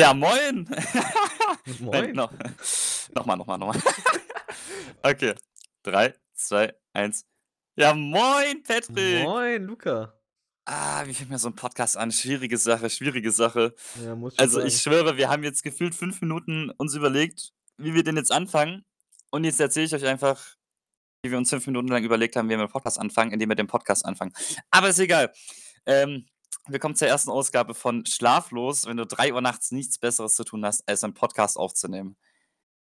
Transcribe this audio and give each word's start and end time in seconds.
Ja, 0.00 0.14
moin! 0.14 0.64
Nein, 1.66 1.76
Moin. 1.80 2.12
noch 2.12 2.32
noch 3.14 3.26
mal, 3.26 3.36
noch 3.36 3.46
mal, 3.46 3.58
noch 3.58 3.66
mal. 3.66 3.80
Okay. 5.02 5.34
3, 5.82 6.14
2, 6.34 6.74
1. 6.94 7.26
Ja, 7.76 7.92
moin, 7.92 8.62
Patrick! 8.62 9.24
Moin, 9.24 9.64
Luca. 9.64 10.14
Ah, 10.64 11.04
wie 11.06 11.12
fängt 11.12 11.28
man 11.28 11.38
so 11.38 11.48
'n 11.48 11.54
Podcast 11.54 11.98
an? 11.98 12.10
Schwierige 12.12 12.56
Sache, 12.56 12.88
schwierige 12.88 13.30
Sache. 13.30 13.74
Ja, 14.02 14.14
muss 14.14 14.34
schon 14.36 14.40
Also, 14.42 14.60
ich 14.62 14.80
schwöre, 14.80 15.18
wir 15.18 15.28
haben 15.28 15.42
jetzt 15.44 15.62
gefühlt 15.62 15.94
5 15.94 16.22
Minuten 16.22 16.70
uns 16.78 16.94
überlegt, 16.94 17.52
wie 17.76 17.92
wir 17.94 18.02
denn 18.02 18.16
jetzt 18.16 18.32
anfangen. 18.32 18.86
Und 19.30 19.44
jetzt 19.44 19.60
erzähle 19.60 19.84
ich 19.86 19.94
euch 19.94 20.06
einfach, 20.06 20.56
wie 21.22 21.30
wir 21.30 21.36
uns 21.36 21.50
5 21.50 21.66
Minuten 21.66 21.88
lang 21.88 22.04
überlegt 22.04 22.36
haben, 22.36 22.48
wie 22.48 22.56
wir 22.56 22.64
'n 22.64 22.68
Podcast 22.70 22.98
anfangen, 22.98 23.32
indem 23.32 23.50
wir 23.50 23.56
den 23.56 23.66
Podcast 23.66 24.06
anfangen. 24.06 24.32
Aber 24.70 24.88
ist 24.88 24.98
egal. 24.98 25.30
Ähm, 25.84 26.26
willkommen 26.68 26.94
zur 26.94 27.08
ersten 27.08 27.30
Ausgabe 27.30 27.74
von 27.74 28.04
Schlaflos, 28.06 28.86
wenn 28.86 28.96
du 28.96 29.06
3:00 29.06 29.40
nachts 29.40 29.70
nichts 29.72 29.98
Besseres 29.98 30.34
zu 30.34 30.44
tun 30.44 30.64
hast, 30.64 30.86
als 30.88 31.02
einen 31.04 31.14
Podcast 31.14 31.56
aufzunehmen. 31.56 32.16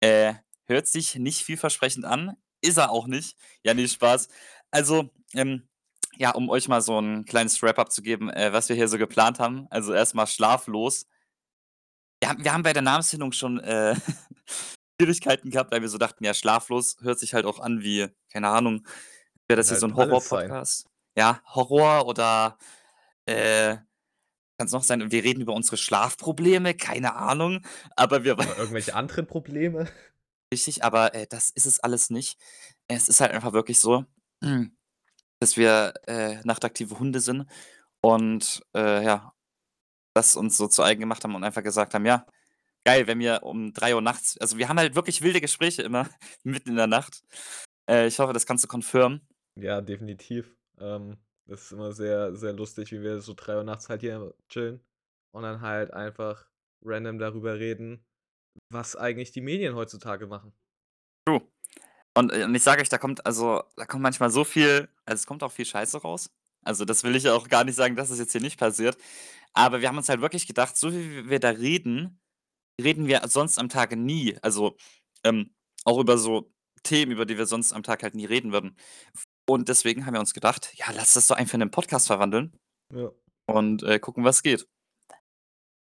Äh, 0.00 0.34
hört 0.66 0.86
sich 0.88 1.16
nicht 1.16 1.44
vielversprechend 1.44 2.04
an, 2.04 2.36
ist 2.62 2.78
er 2.78 2.90
auch 2.90 3.06
nicht. 3.08 3.36
Ja, 3.64 3.74
ne, 3.74 3.88
Spaß. 3.88 4.28
Also, 4.72 5.10
ähm, 5.34 5.68
ja, 6.16 6.32
um 6.32 6.50
euch 6.50 6.68
mal 6.68 6.82
so 6.82 6.98
'n 6.98 7.24
kleines 7.26 7.62
Wrap-up 7.62 7.92
zu 7.92 8.02
geben, 8.02 8.30
äh, 8.30 8.52
was 8.52 8.68
wir 8.68 8.76
hier 8.76 8.88
so 8.88 8.98
geplant 8.98 9.40
haben. 9.40 9.66
Also, 9.70 9.92
erst 9.94 10.14
mal 10.14 10.26
schlaflos. 10.26 11.04
Wir 12.22 12.28
haben 12.30 12.42
wir 12.44 12.52
haben 12.52 12.62
bei 12.62 12.72
der 12.72 12.82
Namensfindung 12.82 13.32
schon, 13.32 13.60
äh, 13.60 13.94
Schwierigkeiten 15.00 15.50
gehabt, 15.50 15.70
weil 15.72 15.82
wir 15.82 15.88
so 15.88 15.98
dachten, 15.98 16.24
ja, 16.24 16.34
schlaflos 16.34 16.96
hört 17.00 17.18
sich 17.20 17.34
halt 17.34 17.46
auch 17.46 17.60
an 17.60 17.82
wie, 17.82 18.08
keine 18.32 18.48
Ahnung, 18.48 18.86
wäre 19.48 19.58
das 19.58 19.68
hier 19.68 19.76
so 19.76 19.86
halt 19.86 19.94
'n 19.94 19.96
alles 19.98 20.30
sein. 20.30 20.50
Horror-Podcast? 20.50 20.86
Ja, 21.16 21.40
Horror 21.54 22.06
oder, 22.06 22.58
äh, 23.28 23.78
kann's 24.58 24.72
noch 24.72 24.84
sein, 24.84 25.10
wir 25.12 25.24
reden 25.24 25.42
über 25.42 25.54
unsere 25.54 25.76
Schlafprobleme, 25.78 26.74
keine 26.74 27.16
Ahnung, 27.16 27.62
aber 27.96 28.24
wir 28.24 28.36
Oder 28.38 28.56
irgendwelche 28.58 28.94
anderen 28.94 29.26
Probleme. 29.26 29.88
Richtig, 30.52 30.82
aber, 30.84 31.14
äh, 31.14 31.26
das 31.26 31.50
ist 31.50 31.66
es 31.66 31.80
alles 31.80 32.10
nicht. 32.10 32.38
Es 32.88 33.08
ist 33.08 33.20
halt 33.20 33.32
einfach 33.32 33.52
wirklich 33.52 33.78
so, 33.80 34.04
dass 35.40 35.56
wir, 35.56 35.94
äh, 36.06 36.40
nachtaktive 36.44 36.98
Hunde 36.98 37.20
sind 37.20 37.46
und, 38.02 38.62
äh, 38.76 39.04
ja, 39.04 39.34
das 40.14 40.36
uns 40.36 40.56
so 40.58 40.68
zu 40.68 40.82
eigen 40.82 41.00
gemacht 41.00 41.24
haben 41.24 41.34
und 41.36 41.44
einfach 41.44 41.62
gesagt 41.64 41.94
haben: 41.94 42.06
„Ja, 42.06 42.26
geil, 42.86 43.06
wenn 43.08 43.20
wir 43.20 43.42
um 43.44 43.72
3:00 43.74 44.02
nachts“ 44.02 44.38
also, 44.40 44.58
wir 44.58 44.68
haben 44.70 44.78
halt 44.78 44.94
wirklich 44.96 45.22
wilde 45.22 45.40
Gespräche 45.42 45.82
immer 45.82 46.08
mitten 46.44 46.70
in 46.70 46.76
der 46.76 46.88
Nacht. 46.88 47.22
Äh, 47.90 48.08
ich 48.08 48.18
hoffe, 48.20 48.32
das 48.34 48.46
kannst 48.46 48.64
du 48.64 48.68
confirmen. 48.68 49.26
Ja, 49.56 49.80
definitiv. 49.82 50.56
Ähm, 50.78 51.18
das 51.48 51.62
ist 51.64 51.72
immer 51.72 51.92
sehr, 51.92 52.36
sehr 52.36 52.52
lustig, 52.52 52.92
wie 52.92 53.02
wir 53.02 53.20
so 53.20 53.34
3:00 53.34 53.64
nachts 53.64 53.88
halt 53.88 54.02
hier 54.02 54.34
chillen 54.48 54.84
und 55.32 55.42
dann 55.44 55.60
halt 55.62 55.92
einfach 55.92 56.46
random 56.84 57.18
darüber 57.18 57.58
reden, 57.58 58.04
was 58.70 58.96
eigentlich 58.96 59.32
die 59.32 59.42
Medien 59.42 59.74
heutzutage 59.76 60.26
machen. 60.28 60.52
True. 61.26 61.42
Und, 62.16 62.32
äh 62.32 62.44
und 62.44 62.54
ich 62.54 62.62
sage 62.62 62.82
euch, 62.82 62.88
da 62.88 62.98
kommt 62.98 63.26
also 63.26 63.62
da 63.76 63.86
kommt 63.86 64.02
manchmal 64.02 64.30
so 64.30 64.44
viel 64.44 64.88
also, 65.06 65.16
es 65.20 65.26
kommt 65.26 65.42
auch 65.42 65.52
viel 65.52 65.66
Scheiße 65.66 65.98
raus. 66.02 66.30
Also, 66.64 66.84
das 66.84 67.04
will 67.04 67.16
ich 67.16 67.28
auch 67.28 67.48
gar 67.48 67.64
nicht 67.64 67.76
sagen, 67.76 67.96
dass 67.96 68.10
es 68.10 68.18
jetzt 68.18 68.32
hier 68.32 68.40
nicht 68.42 68.58
passiert. 68.58 68.98
Aber 69.54 69.80
wir 69.82 69.88
haben 69.88 69.98
uns 69.98 70.08
halt 70.10 70.20
wirklich 70.22 70.46
gedacht, 70.46 70.76
so 70.76 70.92
wie 70.92 71.28
wir 71.30 71.40
da 71.40 71.50
reden, 71.50 72.20
reden 72.82 73.06
wir 73.08 73.22
sonst 73.28 73.58
am 73.58 73.68
Tage 73.70 73.96
nie. 73.96 74.36
Also, 74.42 74.76
ähm, 75.24 75.54
auch 75.84 76.00
über 76.00 76.18
so 76.18 76.52
Themen, 76.84 77.12
über 77.12 77.26
die 77.26 77.38
wir 77.38 77.46
sonst 77.46 77.72
am 77.72 77.82
Tag 77.84 78.02
halt 78.04 78.14
nie 78.16 78.26
reden 78.26 78.52
würden. 78.52 78.76
Und 79.48 79.70
deswegen 79.70 80.04
haben 80.04 80.12
wir 80.12 80.20
uns 80.20 80.34
gedacht: 80.34 80.72
„Ja, 80.74 80.86
lass 80.94 81.14
das 81.14 81.26
doch 81.28 81.36
einfach 81.36 81.54
in 81.54 81.60
'nen 81.60 81.70
Podcast 81.70 82.06
verwandeln 82.06 82.52
Ja. 82.94 83.12
und, 83.46 83.82
äh, 83.84 83.98
gucken, 84.00 84.24
was 84.24 84.42
geht.“ 84.42 84.66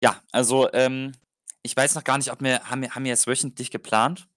Ja, 0.03 0.21
also, 0.33 0.71
ähm, 0.73 1.13
ich 1.63 1.77
weiß 1.77 1.95
noch 1.95 2.05
gar 2.05 2.19
nicht, 2.19 2.31
ob 2.31 2.41
wir 2.43 2.69
haben 2.71 2.83
wir 2.83 2.95
haben 2.95 3.05
wir 3.05 3.13
es 3.15 3.27
wöchentlich 3.27 3.71
geplant? 3.71 4.29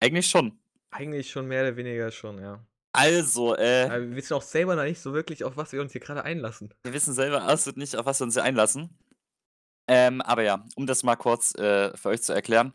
Eigentlich 0.00 0.28
schon. 0.30 0.58
Eigentlich 0.92 1.30
schon 1.30 1.46
mehr 1.48 1.62
oder 1.62 1.76
weniger 1.76 2.10
schon, 2.10 2.38
ja. 2.40 2.64
Also, 2.94 3.54
äh 3.56 3.90
Aber 3.90 4.00
wir 4.10 4.16
wissen 4.16 4.34
auch 4.34 4.42
selber 4.42 4.76
noch 4.76 4.84
nicht 4.84 5.00
so 5.00 5.12
wirklich, 5.12 5.44
auf 5.44 5.56
was 5.56 5.72
wir 5.72 5.80
uns 5.80 5.92
hier 5.92 6.00
grade 6.00 6.24
einlassen. 6.24 6.72
Wir 6.84 6.92
wissen 6.92 7.12
selber 7.14 7.42
absolut 7.42 7.76
nicht, 7.76 7.96
auf 7.96 8.06
was 8.06 8.20
wir 8.20 8.24
uns 8.24 8.34
hier 8.34 8.44
einlassen. 8.44 8.96
Ähm, 9.88 10.22
aber 10.22 10.42
ja, 10.44 10.66
um 10.76 10.86
das 10.86 11.02
mal 11.04 11.16
kurz, 11.16 11.54
äh, 11.56 11.96
für 11.96 12.10
euch 12.10 12.22
zu 12.22 12.34
erklären. 12.34 12.72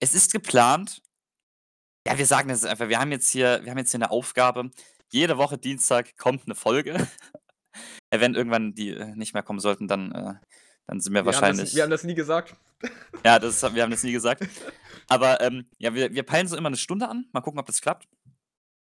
Es 0.00 0.14
ist 0.14 0.32
geplant 0.32 1.00
ja, 2.06 2.16
wir 2.16 2.26
sagen 2.26 2.48
das 2.48 2.62
jetzt 2.62 2.70
einfach, 2.70 2.88
wir 2.88 2.98
haben 2.98 3.12
jetzt 3.12 3.28
hier 3.30 3.60
wir 3.62 3.70
haben 3.70 3.78
jetzt 3.78 3.90
hier 3.90 4.00
'ne 4.00 4.10
Aufgabe. 4.10 4.70
Jede 5.12 5.38
Woche 5.38 5.58
Dienstag 5.58 6.16
kommt 6.16 6.46
'ne 6.48 6.54
Folge. 6.54 6.94
Äh, 8.12 8.20
wenn 8.20 8.34
irgendwann 8.34 8.74
die, 8.74 8.90
äh, 8.90 9.14
nicht 9.16 9.34
mehr 9.34 9.42
kommen 9.42 9.60
sollten, 9.60 9.88
dann, 9.88 10.12
äh 10.12 10.34
dann 10.86 11.00
sind 11.00 11.14
wir 11.14 11.24
Wir 11.24 11.36
haben 11.36 11.46
das 11.46 11.74
wir 11.74 11.82
wahrscheinlich 11.82 11.82
haben 11.82 11.90
das 11.90 12.04
nie 12.04 12.14
gesagt. 12.14 12.56
Ja, 13.26 13.38
das 13.38 13.62
wir 13.62 13.82
haben 13.82 13.90
das 13.90 14.02
nie 14.02 14.12
gesagt. 14.12 14.42
Aber, 15.08 15.40
ähm, 15.42 15.66
ja, 15.78 15.94
wir 15.94 16.12
wir 16.14 16.22
peilen 16.24 16.48
so 16.48 16.56
immer 16.56 16.70
'ne 16.70 16.76
Stunde 16.78 17.08
an. 17.08 17.26
Mal 17.32 17.42
gucken, 17.42 17.60
ob 17.60 17.66
das 17.66 17.80
klappt. 17.82 18.08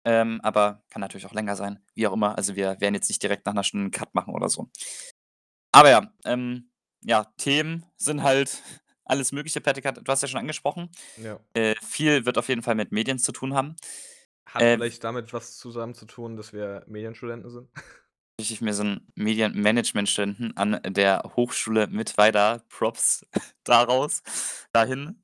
Ähm, 0.06 0.42
aber 0.44 0.84
kann 0.92 1.02
natürlich 1.02 1.26
auch 1.28 1.34
länger 1.34 1.56
sein, 1.58 1.80
wie 1.96 2.08
auch 2.08 2.14
immer. 2.14 2.38
Also, 2.38 2.56
wir 2.56 2.82
werden 2.82 2.96
jetzt 2.96 3.10
nicht 3.10 3.24
direkt 3.24 3.46
nach 3.48 3.54
'ner 3.54 3.64
Stunde 3.66 3.88
'n 3.88 3.92
Cut 3.92 4.16
machen 4.16 4.34
oder 4.36 4.50
so. 4.50 4.70
Aber 5.74 5.90
ja, 5.90 6.12
ähm, 6.26 6.70
ja, 7.04 7.26
Themen 7.38 7.86
sind 7.98 8.24
halt 8.24 8.62
alles 9.06 9.32
Mögliche. 9.32 9.62
Patrick 9.62 9.86
hat 9.86 9.98
du 9.98 10.12
hast 10.12 10.22
ja 10.22 10.28
schon 10.28 10.40
angesprochen. 10.40 10.90
Ja. 11.18 11.40
Äh, 11.54 11.76
viel 11.88 12.26
wird 12.26 12.38
auf 12.38 12.50
jeden 12.50 12.64
Fall 12.64 12.76
mit 12.76 12.92
Medien 12.92 13.20
zu 13.20 13.32
tun 13.32 13.54
haben. 13.56 13.76
Hat 14.54 14.62
Äh 14.62 14.76
vielleicht 14.76 15.04
damit 15.04 15.34
was 15.34 15.58
zusammen 15.58 15.94
zu 15.94 16.06
tun, 16.06 16.36
dass 16.36 16.54
wir 16.54 16.84
Medienstudenten 16.88 17.50
sind? 17.50 17.70
Richtig, 18.40 18.62
wir 18.62 18.74
sind 18.74 19.02
Medienmanagementstudenten 19.16 20.56
an 20.56 20.80
der 20.86 21.24
Hochschule 21.36 21.88
Mittweida. 21.88 22.62
Props 22.70 23.26
daraus 23.64 24.24
dahin, 24.72 25.22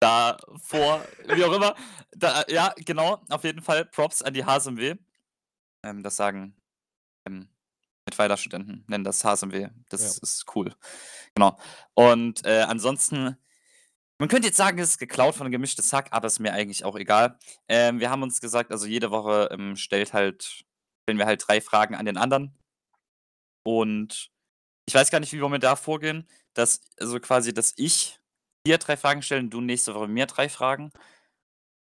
davor, 0.00 1.04
wie 1.26 1.44
auch 1.44 1.52
immer. 1.52 1.76
Da 2.10 2.44
ja, 2.48 2.74
genau, 2.76 3.22
auf 3.30 3.44
jeden 3.44 3.62
Fall 3.62 3.84
Props 3.84 4.20
an 4.20 4.34
die 4.34 4.44
HSMW. 4.44 4.96
Ähm, 5.84 6.02
das 6.02 6.16
sagen, 6.16 6.56
ähm, 7.26 7.48
Mittweida-Studenten, 8.06 8.84
nennen 8.88 9.04
das 9.04 9.24
HSMW. 9.24 9.62
Ja. 9.62 9.70
Das 9.88 10.18
ist 10.18 10.44
cool. 10.54 10.74
Genau. 11.34 11.56
Und, 11.94 12.44
äh, 12.44 12.62
ansonsten 12.62 13.36
man 14.20 14.28
könnte 14.28 14.48
jetzt 14.48 14.56
sagen, 14.56 14.78
es 14.78 14.90
ist 14.90 14.98
geklaut 14.98 15.34
von 15.34 15.50
„Gemischtes 15.50 15.92
Hack“, 15.92 16.08
aber 16.12 16.26
ist 16.28 16.40
mir 16.40 16.52
eigentlich 16.52 16.84
auch 16.84 16.96
egal. 16.96 17.38
Ähm, 17.68 18.00
wir 18.00 18.10
haben 18.10 18.22
uns 18.22 18.40
gesagt, 18.40 18.70
also, 18.72 18.86
jede 18.86 19.10
Woche, 19.10 19.48
ähm, 19.52 19.76
stellt 19.76 20.12
halt 20.12 20.64
stellen 21.04 21.18
wir 21.18 21.26
halt 21.26 21.46
3 21.46 21.60
Fragen 21.60 21.94
an 21.94 22.06
den 22.06 22.16
anderen. 22.16 22.54
Und 23.66 24.30
ich 24.88 24.94
weiß 24.94 25.10
gar 25.10 25.20
nicht, 25.20 25.32
wie 25.32 25.40
wollen 25.42 25.52
wir 25.52 25.60
da 25.60 25.76
vorgehen, 25.76 26.28
dass 26.54 26.82
also, 27.00 27.20
quasi, 27.20 27.54
dass 27.54 27.74
ich 27.76 28.20
dir 28.66 28.78
3 28.78 28.96
Fragen 28.96 29.22
stelle 29.22 29.42
und 29.42 29.50
du 29.50 29.60
nächste 29.62 29.94
Woche 29.94 30.08
mir 30.08 30.26
3 30.26 30.48
Fragen? 30.50 30.92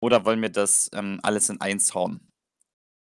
Oder 0.01 0.25
wollen 0.25 0.41
wir 0.41 0.49
das, 0.51 0.89
ähm, 0.93 1.19
alles 1.23 1.49
in 1.49 1.61
eins 1.61 1.95
hauen? 1.95 2.29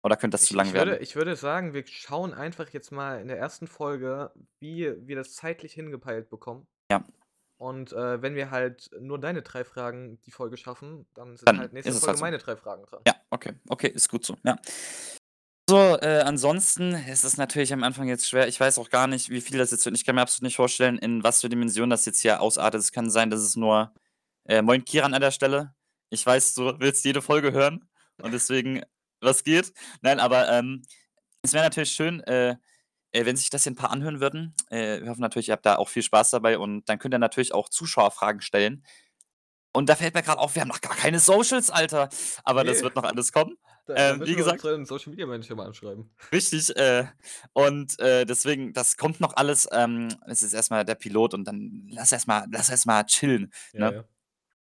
Oder 0.05 0.17
könnte 0.17 0.37
das 0.37 0.47
zu 0.47 0.55
lang 0.55 0.73
ich 0.73 0.75
würde 0.75 1.01
werden? 1.01 1.01
ich 1.01 1.17
würde 1.17 1.35
sagen, 1.37 1.75
wir 1.75 1.85
schauen 1.87 2.35
einfach 2.35 2.69
jetzt 2.71 2.93
mal 2.93 3.21
in 3.21 3.29
der 3.29 3.39
1. 3.39 3.67
Folge, 3.67 4.33
wie 4.61 4.95
wir 5.07 5.17
das 5.17 5.35
zeitlich 5.35 5.73
hingepeilt 5.75 6.29
bekommen. 6.31 6.67
Und, 7.63 7.93
äh, 7.93 8.21
wenn 8.21 8.35
wir 8.35 8.51
halt 8.51 8.91
nur 8.99 9.21
deine 9.21 9.43
3 9.43 9.63
Fragen 9.63 10.21
die 10.27 10.33
Folge 10.33 10.57
schaffen, 10.57 11.07
dann 11.15 11.37
sind 11.37 11.49
Dann 11.49 11.61
halt 11.61 11.73
nächste 11.73 11.93
Folge 11.93 12.07
halt 12.09 12.19
so. 12.19 12.25
meine 12.25 12.39
3 12.39 12.57
Fragen 12.57 12.83
dran. 12.85 13.03
Ja, 13.07 13.15
okay. 13.31 13.53
Okay, 13.69 13.87
ist 13.87 14.09
gut 14.09 14.27
so, 14.27 14.37
ja. 14.43 14.57
So, 15.71 15.97
äh, 16.01 16.23
ansonsten 16.27 16.93
ist 16.93 17.23
es 17.23 17.37
natürlich 17.37 17.73
am 17.73 17.85
Anfang 17.85 18.09
jetzt 18.09 18.29
schwer. 18.29 18.49
Ich 18.49 18.59
weiß 18.59 18.79
auch 18.79 18.91
gar 18.91 19.07
nicht, 19.07 19.31
wie 19.31 19.41
viel 19.41 19.59
das 19.59 19.71
jetzt 19.71 19.85
wird. 19.85 19.97
Ich 19.97 20.05
kann 20.05 20.17
mir 20.17 20.23
absolut 20.23 20.43
nicht 20.43 20.57
vorstellen, 20.57 20.99
in 20.99 21.23
was 21.23 21.41
für 21.41 21.49
Dimensionen 21.49 21.91
das 21.91 22.05
jetzt 22.05 22.21
hier 22.21 22.41
ausartet. 22.41 22.81
Es 22.81 22.91
kann 22.91 23.09
sein, 23.11 23.31
dass 23.31 23.41
es 23.43 23.55
nur 23.55 23.93
äh, 24.47 24.61
moin 24.61 24.85
Kiran 24.85 25.15
an 25.15 25.21
der 25.21 25.31
Stelle. 25.31 25.73
Ich 26.11 26.27
weiß, 26.27 26.55
du 26.55 26.81
willst 26.81 27.05
jede 27.05 27.23
Folge 27.23 27.53
hören 27.53 27.89
und 28.21 28.33
deswegen, 28.33 28.83
was 29.21 29.45
geht? 29.45 29.73
Nein, 30.01 30.19
aber, 30.19 30.51
ähm, 30.51 30.83
es 31.43 31.53
wäre 31.53 31.63
natürlich 31.65 31.93
schön, 31.93 32.21
äh, 32.23 32.57
äh, 33.13 33.25
wenn 33.27 33.37
sich 33.37 33.51
das 33.51 33.65
hier 33.65 33.73
'n 33.73 33.77
paar 33.77 33.91
anhören 33.91 34.21
würden. 34.21 34.55
Äh, 34.71 35.03
wir 35.03 35.11
hoffen 35.11 35.21
natürlich, 35.23 35.49
ihr 35.49 35.53
habt 35.55 35.67
da 35.67 35.77
auch 35.77 35.89
viel 35.89 36.03
Spaß 36.03 36.31
dabei 36.31 36.59
und 36.59 36.89
dann 36.89 36.99
könnt 36.99 37.15
ihr 37.15 37.19
natürlich 37.19 37.55
auch 37.55 37.69
Zuschauerfragen 37.69 38.41
stellen. 38.43 38.85
Und 39.75 39.89
da 39.91 39.97
fällt 39.97 40.15
mir 40.15 40.23
grad 40.23 40.39
auf, 40.39 40.55
wir 40.57 40.63
haben 40.63 40.69
noch 40.69 40.81
gar 40.83 40.97
keine 40.97 41.21
Socials, 41.21 41.71
Alter, 41.71 42.09
aber 42.45 42.65
das 42.65 42.83
Ne. 42.83 42.83
wird 42.83 42.97
noch 42.97 43.05
alles 43.05 43.33
kommen. 43.33 43.57
Da 43.87 44.01
da 44.01 44.15
Ähm, 44.15 44.17
müssen 44.17 44.35
wie 44.35 44.37
wir 44.37 44.47
gesagt 44.47 44.65
unseren 44.65 44.85
Social 44.87 45.11
Media 45.11 45.27
Manager 45.27 45.55
mal 45.57 45.67
anschreiben. 45.67 46.11
Richtig, 46.33 46.75
äh, 46.77 47.05
und, 47.53 47.99
äh, 48.01 48.25
deswegen, 48.25 48.73
das 48.73 48.97
kommt 48.97 49.21
noch 49.21 49.35
alles. 49.37 49.69
Ähm, 49.71 50.09
es 50.27 50.41
ist 50.43 50.55
erst 50.55 50.71
mal 50.71 50.85
der 50.85 50.95
Pilot 50.95 51.35
und 51.35 51.45
dann 51.45 51.87
lass 51.91 52.11
erst 52.13 52.27
mal 52.27 52.47
lass 52.51 52.71
erst 52.71 52.87
mal 52.87 53.05
chillen, 53.05 53.53
Ja, 53.73 53.87
ne? 53.87 53.93
ja. 53.93 54.09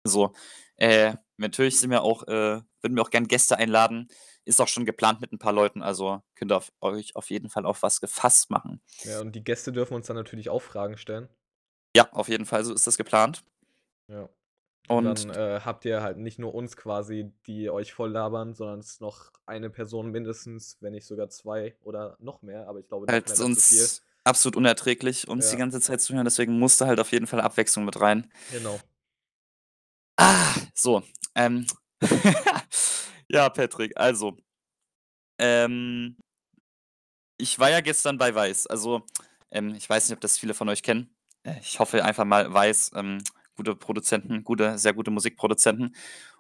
So, 0.06 0.34
äh, 0.78 1.16
natürlich 1.38 1.80
sind 1.80 1.92
wir 1.92 2.04
auch 2.04 2.24
äh, 2.28 2.62
würden 2.82 2.96
wir 2.96 3.04
auch 3.04 3.12
gern 3.12 3.28
Gäste 3.28 3.58
einladen. 3.58 4.10
Ist 4.48 4.62
auch 4.62 4.68
schon 4.68 4.86
geplant 4.86 5.22
mit 5.22 5.32
'n 5.34 5.40
paar 5.40 5.54
Leuten, 5.54 5.82
also 5.82 6.22
könnt 6.36 6.52
ihr 6.52 6.58
auf 6.58 6.72
euch 6.80 7.16
auf 7.16 7.32
jeden 7.32 7.50
Fall 7.50 7.66
auf 7.66 7.82
was 7.82 8.00
gefasst 8.00 8.52
machen. 8.52 8.80
Ja, 9.06 9.20
und 9.22 9.34
die 9.36 9.44
Gäste 9.44 9.72
dürfen 9.72 9.94
uns 9.94 10.08
dann 10.08 10.16
natürlich 10.16 10.50
auch 10.50 10.62
Fragen 10.64 10.98
stellen. 10.98 11.30
Ja, 11.96 12.12
auf 12.12 12.28
jeden 12.28 12.46
Fall, 12.46 12.64
so 12.66 12.74
ist 12.74 12.86
das 12.88 12.98
geplant. 12.98 13.42
Ja. 14.10 14.30
Und 14.90 15.04
Und 15.04 15.06
dann, 15.06 15.30
äh, 15.32 15.62
habt 15.66 15.86
ihr 15.86 16.02
halt 16.04 16.18
nicht 16.18 16.40
nur 16.40 16.54
uns 16.56 16.78
quasi, 16.78 17.34
die 17.48 17.70
euch 17.70 17.94
voll 17.94 18.12
labern, 18.12 18.54
sondern 18.56 18.80
es 18.80 18.88
ist 18.94 19.02
noch 19.02 19.32
eine 19.46 19.70
Person 19.72 20.12
mindestens, 20.12 20.78
wenn 20.82 20.94
nicht 20.94 21.06
sogar 21.08 21.30
2 21.30 21.78
oder 21.82 22.18
noch 22.20 22.42
mehr, 22.44 22.68
aber 22.68 22.80
ich 22.80 22.88
glaube, 22.88 23.08
mehr 23.08 23.26
Falls 23.26 23.40
wäre 23.40 23.50
zu 23.50 23.62
viel. 23.64 23.92
uns 23.92 24.02
absolut 24.24 24.56
unerträglich, 24.56 25.28
uns 25.28 25.50
die 25.50 25.58
Ja. 25.58 25.58
ganze 25.58 25.80
Zeit 25.80 26.02
zu 26.02 26.14
hören, 26.16 26.26
deswegen 26.26 26.58
musste 26.58 26.88
halt 26.88 27.00
auf 27.00 27.12
jeden 27.12 27.28
Fall 27.28 27.40
Abwechslung 27.42 27.86
mit 27.86 28.00
rein. 28.02 28.32
Genau. 28.50 28.86
Ah, 30.18 30.56
so, 30.74 31.04
ähm, 31.36 31.66
ja, 33.36 33.50
Patrick, 33.50 33.92
also 33.98 34.38
ähm 35.40 36.18
ich 37.38 37.60
war 37.60 37.70
ja 37.70 37.82
gestern 37.82 38.18
bei 38.18 38.34
Weiß. 38.34 38.68
Also, 38.68 39.04
ähm, 39.52 39.76
ich 39.76 39.90
weiß 39.90 40.08
nicht, 40.08 40.16
ob 40.16 40.22
das 40.22 40.38
viele 40.38 40.54
von 40.54 40.70
euch 40.70 40.84
kennen. 40.84 41.14
Äh, 41.44 41.60
ich 41.60 41.80
hoffe 41.80 42.04
einfach 42.04 42.26
mal 42.26 42.54
Weiß, 42.54 42.92
ähm, 42.96 43.22
gute 43.56 43.76
Produzenten, 43.76 44.44
gute 44.44 44.78
sehr 44.78 44.94
gute 44.94 45.12
Musikproduzenten. 45.12 45.96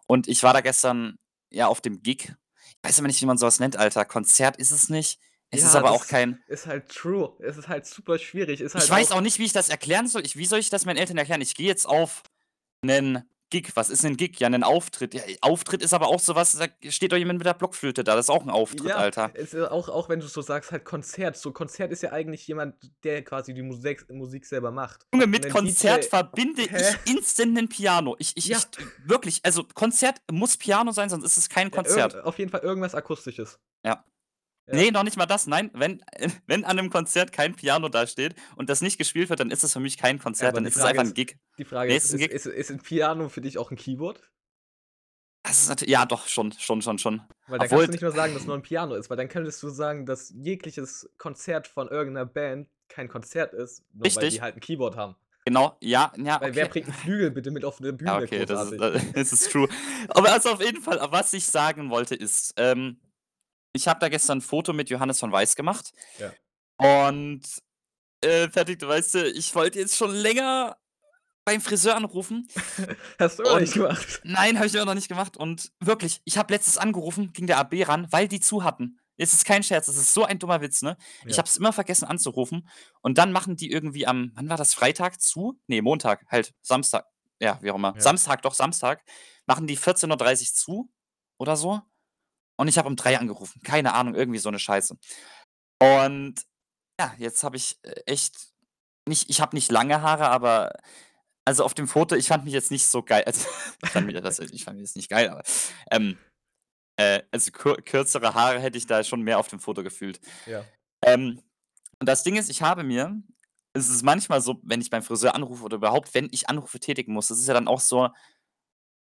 Und 0.07 0.27
ich 0.27 0.41
war 0.43 0.53
da 0.53 0.61
gestern, 0.61 1.17
ja, 1.51 1.67
auf 1.67 1.81
dem 1.81 2.01
Gig. 2.01 2.33
Ich 2.83 2.89
weiß 2.89 2.99
immer 2.99 3.07
nicht, 3.07 3.21
wie 3.21 3.25
man 3.25 3.37
so 3.37 3.45
was 3.45 3.59
nennt, 3.59 3.77
Alter. 3.77 4.05
Konzert 4.05 4.57
ist 4.57 4.71
es 4.71 4.89
nicht. 4.89 5.19
Es 5.51 5.63
ist 5.63 5.73
Ja, 5.73 5.79
aber 5.79 5.91
auch 5.91 6.07
kein 6.07 6.41
ist 6.47 6.65
halt 6.65 6.89
true. 6.89 7.33
Es 7.39 7.57
ist 7.57 7.67
halt 7.67 7.85
super 7.85 8.17
schwierig. 8.17 8.61
Ist 8.61 8.73
Ich 8.75 8.81
halt 8.81 8.89
weiß 8.89 9.11
auch 9.11 9.17
auch 9.17 9.21
nicht, 9.21 9.37
wie 9.39 9.45
ich 9.45 9.53
das 9.53 9.69
erklären 9.69 10.07
soll. 10.07 10.25
Ich 10.25 10.35
wie 10.35 10.45
soll 10.45 10.59
ich 10.59 10.69
das 10.69 10.85
meinen 10.85 10.97
Eltern 10.97 11.17
erklären? 11.17 11.41
Ich 11.41 11.55
gehe 11.55 11.67
jetzt 11.67 11.85
auf 11.85 12.23
'nen 12.83 13.29
Gig. 13.61 13.71
Was 13.75 13.89
ist 13.89 14.03
'nen 14.03 14.17
Gig? 14.17 14.39
Ja, 14.39 14.49
'nen 14.49 14.63
Auftritt. 14.63 15.13
Ja, 15.13 15.21
Auftritt 15.41 15.81
ist 15.81 15.93
aber 15.93 16.07
auch 16.07 16.19
so 16.19 16.35
was, 16.35 16.53
da 16.57 16.67
steht 16.89 17.11
doch 17.11 17.17
jemand 17.17 17.39
mit 17.39 17.45
der 17.47 17.53
Blockflöte 17.53 18.03
da. 18.03 18.15
Das 18.15 18.25
ist 18.25 18.29
auch 18.29 18.43
'n 18.43 18.49
Auftritt, 18.49 18.87
Ja, 18.89 18.97
Alter. 18.97 19.31
ist 19.35 19.55
auch 19.55 19.87
auch 19.89 20.09
wenn 20.09 20.19
du 20.19 20.27
so 20.27 20.41
sagst, 20.41 20.71
halt 20.71 20.83
Konzert. 20.85 21.37
So 21.37 21.51
Konzert 21.51 21.91
ist 21.91 22.03
ja 22.03 22.11
eigentlich 22.11 22.45
jemand, 22.47 22.75
der 23.03 23.23
quasi 23.23 23.53
die 23.53 23.61
Musik 23.61 24.05
Musik 24.11 24.45
selber 24.45 24.71
macht. 24.71 25.05
Junge, 25.13 25.27
mit 25.27 25.49
Konzert 25.49 26.03
DJ 26.05 26.09
verbinde 26.09 26.63
Hä? 26.63 26.97
ich 27.05 27.11
instant 27.11 27.53
'nen 27.53 27.69
Piano. 27.69 28.15
Ich 28.19 28.33
ich 28.35 28.47
Ja. 28.47 28.57
ich 28.57 28.85
wirklich, 29.05 29.39
also 29.43 29.63
Konzert 29.73 30.17
muss 30.31 30.57
Piano 30.57 30.91
sein, 30.91 31.09
sonst 31.09 31.23
ist 31.25 31.37
es 31.37 31.49
kein 31.49 31.67
Ja, 31.67 31.71
Konzert. 31.71 32.13
irgend 32.13 32.25
auf 32.27 32.37
jeden 32.39 32.51
Fall 32.51 32.61
irgendwas 32.61 32.95
Akustisches. 32.95 33.59
Ja. 33.85 34.03
Ja. 34.67 34.85
Ne, 34.85 34.91
noch 34.91 35.03
nicht 35.03 35.17
mal 35.17 35.25
das. 35.27 35.45
Nein, 35.47 35.69
wenn 35.73 36.03
wenn 36.47 36.65
an 36.65 36.75
'nem 36.75 36.89
Konzert 36.89 37.31
kein 37.31 37.55
Piano 37.55 37.87
dasteht 37.89 38.35
und 38.55 38.69
das 38.69 38.81
nicht 38.81 38.97
gespielt 38.97 39.29
wird, 39.29 39.39
dann 39.39 39.51
ist 39.51 39.63
es 39.63 39.73
für 39.73 39.79
mich 39.79 39.97
kein 39.97 40.19
Ja, 40.39 40.47
Konzert, 40.47 40.49
aber 40.49 40.57
dann 40.57 40.65
ist 40.65 40.75
es 40.75 40.83
einfach 40.85 41.05
ist 41.05 41.13
Gig. 41.13 41.37
die 41.57 41.63
Frage 41.65 41.91
Ne, 41.91 41.95
ist, 41.95 42.05
ist 42.05 42.11
ist 42.11 42.13
Gig. 42.13 42.29
ist 42.29 42.45
ist 42.45 42.69
'n 42.71 42.79
Piano 42.81 43.29
für 43.29 43.39
dich 43.41 43.57
auch 43.57 43.71
'n 43.71 43.77
Keyboard? 43.77 44.29
Das 45.45 45.67
ist 45.69 45.81
ja 45.87 46.05
doch, 46.07 46.27
schon, 46.27 46.51
schon, 46.53 46.81
schon, 46.81 46.97
schon. 46.97 47.21
Weil 47.47 47.59
dann 47.59 47.69
Obwohl 47.69 47.69
kannst 47.69 47.87
du 47.87 47.91
nicht 47.91 48.01
nur 48.01 48.11
sagen, 48.11 48.33
dass 48.33 48.47
nur 48.47 48.55
'n 48.55 48.63
Piano 48.63 48.95
ist, 48.95 49.09
weil 49.11 49.17
dann 49.17 49.27
könntest 49.29 49.61
du 49.61 49.69
sagen, 49.69 50.05
dass 50.07 50.31
jegliches 50.31 51.11
Konzert 51.19 51.67
von 51.67 51.87
irgend 51.89 52.13
'ner 52.13 52.25
Band 52.25 52.69
kein 52.89 53.07
Konzert 53.07 53.53
ist, 53.53 53.85
nur 53.93 54.15
weil 54.15 54.25
Richtig. 54.25 54.29
die 54.29 54.41
halt 54.41 54.55
'n 54.55 54.61
Keyboard 54.61 54.95
haben. 54.95 55.15
Genau, 55.47 55.77
ja, 55.81 56.11
ja, 56.17 56.41
Weil 56.41 56.55
wer 56.55 56.65
okay. 56.65 56.67
bringt 56.67 56.87
'n 56.87 56.93
Flügel 56.93 57.31
bitte 57.31 57.51
mit 57.51 57.63
auf 57.65 57.79
'ne 57.79 57.93
Ja, 58.03 58.17
Bühne 58.17 58.19
okay, 58.19 58.45
das 58.45 58.61
ist 58.61 58.75
das 59.13 59.33
ist 59.33 59.51
true. 59.51 59.67
Aber 60.09 60.31
also 60.31 60.49
auf 60.51 60.61
jeden 60.61 60.81
Fall, 60.81 60.99
was 61.11 61.33
ich 61.33 61.45
sagen 61.47 61.89
wollte, 61.89 62.13
ist, 62.15 62.53
ähm, 62.57 62.99
ich 63.75 63.87
habe 63.87 63.99
da 63.99 64.09
gestern 64.09 64.39
'n 64.39 64.41
Foto 64.41 64.73
mit 64.73 64.89
Johannes 64.89 65.19
von 65.19 65.31
Weiß 65.31 65.55
gemacht 65.55 65.91
Ja. 66.19 66.33
und, 66.77 67.41
äh, 68.21 68.47
Patrick, 68.49 68.79
du 68.79 68.87
weißt 68.87 69.15
ich 69.15 69.53
wollte 69.55 69.79
jetzt 69.79 69.97
schon 69.97 70.11
länger 70.15 70.77
beim 71.45 71.61
Friseur 71.61 71.95
anrufen 71.95 72.47
Hast 73.19 73.39
du 73.39 73.47
aber 73.47 73.59
nicht 73.61 73.73
gemacht. 73.73 74.21
nein, 74.23 74.57
habe 74.57 74.67
ich 74.67 74.75
immer 74.75 74.85
noch 74.85 74.95
nicht 74.95 75.09
gemacht 75.09 75.37
und 75.37 75.71
wirklich, 75.79 76.21
ich 76.25 76.37
habe 76.37 76.53
letztens 76.53 76.77
angerufen, 76.77 77.33
ging 77.33 77.47
der 77.47 77.57
AB 77.59 77.83
ran, 77.87 78.07
weil 78.11 78.27
die 78.27 78.39
zu 78.41 78.63
hatten. 78.63 78.99
Es 79.17 79.33
ist 79.33 79.45
kein 79.45 79.63
Scherz, 79.63 79.85
das 79.87 79.97
ist 79.97 80.13
so 80.13 80.25
ein 80.25 80.39
dummer 80.39 80.61
Witz, 80.61 80.81
ne? 80.81 80.97
Ich 81.27 81.37
Ja. 81.37 81.37
habe 81.39 81.47
es 81.49 81.57
immer 81.57 81.73
vergessen 81.73 82.05
anzurufen 82.05 82.67
und 83.01 83.17
dann 83.17 83.31
machen 83.31 83.55
die 83.57 83.71
irgendwie 83.71 84.07
am 84.07 84.31
wann 84.35 84.49
war 84.49 84.57
das, 84.57 84.73
Freitag 84.73 85.21
zu? 85.21 85.59
Ne, 85.67 85.81
Montag, 85.81 86.25
halt 86.29 86.53
Samstag. 86.61 87.05
Ja, 87.41 87.59
wie 87.61 87.71
auch 87.71 87.75
immer. 87.75 87.93
Ja. 87.95 88.01
Samstag, 88.01 88.41
doch, 88.43 88.53
Samstag 88.55 89.03
machen 89.45 89.67
die 89.67 89.77
14:30 89.77 90.53
zu 90.55 90.91
oder 91.37 91.55
so 91.57 91.81
und 92.57 92.67
ich 92.67 92.77
habe 92.77 92.87
um 92.89 92.95
3 92.95 93.17
angerufen. 93.19 93.61
Keine 93.63 93.93
Ahnung, 93.93 94.15
irgendwie 94.15 94.39
so 94.39 94.49
'ne 94.51 94.59
Scheiße. 94.59 94.97
Und 95.81 96.35
ja, 96.99 97.13
jetzt 97.19 97.43
habe 97.43 97.57
ich, 97.57 97.79
äh, 97.83 98.01
echt 98.07 98.35
nicht 99.07 99.29
ich 99.29 99.41
habe 99.41 99.55
nicht 99.55 99.71
lange 99.71 100.01
Haare, 100.03 100.29
aber 100.29 100.73
also 101.45 101.63
auf 101.65 101.73
dem 101.75 101.87
Foto, 101.87 102.15
ich 102.15 102.27
fand 102.29 102.45
mich 102.45 102.53
jetzt 102.53 102.71
nicht 102.71 102.85
so 102.87 103.03
geil. 103.03 103.23
Also, 103.25 103.47
ich 103.83 103.89
fand 103.91 104.07
mich 104.07 104.15
das 104.21 104.39
ich 104.39 104.65
fand 104.65 104.77
mich 104.77 104.87
jetzt 104.87 104.95
nicht 104.97 105.09
geil, 105.09 105.29
aber, 105.29 105.43
ähm, 105.91 106.17
äh, 106.97 107.23
also 107.31 107.51
kür 107.51 107.77
kürzere 107.77 108.33
Haare 108.35 108.59
hätte 108.59 108.77
ich 108.77 108.87
da 108.87 109.03
schon 109.03 109.21
mehr 109.23 109.39
auf 109.39 109.47
dem 109.49 109.59
Foto 109.61 109.83
gefühlt. 109.83 110.19
Ja. 110.47 110.65
Ähm, 111.05 111.41
und 111.99 112.09
das 112.09 112.23
Ding 112.23 112.35
ist, 112.37 112.49
ich 112.51 112.61
habe 112.63 112.83
mir 112.83 113.21
es 113.73 113.89
ist 113.89 114.03
manchmal 114.03 114.41
so, 114.41 114.61
wenn 114.63 114.81
ich 114.81 114.89
beim 114.91 115.03
Friseur 115.03 115.35
anrufe 115.35 115.63
oder 115.63 115.77
überhaupt, 115.77 116.13
wenn 116.15 116.29
ich 116.31 116.49
Anrufe 116.49 116.79
tätigen 116.79 117.13
muss, 117.13 117.27
das 117.29 117.39
ist 117.39 117.47
ja 117.47 117.53
dann 117.55 117.67
auch 117.69 117.81
so 117.81 118.09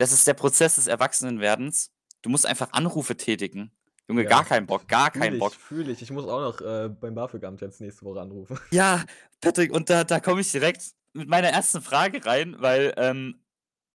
das 0.01 0.13
ist 0.13 0.27
der 0.27 0.35
Prozess 0.35 0.77
des 0.77 0.89
Erwachsenenwerdens. 0.89 1.93
Du 2.25 2.31
musst 2.31 2.47
einfach 2.47 2.73
Anrufe 2.73 3.19
tätigen. 3.19 3.71
Junge, 4.09 4.23
Ja, 4.23 4.31
gar 4.31 4.45
keinen 4.47 4.67
Bock, 4.67 4.89
gar 4.89 5.11
fühle 5.13 5.27
keinen 5.27 5.37
ich, 5.37 5.41
Bock. 5.41 5.53
fühle 5.59 5.93
ich. 5.93 6.01
Ich 6.01 6.11
muss 6.11 6.25
auch 6.27 6.41
noch, 6.41 6.61
äh, 6.63 6.89
beim 6.89 7.15
BAföG-Amt 7.15 7.61
jetzt 7.61 7.83
nächste 7.83 8.07
Woche 8.07 8.21
anrufen. 8.23 8.59
Ja, 8.73 9.05
Patrick, 9.41 9.73
und 9.73 9.91
da 9.91 10.05
da 10.05 10.21
komme 10.21 10.41
ich 10.41 10.51
direkt 10.51 10.83
mit 11.13 11.29
meiner 11.29 11.49
ersten 11.49 11.83
Frage 11.83 12.25
rein, 12.25 12.57
weil, 12.59 12.95
ähm, 12.97 13.41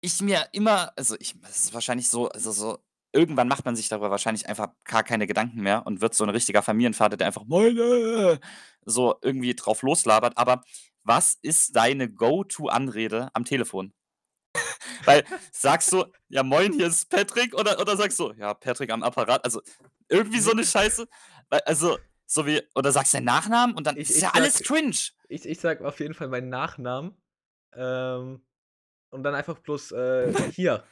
ich 0.02 0.22
mir 0.22 0.48
immer 0.54 0.94
also 0.98 1.16
ich 1.20 1.40
das 1.42 1.66
ist 1.66 1.74
wahrscheinlich 1.74 2.10
so 2.10 2.30
also 2.30 2.52
so 2.52 2.80
irgendwann 3.14 3.48
macht 3.50 3.66
man 3.66 3.76
sich 3.76 3.90
darüber 3.90 4.12
wahrscheinlich 4.12 4.48
einfach 4.48 4.70
gar 4.86 5.04
keine 5.04 5.28
Gedanken 5.28 5.62
mehr 5.62 5.86
und 5.88 6.02
wird 6.02 6.14
so 6.16 6.24
'n 6.24 6.30
richtiger 6.30 6.62
Familienvater, 6.64 7.18
der 7.18 7.28
einfach 7.28 7.46
„Moine“ 7.46 8.40
so 8.86 9.16
irgendwie 9.24 9.56
drauf 9.56 9.82
loslabert. 9.82 10.38
Aber 10.38 10.64
was 11.04 11.38
ist 11.42 11.76
deine 11.76 12.10
Go-to-Anrede 12.12 13.30
am 13.34 13.46
Telefon? 13.46 13.94
Weil 15.06 15.26
sagst 15.52 15.92
du: 15.94 16.06
„Ja 16.30 16.44
moin, 16.44 16.74
hier 16.74 16.88
ist 16.88 17.10
Patrick“ 17.10 17.56
oder 17.56 17.80
oder 17.80 17.98
sagst 17.98 18.20
du: 18.20 18.34
„Ja, 18.34 18.54
Patrick 18.54 18.92
am 18.92 19.04
Apparat“? 19.04 19.44
Also, 19.46 19.62
irgendwie 20.10 20.40
so 20.40 20.52
'ne 20.54 20.66
Scheiße, 20.66 21.08
also, 21.66 21.98
so 22.26 22.46
wie 22.46 22.62
oder 22.76 22.92
sagst 22.92 23.14
deinen 23.14 23.26
Nachnamen 23.26 23.76
und 23.76 23.88
dann 23.88 23.98
Ich 23.98 24.10
ist 24.10 24.16
ich 24.16 24.22
ja 24.22 24.32
sage 24.32 24.54
alles 24.54 24.62
cringe. 24.64 24.96
ich 25.30 25.48
ich 25.48 25.60
sage 25.62 25.88
auf 25.88 26.00
jeden 26.00 26.14
Fall 26.16 26.30
meinen 26.30 26.50
Nachnamen, 26.50 27.16
ähm, 27.74 28.46
und 29.12 29.24
dann 29.24 29.36
einfach 29.36 29.60
bloß, 29.60 29.94
äh, 29.94 30.34
„hier“. 30.52 30.86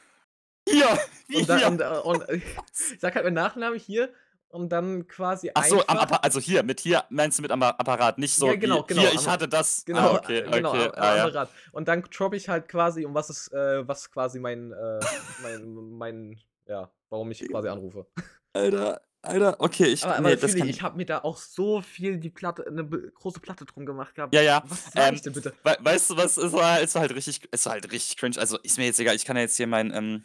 Hier, 0.66 0.98
wie 1.28 1.42
Und 1.42 1.50
dann 1.50 1.62
hier? 1.62 1.66
und, 1.66 1.80
äh 1.80 1.86
und 2.02 2.24
ich 2.30 3.00
sage 3.00 3.16
halt 3.16 3.24
meinen 3.24 3.34
Nachnamen 3.34 3.78
„hier“ 3.78 4.14
und 4.50 4.70
dann 4.70 5.06
quasi 5.06 5.50
Ach 5.54 5.64
so, 5.64 5.82
also 5.86 6.40
hier, 6.40 6.62
mit 6.62 6.80
hier 6.80 7.04
meinst 7.10 7.38
du 7.38 7.42
mit 7.42 7.50
am 7.50 7.62
Apparat, 7.62 8.18
nicht 8.18 8.34
so 8.34 8.46
Ja, 8.46 8.54
genau, 8.54 8.82
genau, 8.84 9.02
„Hier, 9.02 9.12
ich 9.12 9.26
hatte 9.26 9.48
das“ 9.48 9.84
genau, 9.84 10.00
ah, 10.00 10.14
okay, 10.16 10.38
äh, 10.40 10.50
genau, 10.50 10.70
okay, 10.70 10.84
am 10.96 11.02
ah, 11.02 11.16
ja. 11.16 11.24
Apparat. 11.26 11.50
Und 11.72 11.88
dann 11.88 12.02
droppe 12.02 12.36
ich 12.36 12.48
halt 12.48 12.68
quasi, 12.68 13.04
um 13.04 13.14
was 13.14 13.30
es 13.30 13.50
äh, 13.52 13.86
was 13.86 14.10
quasi 14.10 14.38
mein 14.40 14.72
äh, 14.72 15.00
mein 15.42 15.74
mein 15.96 16.40
ja, 16.66 16.90
warum 17.10 17.30
ich 17.30 17.48
quasi 17.48 17.68
anrufe. 17.68 18.06
Alter, 18.54 19.00
Alter, 19.22 19.56
okay, 19.60 19.86
ich 19.86 20.02
Aber 20.02 20.16
aber 20.16 20.36
das 20.36 20.50
fühle 20.50 20.58
kann 20.60 20.68
ich, 20.68 20.76
ich 20.76 20.82
habe 20.82 20.96
mir 20.96 21.06
da 21.06 21.18
auch 21.20 21.36
so 21.36 21.80
viel 21.82 22.18
die 22.18 22.30
Platte 22.30 22.64
'ne 22.70 22.84
b 22.84 23.10
große 23.14 23.40
Platte 23.40 23.64
drum 23.64 23.84
gemacht 23.86 24.14
gehabt. 24.14 24.34
Ja, 24.34 24.42
ja, 24.42 24.62
Was 24.68 24.92
sage 24.92 25.08
ähm, 25.08 25.14
ich 25.16 25.22
denn 25.22 25.32
bitte? 25.34 25.52
wei 25.64 25.76
weißt 25.80 26.10
du 26.10 26.16
was, 26.16 26.36
es 26.36 26.52
war 26.52 26.80
es 26.80 26.94
war 26.94 27.02
halt 27.02 27.14
richtig 27.14 27.48
es 27.50 27.66
war 27.66 27.72
halt 27.72 27.90
richtig 27.92 28.16
cringe. 28.16 28.38
Also, 28.38 28.58
ist 28.58 28.78
mir 28.78 28.84
jetzt 28.84 29.00
egal, 29.00 29.16
ich 29.16 29.24
kann 29.24 29.36
ja 29.36 29.42
jetzt 29.42 29.56
hier 29.56 29.66
meinen 29.66 29.92
ähm, 29.92 30.24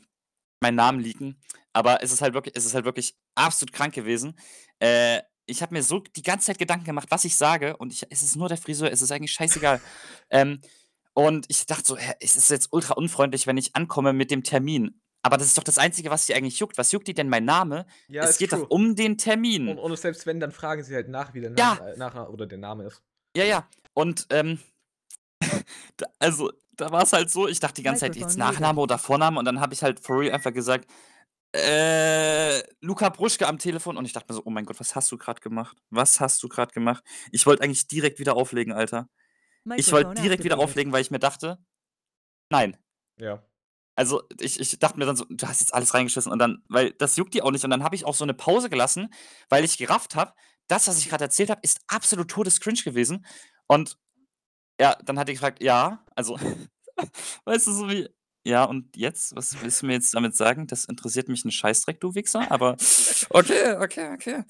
meinen 0.63 0.75
Namen 0.77 0.99
leaken, 1.01 1.39
aber 1.73 2.03
es 2.03 2.11
ist 2.11 2.21
halt 2.23 2.33
wirklich 2.33 2.55
es 2.57 2.65
ist 2.65 2.73
halt 2.75 2.85
wirklich 2.85 3.15
absolut 3.35 3.73
krank 3.73 3.93
gewesen. 3.93 4.35
Äh, 4.79 5.21
ich 5.45 5.61
habe 5.61 5.73
mir 5.75 5.83
so 5.83 5.99
die 5.99 6.23
ganze 6.23 6.47
Zeit 6.47 6.57
Gedanken 6.59 6.85
gemacht, 6.85 7.07
was 7.11 7.25
ich 7.25 7.35
sage 7.35 7.77
und 7.77 7.93
ich 7.93 8.05
es 8.09 8.23
ist 8.23 8.35
nur 8.37 8.49
der 8.49 8.57
Friseur, 8.57 8.91
es 8.91 9.01
ist 9.01 9.11
eigentlich 9.11 9.33
scheißegal. 9.33 9.81
Ähm, 10.31 10.61
und 11.13 11.45
ich 11.49 11.65
dachte 11.67 11.85
so: 11.85 11.97
„Hä, 11.97 12.13
es 12.19 12.35
ist 12.35 12.49
jetzt 12.49 12.69
ultra 12.71 12.95
unfreundlich, 12.95 13.45
wenn 13.47 13.57
ich 13.57 13.75
ankomme 13.75 14.13
mit 14.13 14.31
dem 14.31 14.43
Termin.“ 14.43 15.01
Aber 15.21 15.37
das 15.37 15.47
ist 15.47 15.57
doch 15.57 15.63
das 15.63 15.77
Einzige, 15.77 16.09
was 16.09 16.25
die 16.25 16.33
eigentlich 16.35 16.59
juckt. 16.59 16.77
Was 16.77 16.91
juckt 16.91 17.07
die 17.07 17.13
denn 17.13 17.29
mein 17.29 17.45
Name? 17.45 17.85
Ja, 18.07 18.31
Es 18.31 18.37
geht 18.37 18.53
doch 18.53 18.63
true. 18.63 18.69
um 18.69 18.95
den 18.95 19.17
Und 19.65 19.77
Termin. 19.77 19.79
und 19.79 19.95
selbst 19.97 20.25
wenn, 20.25 20.39
dann 20.39 20.51
fragen 20.53 20.83
sie 20.83 20.95
halt 20.95 21.09
nach, 21.09 21.33
wie 21.33 21.41
der 21.41 21.49
Nach 21.51 21.79
Ja. 21.79 21.79
äh, 21.79 21.97
Nachna 21.97 22.27
oder 22.29 22.45
der 22.47 22.57
Name 22.59 22.85
ist. 22.85 23.03
Ja, 23.35 23.43
ja. 23.43 23.67
Und, 23.93 24.27
ähm, 24.29 24.59
da 25.97 26.07
also, 26.19 26.51
da 26.73 26.91
war's 26.91 27.13
halt 27.13 27.29
so, 27.31 27.47
ich 27.47 27.59
dachte 27.59 27.75
die 27.75 27.83
ganze 27.83 28.01
Zeit 28.01 28.15
jetzt. 28.15 28.37
Nachname 28.37 28.79
oder 28.81 28.97
Vorname 28.97 29.39
und 29.39 29.45
dann 29.45 29.59
habe 29.59 29.73
ich 29.73 29.83
halt 29.83 29.99
for 29.99 30.19
real 30.19 30.33
einfach 30.33 30.53
gesagt, 30.53 30.89
äh, 31.55 32.63
Luka 32.81 33.09
Bruschke 33.09 33.47
am 33.47 33.59
Telefon 33.59 33.97
und 33.97 34.05
ich 34.05 34.13
dachte 34.13 34.27
mir 34.31 34.35
so: 34.37 34.43
„Oh 34.45 34.51
mein 34.51 34.65
Gott, 34.65 34.79
was 34.79 34.95
hast 34.95 35.11
du 35.11 35.17
grad 35.17 35.41
gemacht? 35.41 35.77
Was 35.91 36.19
hast 36.21 36.43
du 36.43 36.49
grad 36.49 36.73
gemacht?“ 36.73 37.03
Ich 37.31 37.45
wollte 37.47 37.63
eigentlich 37.63 37.87
direkt 37.87 38.19
wieder 38.19 38.35
auflegen, 38.37 38.73
Alter. 38.73 39.09
Ich 39.75 39.91
wollte 39.93 40.11
direkt 40.21 40.43
wieder 40.45 40.59
auflegen, 40.59 40.93
weil 40.93 41.01
ich 41.03 41.11
mir 41.11 41.19
dachte 41.19 41.59
nein. 42.51 42.77
Ja. 43.17 43.43
Also, 43.97 44.23
ich 44.39 44.59
ich 44.59 44.79
dachte 44.79 44.97
mir 44.97 45.05
dann 45.05 45.15
so: 45.15 45.25
„Du 45.29 45.47
hast 45.47 45.59
jetzt 45.61 45.73
alles 45.73 45.93
reingeschissen“ 45.93 46.31
und 46.31 46.39
dann 46.39 46.63
weil 46.67 46.91
das 46.91 47.15
juckt 47.15 47.33
die 47.33 47.41
auch 47.43 47.51
nicht 47.51 47.63
und 47.63 47.69
dann 47.71 47.83
habe 47.83 47.95
ich 47.95 48.05
auch 48.05 48.15
so 48.15 48.25
'ne 48.25 48.33
Pause 48.33 48.69
gelassen, 48.69 49.13
weil 49.49 49.63
ich 49.63 49.77
gerafft 49.77 50.15
habe, 50.15 50.33
das, 50.67 50.87
was 50.87 50.97
ich 50.99 51.09
grad 51.09 51.21
erzählt 51.21 51.49
habe, 51.49 51.59
ist 51.63 51.81
absolut 51.87 52.29
todes-cringe 52.29 52.81
gewesen. 52.83 53.25
Und 53.67 53.97
ja, 54.79 54.95
dann 55.03 55.19
hat 55.19 55.27
die 55.29 55.33
gefragt: 55.33 55.61
„Ja?“ 55.63 56.03
Also, 56.15 56.37
weißt 57.45 57.67
du, 57.67 57.71
so 57.73 57.89
wie: 57.89 58.09
„Ja, 58.45 58.65
und 58.65 58.95
jetzt? 58.97 59.35
Was 59.35 59.61
willst 59.61 59.81
du 59.81 59.85
mir 59.87 59.93
jetzt 59.93 60.13
damit 60.13 60.35
sagen? 60.35 60.67
Das 60.67 60.85
interessiert 60.85 61.29
mich 61.29 61.45
'n 61.45 61.51
Scheißdreck, 61.51 61.99
du 62.01 62.15
Wichser, 62.15 62.51
aber 62.51 62.77
okay, 63.31 63.75
okay, 63.79 64.13
okay.“ 64.13 64.43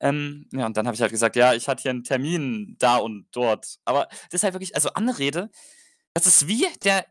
Ähm, 0.00 0.46
ja, 0.52 0.66
und 0.66 0.76
dann 0.76 0.86
habe 0.86 0.94
ich 0.94 1.00
halt 1.02 1.12
gesagt: 1.12 1.36
„Ja, 1.36 1.54
ich 1.54 1.68
hatte 1.68 1.82
hier 1.82 1.92
'n 1.92 2.04
Termin 2.04 2.76
da 2.78 2.96
und 2.98 3.26
dort.“ 3.32 3.78
Aber 3.84 4.06
das 4.30 4.40
ist 4.40 4.42
halt 4.44 4.54
wirklich 4.54 4.74
also 4.76 4.90
Anrede, 4.90 5.50
das 6.14 6.26
ist 6.26 6.48
wie 6.48 6.66
der 6.84 7.06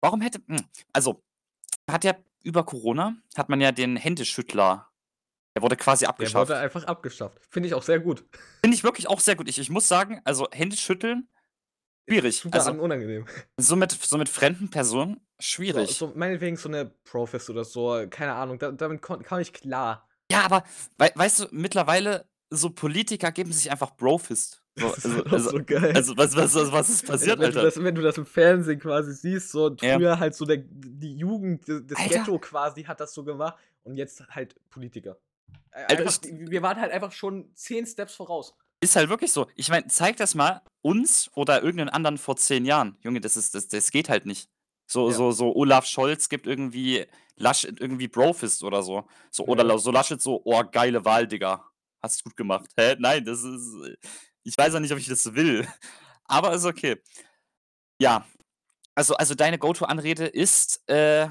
warum 0.00 0.20
hätte 0.22 0.40
hm, 0.48 0.60
also, 0.92 1.22
man 1.86 1.94
hat 1.96 2.04
ja 2.04 2.14
über 2.44 2.64
Corona 2.64 3.16
hat 3.36 3.48
man 3.50 3.60
ja 3.60 3.72
den 3.72 3.96
Händeschüttler 3.96 4.88
Der 5.56 5.62
wurde 5.62 5.76
quasi 5.76 6.04
Der 6.04 6.10
abgeschafft. 6.10 6.48
wurde 6.50 6.58
einfach 6.58 6.84
abgeschafft. 6.84 7.38
Finde 7.50 7.68
ich 7.68 7.74
auch 7.74 7.82
sehr 7.82 8.00
gut. 8.00 8.24
Finde 8.64 8.76
ich 8.76 8.84
wirklich 8.84 9.08
auch 9.08 9.20
sehr 9.20 9.36
gut. 9.36 9.48
Ich 9.48 9.58
ich 9.58 9.70
muss 9.70 9.88
sagen, 9.88 10.20
also 10.24 10.48
Hände 10.52 10.76
schütteln, 10.76 11.28
schwierig. 12.08 12.44
Super 12.44 12.50
Also 12.50 12.72
an 12.72 12.80
unangenehm. 12.80 13.26
so 13.58 13.76
mit 13.76 13.92
so 13.92 14.18
mit 14.18 14.28
fremden 14.28 14.70
Personen, 14.70 15.20
So 15.70 15.86
schwierig. 15.86 15.92
so 15.92 16.12
meinetwegen 16.14 16.56
so 16.56 16.68
'ne 16.68 16.86
Profist 17.04 17.48
oder 17.50 17.64
so, 17.64 18.06
keine 18.10 18.34
Ahnung, 18.34 18.58
da 18.58 18.72
damit 18.72 19.00
kam 19.02 19.40
ich 19.40 19.52
klar. 19.52 20.06
Ja, 20.30 20.42
aber 20.44 20.64
wei 20.98 21.10
weißt 21.14 21.40
du, 21.40 21.46
mittlerweile 21.50 22.28
so 22.50 22.70
Politiker 22.70 23.32
geben 23.32 23.52
sich 23.52 23.70
einfach 23.70 23.96
Brofist. 23.96 24.62
So, 24.76 24.94
also 24.94 25.24
also 25.30 25.50
so 25.50 25.64
geil. 25.64 25.94
also 25.94 26.16
was 26.16 26.34
was 26.34 26.54
was 26.54 26.72
was 26.72 26.88
ist 26.88 27.06
Also, 27.06 27.06
passiert, 27.06 27.40
wenn 27.40 27.52
du 27.52 27.58
Alter? 27.58 27.60
das 27.60 27.82
wenn 27.82 27.94
du 27.94 28.02
das 28.02 28.18
im 28.18 28.26
Fernsehen 28.26 28.80
quasi 28.80 29.12
siehst, 29.14 29.50
so 29.50 29.66
und 29.66 29.80
Ja. 29.80 30.00
früher 30.00 30.18
halt 30.18 30.34
so 30.34 30.44
der 30.46 30.58
die 30.58 31.14
Jugend, 31.16 31.68
d 31.68 31.80
das 31.86 32.06
Alter. 32.06 32.06
Ghetto 32.06 32.38
quasi 32.38 32.84
hat 32.84 33.00
das 33.00 33.14
so 33.14 33.24
gemacht 33.24 33.58
und 33.84 33.96
jetzt 33.96 34.26
halt 34.28 34.56
Politiker. 34.70 35.18
Alter, 35.88 36.04
einfach 36.04 36.20
wir 36.22 36.62
waren 36.62 36.80
halt 36.80 36.92
einfach 36.92 37.12
schon 37.12 37.50
10 37.54 37.86
Steps 37.86 38.14
voraus. 38.14 38.54
Ist 38.82 38.96
halt 38.96 39.08
wirklich 39.08 39.30
so. 39.30 39.46
Ich 39.54 39.68
meine, 39.68 39.86
zeig 39.86 40.16
das 40.16 40.34
mal 40.34 40.60
uns 40.82 41.30
oder 41.36 41.62
irgend 41.62 41.76
'nen 41.76 41.88
anderen 41.88 42.18
vor 42.18 42.34
10 42.36 42.64
Jahren. 42.64 42.96
Junge, 43.04 43.20
das 43.20 43.36
ist 43.36 43.54
das 43.54 43.68
das 43.68 43.92
geht 43.92 44.08
halt 44.08 44.26
nicht. 44.26 44.48
So 44.88 45.08
Ja. 45.08 45.12
so 45.12 45.30
so 45.30 45.54
Olaf 45.54 45.86
Scholz 45.86 46.28
gibt 46.28 46.48
irgendwie 46.48 47.06
Laschet 47.36 47.78
irgendwie 47.80 48.08
Brofist 48.08 48.64
oder 48.64 48.82
so. 48.82 49.06
So 49.30 49.46
oder 49.46 49.62
Ja. 49.62 49.78
so 49.78 49.92
Laschet 49.92 50.20
so: 50.20 50.42
„Oh, 50.44 50.64
geile 50.68 51.04
Wahl, 51.04 51.28
Digga. 51.28 51.64
Hast 52.02 52.24
gut 52.24 52.36
gemacht.“ 52.36 52.70
Hä? 52.76 52.96
Nein, 52.98 53.24
das 53.24 53.44
ist 53.44 53.62
ich 54.42 54.58
weiß 54.58 54.74
auch 54.74 54.80
nicht, 54.80 54.90
ob 54.92 54.98
ich 54.98 55.06
das 55.06 55.32
will, 55.32 55.64
aber 56.24 56.52
ist 56.52 56.64
okay. 56.66 56.96
Ja, 58.00 58.26
also 58.96 59.14
also 59.16 59.34
deine 59.36 59.58
Go-to-Anrede 59.58 60.26
ist, 60.26 60.82
äh, 60.90 61.28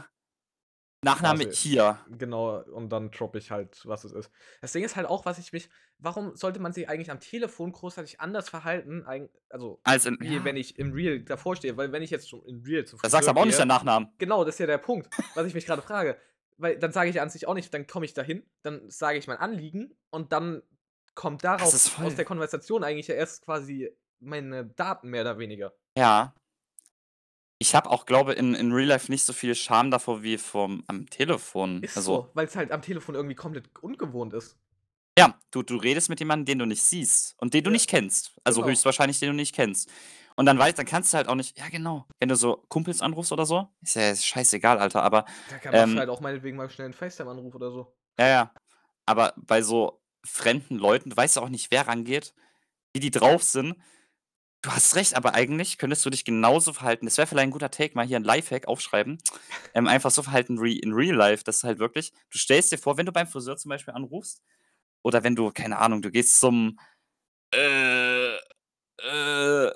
Nachname 1.03 1.45
Quasi 1.45 1.55
hier. 1.55 1.99
genau, 2.09 2.61
und 2.61 2.89
dann 2.89 3.11
droppe 3.11 3.39
ich 3.39 3.49
halt, 3.51 3.81
was 3.85 4.03
es 4.03 4.11
ist. 4.11 4.31
Das 4.61 4.71
Ding 4.71 4.83
ist 4.83 4.95
halt 4.95 5.07
auch, 5.07 5.25
was 5.25 5.39
ich 5.39 5.51
mich 5.51 5.69
warum 6.01 6.35
sollte 6.35 6.59
man 6.59 6.73
sich 6.73 6.89
eigentlich 6.89 7.11
am 7.11 7.19
Telefon 7.19 7.71
großartig 7.71 8.19
anders 8.19 8.49
verhalten, 8.49 9.05
also, 9.49 9.79
Als 9.83 10.05
in 10.05 10.17
wie 10.19 10.35
ja. 10.35 10.43
wenn 10.43 10.57
ich 10.57 10.77
im 10.77 10.91
Real 10.91 11.19
davor 11.21 11.55
stehe? 11.55 11.77
Weil 11.77 11.91
wenn 11.91 12.01
ich 12.01 12.09
jetzt 12.09 12.29
schon 12.29 12.43
im 12.45 12.61
Real 12.63 12.85
zum 12.85 12.99
Da 13.01 13.09
sagst 13.09 13.27
du 13.27 13.31
aber 13.31 13.41
auch 13.41 13.45
nicht 13.45 13.59
deinen 13.59 13.67
Nachnamen. 13.67 14.09
genau, 14.17 14.43
das 14.43 14.55
ist 14.55 14.59
ja 14.59 14.65
der 14.65 14.79
Punkt, 14.79 15.09
was 15.35 15.45
ich 15.45 15.53
mich 15.53 15.65
grade 15.65 15.81
frage. 15.81 16.17
Weil 16.57 16.77
dann 16.77 16.91
sage 16.91 17.09
ich 17.09 17.21
an 17.21 17.29
sich 17.29 17.47
auch 17.47 17.53
nicht 17.53 17.73
dann 17.73 17.87
komme 17.87 18.05
ich 18.05 18.13
dahin, 18.13 18.43
dann 18.61 18.89
sage 18.89 19.17
ich 19.17 19.27
mein 19.27 19.37
Anliegen 19.37 19.95
und 20.09 20.31
dann 20.31 20.61
kommt 21.15 21.43
darauf 21.43 21.73
aus 21.99 22.15
der 22.15 22.25
Konversation 22.25 22.83
eigentlich 22.83 23.07
ja 23.07 23.15
erst 23.15 23.43
quasi 23.45 23.89
meine 24.19 24.65
Daten 24.65 25.09
mehr 25.09 25.21
oder 25.21 25.39
weniger. 25.39 25.73
Ja. 25.97 26.33
Ich 27.61 27.75
habe 27.75 27.91
auch, 27.91 28.07
glaube, 28.07 28.33
in 28.33 28.55
in 28.55 28.71
Real 28.71 28.87
Life 28.87 29.11
nicht 29.11 29.23
so 29.23 29.33
viel 29.33 29.53
Scham 29.53 29.91
davor 29.91 30.23
wie 30.23 30.39
vorm 30.39 30.83
am 30.87 31.07
Telefon. 31.07 31.83
Ist 31.83 31.95
Also 31.95 32.23
so, 32.23 32.29
weil's 32.33 32.55
halt 32.55 32.71
am 32.71 32.81
Telefon 32.81 33.13
irgendwie 33.13 33.35
komplett 33.35 33.69
ungewohnt 33.83 34.33
ist. 34.33 34.57
Ja, 35.19 35.37
du 35.51 35.61
du 35.61 35.75
redest 35.75 36.09
mit 36.09 36.19
jemandem, 36.19 36.45
den 36.45 36.57
du 36.59 36.65
nicht 36.65 36.81
siehst 36.81 37.35
und 37.37 37.53
den 37.53 37.63
du 37.63 37.69
Ja. 37.69 37.73
nicht 37.73 37.87
kennst. 37.87 38.31
Also 38.43 38.61
Genau. 38.61 38.71
höchstwahrscheinlich, 38.71 39.19
den 39.19 39.29
du 39.29 39.35
nicht 39.35 39.53
kennst. 39.53 39.91
Und 40.35 40.47
dann 40.47 40.57
weiß 40.57 40.73
dann 40.73 40.87
kannst 40.87 41.13
du 41.13 41.17
halt 41.17 41.27
auch 41.27 41.35
nicht 41.35 41.59
ja 41.59 41.69
genau, 41.69 42.07
wenn 42.19 42.29
du 42.29 42.35
so 42.35 42.63
Kumpels 42.69 43.01
anrufst 43.03 43.31
oder 43.31 43.45
so, 43.45 43.67
ist 43.83 43.95
ja 43.95 44.09
ist 44.09 44.25
scheißegal, 44.25 44.79
Alter, 44.79 45.03
aber, 45.03 45.25
Da 45.49 45.57
kann 45.59 45.73
machst 45.75 45.93
du 45.93 45.93
ähm 45.93 45.99
halt 45.99 46.09
auch 46.09 46.21
meinetwegen 46.21 46.57
mal 46.57 46.69
schnell 46.69 46.87
'n 46.87 46.93
FaceTime-Anruf 46.93 47.53
oder 47.53 47.69
so. 47.71 47.93
Ja, 48.17 48.27
ja. 48.27 48.53
Aber 49.05 49.33
bei 49.37 49.61
so 49.61 50.01
fremden 50.23 50.77
Leuten, 50.77 51.09
du 51.11 51.17
weißt 51.17 51.37
auch 51.37 51.49
nicht, 51.49 51.69
wer 51.71 51.87
rangeht, 51.87 52.33
wie 52.93 52.99
die 53.01 53.11
drauf 53.11 53.43
sind. 53.43 53.75
Du 54.63 54.69
hast 54.71 54.95
recht, 54.95 55.15
aber 55.15 55.33
eigentlich 55.33 55.79
könntest 55.79 56.05
du 56.05 56.11
dich 56.11 56.23
genauso 56.23 56.71
verhalten. 56.73 57.05
Das 57.07 57.17
wäre 57.17 57.25
vielleicht 57.25 57.47
'n 57.47 57.51
guter 57.51 57.71
Take, 57.71 57.95
mal 57.95 58.05
hier 58.05 58.17
'n 58.17 58.23
Lifehack 58.23 58.67
aufschreiben. 58.67 59.17
Ähm, 59.73 59.87
einfach 59.87 60.11
so 60.11 60.21
verhalten 60.21 60.59
re 60.59 60.71
in 60.73 60.93
Real 60.93 61.15
Life, 61.15 61.43
dass 61.43 61.63
halt 61.63 61.79
wirklich 61.79 62.11
du 62.29 62.37
stellst 62.37 62.71
dir 62.71 62.77
vor, 62.77 62.97
wenn 62.97 63.07
du 63.07 63.11
beim 63.11 63.25
Friseur 63.27 63.57
zum 63.57 63.69
Beispiel 63.69 63.93
anrufst 63.95 64.43
oder 65.03 65.23
wenn 65.23 65.35
du, 65.35 65.51
keine 65.51 65.79
Ahnung, 65.79 66.01
du 66.03 66.11
gehst 66.11 66.39
zum, 66.39 66.79
äh, 67.53 68.35
äh, 68.99 69.71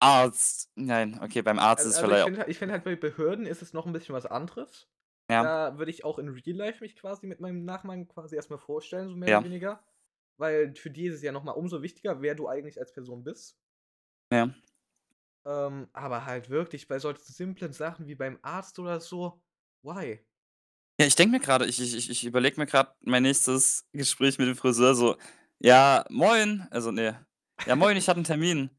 Arzt. 0.00 0.70
Nein, 0.76 1.18
okay, 1.22 1.42
beim 1.42 1.58
Arzt 1.60 1.84
Al 1.84 1.86
ist 1.86 1.94
es 1.94 1.98
also, 1.98 2.12
ich 2.12 2.22
vielleicht 2.22 2.22
finde 2.22 2.40
halt 2.40 2.48
ich 2.50 2.58
finde 2.58 2.72
halt 2.74 2.84
bei 2.84 2.94
Behörden 2.96 3.46
ist 3.46 3.60
es 3.62 3.72
noch 3.72 3.86
'n 3.86 3.92
bisschen 3.92 4.14
was 4.14 4.26
anderes. 4.26 4.88
Ja. 5.30 5.50
Da 5.50 5.76
würde 5.78 5.90
ich 5.90 6.04
auch 6.04 6.18
in 6.20 6.28
Real 6.28 6.56
Life 6.56 6.80
mich 6.82 6.94
quasi 6.96 7.26
mit 7.26 7.40
meinem 7.40 7.64
Nachnamen 7.64 8.06
quasi 8.06 8.36
erst 8.36 8.50
mal 8.50 8.58
vorstellen, 8.58 9.08
so 9.08 9.16
mehr 9.16 9.28
Ja. 9.28 9.40
oder 9.40 9.42
weniger. 9.42 9.84
Weil 10.36 10.74
für 10.76 10.90
die 10.90 11.06
ist 11.06 11.14
es 11.16 11.22
ja 11.22 11.32
noch 11.32 11.42
mal 11.44 11.52
umso 11.52 11.82
wichtiger, 11.82 12.22
wer 12.22 12.34
du 12.36 12.48
eigentlich 12.48 12.78
als 12.80 12.92
Person 12.92 13.24
bist. 13.24 13.52
Ja. 14.30 14.54
Ähm, 15.46 15.88
aber 15.92 16.24
halt 16.26 16.48
wirklich 16.50 16.86
bei 16.88 16.98
solchen 16.98 17.22
simplen 17.32 17.72
Sachen 17.72 18.06
wie 18.06 18.14
beim 18.14 18.38
Arzt 18.42 18.78
oder 18.78 19.00
so, 19.00 19.42
why? 19.82 20.24
Ja, 21.00 21.06
ich 21.06 21.16
denke 21.16 21.32
mir 21.32 21.40
grade, 21.40 21.66
ich 21.66 21.80
ich 21.80 21.94
ich 21.96 22.08
ich 22.10 22.24
überlege 22.24 22.60
mir 22.60 22.66
grad 22.66 22.94
mein 23.02 23.24
nächstes 23.24 23.84
Gespräch 23.92 24.38
mit 24.38 24.46
dem 24.46 24.54
Friseur 24.56 24.94
so: 24.94 25.16
„Ja, 25.58 26.04
moin.“ 26.08 26.68
Also, 26.70 26.92
ne: 26.92 27.26
„Ja, 27.66 27.74
moin, 27.74 27.96
ich 27.96 28.08
hatte 28.08 28.20
'n 28.20 28.24
Termin 28.24 28.70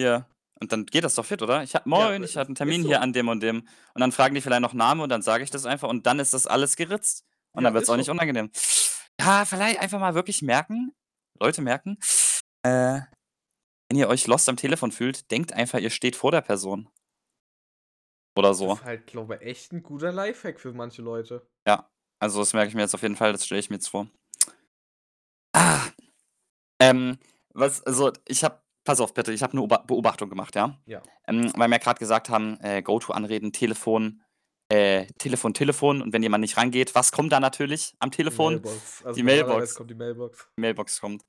hier.“ 0.00 0.28
Und 0.60 0.72
dann 0.72 0.86
geht 0.86 1.04
das 1.04 1.16
doch 1.16 1.26
fit, 1.26 1.42
oder? 1.42 1.62
Ich 1.64 1.74
habe 1.74 1.88
Ja, 1.94 2.08
„Moin, 2.08 2.22
äh, 2.22 2.24
ich 2.24 2.36
hatte 2.36 2.52
'n 2.52 2.56
ist 2.62 2.80
Termin 2.80 2.82
so. 2.82 2.86
hier 2.86 3.02
an 3.02 3.12
dem 3.12 3.28
und 3.28 3.42
dem.“ 3.42 3.68
Und 3.94 4.00
dann 4.00 4.12
fragen 4.12 4.34
die 4.36 4.42
vielleicht 4.42 4.62
noch 4.62 4.74
Name 4.74 5.02
und 5.04 5.10
dann 5.10 5.22
sage 5.22 5.44
ich 5.44 5.50
das 5.50 5.66
einfach 5.66 5.88
und 5.88 6.06
dann 6.06 6.20
ist 6.20 6.34
das 6.34 6.46
alles 6.46 6.76
geritzt. 6.76 7.24
Und 7.52 7.62
Ja, 7.62 7.66
dann 7.66 7.74
wird's 7.74 7.88
ist 7.88 7.90
auch 7.90 7.96
nicht 7.96 8.10
so. 8.10 8.10
unangenehm. 8.10 8.50
Ja, 9.20 9.44
vielleicht 9.44 9.80
einfach 9.80 10.00
mal 10.00 10.14
wirklich 10.14 10.42
merken 10.42 10.92
Leute 11.40 11.62
merken, 11.62 11.98
äh, 12.64 13.00
wenn 13.88 13.98
ihr 13.98 14.08
euch 14.08 14.26
lost 14.26 14.48
am 14.48 14.56
Telefon 14.56 14.92
fühlt, 14.92 15.30
denkt 15.30 15.52
einfach, 15.52 15.78
ihr 15.78 15.90
steht 15.90 16.16
vor 16.16 16.32
der 16.32 16.40
Person. 16.42 16.88
Oder 18.36 18.50
Das 18.50 18.58
so. 18.58 18.72
ist 18.74 18.84
halt, 18.84 19.06
glaube 19.06 19.40
echt 19.40 19.72
'n 19.72 19.82
guter 19.82 20.12
Lifehack 20.12 20.60
für 20.60 20.72
manche 20.72 21.00
Leute. 21.02 21.46
Ja, 21.66 21.88
also 22.20 22.38
das 22.40 22.52
merke 22.52 22.68
ich 22.68 22.74
mir 22.74 22.82
jetzt 22.82 22.94
auf 22.94 23.02
jeden 23.02 23.16
Fall, 23.16 23.32
das 23.32 23.44
stelle 23.46 23.58
ich 23.60 23.70
mir 23.70 23.76
jetzt 23.76 23.88
vor. 23.88 24.06
Ah. 25.54 25.90
Ähm, 26.80 27.18
was 27.54 27.82
also, 27.84 28.12
ich 28.28 28.44
habe 28.44 28.60
pass 28.84 29.00
auf 29.00 29.14
bitte, 29.14 29.32
ich 29.32 29.42
habe 29.42 29.56
'ne 29.56 29.62
Oba 29.62 29.78
Beobachtung 29.78 30.30
gemacht, 30.30 30.56
ja? 30.56 30.78
Ja. 30.86 31.02
Ähm, 31.28 31.52
weil 31.56 31.68
wir 31.70 31.78
grad 31.80 31.98
gesagt 31.98 32.30
haben, 32.30 32.58
äh, 32.60 32.82
Go-to-Anreden, 32.82 33.52
Telefon, 33.52 34.22
äh, 34.70 35.06
Telefon, 35.18 35.54
Telefon 35.54 36.02
und 36.02 36.12
wenn 36.12 36.22
jemand 36.22 36.42
nicht 36.42 36.56
rangeht, 36.56 36.94
was 36.94 37.12
kommt 37.12 37.32
da 37.32 37.40
natürlich 37.40 37.94
am 38.00 38.10
Die 38.12 38.16
Telefon? 38.18 38.54
Mailbox. 38.54 39.04
Also, 39.04 39.14
Die 39.16 39.22
Mailbox. 39.22 39.74
kommt 39.74 39.90
die 39.90 39.94
Mailbox. 39.94 40.48
Die 40.58 40.60
Mailbox 40.60 41.00
kommt. 41.00 41.24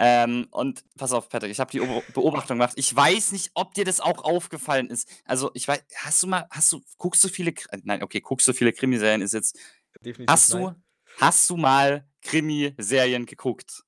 Ähm, 0.00 0.46
und 0.52 0.84
pass 0.96 1.12
auf, 1.12 1.28
Patrick, 1.28 1.50
ich 1.50 1.58
habe 1.58 1.70
die 1.72 1.80
Beobachtung 2.12 2.58
gemacht. 2.58 2.74
Ich 2.76 2.94
weiß 2.94 3.32
nicht, 3.32 3.50
ob 3.54 3.74
dir 3.74 3.84
das 3.84 4.00
auch 4.00 4.22
aufgefallen 4.22 4.90
ist. 4.90 5.08
Also, 5.24 5.50
ich 5.54 5.66
wei 5.66 5.80
hast 5.96 6.22
du 6.22 6.28
mal 6.28 6.46
hast 6.50 6.70
du 6.72 6.80
guckst 6.98 7.24
du 7.24 7.28
viele 7.28 7.52
nein, 7.82 8.02
okay, 8.02 8.20
guckst 8.20 8.46
du 8.46 8.52
viele 8.52 8.72
Krimiserien 8.72 9.22
ist 9.22 9.34
jetzt 9.34 9.58
Definitiv 10.00 10.32
hast 10.32 10.52
du 10.52 10.58
nein. 10.58 10.82
hast 11.20 11.50
du 11.50 11.56
mal 11.56 12.08
Krimiserien 12.22 13.26
geguckt? 13.26 13.82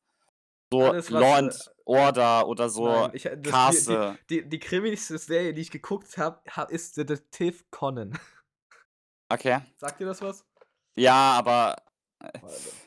So 0.73 0.83
Alles, 0.83 1.11
Law 1.11 1.37
äh 1.37 1.39
and 1.39 1.71
Order 1.85 2.47
oder 2.49 2.69
so 2.69 2.87
Nein, 2.87 3.11
ich, 3.15 3.27
äh 3.27 3.37
das 3.37 3.43
die 3.43 3.51
Castle. 3.51 4.19
die 4.29 4.43
die 4.43 4.49
die 4.49 4.59
krimischste 4.59 5.19
Serie, 5.19 5.53
die 5.55 5.61
ich 5.61 5.71
geguckt 5.71 6.19
habe, 6.19 6.41
ha 6.57 6.63
ist 6.65 6.97
Detektiv 6.97 7.65
Conan. 7.71 8.19
Okay. 9.29 9.61
Sagt 9.77 10.01
dir 10.01 10.07
das 10.07 10.23
was? 10.23 10.45
Ja, 10.97 11.15
aber 11.35 11.77
äh 11.79 11.90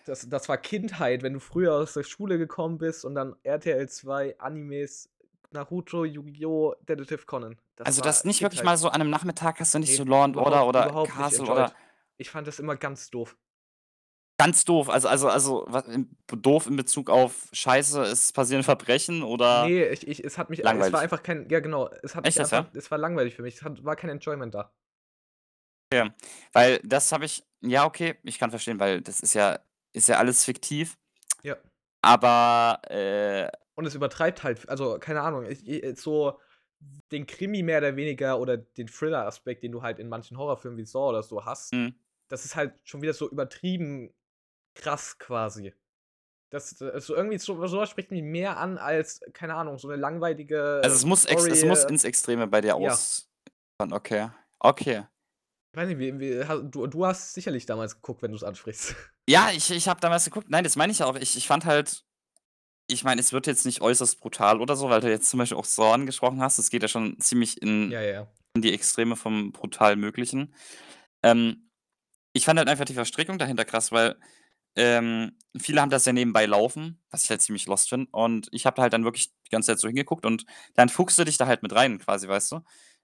Das 0.06 0.28
das 0.30 0.50
war 0.50 0.58
Kindheit, 0.58 1.24
wenn 1.24 1.34
du 1.34 1.40
früher 1.40 1.74
aus 1.74 1.94
der 1.94 2.04
Schule 2.04 2.38
gekommen 2.38 2.78
bist 2.78 3.06
und 3.06 3.16
dann 3.16 3.36
RTL 3.44 3.88
2 3.90 4.38
Animes, 4.40 5.10
Naruto, 5.52 6.04
Yu-Gi-Oh!, 6.06 6.76
Detektiv 6.88 7.26
Conan. 7.26 7.58
Das 7.76 7.86
Also, 7.88 8.02
das 8.02 8.26
nicht 8.26 8.42
wirklich 8.42 8.64
mal 8.64 8.78
so 8.78 8.90
an 8.90 9.00
'nem 9.00 9.10
Nachmittag 9.10 9.60
hast 9.60 9.74
du 9.74 9.80
nicht 9.80 9.92
Ne, 9.92 9.96
so 9.96 10.04
Law 10.04 10.24
and 10.24 10.38
Order 10.38 10.68
oder 10.68 11.04
Castle 11.04 11.46
oder 11.48 11.74
Ich 12.18 12.30
fand 12.30 12.48
das 12.48 12.60
immer 12.60 12.76
ganz 12.76 13.10
doof. 13.10 13.36
Ganz 14.40 14.66
doof. 14.66 14.90
Also 14.90 15.08
also 15.08 15.30
also, 15.30 15.66
wa 15.68 15.80
in 15.80 16.10
doof 16.28 16.66
in 16.68 16.76
Bezug 16.76 17.10
auf 17.10 17.50
Scheiße, 17.54 18.02
es 18.02 18.32
passieren 18.34 18.64
Verbrechen 18.64 19.22
oder 19.24 19.64
Ne, 19.66 19.88
ich 19.90 20.08
ich 20.08 20.24
es 20.24 20.38
hat 20.38 20.50
mich 20.50 20.60
es 20.60 20.66
langweilig? 20.66 20.94
war 20.94 21.02
einfach 21.02 21.22
kein 21.24 21.48
ja 21.50 21.60
genau, 21.60 21.90
es 22.02 22.16
hat 22.16 22.26
Echt 22.26 22.38
mich 22.38 22.38
jetzt, 22.40 22.52
ja? 22.52 22.60
einfach 22.60 22.74
es 22.74 22.90
war 22.92 22.98
langweilig 22.98 23.36
für 23.36 23.44
mich. 23.44 23.56
Es 23.56 23.62
hat 23.64 23.84
war 23.84 23.96
kein 23.96 24.10
Enjoyment 24.10 24.54
da. 24.56 24.72
Okay, 25.94 26.12
weil 26.54 26.80
das 26.84 27.12
habe 27.12 27.26
ich 27.26 27.44
ja, 27.62 27.86
okay, 27.86 28.16
ich 28.24 28.40
kann 28.40 28.50
verstehen, 28.52 28.80
weil 28.80 29.02
das 29.02 29.20
ist 29.22 29.34
ja 29.36 29.60
ist 29.94 30.10
ja 30.10 30.18
alles 30.18 30.44
fiktiv. 30.46 30.98
Ja. 31.44 31.64
Aber, 32.04 32.82
äh 32.92 33.48
Und 33.78 33.86
es 33.86 33.96
übertreibt 33.96 34.44
halt 34.44 34.70
also, 34.70 35.00
keine 35.00 35.22
Ahnung, 35.22 35.46
ich 35.46 35.68
i 35.68 35.96
so 35.96 36.40
den 37.12 37.26
Krimi 37.26 37.64
mehr 37.64 37.80
oder 37.80 37.96
weniger 37.96 38.40
oder 38.40 38.58
den 38.58 38.88
Thriller-Aspekt, 38.88 39.64
den 39.64 39.72
du 39.72 39.82
halt 39.82 40.00
in 40.00 40.10
manchen 40.10 40.38
Horrorfilmen 40.38 40.78
wie 40.78 40.86
Saw 40.86 41.10
oder 41.10 41.24
so 41.24 41.46
hast, 41.46 41.74
Mhm. 41.74 41.94
das 42.28 42.46
ist 42.46 42.56
halt 42.56 42.76
schon 42.84 43.02
wieder 43.02 43.14
so 43.14 43.30
übertrieben 43.30 44.14
krass 44.76 45.18
quasi. 45.20 45.74
Das 46.52 46.82
also, 46.82 47.16
irgendwie 47.16 47.40
so 47.40 47.66
so 47.68 47.80
was 47.80 47.90
spricht 47.92 48.12
mich 48.12 48.24
mehr 48.24 48.58
an 48.58 48.78
als, 48.80 49.22
keine 49.34 49.56
Ahnung, 49.56 49.78
so 49.80 49.90
'ne 49.90 49.98
langweilige 49.98 50.84
Also, 50.84 50.98
es 50.98 51.06
muss 51.06 51.24
ex 51.26 51.46
Story. 51.46 51.50
es 51.50 51.64
muss 51.64 51.84
ins 51.86 52.04
Extreme 52.04 52.46
bei 52.48 52.60
dir 52.62 52.76
Ja. 52.76 53.00
aus 53.00 53.30
okay, 53.80 54.30
okay. 54.60 55.04
Weiß 55.74 55.88
nicht, 55.88 56.00
wie 56.00 56.20
wie 56.20 56.46
du 56.70 56.88
du 56.88 57.06
hast 57.06 57.34
sicherlich 57.34 57.66
damals 57.66 57.96
geguckt, 57.96 58.22
wenn 58.22 58.32
du's 58.32 58.44
ansprichst. 58.44 58.96
Ja, 59.30 59.52
ich 59.52 59.72
ich 59.72 59.88
habe 59.88 60.02
damals 60.02 60.26
geguckt 60.26 60.50
nein, 60.50 60.66
das 60.66 60.76
meine 60.76 60.92
ich 60.92 61.00
ja 61.00 61.06
auch. 61.06 61.16
Ich 61.16 61.38
ich 61.38 61.48
fand 61.48 61.64
halt 61.66 62.04
ich 62.88 63.06
meine, 63.06 63.22
es 63.22 63.32
wird 63.32 63.48
jetzt 63.48 63.66
nicht 63.66 63.82
äußerst 63.82 64.20
brutal 64.20 64.60
oder 64.60 64.76
so, 64.76 64.90
weil 64.90 65.00
du 65.00 65.10
jetzt 65.10 65.30
zum 65.30 65.38
Beispiel 65.38 65.58
auch 65.58 65.66
Saw 65.66 65.94
angesprochen 65.94 66.42
hast. 66.42 66.60
Es 66.60 66.70
geht 66.70 66.82
ja 66.82 66.90
schon 66.90 67.18
ziemlich 67.20 67.62
in 67.62 67.90
Ja, 67.92 68.02
ja. 68.02 68.28
in 68.56 68.62
die 68.62 68.74
Extreme 68.74 69.16
vom 69.16 69.54
brutal 69.54 69.96
Möglichen. 69.96 70.54
Ähm, 71.24 71.70
ich 72.34 72.46
fand 72.46 72.60
halt 72.60 72.68
einfach 72.68 72.86
die 72.86 72.94
Verstrickung 72.94 73.38
dahinter 73.38 73.64
krass, 73.64 73.92
weil 73.94 74.18
ähm, 74.76 75.38
viele 75.58 75.82
haben 75.82 75.92
das 75.92 76.06
ja 76.06 76.14
nebenbei 76.14 76.46
laufen, 76.46 77.00
was 77.12 77.24
ich 77.24 77.30
halt 77.30 77.42
ziemlich 77.42 77.68
lost 77.68 77.90
finde. 77.90 78.10
Und 78.12 78.50
ich 78.52 78.66
habe 78.66 78.82
halt 78.82 78.92
dann 78.92 79.06
wirklich 79.06 79.32
die 79.48 79.52
ganze 79.52 79.68
Zeit 79.68 79.80
so 79.80 79.88
hingeguckt 79.88 80.26
und 80.26 80.46
dann 80.76 80.90
fuchst 80.90 81.18
du 81.18 81.24
dich 81.24 81.38
da 81.38 81.46
halt 81.48 81.64
mit 81.64 81.74
rein 81.74 82.00
quasi, 82.00 82.28
weißt 82.28 82.52
du? 82.54 82.62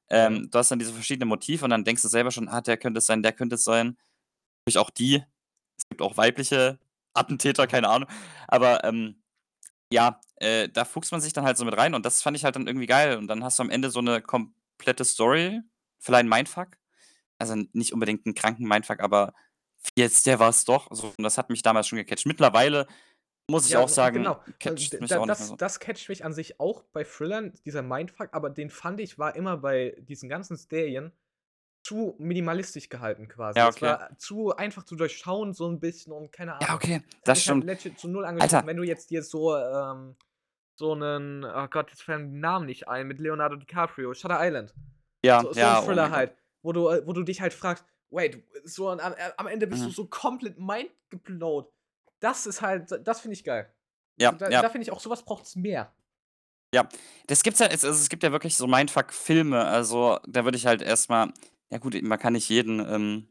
Ähm, 0.10 0.50
du 0.52 0.60
hast 0.60 0.72
dann 0.72 0.80
diese 0.80 0.94
verschiedenen 0.94 1.30
Motive 1.30 1.66
und 1.66 1.72
dann 1.72 1.84
denkst 1.86 2.02
du 2.04 2.08
selber 2.10 2.32
schon: 2.32 2.48
„Ah, 2.50 2.62
der 2.62 2.78
könnte 2.78 3.00
es 3.00 3.06
sein, 3.08 3.24
der 3.24 3.34
könnte 3.34 3.56
es 3.56 3.64
sein.“ 3.64 3.98
Natürlich 4.68 4.80
auch 4.80 4.92
die. 4.92 5.24
Es 5.80 5.90
gibt 5.90 6.02
auch 6.04 6.18
weibliche 6.18 6.80
Attentäter, 7.16 7.68
keine 7.68 7.90
Ahnung. 7.90 8.10
Aber, 8.48 8.84
ähm, 8.86 9.22
ja, 9.94 10.22
äh, 10.38 10.70
da 10.70 10.86
fuchst 10.86 11.12
man 11.14 11.22
sich 11.22 11.34
dann 11.34 11.46
halt 11.46 11.58
so 11.58 11.66
mit 11.66 11.78
rein 11.78 11.96
und 11.96 12.06
das 12.06 12.22
fand 12.24 12.38
ich 12.38 12.46
halt 12.46 12.56
dann 12.58 12.68
irgendwie 12.68 12.88
geil. 12.88 13.18
Und 13.18 13.28
dann 13.30 13.44
hast 13.44 13.60
du 13.60 13.64
am 13.64 13.70
Ende 13.72 13.92
so 13.92 14.02
'ne 14.02 14.22
komplette 14.22 15.06
Story, 15.06 15.62
vielleicht 16.00 16.26
'n 16.26 16.30
Mindfuck. 16.30 16.70
Also, 17.40 17.56
nicht 17.74 17.94
unbedingt 17.94 18.26
'n 18.28 18.36
kranken 18.36 18.68
Mindfuck, 18.68 19.02
aber 19.02 19.34
jetzt 19.98 20.26
der 20.28 20.40
war's 20.40 20.66
doch 20.66 20.88
so 20.92 21.14
und 21.18 21.24
das 21.24 21.38
hat 21.40 21.50
mich 21.52 21.62
damals 21.64 21.88
schon 21.90 21.98
gecatcht. 22.00 22.26
Mittlerweile 22.28 22.88
muss 23.50 23.68
ich 23.68 23.76
Ja, 23.76 23.78
auch 23.78 23.90
sagen, 23.90 24.14
genau. 24.14 24.42
Catcht's 24.60 24.92
d 24.92 25.02
mich 25.02 25.16
da 25.16 25.20
auch 25.20 25.28
das 25.28 25.56
so. 25.56 25.58
das 25.58 25.80
catcht 25.80 26.10
mich 26.10 26.26
an 26.26 26.34
sich 26.34 26.60
auch 26.60 26.84
bei 26.94 27.04
Thrillern, 27.04 27.54
dieser 27.66 27.82
Mindfuck, 27.84 28.30
aber 28.34 28.50
den 28.50 28.70
fand 28.70 29.00
ich, 29.02 29.20
war 29.20 29.36
immer 29.36 29.58
bei 29.58 29.96
diesen 30.02 30.30
ganzen 30.30 30.58
Serien 30.58 31.14
zu 31.84 32.16
minimalistisch 32.20 32.90
gehalten 32.90 33.28
quasi. 33.30 33.66
Ja, 33.66 33.68
Es 33.68 33.82
okay. 33.82 33.82
war 33.82 34.18
zu 34.20 34.56
einfach 34.56 34.84
zu 34.86 34.96
durchschauen 34.98 35.54
so 35.54 35.68
'n 35.68 35.80
bisschen 35.80 36.14
und 36.14 36.32
keine 36.34 36.56
Ja, 36.62 36.74
Ahnung. 36.74 36.76
okay, 36.76 37.02
Das 37.24 37.42
halt 37.46 37.46
stimmt. 37.46 37.66
legit 37.66 38.00
zu 38.00 38.10
null. 38.10 38.26
Alter 38.40 38.66
Wenn 38.66 38.78
du 38.78 38.84
jetzt 38.84 39.12
dir 39.12 39.24
so, 39.24 39.56
ähm, 39.58 40.18
so 40.76 40.96
'nen 40.96 41.46
oh 41.46 41.68
Gott, 41.70 41.92
jetzt 41.92 42.08
mir 42.08 42.20
die 42.20 42.26
Namen 42.40 42.66
nicht 42.68 42.88
ein, 42.90 43.08
mit 43.08 43.20
Leonardo 43.20 43.56
DiCaprio, 43.58 44.14
Shutter 44.16 44.40
Island. 44.46 44.76
Ja, 45.24 45.42
So 45.42 45.54
so 45.54 45.76
ja, 45.76 45.82
oh 45.84 45.86
Thriller 45.86 46.12
Gott. 46.12 46.12
halt, 46.12 46.36
wo 46.64 46.74
du 46.74 46.90
äh, 46.90 47.08
wo 47.08 47.14
du 47.14 47.24
dich 47.24 47.42
halt 47.42 47.54
fragst: 47.54 47.86
„Wait“, 48.12 48.44
so 48.66 48.90
am 48.92 49.00
am 49.38 49.48
Ende 49.48 49.68
bist 49.68 49.86
du 49.86 49.90
Mhm. 49.90 49.94
so 49.94 50.08
komplett 50.08 50.60
mindgeblowt. 50.60 51.74
Das 52.20 52.46
ist 52.46 52.62
halt 52.62 52.92
das 53.06 53.22
finde 53.22 53.34
ich 53.34 53.44
geil. 53.44 53.72
Ja, 54.20 54.32
Da 54.34 54.50
ja. 54.50 54.62
da 54.62 54.70
finde 54.70 54.84
ich 54.84 54.92
auch, 54.92 55.00
so 55.00 55.10
was 55.10 55.24
braucht's 55.24 55.56
mehr. 55.56 55.94
Ja, 56.74 56.88
das 57.28 57.42
gibt's 57.42 57.60
ja 57.60 57.66
es 57.68 57.84
also, 57.84 58.00
es 58.00 58.10
gibt 58.10 58.22
ja 58.22 58.32
wirklich 58.32 58.56
so 58.56 58.68
Mindfuck-Filme. 58.68 59.66
Also, 59.66 60.20
da 60.28 60.44
würde 60.44 60.58
ich 60.58 60.68
halt 60.68 60.82
erst 60.82 61.10
mal 61.10 61.34
ja 61.70 61.78
gut, 61.78 62.02
man 62.02 62.20
kann 62.20 62.34
nicht 62.34 62.50
jeden, 62.50 62.80
ähm, 62.80 63.28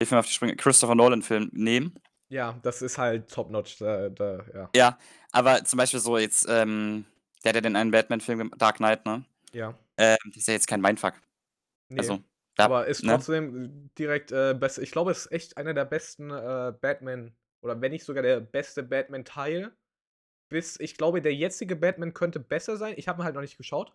mir 0.00 0.18
auf 0.18 0.26
die 0.26 0.32
Sprünge, 0.32 0.56
Christopher 0.56 0.94
Nolan-Film 0.94 1.50
nehmen. 1.52 1.98
Ja, 2.28 2.58
das 2.62 2.82
ist 2.82 2.98
halt 2.98 3.30
top 3.30 3.50
notch, 3.50 3.78
da 3.78 4.08
da 4.08 4.44
ja. 4.52 4.70
Ja, 4.74 4.98
aber 5.32 5.64
zum 5.64 5.78
Beispiel 5.78 6.00
so 6.00 6.18
jetzt, 6.18 6.46
ähm, 6.48 7.06
der 7.44 7.50
hat 7.50 7.56
ja 7.56 7.60
den 7.60 7.76
einen 7.76 7.92
Batman-Film 7.92 8.38
gem 8.38 8.50
Dark 8.58 8.76
Knight, 8.76 9.06
ne? 9.06 9.24
Ja. 9.52 9.74
Ähm, 9.96 10.18
das 10.26 10.38
ist 10.38 10.48
ja 10.48 10.54
jetzt 10.54 10.66
kein 10.66 10.80
Mindfuck. 10.80 11.14
Ne, 11.88 12.00
Also, 12.00 12.18
da 12.56 12.64
aber 12.64 12.86
ist 12.86 13.04
ne? 13.04 13.12
trotzdem 13.12 13.90
direkt, 13.96 14.32
äh, 14.32 14.54
bess 14.58 14.78
ich 14.78 14.90
glaube, 14.90 15.12
es 15.12 15.26
ist 15.26 15.32
echt 15.32 15.56
einer 15.56 15.72
der 15.72 15.84
besten, 15.84 16.30
äh, 16.30 16.74
Batman 16.78 17.34
oder 17.66 17.80
wenn 17.80 17.92
nicht 17.92 18.04
sogar 18.04 18.22
der 18.22 18.40
beste 18.40 18.82
Batman-Teil. 18.82 19.72
Bis 20.48 20.78
ich 20.78 20.96
glaube, 20.96 21.20
der 21.20 21.34
jetzige 21.34 21.74
Batman 21.74 22.14
könnte 22.14 22.38
besser 22.38 22.76
sein. 22.76 22.94
Ich 22.96 23.08
habe 23.08 23.20
ihn 23.20 23.24
halt 23.24 23.34
noch 23.34 23.42
nicht 23.42 23.58
geschaut. 23.58 23.92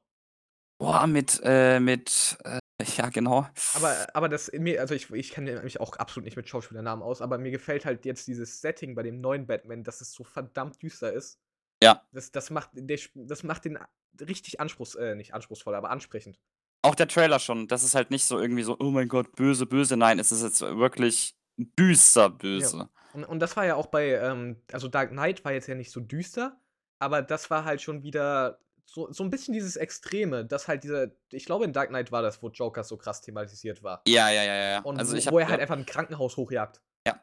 Boah, 0.80 1.08
mit 1.08 1.40
äh, 1.44 1.80
mit 1.80 2.38
äh, 2.44 2.60
ja, 2.98 3.10
genau. 3.10 3.48
Aber 3.74 4.08
aber 4.14 4.28
das 4.28 4.52
mir 4.52 4.82
also, 4.82 4.94
ich 4.94 5.10
ich 5.12 5.32
kenne 5.32 5.62
mich 5.62 5.80
auch 5.80 5.96
absolut 5.98 6.26
nicht 6.26 6.36
mit 6.36 6.50
Schauspielernamen 6.50 7.04
aus, 7.04 7.22
aber 7.22 7.38
mir 7.38 7.52
gefällt 7.52 7.86
halt 7.86 8.06
jetzt 8.06 8.28
dieses 8.28 8.60
Setting 8.62 8.96
bei 8.96 9.04
dem 9.04 9.22
neuen 9.22 9.48
Batman, 9.48 9.84
dass 9.84 10.02
es 10.02 10.12
so 10.12 10.24
verdammt 10.24 10.82
düster 10.82 11.14
ist. 11.14 11.40
Ja. 11.82 12.06
Das 12.12 12.32
das 12.32 12.50
macht 12.50 12.72
der 12.74 13.00
das 13.16 13.44
macht 13.44 13.66
den 13.66 13.80
richtig 14.20 14.60
anspruchs 14.60 14.96
äh, 14.96 15.16
nicht 15.16 15.34
anspruchsvoll, 15.34 15.76
aber 15.76 15.90
ansprechend. 15.90 16.40
Auch 16.84 16.96
der 16.96 17.08
Trailer 17.08 17.40
schon. 17.40 17.68
Das 17.68 17.84
ist 17.84 17.96
halt 17.96 18.12
nicht 18.12 18.26
so 18.26 18.40
irgendwie 18.40 18.64
so: 18.64 18.76
„Oh 18.80 18.90
mein 18.90 19.08
Gott, 19.08 19.36
böse, 19.36 19.66
böse.“ 19.66 19.96
Nein, 19.98 20.20
es 20.20 20.32
ist 20.32 20.42
jetzt 20.42 20.62
wirklich 20.62 21.36
düster 21.58 22.38
Ja. 22.44 22.90
Und 23.16 23.26
und 23.26 23.40
das 23.40 23.58
war 23.58 23.66
ja 23.66 23.76
auch 23.76 23.88
bei, 23.88 24.12
ähm 24.16 24.62
also, 24.72 24.88
Dark 24.88 25.10
Knight 25.12 25.44
war 25.46 25.52
jetzt 25.52 25.68
ja 25.68 25.76
nicht 25.76 25.92
so 25.92 26.00
düster, 26.00 26.60
aber 27.00 27.22
das 27.22 27.50
war 27.50 27.66
halt 27.66 27.82
schon 27.82 28.04
wieder 28.04 28.60
so 28.86 29.12
so 29.12 29.24
'n 29.24 29.30
bisschen 29.30 29.54
dieses 29.54 29.76
Extreme, 29.76 30.46
dass 30.46 30.68
halt 30.68 30.84
dieser 30.84 31.08
ich 31.32 31.46
glaube, 31.46 31.66
in 31.66 31.74
Dark 31.74 31.90
Knight 31.90 32.12
war 32.12 32.22
das, 32.22 32.42
wo 32.42 32.50
Joker 32.50 32.84
so 32.84 32.98
krass 32.98 33.22
thematisiert 33.22 33.84
war. 33.84 34.08
Ja, 34.08 34.30
ja, 34.30 34.44
ja, 34.44 34.56
ja. 34.56 34.86
Und 34.86 35.00
Also, 35.00 35.16
wo 35.16 35.18
ich 35.18 35.30
wo 35.32 35.40
er 35.40 35.50
halt 35.50 35.60
ja. 35.60 35.62
einfach 35.62 35.78
'n 35.78 35.86
Krankenhaus 35.86 36.38
hochjagt. 36.38 36.82
Ja. 37.06 37.22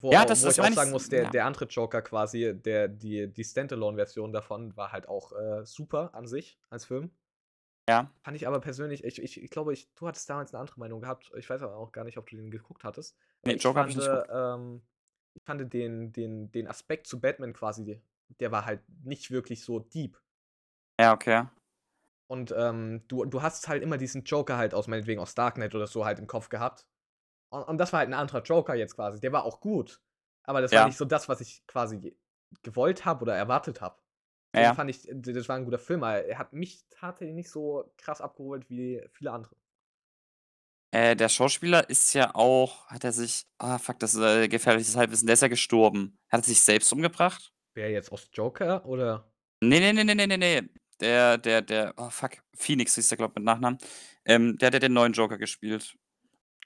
Wo 0.00 0.12
Ja, 0.12 0.24
das 0.24 0.44
wo 0.44 0.48
das 0.48 0.58
ich 0.58 0.60
auch 0.60 0.70
sagen 0.72 0.90
muss, 0.90 1.08
der 1.08 1.24
ja. 1.24 1.30
der 1.30 1.46
andere 1.46 1.66
Joker 1.66 2.02
quasi, 2.02 2.52
der 2.60 2.88
die 2.88 3.32
die 3.32 3.44
Standalone-Version 3.44 4.32
davon 4.32 4.76
war 4.76 4.92
halt 4.92 5.08
auch, 5.08 5.32
äh, 5.32 5.64
super 5.64 6.14
an 6.14 6.26
sich 6.26 6.58
als 6.68 6.84
Film. 6.84 7.14
Ja. 7.88 8.14
Fand 8.24 8.36
ich 8.38 8.46
aber 8.48 8.60
persönlich 8.60 9.04
ich 9.04 9.20
ich 9.22 9.42
ich 9.42 9.50
glaube, 9.50 9.74
ich 9.74 9.92
du 9.94 10.06
hattest 10.08 10.30
damals 10.30 10.52
'ne 10.54 10.58
andere 10.58 10.80
Meinung 10.80 11.00
gehabt. 11.02 11.30
Ich 11.36 11.50
weiß 11.50 11.60
aber 11.62 11.76
auch 11.76 11.92
gar 11.92 12.04
nicht, 12.04 12.16
ob 12.16 12.26
du 12.30 12.36
den 12.36 12.50
geguckt 12.50 12.82
hattest. 12.82 13.18
Aber 13.42 13.52
Ne, 13.52 13.54
ich 13.54 13.68
Joker 13.68 13.80
habe 13.80 13.90
ich 13.90 13.96
fand, 13.96 13.96
nicht 13.96 14.10
ähm 14.30 14.82
ich 15.34 15.42
fand 15.44 15.72
den 15.74 16.12
den 16.12 16.50
den 16.50 16.66
Aspekt 16.68 17.06
zu 17.06 17.20
Batman 17.20 17.52
quasi, 17.52 18.00
der 18.40 18.50
war 18.52 18.64
halt 18.64 18.82
nicht 19.04 19.30
wirklich 19.30 19.62
so 19.62 19.78
deep. 19.80 20.18
Ja, 20.98 21.12
okay. 21.12 21.44
Und, 22.30 22.54
ähm, 22.56 23.02
du 23.08 23.24
du 23.26 23.42
hast 23.42 23.68
halt 23.68 23.82
immer 23.82 23.98
diesen 23.98 24.24
Joker 24.24 24.56
halt 24.56 24.72
aus 24.74 24.86
meinetwegen 24.88 25.20
aus 25.20 25.34
Dark 25.34 25.54
Knight 25.56 25.74
oder 25.74 25.86
so 25.86 26.04
halt 26.06 26.18
im 26.18 26.26
Kopf 26.26 26.48
gehabt. 26.48 26.86
U 27.52 27.58
und 27.58 27.78
das 27.78 27.92
war 27.92 28.00
halt 28.00 28.10
'n 28.10 28.14
anderer 28.14 28.42
Joker 28.42 28.74
jetzt 28.76 28.96
quasi. 28.96 29.20
Der 29.20 29.32
war 29.32 29.44
auch 29.44 29.60
gut, 29.60 30.02
aber 30.44 30.62
das 30.62 30.76
war 30.76 30.82
Ja. 30.82 30.86
nicht 30.86 30.98
so 30.98 31.04
das, 31.06 31.28
was 31.28 31.40
ich 31.42 31.66
quasi 31.66 31.98
ge 31.98 32.16
gewollt 32.62 33.04
habe 33.06 33.22
oder 33.24 33.36
erwartet 33.36 33.80
habe. 33.82 33.98
Ja, 34.54 34.72
fand 34.72 34.90
ich, 34.90 35.02
d 35.02 35.32
das 35.32 35.48
war 35.48 35.56
'n 35.58 35.64
guter 35.64 35.78
Film, 35.78 36.02
aber 36.04 36.24
er 36.24 36.38
hat 36.38 36.52
mich 36.52 36.84
tatsächlich 36.90 37.34
nicht 37.34 37.50
so 37.50 37.92
krass 37.98 38.20
abgeholt 38.20 38.68
wie 38.70 39.02
viele 39.12 39.32
andere. 39.32 39.54
Äh, 40.94 41.16
der 41.16 41.28
Schauspieler 41.28 41.90
ist 41.90 42.14
ja 42.14 42.34
auch 42.36 42.86
hat 42.86 43.02
er 43.02 43.12
sich 43.12 43.46
ah, 43.58 43.78
fuck, 43.78 43.98
das 43.98 44.14
ist, 44.14 44.20
äh, 44.20 44.46
gefährliches 44.48 44.96
Halbwissen, 44.96 45.26
der 45.26 45.34
ist 45.34 45.40
ja 45.42 45.48
gestorben. 45.48 46.18
Hat 46.28 46.42
er 46.42 46.44
sich 46.44 46.60
selbst 46.60 46.92
umgebracht? 46.92 47.50
Wer 47.76 47.90
jetzt 47.90 48.12
aus 48.12 48.28
Joker 48.32 48.86
oder? 48.86 49.28
Ne, 49.62 49.80
ne, 49.80 49.92
ne, 49.92 50.04
ne, 50.04 50.14
ne, 50.14 50.26
ne, 50.26 50.36
ne. 50.38 50.68
Der 51.00 51.38
der 51.38 51.62
der 51.62 51.92
oh 51.96 52.08
fuck, 52.10 52.38
Phoenix 52.56 52.94
hieß 52.94 53.08
der, 53.08 53.18
glaube 53.18 53.34
mit 53.36 53.44
Nachnamen. 53.44 53.78
Ähm, 54.24 54.56
der 54.58 54.68
hat 54.68 54.74
ja 54.74 54.80
den 54.80 54.92
neuen 54.92 55.12
Joker 55.12 55.38
gespielt. 55.38 55.96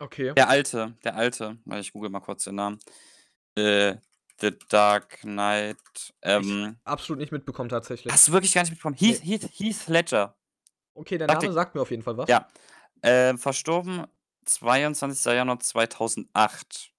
Okay. 0.01 0.35
Der 0.37 0.49
Alte, 0.49 0.97
der 1.05 1.17
Alte. 1.17 1.59
Ich 1.81 1.93
google 1.93 2.11
mal 2.11 2.21
kurz 2.21 2.45
den 2.45 2.57
Namen. 2.57 2.79
Äh, 3.57 3.97
The 4.41 4.57
Dark 4.69 5.21
Knight, 5.21 5.77
Ich 5.97 6.13
ähm 6.23 6.79
absolut 6.85 7.19
nicht 7.21 7.33
mitbekommen 7.33 7.69
tatsächlich. 7.69 8.13
Hast 8.13 8.29
du 8.29 8.33
wirklich 8.33 8.53
gar 8.55 8.63
nicht 8.63 8.71
mitbekommen? 8.71 8.97
Heath 8.97 9.23
Heath 9.25 9.49
Heath 9.53 9.89
Ledger. 9.89 10.37
Okay, 10.95 11.19
der 11.19 11.27
Name 11.27 11.53
sagt 11.53 11.75
mir 11.75 11.81
auf 11.81 11.91
jeden 11.91 12.03
Fall 12.03 12.17
was. 12.17 12.29
ja, 12.29 12.49
äh, 13.03 13.37
verstorben 13.37 14.07
22. 14.45 15.25
Januar 15.33 15.61
2008. 15.61 16.93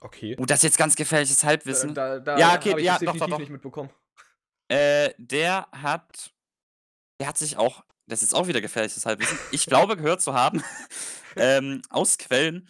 Okay. 0.00 0.36
Oh, 0.38 0.44
das 0.44 0.58
ist 0.58 0.62
jetzt 0.64 0.78
ganz 0.78 0.96
gefährliches 0.96 1.38
Da 1.38 1.46
Halbwissen. 1.46 1.94
da 1.94 2.18
da 2.18 2.38
Ja, 2.38 2.56
okay, 2.56 2.74
ich 2.78 2.84
ja, 2.84 2.94
das 2.98 3.04
doch, 3.04 3.16
doch, 3.16 3.28
doch. 3.28 3.38
nicht 3.38 3.50
mitbekommen. 3.50 3.90
Äh, 4.68 5.12
der 5.18 5.68
hat 5.72 6.32
der 7.20 7.28
hat 7.28 7.38
sich 7.38 7.56
auch 7.56 7.84
das 8.06 8.22
ist 8.22 8.34
auch 8.34 8.46
wieder 8.46 8.60
gefährliches 8.60 9.06
Halbwissen. 9.06 9.38
Ich 9.50 9.64
glaube, 9.66 9.96
gehört 9.96 10.20
zu 10.20 10.34
haben, 10.34 10.62
ähm, 11.36 11.80
aus 11.88 12.18
Quellen, 12.18 12.68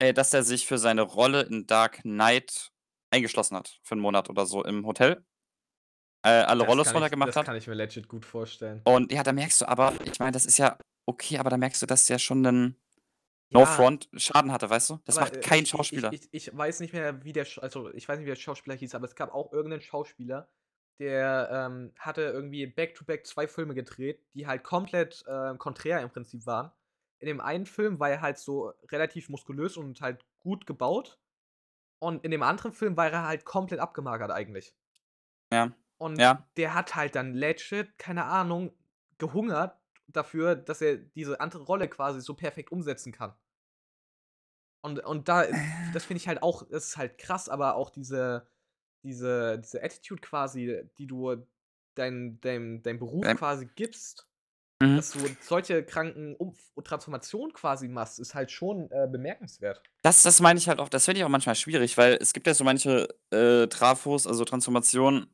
äh, 0.00 0.12
dass 0.12 0.34
er 0.34 0.42
sich 0.42 0.66
für 0.66 0.78
seine 0.78 1.02
Rolle 1.02 1.42
in 1.42 1.66
Dark 1.66 2.02
Knight 2.02 2.72
eingeschlossen 3.10 3.56
hat 3.56 3.80
für 3.84 3.94
'n 3.96 4.00
Monat 4.00 4.30
oder 4.30 4.46
so 4.46 4.64
im 4.64 4.86
Hotel. 4.86 5.24
Äh, 6.24 6.30
alle 6.30 6.64
Das 6.64 6.64
Rollos 6.64 6.94
runtergemacht 6.94 7.36
das 7.36 7.36
hat. 7.36 7.50
kann 7.50 7.56
ich 7.56 7.66
mir 7.68 7.74
legit 7.74 8.08
gut 8.08 8.24
vorstellen. 8.24 8.84
Und 8.86 9.12
ja, 9.12 9.22
da 9.22 9.32
merkst 9.32 9.60
du 9.60 9.68
aber 9.68 9.94
ich 10.04 10.18
meine, 10.18 10.32
das 10.32 10.46
ist 10.46 10.58
ja 10.58 10.78
okay, 11.06 11.38
aber 11.38 11.50
da 11.50 11.56
merkst 11.56 11.82
du, 11.82 11.86
dass 11.86 12.06
der 12.06 12.18
schon 12.18 12.40
'nen 12.42 12.76
No 13.50 13.64
Ja. 13.64 13.66
Front 13.66 14.10
Schaden 14.16 14.52
hatte, 14.52 14.70
weißt 14.70 14.90
du? 14.90 14.98
Das 15.06 15.18
Aber, 15.18 15.20
macht 15.20 15.40
äh, 15.40 15.42
kein 15.42 15.66
ich 15.70 15.90
ich 15.90 16.06
Schauspieler. 16.06 16.18
ich 16.28 16.28
ich 16.32 16.56
weiß 16.56 16.80
nicht 16.80 16.92
mehr, 16.92 17.24
wie 17.24 17.32
der 17.32 17.46
also, 17.62 17.90
ich 17.94 18.06
weiß 18.08 18.18
nicht, 18.18 18.26
wie 18.26 18.30
der 18.30 18.36
Schauspieler 18.36 18.76
hieß, 18.76 18.94
aber 18.94 19.06
es 19.06 19.14
gab 19.16 19.32
auch 19.32 19.52
irgend 19.52 19.70
'nen 19.70 19.80
Schauspieler, 19.80 20.50
der, 20.98 21.48
ähm, 21.50 21.92
hatte 21.98 22.22
irgendwie 22.22 22.66
back 22.66 22.94
to 22.94 23.04
back 23.06 23.24
2 23.26 23.48
Filme 23.48 23.74
gedreht, 23.74 24.26
die 24.34 24.46
halt 24.46 24.64
komplett, 24.64 25.24
äh, 25.26 25.54
konträr 25.56 26.00
im 26.02 26.10
Prinzip 26.10 26.44
waren. 26.44 26.72
In 27.20 27.26
dem 27.28 27.40
einen 27.40 27.64
Film 27.66 27.98
war 27.98 28.10
er 28.10 28.20
halt 28.20 28.38
so 28.38 28.72
relativ 28.90 29.28
muskulös 29.30 29.76
und 29.78 30.00
halt 30.02 30.26
gut 30.40 30.66
gebaut. 30.66 31.18
Und 31.98 32.24
in 32.24 32.30
dem 32.30 32.42
anderen 32.42 32.72
Film 32.72 32.96
war 32.96 33.10
er 33.10 33.26
halt 33.26 33.44
komplett 33.44 33.80
abgemagert 33.80 34.30
eigentlich. 34.30 34.74
Ja, 35.52 35.72
Und 35.98 36.18
ja. 36.18 36.46
der 36.56 36.74
hat 36.74 36.94
halt 36.94 37.14
dann 37.16 37.34
legit, 37.34 37.98
keine 37.98 38.24
Ahnung, 38.26 38.72
gehungert 39.18 39.76
dafür, 40.06 40.54
dass 40.56 40.80
er 40.80 40.96
diese 40.98 41.40
andere 41.40 41.64
Rolle 41.64 41.88
quasi 41.88 42.20
so 42.20 42.34
perfekt 42.34 42.72
umsetzen 42.72 43.12
kann. 43.12 43.34
Und 44.80 45.00
und 45.04 45.28
da 45.28 45.44
das 45.92 46.04
finde 46.04 46.18
ich 46.18 46.28
halt 46.28 46.42
auch 46.42 46.62
das 46.68 46.88
ist 46.88 46.96
halt 46.96 47.18
krass, 47.18 47.48
aber 47.48 47.74
auch 47.74 47.90
diese 47.90 48.46
diese 49.02 49.58
diese 49.58 49.82
Attitude 49.82 50.20
quasi, 50.20 50.88
die 50.98 51.06
du 51.06 51.36
dein 51.94 52.40
deinem 52.40 52.82
deinem 52.82 52.98
Beruf 52.98 53.24
Ähm 53.26 53.36
quasi 53.36 53.66
gibst, 53.74 54.28
Mhm. 54.80 54.96
dass 54.96 55.10
du 55.10 55.18
solche 55.40 55.82
kranken 55.82 56.36
Umf 56.36 56.56
Transformationen 56.84 57.52
quasi 57.52 57.88
machst, 57.88 58.20
ist 58.20 58.34
halt 58.34 58.50
schon, 58.52 58.90
äh, 58.92 59.08
bemerkenswert. 59.10 59.82
Das 60.02 60.22
das 60.22 60.40
meine 60.40 60.58
ich 60.58 60.68
halt 60.68 60.78
auch 60.78 60.88
das 60.88 61.04
finde 61.04 61.18
ich 61.20 61.24
auch 61.24 61.28
manchmal 61.28 61.56
schwierig, 61.56 61.98
weil 61.98 62.14
es 62.20 62.32
gibt 62.32 62.46
ja 62.46 62.54
so 62.54 62.62
manche, 62.64 63.08
äh, 63.30 63.66
Trafos, 63.66 64.26
also 64.26 64.44
Transformationen, 64.44 65.26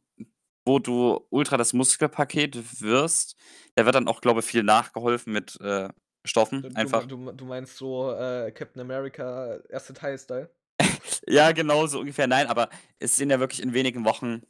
wo 0.64 0.78
du 0.78 1.26
ultra 1.30 1.58
das 1.58 1.74
Muskelpaket 1.74 2.80
wirst. 2.80 3.36
Da 3.74 3.84
wird 3.84 3.94
dann 3.94 4.08
auch, 4.08 4.22
glaube 4.22 4.40
viel 4.42 4.62
nachgeholfen 4.62 5.32
mit, 5.32 5.60
äh, 5.60 5.88
Stoffen 6.26 6.62
du 6.62 6.70
einfach. 6.74 7.04
du 7.06 7.32
du 7.32 7.44
meinst 7.44 7.76
so, 7.76 8.12
äh, 8.12 8.50
Captain 8.50 8.80
America 8.80 9.58
1. 9.70 9.92
Teil 9.92 10.18
Style? 10.18 10.50
Ja, 11.28 11.52
genau 11.52 11.86
so 11.86 12.00
ungefähr. 12.00 12.26
Nein, 12.26 12.46
aber 12.46 12.68
es 12.98 13.16
sind 13.16 13.30
ja 13.30 13.40
wirklich 13.40 13.62
in 13.62 13.72
wenigen 13.74 14.04
Wochen 14.04 14.42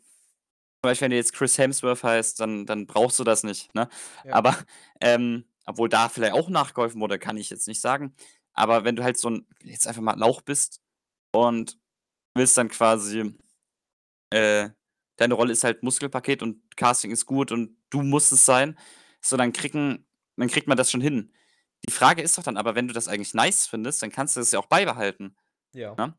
Beispiel, 0.90 1.06
wenn 1.06 1.10
du 1.12 1.16
jetzt 1.16 1.32
Chris 1.34 1.58
Hemsworth 1.58 2.02
heißt, 2.04 2.40
dann 2.40 2.66
dann 2.66 2.86
brauchst 2.86 3.18
du 3.18 3.24
das 3.24 3.42
nicht, 3.44 3.74
ne? 3.74 3.88
Ja. 4.24 4.32
Aber, 4.32 4.56
ähm 5.00 5.44
obwohl 5.66 5.88
da 5.88 6.10
vielleicht 6.10 6.34
auch 6.34 6.50
nachgeholfen 6.50 7.00
wurde, 7.00 7.18
kann 7.18 7.38
ich 7.38 7.48
jetzt 7.50 7.68
nicht 7.68 7.80
sagen. 7.80 8.14
Aber 8.52 8.84
wenn 8.84 8.96
du 8.96 9.02
halt 9.02 9.16
so 9.18 9.28
'n 9.28 9.46
jetzt 9.62 9.86
einfach 9.88 10.02
mal 10.02 10.18
Lauch 10.18 10.42
bist 10.42 10.82
und 11.32 11.78
willst 12.36 12.58
dann 12.58 12.68
quasi 12.68 13.34
äh, 14.30 14.70
deine 15.16 15.34
Rolle 15.34 15.52
ist 15.52 15.64
halt 15.64 15.82
Muskelpaket 15.82 16.42
und 16.42 16.76
Casting 16.76 17.10
ist 17.12 17.26
gut 17.26 17.52
und 17.52 17.76
du 17.90 18.02
musst 18.02 18.32
es 18.32 18.44
sein, 18.46 18.78
so 19.22 19.36
dann 19.36 19.52
kriegen 19.52 20.06
dann 20.36 20.48
kriegt 20.48 20.68
man 20.68 20.76
das 20.78 20.90
schon 20.90 21.00
hin. 21.02 21.32
Die 21.88 21.92
Frage 21.92 22.22
ist 22.22 22.38
doch 22.38 22.42
dann 22.44 22.56
aber, 22.58 22.74
wenn 22.76 22.88
du 22.88 22.94
das 22.94 23.08
eigentlich 23.08 23.34
nice 23.34 23.66
findest, 23.66 24.02
dann 24.02 24.10
kannst 24.12 24.36
du 24.36 24.40
das 24.40 24.52
ja 24.52 24.58
auch 24.60 24.66
beibehalten, 24.66 25.36
Ja. 25.74 25.98
ne? 25.98 26.18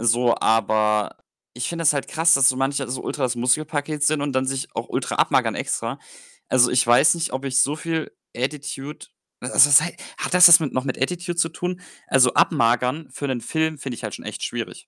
So, 0.00 0.36
aber 0.40 1.16
ich 1.58 1.68
finde 1.68 1.82
das 1.84 1.92
halt 1.94 2.08
krass, 2.08 2.34
dass 2.34 2.48
so 2.48 2.56
manche 2.56 2.88
so 2.90 3.02
ultra 3.02 3.24
das 3.24 3.36
Muskelpaket 3.36 4.02
sind 4.04 4.22
und 4.22 4.32
dann 4.34 4.46
sich 4.46 4.68
auch 4.74 4.88
ultra 4.88 5.16
abmagern 5.16 5.56
extra. 5.56 5.98
Also, 6.48 6.70
ich 6.70 6.86
weiß 6.86 7.14
nicht, 7.16 7.32
ob 7.34 7.44
ich 7.44 7.60
so 7.62 7.76
viel 7.76 8.12
Attitude 8.36 9.06
also, 9.40 9.68
was 9.68 9.80
hei 9.82 9.96
hat 10.18 10.34
das 10.34 10.48
was 10.48 10.60
mit 10.60 10.72
noch 10.72 10.84
mit 10.84 11.00
Attitude 11.00 11.36
zu 11.36 11.50
tun? 11.50 11.80
Also, 12.08 12.34
abmagern 12.34 13.08
für 13.12 13.26
'nen 13.28 13.40
Film 13.42 13.78
finde 13.78 13.96
ich 13.96 14.04
halt 14.04 14.14
schon 14.16 14.24
echt 14.24 14.42
schwierig. 14.44 14.86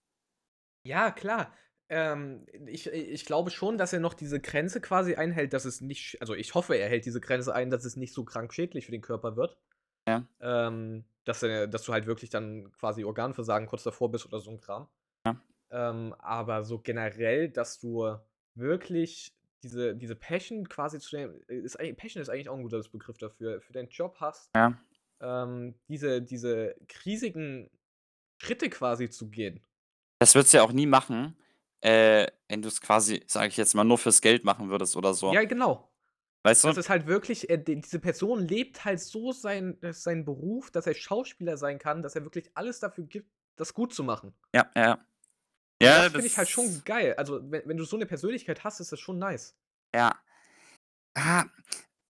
Ja, 0.87 1.11
klar. 1.11 1.53
Ähm, 1.91 2.47
ich 2.67 2.87
ich 2.87 3.25
glaube 3.27 3.51
schon, 3.51 3.77
dass 3.77 3.93
er 3.93 4.01
noch 4.01 4.15
diese 4.15 4.41
Grenze 4.41 4.81
quasi 4.81 5.15
einhält, 5.17 5.53
dass 5.53 5.65
es 5.65 5.81
nicht 5.81 6.17
also, 6.21 6.35
ich 6.35 6.55
hoffe, 6.55 6.75
er 6.77 6.89
hält 6.89 7.05
diese 7.05 7.21
Grenze 7.21 7.55
ein, 7.55 7.69
dass 7.71 7.85
es 7.85 7.97
nicht 7.97 8.15
so 8.15 8.25
krank 8.25 8.55
schädlich 8.55 8.87
für 8.87 8.93
den 8.93 9.01
Körper 9.03 9.37
wird. 9.37 9.59
Ja. 10.07 10.31
Ähm, 10.41 11.07
dass 11.25 11.43
er 11.43 11.69
dass 11.69 11.85
du 11.85 11.93
halt 11.93 12.07
wirklich 12.07 12.31
dann 12.31 12.73
quasi 12.73 13.05
Organversagen 13.05 13.69
kurz 13.69 13.85
davor 13.85 14.11
bist 14.13 14.27
oder 14.27 14.41
so 14.41 14.51
'n 14.51 14.61
Kram. 14.61 14.89
Ja. 15.27 15.41
Ähm, 15.71 16.15
aber 16.19 16.65
so 16.65 16.79
generell, 16.81 17.49
dass 17.51 17.79
du 17.81 18.17
wirklich 18.55 19.35
diese 19.63 19.95
diese 19.97 20.17
Passion 20.17 20.69
quasi 20.69 20.99
zu 21.01 21.17
dem 21.17 21.41
ist 21.49 21.79
eigen 21.79 21.97
Passion 21.97 22.23
ist 22.23 22.29
eigentlich 22.31 22.49
auch 22.49 22.57
'n 22.57 22.63
guter 22.63 22.83
Begriff 22.91 23.19
dafür, 23.19 23.61
für 23.61 23.73
deinen 23.73 23.89
Job 23.91 24.17
hast, 24.21 24.51
Ja. 24.57 24.79
ähm, 25.21 25.75
diese 25.89 26.23
diese 26.23 26.77
riesigen 27.05 27.71
Schritte 28.43 28.71
quasi 28.71 29.11
zu 29.11 29.31
gehen. 29.31 29.61
Das 30.21 30.35
würdest 30.35 30.53
du 30.53 30.59
ja 30.59 30.65
auch 30.65 30.73
nie 30.73 30.87
machen, 30.87 31.37
äh, 31.81 32.27
wenn 32.49 32.61
du's 32.63 32.81
quasi, 32.83 33.23
sage 33.27 33.49
ich 33.49 33.57
jetzt 33.57 33.75
mal, 33.75 33.85
nur 33.85 33.97
fürs 33.99 34.21
Geld 34.21 34.45
machen 34.45 34.69
würdest 34.69 34.97
oder 34.97 35.15
so. 35.15 35.33
Ja, 35.33 35.45
genau. 35.45 35.91
Weißt 36.45 36.65
Das 36.65 36.77
du? 36.77 36.81
ist 36.81 36.91
halt 36.91 37.07
wirklich 37.07 37.51
äh, 37.51 37.59
diese 37.59 38.01
Person 38.01 38.47
lebt 38.49 38.85
halt 38.85 39.01
so 39.01 39.33
sein 39.33 39.83
äh, 39.83 39.93
seinen 39.95 40.25
Beruf, 40.27 40.71
dass 40.71 40.87
er 40.87 40.95
Schauspieler 40.95 41.57
sein 41.57 41.79
kann, 41.79 42.03
dass 42.03 42.17
er 42.17 42.25
wirklich 42.25 42.51
alles 42.55 42.81
dafür 42.81 43.05
gibt, 43.05 43.31
das 43.57 43.75
gut 43.75 43.95
zu 43.95 44.05
machen. 44.05 44.35
Ja, 44.55 44.71
ja, 44.75 44.83
ja. 44.83 44.99
Ja, 45.83 46.03
das 46.03 46.13
finde 46.13 46.27
ich 46.27 46.37
halt 46.37 46.49
schon 46.49 46.83
geil. 46.85 47.15
Also, 47.17 47.41
we 47.51 47.63
wenn 47.65 47.77
du 47.77 47.85
so 47.85 47.97
'ne 47.97 48.07
Persönlichkeit 48.07 48.65
hast, 48.65 48.81
ist 48.81 48.93
das 48.93 49.01
schon 49.01 49.19
nice. 49.19 49.57
Ja. 49.95 50.19
Ah, 51.17 51.45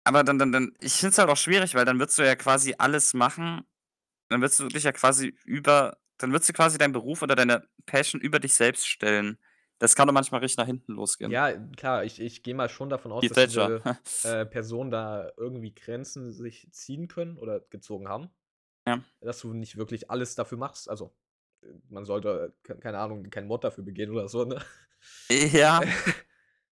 aber 0.03 0.23
dann 0.23 0.39
dann 0.39 0.51
dann 0.51 0.75
ich 0.81 0.93
finde 0.93 1.11
es 1.11 1.17
halt 1.17 1.29
auch 1.29 1.37
schwierig, 1.37 1.75
weil 1.75 1.85
dann 1.85 1.99
würdest 1.99 2.17
du 2.19 2.23
ja 2.25 2.35
quasi 2.35 2.75
alles 2.77 3.13
machen 3.13 3.65
dann 4.29 4.41
würdest 4.41 4.59
du 4.59 4.67
dich 4.67 4.83
ja 4.83 4.91
quasi 4.91 5.35
über 5.45 5.97
dann 6.17 6.31
würdest 6.31 6.49
du 6.49 6.53
quasi 6.53 6.77
deinen 6.77 6.93
Beruf 6.93 7.21
oder 7.21 7.35
deine 7.35 7.67
Passion 7.85 8.21
über 8.21 8.39
dich 8.39 8.53
selbst 8.53 8.87
stellen. 8.87 9.37
Das 9.79 9.95
kann 9.95 10.07
doch 10.07 10.13
manchmal 10.13 10.41
richtig 10.41 10.57
nach 10.57 10.65
hinten 10.65 10.93
losgehen. 10.93 11.31
Ja, 11.31 11.51
klar, 11.77 12.03
ich 12.03 12.19
ich 12.19 12.43
gehe 12.43 12.53
mal 12.55 12.67
schon 12.69 12.89
davon 12.89 13.11
aus, 13.13 13.23
Heath 13.23 13.37
dass 13.37 13.47
diese, 13.47 13.81
äh, 14.25 14.45
Personen 14.45 14.91
da 14.91 15.31
irgendwie 15.37 15.73
Grenzen 15.73 16.31
sich 16.31 16.67
ziehen 16.71 17.07
können 17.07 17.37
oder 17.37 17.61
gezogen 17.61 18.09
haben. 18.09 18.29
Ja. 18.85 19.01
Dass 19.21 19.39
du 19.39 19.53
nicht 19.53 19.77
wirklich 19.77 20.11
alles 20.11 20.35
dafür 20.35 20.57
machst. 20.57 20.89
Also, 20.89 21.13
man 21.89 22.05
sollte, 22.05 22.53
k 22.63 22.75
keine 22.75 22.99
Ahnung, 22.99 23.29
keinen 23.29 23.47
Mord 23.47 23.63
dafür 23.63 23.83
begehen 23.83 24.11
oder 24.11 24.27
so, 24.27 24.45
ne? 24.45 24.61
Ja. 25.29 25.81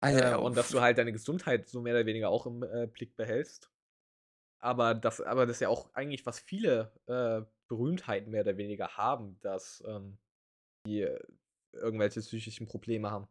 Äh, 0.04 0.34
und 0.34 0.56
dass 0.56 0.70
du 0.70 0.80
halt 0.80 0.98
deine 0.98 1.12
Gesundheit 1.12 1.68
so 1.68 1.80
mehr 1.80 1.94
oder 1.94 2.06
weniger 2.06 2.28
auch 2.28 2.44
im, 2.46 2.64
äh, 2.64 2.88
Blick 2.88 3.14
behältst. 3.14 3.70
Aber 4.58 4.94
das 4.94 5.20
aber 5.20 5.46
das 5.46 5.58
ist 5.58 5.60
ja 5.60 5.68
auch 5.68 5.94
eigentlich, 5.94 6.26
was 6.26 6.40
viele, 6.40 6.92
äh, 7.06 7.42
Berühmtheiten 7.68 8.32
mehr 8.32 8.42
oder 8.42 8.56
weniger 8.56 8.96
haben, 8.96 9.38
dass, 9.42 9.80
ähm, 9.86 10.18
die 10.86 11.08
irgendwelche 11.72 12.20
psychischen 12.20 12.66
Probleme 12.66 13.12
haben. 13.12 13.28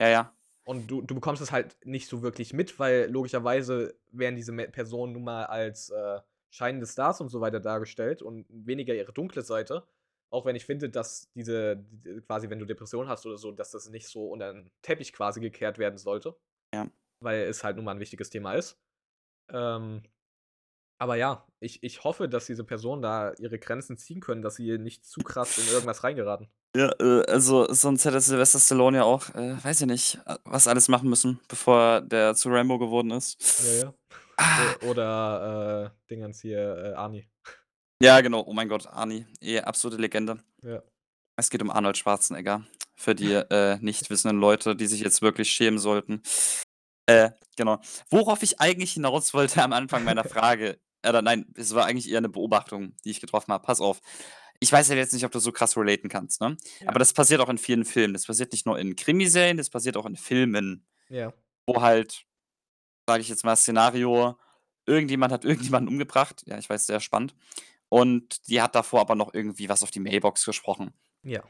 Ja, 0.00 0.08
ja. 0.08 0.36
Und 0.64 0.88
du 0.90 1.02
du 1.02 1.14
bekommst 1.16 1.42
es 1.42 1.50
halt 1.52 1.76
nicht 1.84 2.08
so 2.08 2.22
wirklich 2.22 2.52
mit, 2.52 2.78
weil 2.78 3.10
logischerweise 3.10 3.98
werden 4.12 4.36
diese 4.36 4.52
Personen 4.52 5.12
nun 5.12 5.24
mal 5.24 5.46
als, 5.46 5.90
äh, 5.90 6.20
scheinende 6.50 6.86
Stars 6.86 7.20
und 7.20 7.28
so 7.28 7.40
weiter 7.40 7.60
dargestellt 7.60 8.22
und 8.22 8.46
weniger 8.48 8.94
ihre 8.94 9.12
dunkle 9.12 9.42
Seite. 9.42 9.86
Auch 10.32 10.44
wenn 10.44 10.56
ich 10.56 10.64
finde, 10.66 10.90
dass 10.90 11.30
diese 11.34 11.84
quasi, 12.26 12.50
wenn 12.50 12.58
du 12.58 12.66
Depressionen 12.66 13.08
hast 13.08 13.26
oder 13.26 13.38
so, 13.38 13.52
dass 13.52 13.70
das 13.70 13.88
nicht 13.90 14.08
so 14.08 14.28
unter 14.30 14.50
'n 14.50 14.70
Teppich 14.82 15.12
quasi 15.12 15.40
gekehrt 15.40 15.78
werden 15.78 15.98
sollte. 15.98 16.36
Ja. 16.74 16.88
Weil 17.20 17.42
es 17.44 17.64
halt 17.64 17.76
nun 17.76 17.84
mal 17.86 17.92
'n 17.96 18.00
wichtiges 18.00 18.30
Thema 18.30 18.54
ist. 18.54 18.78
Ähm, 19.52 20.02
aber 20.98 21.16
ja, 21.16 21.46
ich 21.60 21.82
ich 21.82 22.04
hoffe, 22.04 22.28
dass 22.28 22.46
diese 22.46 22.64
Personen 22.64 23.02
da 23.02 23.34
ihre 23.38 23.58
Grenzen 23.58 23.96
ziehen 23.98 24.20
können, 24.20 24.42
dass 24.42 24.56
sie 24.56 24.78
nicht 24.78 25.06
zu 25.06 25.20
krass 25.22 25.58
in 25.58 25.68
irgendwas 25.74 26.04
reingeraten. 26.04 26.48
Ja, 26.76 26.90
äh, 27.00 27.22
also, 27.30 27.72
sonst 27.72 28.04
hätte 28.04 28.20
Sylvester 28.20 28.58
Stallone 28.58 28.98
ja 28.98 29.04
auch, 29.04 29.34
äh, 29.34 29.62
weiß 29.64 29.80
ich 29.82 29.86
nicht, 29.86 30.18
äh, 30.26 30.36
was 30.44 30.68
alles 30.68 30.88
machen 30.88 31.08
müssen, 31.08 31.40
bevor 31.48 32.02
der 32.02 32.34
zu 32.34 32.50
Rambo 32.50 32.78
geworden 32.78 33.12
ist. 33.12 33.38
Ja, 33.58 33.72
ja. 33.72 33.94
Ah. 34.36 34.74
Oder, 34.86 35.92
äh, 35.94 36.10
Dingens 36.10 36.40
hier, 36.42 36.58
äh, 36.76 36.92
Arnie. 36.94 37.26
Ja, 38.02 38.20
genau. 38.20 38.44
Oh 38.46 38.52
mein 38.52 38.68
Gott, 38.68 38.86
Arnie, 38.86 39.26
eh 39.40 39.60
absolute 39.60 40.00
Legende. 40.00 40.38
Ja. 40.62 40.82
Es 41.36 41.50
geht 41.50 41.62
um 41.62 41.70
Arnold 41.70 41.96
Schwarzenegger. 41.96 42.64
Für 42.94 43.14
die, 43.14 43.32
äh, 43.50 43.78
nicht 43.80 44.10
wissenden 44.10 44.38
Leute, 44.38 44.76
die 44.76 44.86
sich 44.86 45.00
jetzt 45.00 45.22
wirklich 45.22 45.50
schämen 45.50 45.78
sollten. 45.78 46.22
Äh, 47.06 47.30
genau. 47.56 47.80
Worauf 48.10 48.42
ich 48.42 48.60
eigentlich 48.60 48.92
hinaus 48.92 49.32
wollte 49.32 49.62
am 49.62 49.72
Anfang 49.72 50.04
meiner 50.04 50.24
Frage 50.28 50.78
oder 51.08 51.22
nein, 51.22 51.46
es 51.56 51.74
war 51.74 51.86
eigentlich 51.86 52.10
eher 52.10 52.20
'ne 52.20 52.28
Beobachtung, 52.28 52.94
die 53.04 53.10
ich 53.10 53.20
getroffen 53.20 53.52
habe. 53.52 53.64
Pass 53.64 53.80
auf. 53.80 54.00
Ich 54.58 54.72
weiß 54.72 54.88
ja 54.88 54.96
jetzt 54.96 55.12
nicht, 55.12 55.24
ob 55.24 55.32
du 55.32 55.38
so 55.38 55.52
krass 55.52 55.76
relaten 55.76 56.08
kannst, 56.08 56.40
ne? 56.40 56.56
Ja. 56.80 56.88
Aber 56.88 56.98
das 56.98 57.12
passiert 57.12 57.40
auch 57.40 57.48
in 57.48 57.58
vielen 57.58 57.84
Filmen. 57.84 58.14
Das 58.14 58.26
passiert 58.26 58.52
nicht 58.52 58.66
nur 58.66 58.78
in 58.78 58.96
Krimiserien, 58.96 59.58
das 59.58 59.70
passiert 59.70 59.96
auch 59.96 60.06
in 60.06 60.16
Filmen. 60.16 60.86
Ja. 61.08 61.32
Wo 61.66 61.82
halt, 61.82 62.24
sage 63.06 63.20
ich 63.20 63.28
jetzt 63.28 63.44
mal, 63.44 63.54
Szenario, 63.56 64.38
irgendjemand 64.86 65.32
hat 65.32 65.44
irgendjemanden 65.44 65.92
umgebracht. 65.92 66.42
Ja, 66.46 66.58
ich 66.58 66.68
weiß, 66.68 66.86
sehr 66.86 67.00
spannend. 67.00 67.34
Und 67.88 68.48
die 68.48 68.60
hat 68.60 68.74
davor 68.74 69.00
aber 69.00 69.14
noch 69.14 69.32
irgendwie 69.34 69.68
was 69.68 69.82
auf 69.82 69.90
die 69.90 70.00
Mailbox 70.00 70.44
gesprochen. 70.44 70.92
Ja. 71.22 71.42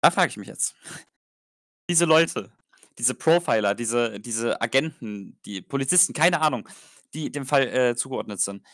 Da 0.00 0.10
frage 0.10 0.30
ich 0.30 0.36
mich 0.36 0.48
jetzt. 0.48 0.74
Diese 1.88 2.04
Leute, 2.04 2.50
diese 2.98 3.14
Profiler, 3.14 3.74
diese 3.76 4.18
diese 4.18 4.60
Agenten, 4.60 5.38
die 5.44 5.62
Polizisten, 5.62 6.12
keine 6.12 6.40
Ahnung, 6.40 6.68
die 7.14 7.30
dem 7.30 7.46
Fall, 7.46 7.68
äh, 7.68 7.94
zugeordnet 7.94 8.40
sind. 8.40 8.66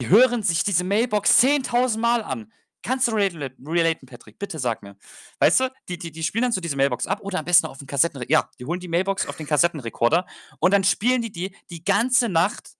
Die 0.00 0.08
hören 0.08 0.42
sich 0.42 0.64
diese 0.64 0.82
Mailbox 0.82 1.40
10.000 1.42 1.98
Mal 1.98 2.22
an. 2.24 2.52
Kannst 2.82 3.08
du 3.08 3.12
relate 3.12 3.54
relaten, 3.64 4.06
Patrick? 4.06 4.38
Bitte 4.38 4.58
sag 4.58 4.82
mir. 4.82 4.96
Weißt 5.40 5.60
du, 5.60 5.72
die 5.88 5.98
die 5.98 6.10
die 6.12 6.22
spielen 6.22 6.42
dann 6.42 6.52
so 6.52 6.60
diese 6.60 6.76
Mailbox 6.76 7.06
ab 7.06 7.20
oder 7.22 7.38
am 7.40 7.44
besten 7.44 7.66
auf'm 7.66 7.86
Kassettenre 7.86 8.24
ja, 8.28 8.50
die 8.58 8.64
holen 8.64 8.80
die 8.80 8.88
Mailbox 8.88 9.26
auf 9.26 9.36
den 9.36 9.46
Kassettenrekorder 9.46 10.26
und 10.58 10.72
dann 10.72 10.84
spielen 10.84 11.22
die 11.22 11.32
die 11.32 11.54
die 11.70 11.84
ganze 11.84 12.28
Nacht 12.28 12.70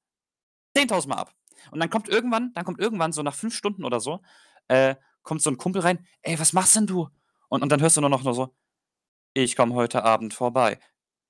10.000 0.77 1.09
Mal 1.09 1.17
ab. 1.17 1.35
Und 1.71 1.81
dann 1.81 1.91
kommt 1.91 2.09
irgendwann 2.09 2.53
dann 2.55 2.65
kommt 2.65 2.81
irgendwann 2.81 3.13
so 3.13 3.23
nach 3.23 3.35
5 3.35 3.55
Stunden 3.55 3.85
oder 3.85 4.01
so, 4.01 4.21
äh, 4.69 4.97
kommt 5.23 5.43
so 5.43 5.51
'n 5.51 5.59
Kumpel 5.59 5.83
rein: 5.83 6.07
„Ey, 6.23 6.39
was 6.39 6.53
machst 6.53 6.77
denn 6.77 6.87
du?“ 6.87 7.09
Und 7.49 7.63
und 7.63 7.71
dann 7.71 7.81
hörst 7.81 7.97
du 7.97 8.01
nur 8.01 8.11
noch 8.11 8.23
nur 8.25 8.35
so: 8.35 8.55
„Ich 9.35 9.57
komme 9.57 9.75
heute 9.75 10.05
Abend 10.05 10.35
vorbei.“ 10.35 10.81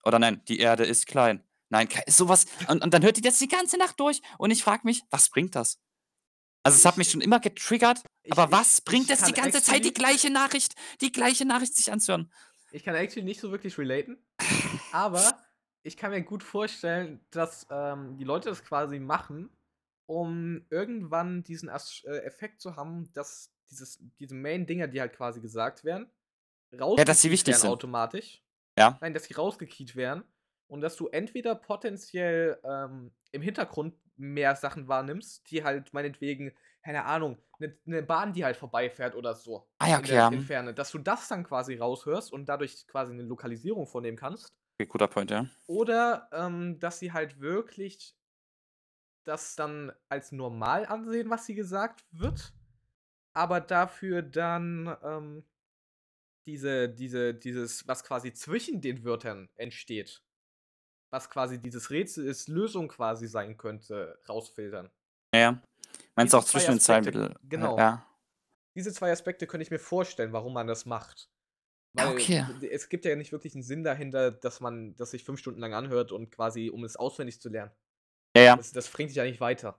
Oder 0.05 0.19
nein: 0.19 0.43
„Die 0.49 0.59
Erde 0.61 0.85
ist 0.85 1.07
klein.“ 1.07 1.45
Nein, 1.71 1.89
kei 1.89 2.05
so 2.09 2.29
was. 2.29 2.47
Und 2.69 2.85
und 2.85 2.95
dann 2.95 3.03
hört 3.05 3.17
die 3.19 3.23
das 3.23 3.39
die 3.39 3.49
ganze 3.49 3.79
Nacht 3.79 4.01
durch 4.01 4.23
und 4.39 4.51
ich 4.51 4.63
frage 4.65 4.83
mich: 4.85 5.05
„Was 5.11 5.31
bringt 5.31 5.55
das?“ 5.57 5.81
Also, 6.65 6.77
es 6.77 6.85
hat 6.85 6.99
mich 6.99 7.11
Ich 7.11 7.13
schon 7.13 7.21
immer 7.23 7.41
getriggert, 7.41 8.03
ich 8.23 8.33
aber 8.33 8.53
ich 8.53 8.59
was 8.59 8.81
bringt 8.83 9.11
es 9.11 9.23
die 9.25 9.33
ganze 9.35 9.63
Zeit, 9.63 9.85
die 9.85 9.95
gleiche 9.95 10.31
Nachricht 10.31 10.75
die 11.01 11.13
gleiche 11.13 11.45
Nachricht 11.47 11.75
sich 11.77 11.93
anzuhören? 11.93 12.31
ich 12.71 12.85
kann 12.85 12.95
actually 12.95 13.25
nicht 13.25 13.41
so 13.41 13.51
wirklich 13.51 13.79
relaten, 13.79 14.19
aber 14.91 15.43
ich 15.83 15.97
kann 15.97 16.11
mir 16.13 16.23
gut 16.23 16.43
vorstellen, 16.45 17.27
dass, 17.31 17.67
ähm, 17.71 18.19
die 18.19 18.25
Leute 18.25 18.51
das 18.51 18.65
quasi 18.65 18.99
machen, 19.01 19.51
um 20.09 20.67
irgendwann 20.71 21.45
diesen 21.45 21.71
As 21.71 22.05
äh, 22.07 22.19
Effekt 22.21 22.63
zu 22.63 22.77
haben, 22.77 23.13
dass 23.15 23.55
dieses 23.71 24.01
diese 24.21 24.35
Main-Dinger, 24.37 24.89
die 24.89 25.01
halt 25.03 25.15
quasi 25.15 25.41
gesagt 25.43 25.85
werden, 25.85 26.11
Ja, 26.97 27.05
dass 27.05 27.23
sie 27.23 27.31
wichtig 27.31 27.57
werden 27.57 27.59
sind. 27.59 27.87
automatisch. 27.87 28.45
Ja. 28.79 29.01
Nein, 29.01 29.15
dass 29.15 29.25
sie 29.25 29.35
rausgekeyed 29.35 29.97
werden 29.97 30.25
und 30.69 30.81
dass 30.83 30.97
du 30.97 31.09
entweder 31.09 31.55
potenziell, 31.57 32.61
ähm, 32.65 33.15
im 33.33 33.43
Hintergrund 33.43 33.97
mehr 34.17 34.57
Sachen 34.57 34.89
wahrnimmst, 34.89 35.51
die 35.51 35.65
halt 35.65 35.93
meinetwegen, 35.95 36.57
keine 36.83 37.05
Ahnung, 37.07 37.39
'ne 37.61 37.79
'ne 37.87 38.03
Bahn, 38.05 38.33
die 38.35 38.45
halt 38.45 38.57
vorbeifährt 38.59 39.15
oder 39.17 39.35
so 39.37 39.69
Ah 39.81 39.89
ja, 39.89 39.99
in 39.99 40.07
okay, 40.07 40.15
der 40.15 40.17
ja. 40.17 40.33
Entferne, 40.33 40.75
dass 40.75 40.93
du 40.93 40.99
das 40.99 41.29
dann 41.29 41.45
quasi 41.45 41.77
raushörst 41.77 42.33
und 42.33 42.47
dadurch 42.49 42.87
quasi 42.89 43.15
'ne 43.15 43.23
Lokalisierung 43.25 43.87
vornehmen 43.89 44.17
kannst. 44.19 44.51
Okay, 44.81 44.87
guter 44.87 45.09
Point, 45.09 45.31
ja. 45.31 45.47
Oder, 45.71 46.31
ähm, 46.33 46.79
dass 46.81 46.99
sie 46.99 47.13
halt 47.13 47.41
wirklich 47.41 48.17
das 49.29 49.57
dann 49.57 49.93
als 50.09 50.33
normal 50.33 50.87
ansehen, 50.87 51.31
was 51.31 51.47
sie 51.47 51.55
gesagt 51.55 52.05
wird, 52.13 52.55
aber 53.35 53.61
dafür 53.61 54.23
dann, 54.23 54.97
ähm 55.05 55.45
diese 56.47 56.89
diese 56.89 57.35
dieses 57.35 57.87
was 57.89 58.05
quasi 58.05 58.33
zwischen 58.33 58.81
den 58.81 59.05
Wörtern 59.05 59.49
entsteht, 59.57 60.23
was 61.11 61.31
quasi 61.31 61.61
dieses 61.61 61.91
Rätsel 61.91 62.27
ist, 62.27 62.49
Lösung 62.49 62.89
quasi 62.89 63.29
sein 63.29 63.57
könnte, 63.59 64.19
rausfiltern. 64.29 64.91
Ja, 65.35 65.41
ja. 65.41 65.63
Meinst 66.17 66.33
du 66.35 66.39
auch 66.39 66.45
2 66.45 66.59
zwischen 66.61 66.73
den 66.73 66.81
Zeilen 66.81 67.35
genau. 67.49 67.79
Ja. 67.79 68.07
Diese 68.77 68.93
2 68.93 69.13
Aspekte 69.13 69.47
könnte 69.47 69.63
ich 69.63 69.71
mir 69.71 69.79
vorstellen, 69.79 70.33
warum 70.33 70.53
man 70.55 70.67
das 70.67 70.87
macht. 70.87 71.31
Weil 71.95 72.09
okay. 72.15 72.45
es 72.71 72.89
gibt 72.89 73.05
ja 73.07 73.17
nicht 73.17 73.33
wirklich 73.33 73.55
'n 73.55 73.63
Sinn 73.63 73.85
dahinter, 73.85 74.31
dass 74.33 74.61
man 74.61 74.97
das 74.97 75.13
sich 75.13 75.25
5 75.25 75.41
Stunden 75.41 75.61
lang 75.61 75.75
anhört 75.75 76.13
und 76.13 76.31
quasi 76.31 76.71
um 76.71 76.85
es 76.85 76.97
auswendig 76.97 77.41
zu 77.41 77.49
lernen. 77.51 77.73
Ja, 78.39 78.43
ja. 78.45 78.59
Das 78.59 78.73
das 78.73 78.89
bringt 78.91 79.11
dich 79.11 79.17
ja 79.17 79.25
nicht 79.25 79.41
weiter. 79.41 79.79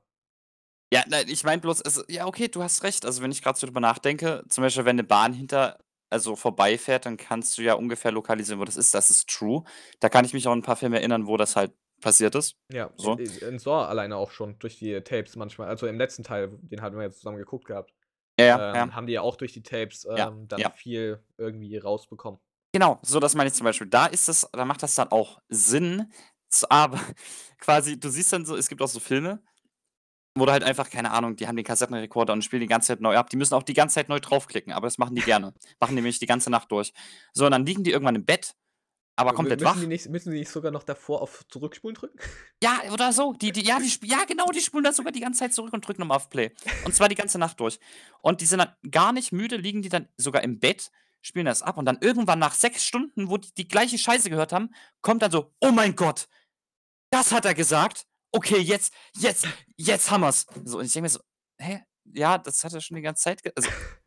Ja, 0.91 1.03
nein, 1.07 1.25
ich 1.29 1.43
meine 1.43 1.61
bloß, 1.61 1.81
es 1.81 2.03
ja, 2.07 2.25
okay, 2.25 2.47
du 2.47 2.63
hast 2.63 2.81
recht. 2.83 3.05
Also, 3.05 3.21
wenn 3.21 3.31
ich 3.31 3.43
grad 3.43 3.57
so 3.57 3.67
drüber 3.67 3.79
nachdenke, 3.79 4.43
zum 4.49 4.63
Beispiel, 4.63 4.85
wenn 4.85 4.95
'ne 4.95 5.03
Bahn 5.03 5.33
hinter 5.33 5.77
also, 6.11 6.35
vorbeifährt, 6.35 7.05
dann 7.05 7.17
kannst 7.17 7.55
du 7.59 7.61
ja 7.61 7.75
ungefähr 7.75 8.11
lokalisieren, 8.11 8.59
wo 8.59 8.65
das 8.65 8.75
ist. 8.75 8.95
Das 8.95 9.11
ist 9.11 9.29
true. 9.29 9.63
Da 9.99 10.09
kann 10.09 10.25
ich 10.25 10.33
mich 10.33 10.47
auch 10.47 10.51
an 10.51 10.59
'n 10.59 10.63
paar 10.63 10.75
Filme 10.75 10.97
erinnern, 10.97 11.27
wo 11.27 11.37
das 11.37 11.55
halt 11.55 11.73
passiert 12.01 12.33
ist, 12.33 12.55
Ja, 12.71 12.91
so. 12.97 13.17
in 13.17 13.57
Saw 13.57 13.85
alleine 13.87 14.15
auch 14.15 14.29
schon 14.29 14.59
durch 14.59 14.77
die 14.77 15.01
Tapes 15.01 15.35
manchmal. 15.35 15.67
Also, 15.69 15.87
im 15.87 15.97
letzten 15.97 16.23
Teil, 16.23 16.49
den 16.61 16.81
hatten 16.83 16.95
wir 16.97 17.03
ja 17.03 17.09
zusammen 17.11 17.37
geguckt 17.37 17.65
gehabt, 17.65 17.93
Ja, 18.37 18.45
ja, 18.45 18.67
ähm, 18.75 18.87
ja. 18.87 18.95
haben 18.95 19.07
die 19.07 19.13
ja 19.13 19.21
auch 19.21 19.37
durch 19.37 19.53
die 19.53 19.63
Tapes, 19.63 20.05
Ja, 20.15 20.27
ähm, 20.27 20.47
dann 20.47 20.61
ja. 20.61 20.71
viel 20.71 21.23
irgendwie 21.37 21.77
rausbekommen. 21.77 22.39
Genau, 22.73 22.99
so 23.01 23.19
das 23.19 23.33
meine 23.33 23.47
ich 23.49 23.55
zum 23.55 23.63
Beispiel. 23.65 23.87
Da 23.87 24.05
ist 24.05 24.27
das 24.27 24.47
da 24.53 24.63
macht 24.63 24.83
das 24.83 24.93
dann 24.95 25.09
auch 25.11 25.39
Sinn, 25.49 26.11
aber 26.69 26.99
quasi 27.59 27.99
du 27.99 28.09
siehst 28.09 28.33
dann 28.33 28.45
so 28.45 28.55
es 28.55 28.69
gibt 28.69 28.81
auch 28.81 28.87
so 28.87 28.99
Filme, 28.99 29.41
wo 30.35 30.45
du 30.45 30.51
halt 30.51 30.63
einfach 30.63 30.89
keine 30.89 31.11
Ahnung, 31.11 31.35
die 31.35 31.47
haben 31.47 31.55
den 31.55 31.65
Kassettenrekorder 31.65 32.33
und 32.33 32.43
spielen 32.43 32.61
die 32.61 32.67
ganze 32.67 32.87
Zeit 32.87 33.01
neu 33.01 33.17
ab. 33.17 33.29
Die 33.29 33.37
müssen 33.37 33.53
auch 33.53 33.63
die 33.63 33.73
ganze 33.73 33.95
Zeit 33.95 34.09
neu 34.09 34.19
draufklicken, 34.19 34.73
aber 34.73 34.87
das 34.87 34.97
machen 34.97 35.15
die 35.15 35.21
gerne. 35.21 35.53
Machen 35.79 35.91
die 35.91 36.01
nämlich 36.01 36.19
die 36.19 36.25
ganze 36.25 36.49
Nacht 36.49 36.71
durch. 36.71 36.93
So, 37.33 37.45
und 37.45 37.51
dann 37.51 37.65
liegen 37.65 37.83
die 37.83 37.91
irgendwann 37.91 38.15
im 38.15 38.25
Bett, 38.25 38.55
aber 39.19 39.33
komplett 39.33 39.59
müssen 39.59 39.75
wach. 39.75 39.79
die 39.81 39.87
nicht 39.87 40.09
müssen 40.09 40.31
die 40.31 40.39
nicht 40.39 40.49
sogar 40.49 40.71
noch 40.71 40.83
davor 40.83 41.21
auf 41.21 41.45
Zurückspulen 41.49 41.95
drücken? 41.95 42.17
Ja, 42.63 42.81
oder 42.91 43.13
so. 43.13 43.33
Die 43.33 43.51
die 43.51 43.63
ja, 43.63 43.79
die 43.79 44.07
ja, 44.07 44.23
genau, 44.25 44.45
die 44.47 44.61
spulen 44.61 44.83
da 44.83 44.91
sogar 44.91 45.11
die 45.11 45.19
ganze 45.21 45.39
Zeit 45.39 45.53
zurück 45.53 45.73
und 45.73 45.85
drücken 45.85 46.01
noch 46.01 46.07
mal 46.07 46.15
auf 46.15 46.29
Play. 46.29 46.51
Und 46.85 46.93
zwar 46.93 47.07
die 47.07 47.15
ganze 47.15 47.39
Nacht 47.39 47.59
durch. 47.59 47.79
Und 48.21 48.41
die 48.41 48.45
sind 48.45 48.59
dann 48.59 48.73
gar 48.91 49.13
nicht 49.13 49.31
müde, 49.31 49.55
liegen 49.57 49.81
die 49.81 49.89
dann 49.89 50.07
sogar 50.17 50.43
im 50.43 50.59
Bett, 50.59 50.91
spielen 51.21 51.45
das 51.45 51.61
ab 51.61 51.77
und 51.77 51.85
dann 51.85 51.97
irgendwann 52.01 52.39
nach 52.39 52.53
6 52.53 52.83
Stunden, 52.83 53.29
wo 53.29 53.37
die 53.37 53.53
die 53.53 53.67
gleiche 53.67 53.97
Scheiße 53.97 54.29
gehört 54.29 54.53
haben, 54.53 54.73
kommt 55.01 55.21
dann 55.21 55.31
so: 55.31 55.53
„Oh 55.61 55.71
mein 55.71 55.95
Gott, 55.95 56.27
das 57.11 57.31
hat 57.31 57.45
er 57.45 57.53
gesagt. 57.53 58.05
Okay, 58.31 58.57
jetzt 58.59 58.93
jetzt 59.17 59.47
jetzt 59.77 60.11
haben 60.11 60.21
wir's.“ 60.21 60.45
So, 60.65 60.79
und 60.79 60.85
ich 60.85 60.93
denke 60.93 61.03
mir 61.05 61.09
so: 61.09 61.19
„Hä? 61.59 61.83
Ja, 62.13 62.37
das 62.37 62.63
hat 62.63 62.73
er 62.73 62.81
schon 62.81 62.95
die 62.95 63.01
ganze 63.03 63.23
Zeit 63.23 63.43
ge“ 63.43 63.51
also 63.55 63.69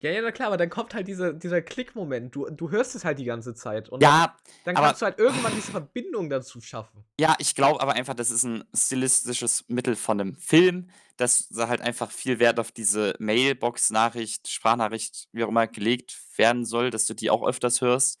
Ja, 0.00 0.10
ja, 0.10 0.22
na 0.22 0.32
klar, 0.32 0.48
aber 0.48 0.56
dann 0.56 0.70
kommt 0.70 0.94
halt 0.94 1.08
dieser 1.08 1.32
dieser 1.34 1.60
Klickmoment. 1.62 2.34
Du 2.34 2.48
du 2.48 2.70
hörst 2.70 2.94
es 2.94 3.04
halt 3.04 3.18
die 3.18 3.24
ganze 3.24 3.54
Zeit 3.54 3.88
und 3.88 4.02
Ja, 4.02 4.34
dann 4.64 4.74
dann 4.76 4.76
aber 4.76 4.86
kannst 4.88 5.02
du 5.02 5.06
halt 5.06 5.18
irgendwann 5.18 5.54
diese 5.54 5.72
Verbindung 5.72 6.30
dazu 6.30 6.60
schaffen. 6.60 7.04
Ja, 7.18 7.36
ich 7.38 7.54
glaube 7.54 7.80
aber 7.80 7.92
einfach, 7.92 8.14
das 8.14 8.30
ist 8.30 8.44
'n 8.44 8.64
stilistisches 8.74 9.64
Mittel 9.68 9.94
von 9.96 10.16
'nem 10.16 10.34
Film, 10.36 10.90
dass 11.18 11.48
da 11.50 11.68
halt 11.68 11.82
einfach 11.82 12.10
viel 12.10 12.38
Wert 12.38 12.58
auf 12.58 12.72
diese 12.72 13.14
Mailbox-Nachricht, 13.18 14.48
Sprachnachricht, 14.48 15.28
wie 15.32 15.44
auch 15.44 15.48
immer, 15.48 15.66
gelegt 15.66 16.18
werden 16.36 16.64
soll, 16.64 16.90
dass 16.90 17.04
du 17.06 17.12
die 17.14 17.28
auch 17.30 17.46
öfters 17.46 17.82
hörst 17.82 18.18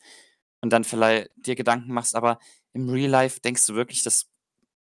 und 0.60 0.70
dann 0.72 0.84
vielleicht 0.84 1.30
dir 1.36 1.54
Gedanken 1.54 1.94
machst, 1.94 2.14
aber 2.14 2.38
im 2.72 2.88
Real 2.88 3.10
Life 3.10 3.40
denkst 3.40 3.66
du 3.66 3.74
wirklich, 3.74 4.02
das 4.02 4.26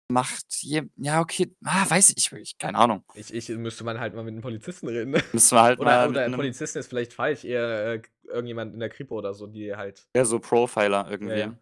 macht 0.09 0.45
je 0.61 0.83
ja, 0.97 1.21
okay, 1.21 1.55
ah, 1.65 1.89
weiß 1.89 2.13
ich 2.17 2.31
wirklich, 2.31 2.57
keine 2.57 2.77
Ahnung. 2.77 3.03
Ich 3.15 3.33
ich 3.33 3.49
müsste 3.49 3.83
man 3.83 3.99
halt 3.99 4.13
mal 4.15 4.23
mit 4.23 4.33
'nem 4.33 4.41
Polizisten 4.41 4.87
reden? 4.87 5.11
Müssen 5.33 5.55
wir 5.57 5.61
halt 5.61 5.79
Oder 5.79 5.85
mal 5.85 6.09
oder 6.09 6.27
'nem 6.27 6.35
Polizisten 6.37 6.79
ist 6.79 6.87
vielleicht 6.87 7.13
falsch, 7.13 7.43
eher, 7.45 7.93
äh, 7.95 8.01
irgendjemand 8.25 8.73
in 8.73 8.79
der 8.79 8.89
Kripo 8.89 9.15
oder 9.17 9.33
so, 9.33 9.47
die 9.47 9.75
halt 9.75 10.07
Ja, 10.15 10.25
so 10.25 10.39
Profiler 10.39 11.05
Ja, 11.05 11.11
irgendwie. 11.11 11.39
ja. 11.39 11.57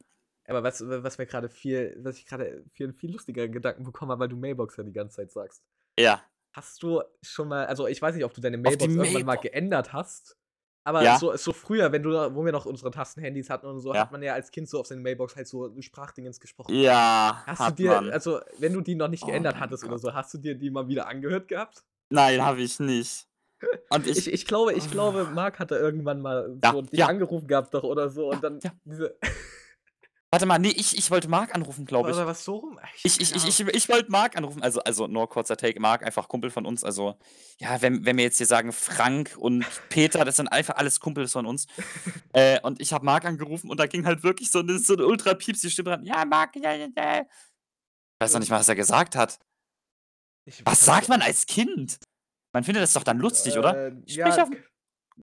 Aber 0.48 0.64
was 0.64 0.82
was 0.86 1.18
mir 1.18 1.26
grade 1.28 1.50
viel 1.50 1.96
was 2.04 2.18
ich 2.18 2.26
grade 2.26 2.66
viel 2.74 2.94
viel 2.94 3.12
lustiger 3.12 3.48
Gedanken 3.48 3.84
bekommen 3.84 4.12
habe, 4.12 4.22
weil 4.22 4.30
du 4.30 4.38
Mailboxer 4.38 4.84
die 4.84 4.92
ganze 4.94 5.18
Zeit 5.18 5.32
sagst. 5.32 5.64
Ja. 6.00 6.22
Hast 6.54 6.84
du 6.84 7.02
schon 7.22 7.48
mal 7.50 7.66
also, 7.68 7.88
ich 7.88 8.02
weiß 8.02 8.16
nicht, 8.16 8.26
ob 8.26 8.34
du 8.34 8.42
deine 8.42 8.58
Mailbox 8.58 8.96
irgendwann 8.96 9.26
mal 9.26 9.38
geändert 9.38 9.94
hast, 9.94 10.36
aber 10.84 11.04
Ja. 11.04 11.18
so 11.18 11.36
so 11.36 11.54
früher, 11.54 11.92
wenn 11.92 12.04
du 12.04 12.10
wo 12.36 12.44
wir 12.46 12.52
noch 12.52 12.66
unsere 12.66 12.92
Tastenhandys 12.92 13.50
hatten 13.50 13.68
und 13.68 13.80
so, 13.80 13.94
Ja. 13.94 14.02
hat 14.02 14.12
man 14.12 14.22
ja 14.24 14.34
als 14.34 14.52
Kind 14.52 14.68
so 14.70 14.80
auf 14.80 14.88
seine 14.88 15.02
Mailbox 15.02 15.36
halt 15.36 15.48
so 15.48 15.72
Sprachdingens 15.82 16.40
gesprochen. 16.40 16.74
Ja, 16.76 17.44
Hast 17.46 17.70
du 17.72 17.74
dir 17.84 17.92
man. 17.92 18.12
also, 18.12 18.40
wenn 18.60 18.74
du 18.74 18.82
die 18.82 18.96
noch 18.96 19.08
nicht 19.08 19.24
Oh 19.24 19.28
geändert 19.28 19.60
hattest 19.60 19.84
oder 19.84 19.94
Gott. 19.94 20.02
so, 20.02 20.14
hast 20.14 20.34
du 20.34 20.38
dir 20.38 20.56
die 20.56 20.70
mal 20.70 20.88
wieder 20.88 21.08
angehört 21.08 21.48
gehabt? 21.48 21.84
Nein, 22.10 22.44
habe 22.44 22.62
ich 22.62 22.80
nicht. 22.80 23.28
Und 23.90 24.08
ich 24.08 24.18
Ich 24.28 24.34
ich 24.34 24.46
glaube 24.46 24.74
ich 24.74 24.90
glaube, 24.90 25.26
Marc 25.26 25.60
hat 25.60 25.70
da 25.72 25.78
irgendwann 25.78 26.20
mal 26.22 26.58
Ja, 26.64 26.72
so 26.72 26.82
dich 26.82 27.00
ja. 27.00 27.08
angerufen 27.08 27.48
gehabt 27.48 27.74
doch 27.74 27.84
oder 27.84 28.10
so 28.10 28.30
und 28.32 28.44
dann 28.44 28.60
diese 28.86 29.16
Warte 30.34 30.46
mal, 30.46 30.60
ne, 30.60 30.70
ich 30.70 30.98
ich 30.98 31.12
wollte 31.12 31.28
Marc 31.28 31.54
anrufen, 31.54 31.86
glaube 31.86 32.12
ich. 32.12 32.16
Oder 32.16 32.26
war's 32.26 32.46
so 32.46 32.56
rum? 32.56 32.80
Ich 33.04 33.20
ich 33.20 33.36
ich 33.36 33.46
ich 33.48 33.60
ich 33.68 33.90
wollte 33.90 34.10
Marc 34.12 34.38
anrufen, 34.38 34.62
also 34.64 34.80
also, 34.82 35.08
nur 35.08 35.28
kurzer 35.28 35.58
Take. 35.58 35.80
Marc, 35.82 36.04
einfach 36.06 36.30
Kumpel 36.30 36.52
von 36.52 36.66
uns. 36.66 36.86
Also, 36.86 37.16
ja, 37.60 37.82
wenn 37.82 38.06
wenn 38.06 38.16
wir 38.16 38.24
jetzt 38.24 38.38
hier 38.38 38.46
sagen, 38.46 38.72
Frank 38.72 39.36
und 39.38 39.66
Peter, 39.90 40.24
das 40.24 40.38
sind 40.38 40.48
einfach 40.48 40.76
alles 40.78 41.02
Kumpels 41.02 41.34
von 41.34 41.46
uns. 41.46 41.68
Äh, 42.34 42.62
und 42.62 42.80
ich 42.82 42.94
habe 42.94 43.04
Marc 43.06 43.26
angerufen 43.26 43.70
und 43.70 43.78
da 43.80 43.88
ging 43.88 44.06
halt 44.06 44.24
wirklich 44.24 44.52
so 44.52 44.62
'ne 44.62 44.80
so 44.80 44.94
'ne 44.96 45.06
ultra 45.06 45.34
piepsige 45.34 45.70
Stimme 45.72 45.92
ran: 45.92 46.06
„Ja, 46.06 46.24
Marc, 46.24 46.56
ja, 46.56 46.74
ja, 46.74 46.88
ja.“ 46.96 47.26
Ich 48.22 48.26
weiß 48.26 48.34
noch 48.34 48.40
nicht 48.40 48.52
mal, 48.52 48.60
was 48.60 48.70
er 48.70 48.76
gesagt 48.76 49.16
hat. 49.16 49.40
Ich 50.48 50.64
Was 50.66 50.86
sagt 50.86 51.10
man 51.10 51.22
als 51.22 51.46
Kind? 51.46 52.00
Man 52.54 52.64
findet 52.64 52.84
das 52.84 52.94
doch 52.94 53.04
dann 53.04 53.18
lustig, 53.20 53.58
oder? 53.58 53.84
Äh, 53.88 53.92
Sprich 54.06 54.36
ja, 54.36 54.44
auf 54.44 54.50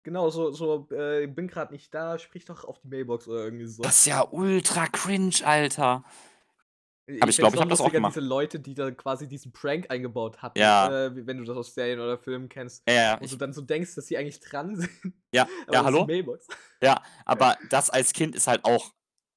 genau, 0.02 0.30
so 0.30 0.52
so, 0.52 0.88
äh: 0.90 1.26
„Bin 1.26 1.48
grad 1.48 1.70
nicht 1.72 1.94
da, 1.94 2.18
sprich 2.18 2.44
doch 2.44 2.64
auf 2.64 2.78
die 2.80 2.88
Mailbox“ 2.88 3.28
oder 3.28 3.44
irgendwie 3.44 3.66
so. 3.66 3.84
Das 3.84 4.00
ist 4.00 4.06
ja 4.06 4.26
ultra 4.30 4.86
cringe, 4.88 5.36
Alter. 5.44 6.04
Aber 7.18 7.30
ich 7.30 7.38
ich 7.38 7.38
glaube, 7.38 7.56
ich 7.56 7.60
noch 7.60 7.64
habe 7.64 7.70
das 7.70 7.80
auch 7.80 7.92
gemacht. 7.92 8.16
diese 8.16 8.20
Leute, 8.20 8.60
die 8.60 8.74
da 8.74 8.90
quasi 8.90 9.28
diesen 9.28 9.52
Prank 9.52 9.90
eingebaut 9.90 10.42
hatten, 10.42 10.78
Ja. 10.78 10.90
äh, 10.90 11.10
wenn 11.26 11.38
du 11.38 11.44
das 11.44 11.56
aus 11.56 11.74
Serien 11.74 12.00
oder 12.00 12.18
Filmen 12.18 12.48
kennst, 12.48 12.86
Ja, 12.86 12.92
ja, 12.94 13.18
wo 13.18 13.26
ich 13.26 13.36
du 13.36 13.36
dann 13.36 13.52
so 13.52 13.62
denkst, 13.62 13.94
dass 13.94 14.06
sie 14.06 14.16
eigentlich 14.16 14.40
dran 14.40 14.76
sind, 14.80 15.14
Ja, 15.34 15.48
aber 15.66 15.84
ja, 15.84 15.84
hallo? 15.84 16.06
Mailbox. 16.06 16.46
Ja, 16.82 17.02
aber 17.26 17.58
das 17.64 17.90
als 17.90 18.12
Kind 18.14 18.34
ist 18.36 18.46
halt 18.48 18.64
auch 18.64 18.92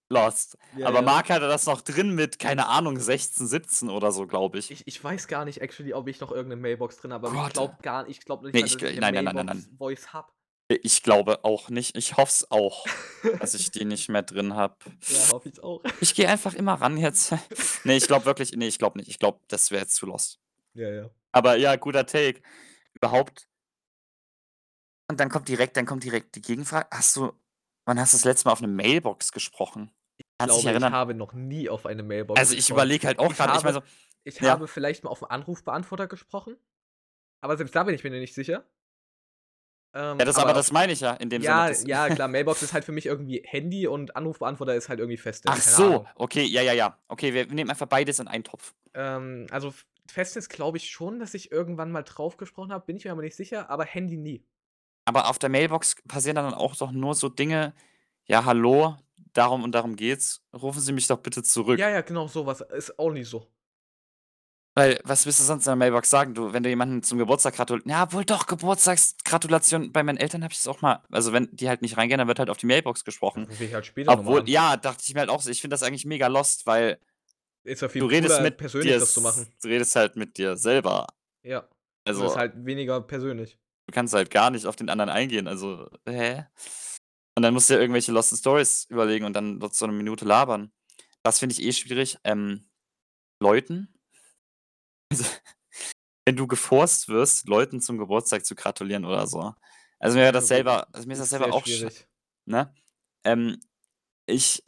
lost. 0.09 0.57
Ja, 0.71 0.89
Aber 0.89 1.01
ja. 1.01 1.03
Marc 1.03 1.29
hatte 1.29 1.47
das 1.47 1.65
noch 1.67 1.81
drin 1.81 2.15
mit, 2.15 2.39
keine 2.39 2.67
Ahnung, 2.67 2.99
16, 2.99 3.47
17 3.47 3.89
oder 3.89 4.11
so, 4.11 4.27
glaube 4.27 4.59
ich. 4.59 4.71
Ich 4.71 4.87
ich 4.87 5.03
weiß 5.03 5.27
gar 5.27 5.45
nicht 5.45 5.61
actually, 5.61 5.93
ob 5.93 6.07
ich 6.07 6.19
noch 6.21 6.31
irgend 6.31 6.49
'ne 6.49 6.55
Mailbox 6.55 6.97
drin 6.97 7.11
habe, 7.13 7.27
aber 7.27 7.35
ich 7.35 7.49
glaube 7.49 7.79
gar 7.81 8.07
ich 8.07 8.21
glaube 8.21 8.45
nicht 8.47 8.55
Ne, 8.55 8.63
ich 8.63 8.73
dass 8.73 8.81
ich 8.81 8.93
'ne 8.95 9.01
nein, 9.01 9.13
nein, 9.13 9.23
nein, 9.25 9.35
nein, 9.35 9.45
nein. 9.45 9.67
Mailbox-Voice 9.77 10.13
habe. 10.13 10.31
Ich 10.83 11.03
glaube 11.03 11.43
auch 11.43 11.69
nicht. 11.69 11.97
Ich 11.97 12.17
hoffe 12.17 12.31
es 12.31 12.51
auch, 12.51 12.93
dass 13.39 13.53
ich 13.53 13.71
die 13.71 13.85
nicht 13.85 14.09
mehr 14.09 14.23
drin 14.23 14.55
habe. 14.55 14.77
Ja, 15.07 15.27
hoffe 15.29 15.49
ich 15.49 15.61
auch. 15.61 15.83
Ich 15.99 16.15
gehe 16.15 16.27
einfach 16.29 16.53
immer 16.53 16.73
ran 16.75 16.97
jetzt. 16.97 17.33
Ne, 17.85 17.95
ich 17.97 18.07
glaube 18.07 18.25
wirklich 18.25 18.53
ne, 18.53 18.65
ich 18.67 18.79
glaube 18.79 18.97
nicht. 18.97 19.09
Ich 19.09 19.19
glaube, 19.19 19.39
das 19.49 19.71
wäre 19.71 19.81
jetzt 19.83 19.95
zu 19.95 20.05
lost. 20.05 20.39
Ja, 20.73 20.89
ja. 20.89 21.09
Aber 21.33 21.57
ja, 21.57 21.75
guter 21.77 22.05
Take. 22.05 22.41
Überhaupt 22.95 23.47
und 25.09 25.19
dann 25.19 25.29
kommt 25.29 25.47
direkt 25.47 25.77
dann 25.77 25.85
kommt 25.85 26.03
direkt 26.03 26.35
die 26.35 26.41
Gegenfrage. 26.41 26.87
Hast 26.91 27.15
du 27.15 27.33
wann 27.85 27.99
hast 27.99 28.13
du 28.13 28.17
das 28.17 28.25
letzte 28.25 28.47
Mal 28.47 28.53
auf 28.53 28.61
'ne 28.61 28.67
Mailbox 28.67 29.31
gesprochen? 29.31 29.91
Ich 30.17 30.25
Kannst 30.39 30.43
glaube, 30.45 30.75
ich 30.75 30.89
habe 30.91 31.13
noch 31.13 31.33
nie 31.33 31.69
auf 31.69 31.85
eine 31.85 32.03
Mailbox 32.03 32.39
Also, 32.39 32.53
ich 32.55 32.59
gesprochen. 32.59 32.69
überlege 32.69 33.07
halt 33.07 33.19
auch 33.19 33.33
Ich 33.33 33.37
grade, 33.37 33.53
ich 33.53 33.63
meine 33.63 33.73
habe 33.73 33.79
so 33.79 33.81
ich 34.25 34.41
ja. 34.45 34.51
habe 34.51 34.67
vielleicht 34.67 35.03
mal 35.03 35.09
auf 35.09 35.21
'n 35.21 35.25
Anrufbeantworter 35.29 36.07
gesprochen, 36.07 36.57
aber 37.41 37.57
selbst 37.57 37.75
da 37.75 37.83
bin 37.83 37.95
ich 37.95 38.03
mir 38.03 38.11
nicht 38.11 38.35
sicher. 38.35 38.65
Ähm, 39.93 40.19
Ja, 40.19 40.25
das 40.25 40.37
aber 40.37 40.53
aber 40.53 40.53
das 40.53 40.71
meine 40.71 40.93
ich 40.93 40.99
ja 41.01 41.13
in 41.13 41.29
dem 41.29 41.41
ja, 41.41 41.69
Sinne, 41.69 41.75
ja, 41.85 42.09
klar, 42.11 42.27
Mailbox 42.29 42.63
ist 42.63 42.73
halt 42.73 42.85
für 42.85 42.91
mich 42.93 43.05
irgendwie 43.07 43.43
Handy 43.45 43.87
und 43.87 44.15
Anrufbeantworter 44.15 44.75
ist 44.75 44.89
halt 44.89 44.99
irgendwie 44.99 45.17
Festnetz, 45.17 45.55
Ach 45.55 45.61
so, 45.61 46.05
Ahnung. 46.05 46.07
okay, 46.15 46.43
ja, 46.45 46.61
ja, 46.61 46.73
ja. 46.73 46.97
Okay, 47.07 47.33
wir 47.33 47.47
nehmen 47.47 47.69
einfach 47.69 47.87
beides 47.87 48.19
in 48.19 48.27
einen 48.27 48.43
Topf. 48.43 48.73
Ähm, 48.95 49.45
also, 49.51 49.73
Festnetz 50.09 50.49
glaube 50.49 50.77
ich 50.77 50.89
schon, 50.89 51.19
dass 51.19 51.33
ich 51.35 51.51
irgendwann 51.51 51.91
mal 51.91 52.03
drauf 52.03 52.37
gesprochen 52.37 52.71
habe, 52.73 52.85
bin 52.85 52.97
ich 52.97 53.05
mir 53.05 53.11
aber 53.11 53.21
nicht 53.21 53.35
sicher, 53.35 53.69
aber 53.69 53.85
Handy 53.85 54.17
nie. 54.17 54.45
Aber 55.05 55.29
auf 55.29 55.39
der 55.39 55.49
Mailbox 55.49 55.95
passieren 56.07 56.35
dann 56.35 56.53
auch 56.53 56.75
doch 56.75 56.91
nur 56.91 57.15
so 57.15 57.29
Dinge: 57.29 57.73
„Ja, 58.25 58.45
hallo, 58.45 58.97
darum 59.33 59.63
und 59.63 59.73
darum 59.73 59.95
geht's. 59.95 60.43
Rufen 60.53 60.81
Sie 60.81 60.93
mich 60.93 61.07
doch 61.07 61.19
bitte 61.19 61.43
zurück.“ 61.43 61.79
Ja, 61.79 61.89
ja, 61.89 62.01
genau, 62.01 62.27
so 62.27 62.45
was 62.45 62.61
ist 62.61 62.97
auch 62.99 63.11
nicht 63.11 63.27
so. 63.29 63.47
Weil, 64.75 64.99
was 65.03 65.25
willst 65.27 65.39
du 65.39 65.43
sonst 65.43 65.65
in 65.67 65.69
der 65.69 65.75
Mailbox 65.75 66.09
sagen? 66.09 66.33
Du 66.33 66.51
wenn 66.51 66.63
du 66.63 66.69
jemanden 66.69 67.03
zum 67.03 67.19
Geburtstag 67.19 67.53
gratul 67.55 67.83
ja, 67.85 68.11
wohl 68.11 68.25
doch, 68.25 68.47
Geburtstagsgratulation. 68.47 69.91
Bei 69.91 70.01
meinen 70.01 70.17
Eltern 70.17 70.43
habe 70.43 70.51
ich 70.51 70.57
das 70.57 70.67
auch 70.67 70.81
mal 70.81 71.03
also, 71.11 71.31
wenn 71.31 71.49
die 71.51 71.69
halt 71.69 71.81
nicht 71.83 71.97
reingehen, 71.97 72.17
dann 72.17 72.27
wird 72.27 72.39
halt 72.39 72.49
auf 72.49 72.57
die 72.57 72.65
Mailbox 72.65 73.03
gesprochen. 73.05 73.45
Rufe 73.45 73.63
ich 73.65 73.73
halt 73.73 73.85
später 73.85 74.11
Obwohl 74.11 74.39
an. 74.41 74.47
ja, 74.47 74.75
dachte 74.77 75.03
ich 75.05 75.13
mir 75.13 75.19
halt 75.21 75.29
auch 75.29 75.41
so. 75.41 75.49
Ich 75.51 75.61
finde 75.61 75.75
das 75.75 75.83
eigentlich 75.83 76.05
mega 76.05 76.25
lost, 76.27 76.65
weil 76.65 76.99
Ist 77.63 77.81
ja 77.83 77.89
viel 77.89 78.01
du 78.01 78.07
redest 78.07 78.31
cooler, 78.35 78.43
mit 78.43 78.57
persönlich 78.57 78.91
dir 78.93 78.99
das 78.99 79.13
zu 79.13 79.21
machen. 79.21 79.47
du 79.61 79.67
redest 79.67 79.95
halt 79.95 80.15
mit 80.15 80.37
dir 80.37 80.57
selber. 80.57 81.05
Ja. 81.43 81.59
Und 81.59 81.67
Also 82.05 82.25
ist 82.25 82.35
halt 82.35 82.53
weniger 82.65 82.99
persönlich. 83.01 83.59
du 83.87 83.93
kannst 83.93 84.13
halt 84.15 84.31
gar 84.31 84.49
nicht 84.49 84.65
auf 84.65 84.75
den 84.75 84.89
anderen 84.89 85.09
eingehen. 85.09 85.47
Also, 85.47 85.87
hä? 86.07 86.45
Und 87.35 87.43
dann 87.43 87.53
musst 87.53 87.69
du 87.69 87.75
dir 87.75 87.79
irgendwelche 87.79 88.11
losten 88.11 88.37
Stories 88.37 88.85
überlegen 88.89 89.25
und 89.25 89.33
dann 89.33 89.59
dort 89.59 89.75
so 89.75 89.85
'ne 89.85 89.93
Minute 89.93 90.25
labern. 90.25 90.71
Das 91.23 91.39
finde 91.39 91.53
ich 91.53 91.61
eh 91.63 91.71
schwierig, 91.73 92.17
ähm, 92.23 92.65
Leuten 93.41 93.87
also, 93.87 94.02
wenn 96.25 96.35
du 96.35 96.47
geforst 96.47 97.09
wirst, 97.09 97.47
Leuten 97.47 97.81
zum 97.81 97.97
Geburtstag 97.97 98.45
zu 98.45 98.55
gratulieren 98.55 99.05
oder 99.05 99.27
so. 99.27 99.53
Also, 99.99 100.17
mir 100.17 100.31
das 100.31 100.47
selber 100.47 100.87
also, 100.93 101.07
mir 101.07 101.13
ist 101.13 101.19
das 101.21 101.29
selber 101.29 101.45
sehr 101.45 101.53
auch 101.53 101.65
sch 101.65 101.77
schwierig. 101.77 102.07
ne? 102.45 102.73
Ähm, 103.25 103.59
ich 104.27 104.63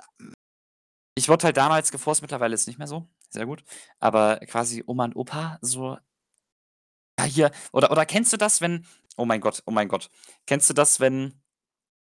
ich 1.18 1.30
wurde 1.30 1.46
halt 1.46 1.58
damals 1.58 1.92
geforst, 1.92 2.22
mittlerweile 2.22 2.54
ist 2.54 2.68
nicht 2.68 2.78
mehr 2.78 2.88
so, 2.88 3.08
sehr 3.30 3.46
gut. 3.46 3.64
Aber 4.00 4.38
quasi 4.48 4.84
Oma 4.86 5.06
und 5.06 5.16
Opa 5.16 5.58
so 5.62 5.98
ja, 7.20 7.26
hier 7.26 7.52
oder 7.72 7.92
oder 7.92 8.06
kennst 8.06 8.34
du 8.34 8.38
das, 8.38 8.62
wenn 8.62 8.86
oh 9.18 9.26
mein 9.26 9.42
Gott, 9.42 9.64
oh 9.66 9.72
mein 9.72 9.88
Gott. 9.88 10.10
Kennst 10.46 10.70
du 10.70 10.74
das, 10.74 11.00
wenn, 11.00 11.42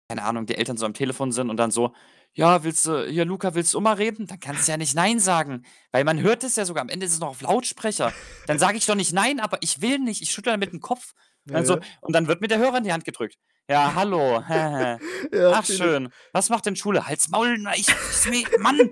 keine 0.09 0.25
Ahnung, 0.25 0.47
die 0.47 0.57
Eltern 0.57 0.77
so 0.77 0.87
am 0.87 0.95
Telefon 0.95 1.33
sind 1.33 1.51
und 1.51 1.57
dann 1.59 1.71
so: 1.71 1.95
„Ja, 2.37 2.65
willst 2.65 2.85
du 2.87 3.07
hier, 3.07 3.25
Luca, 3.25 3.55
willst 3.55 3.75
du 3.75 3.79
Oma 3.79 3.93
reden?“ 3.93 4.27
Dann 4.27 4.41
kannst 4.41 4.67
du 4.67 4.73
ja 4.73 4.77
nicht 4.77 4.95
nein 4.97 5.21
sagen, 5.21 5.65
weil 5.93 6.03
man 6.05 6.21
hört 6.21 6.43
es 6.43 6.57
ja 6.57 6.65
sogar. 6.65 6.83
Am 6.83 6.89
Ende 6.89 7.07
ist 7.07 7.13
es 7.13 7.21
noch 7.21 7.29
auf 7.29 7.41
Lautsprecher. 7.43 8.13
Dann 8.47 8.59
sage 8.59 8.77
ich 8.77 8.87
doch 8.87 8.97
nicht 8.97 9.13
nein, 9.13 9.39
aber 9.39 9.59
ich 9.63 9.81
will 9.81 10.01
nicht. 10.01 10.21
Ich 10.21 10.33
schüttle 10.33 10.53
damit 10.53 10.73
'n 10.73 10.81
Kopf. 10.81 11.15
Ja, 11.47 11.55
Dann 11.55 11.65
so 11.67 11.75
ja. 11.77 11.81
und 12.01 12.13
dann 12.13 12.27
wird 12.27 12.41
mir 12.41 12.49
der 12.49 12.59
Hörer 12.59 12.79
in 12.79 12.85
die 12.85 12.93
Hand 12.93 13.05
gedrückt. 13.05 13.37
„Ja, 13.71 13.95
hallo. 13.95 14.43
Ja, 15.33 15.53
Ach 15.53 15.69
ich. 15.69 15.77
schön. 15.77 16.13
Was 16.33 16.49
macht 16.51 16.67
denn 16.67 16.75
Schule?“ 16.77 17.07
„Halt's 17.07 17.29
Maul, 17.29 17.57
na 17.59 17.75
ich 17.77 17.89
ist 17.89 18.29
mir 18.29 18.45
Mann!“ 18.59 18.91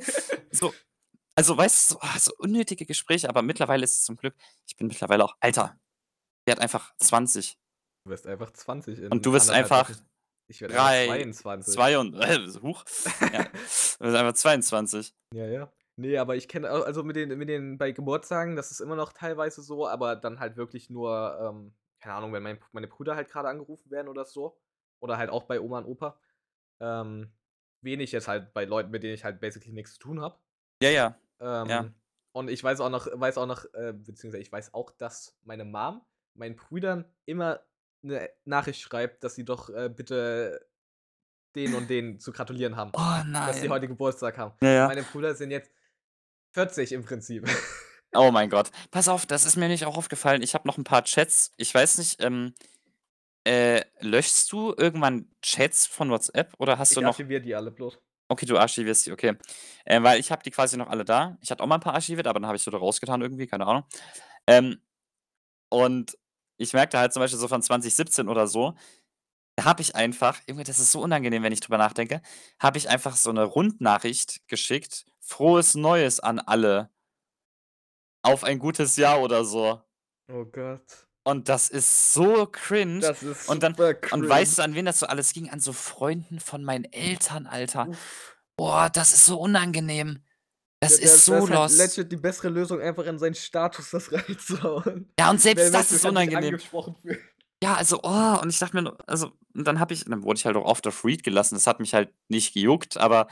So, 0.52 0.72
also, 1.36 1.56
weißt 1.56 1.90
du, 1.90 1.94
so 1.94 2.00
ah, 2.02 2.18
so 2.20 2.32
unnötige 2.38 2.86
Gespräche, 2.86 3.28
aber 3.28 3.42
mittlerweile 3.42 3.84
ist 3.84 3.98
es 3.98 4.04
zum 4.04 4.16
Glück 4.16 4.34
ich 4.68 4.76
bin 4.76 4.86
mittlerweile 4.88 5.24
auch 5.24 5.36
Alter, 5.40 5.78
werde 6.46 6.62
einfach 6.62 6.92
20. 6.98 7.58
Du 8.06 8.10
wirst 8.10 8.26
einfach 8.26 8.52
20 8.52 8.98
Und 9.10 9.18
in 9.18 9.22
du 9.22 9.32
wirst 9.32 9.50
1,5 9.50 9.54
einfach 9.54 9.88
Wochen. 9.90 10.06
Ich 10.48 10.60
werde 10.60 10.74
einfach 10.74 11.14
3, 11.14 11.30
22. 11.32 11.74
2 11.74 11.98
und 11.98 12.14
äh, 12.14 12.60
huch. 12.62 12.84
Ja, 13.20 13.44
du 13.98 14.04
wirst 14.04 14.16
einfach 14.16 14.32
22. 14.32 15.14
Ja, 15.34 15.46
ja. 15.46 15.72
Ne, 15.96 16.18
aber 16.18 16.36
ich 16.36 16.48
kenne 16.48 16.70
also, 16.70 17.02
mit 17.04 17.16
den 17.16 17.36
mit 17.38 17.48
den 17.48 17.78
bei 17.78 17.92
Geburtstagen, 17.92 18.56
das 18.56 18.70
ist 18.70 18.80
immer 18.80 18.96
noch 18.96 19.12
teilweise 19.12 19.62
so, 19.62 19.86
aber 19.86 20.16
dann 20.16 20.40
halt 20.40 20.56
wirklich 20.56 20.88
nur, 20.88 21.38
ähm, 21.40 21.74
keine 22.00 22.14
Ahnung, 22.14 22.32
wenn 22.32 22.42
mein 22.42 22.58
meine 22.72 22.88
Brüder 22.88 23.14
halt 23.14 23.28
grade 23.28 23.48
angerufen 23.48 23.90
werden 23.90 24.08
oder 24.08 24.24
so 24.24 24.58
oder 25.00 25.18
halt 25.18 25.30
auch 25.30 25.44
bei 25.44 25.60
Oma 25.60 25.78
und 25.78 25.86
Opa. 25.86 26.18
Ähm, 26.80 27.30
wenig 27.82 28.12
jetzt 28.12 28.28
halt 28.28 28.54
bei 28.54 28.64
Leuten, 28.64 28.90
mit 28.90 29.02
denen 29.02 29.14
ich 29.14 29.24
halt 29.24 29.40
basically 29.40 29.72
nix 29.72 29.94
zu 29.94 29.98
tun 29.98 30.20
habe. 30.20 30.36
Ja, 30.82 30.90
ja. 30.90 31.18
Ja. 31.40 31.62
Ähm, 31.62 31.94
und 32.32 32.48
ich 32.48 32.62
weiß 32.62 32.80
auch 32.80 32.88
noch 32.88 33.06
weiß 33.12 33.36
auch 33.38 33.46
noch, 33.46 33.64
äh, 33.74 33.92
beziehungsweise 33.92 34.42
ich 34.42 34.50
weiß 34.50 34.74
auch, 34.74 34.90
dass 34.92 35.36
meine 35.42 35.64
Mom 35.64 36.00
meinen 36.34 36.56
Brüdern 36.56 37.04
immer 37.26 37.60
'ne 38.02 38.30
Nachricht 38.44 38.80
schreibt, 38.82 39.24
dass 39.24 39.34
sie 39.36 39.44
doch, 39.44 39.70
äh, 39.70 39.88
bitte 39.94 40.66
den 41.56 41.74
und 41.74 41.90
den 41.90 42.20
zu 42.20 42.32
gratulieren 42.32 42.76
haben, 42.76 42.94
Oh 42.94 43.22
dass 43.44 43.60
sie 43.60 43.68
nein. 43.68 43.70
heute 43.70 43.88
Geburtstag 43.88 44.38
haben. 44.38 44.54
Ja, 44.62 44.70
ja. 44.72 44.86
Meine 44.86 45.04
Brüder 45.04 45.34
sind 45.36 45.50
jetzt 45.52 45.72
40 46.52 46.92
im 46.92 47.04
Prinzip. 47.04 47.46
Oh 48.14 48.30
mein 48.30 48.50
Gott. 48.50 48.70
Pass 48.90 49.08
auf, 49.08 49.24
das 49.24 49.46
ist 49.46 49.56
mir 49.56 49.62
nämlich 49.62 49.86
auch 49.86 49.96
aufgefallen. 49.96 50.42
Ich 50.42 50.54
habe 50.54 50.68
noch 50.68 50.76
'n 50.76 50.84
paar 50.84 51.02
Chats. 51.04 51.52
Ich 51.56 51.74
weiß 51.74 51.96
nicht, 51.98 52.22
ähm, 52.22 52.52
äh, 53.44 53.82
löschst 54.00 54.52
du 54.52 54.74
irgendwann 54.76 55.30
Chats 55.42 55.86
von 55.86 56.10
WhatsApp 56.10 56.54
oder 56.58 56.78
hast 56.78 56.96
du 56.96 57.00
Ich 57.00 57.02
noch 57.02 57.20
archiviere 57.20 57.40
die 57.40 57.54
alle 57.54 57.70
bloß. 57.70 57.98
Okay, 58.30 58.46
du 58.46 58.56
archivierst 58.58 59.06
die, 59.06 59.12
okay. 59.12 59.34
Ähm, 59.84 60.02
weil 60.04 60.18
ich 60.20 60.30
habe 60.32 60.42
die 60.42 60.50
quasi 60.50 60.76
noch 60.76 60.88
alle 60.88 61.04
da. 61.04 61.36
Ich 61.42 61.50
hatte 61.50 61.62
auch 61.62 61.66
mal 61.66 61.76
'n 61.76 61.80
paar 61.80 61.94
archiviert, 61.94 62.26
aber 62.26 62.40
dann 62.40 62.46
habe 62.46 62.56
ich 62.56 62.62
sie 62.62 62.68
wieder 62.70 62.78
rausgetan 62.78 63.20
irgendwie, 63.20 63.46
keine 63.46 63.66
Ahnung. 63.66 63.84
Ähm, 64.46 64.80
und 65.70 66.18
ich 66.58 66.72
merkte 66.74 66.98
halt 66.98 67.12
zum 67.12 67.20
Beispiel 67.22 67.38
so 67.40 67.48
von 67.48 67.62
2017 67.62 68.28
oder 68.28 68.46
so, 68.48 68.74
da 69.56 69.64
habe 69.66 69.82
ich 69.82 69.96
einfach 69.96 70.40
irgendwie, 70.46 70.64
das 70.64 70.80
ist 70.80 70.92
so 70.92 71.00
unangenehm, 71.02 71.42
wenn 71.44 71.52
ich 71.52 71.60
drüber 71.60 71.78
nachdenke, 71.78 72.22
habe 72.60 72.78
ich 72.78 72.88
einfach 72.90 73.16
so 73.16 73.32
'ne 73.32 73.44
Rundnachricht 73.44 74.48
geschickt: 74.48 75.06
„Frohes 75.20 75.74
Neues 75.76 76.20
an 76.20 76.40
alle.“ 76.40 76.90
Auf 78.24 78.44
ein 78.44 78.60
gutes 78.60 78.96
Jahr 78.96 79.20
oder 79.20 79.44
so. 79.44 79.82
Oh 80.28 80.44
Gott. 80.44 81.06
Und 81.26 81.48
das 81.48 81.68
ist 81.68 82.12
so 82.14 82.46
cringe. 82.46 83.02
Das 83.02 83.22
ist 83.22 83.46
Und 83.46 83.62
dann 83.62 83.76
super 83.76 83.94
und 84.10 84.28
cringe. 84.28 84.28
weißt 84.28 84.58
du, 84.58 84.62
an 84.62 84.74
wen 84.74 84.84
das 84.84 84.98
so 84.98 85.06
alles 85.06 85.32
ging? 85.32 85.48
An 85.50 85.60
so 85.60 85.72
Freunden 85.72 86.38
von 86.40 86.62
meinen 86.64 86.84
Eltern, 86.84 87.46
Alter. 87.46 87.88
Uff. 87.88 88.36
Boah, 88.56 88.90
das 88.90 89.12
ist 89.14 89.24
so 89.26 89.38
unangenehm. 89.40 90.22
Das 90.82 90.92
ist 90.94 91.02
das 91.04 91.12
das 91.12 91.24
so 91.26 91.34
ist 91.34 91.50
halt 91.50 91.72
legit 91.96 92.12
die 92.12 92.16
bessere 92.16 92.48
Lösung, 92.48 92.80
einfach 92.80 93.06
in 93.06 93.18
seinen 93.18 93.34
Status 93.34 93.90
das 93.90 94.12
reinzuhauen. 94.12 95.12
Ja, 95.18 95.30
und 95.30 95.40
selbst 95.40 95.66
das 95.66 95.72
möchte 95.72 95.94
ist 95.94 96.04
unangenehm. 96.04 96.58
Ja, 97.62 97.74
also, 97.74 98.00
oh, 98.02 98.38
und 98.42 98.50
ich 98.50 98.58
dachte 98.58 98.82
mir 98.82 98.96
also, 99.06 99.30
und 99.54 99.64
dann 99.66 99.78
habe 99.78 99.94
ich 99.94 100.04
dann 100.04 100.24
wurde 100.24 100.38
ich 100.38 100.46
halt 100.46 100.56
auch 100.56 100.64
oft 100.64 100.84
auf 100.88 101.04
read 101.04 101.22
gelassen. 101.22 101.54
Das 101.54 101.68
hat 101.68 101.78
mich 101.78 101.94
halt 101.94 102.12
nicht 102.28 102.54
gejuckt, 102.54 102.96
aber 102.96 103.28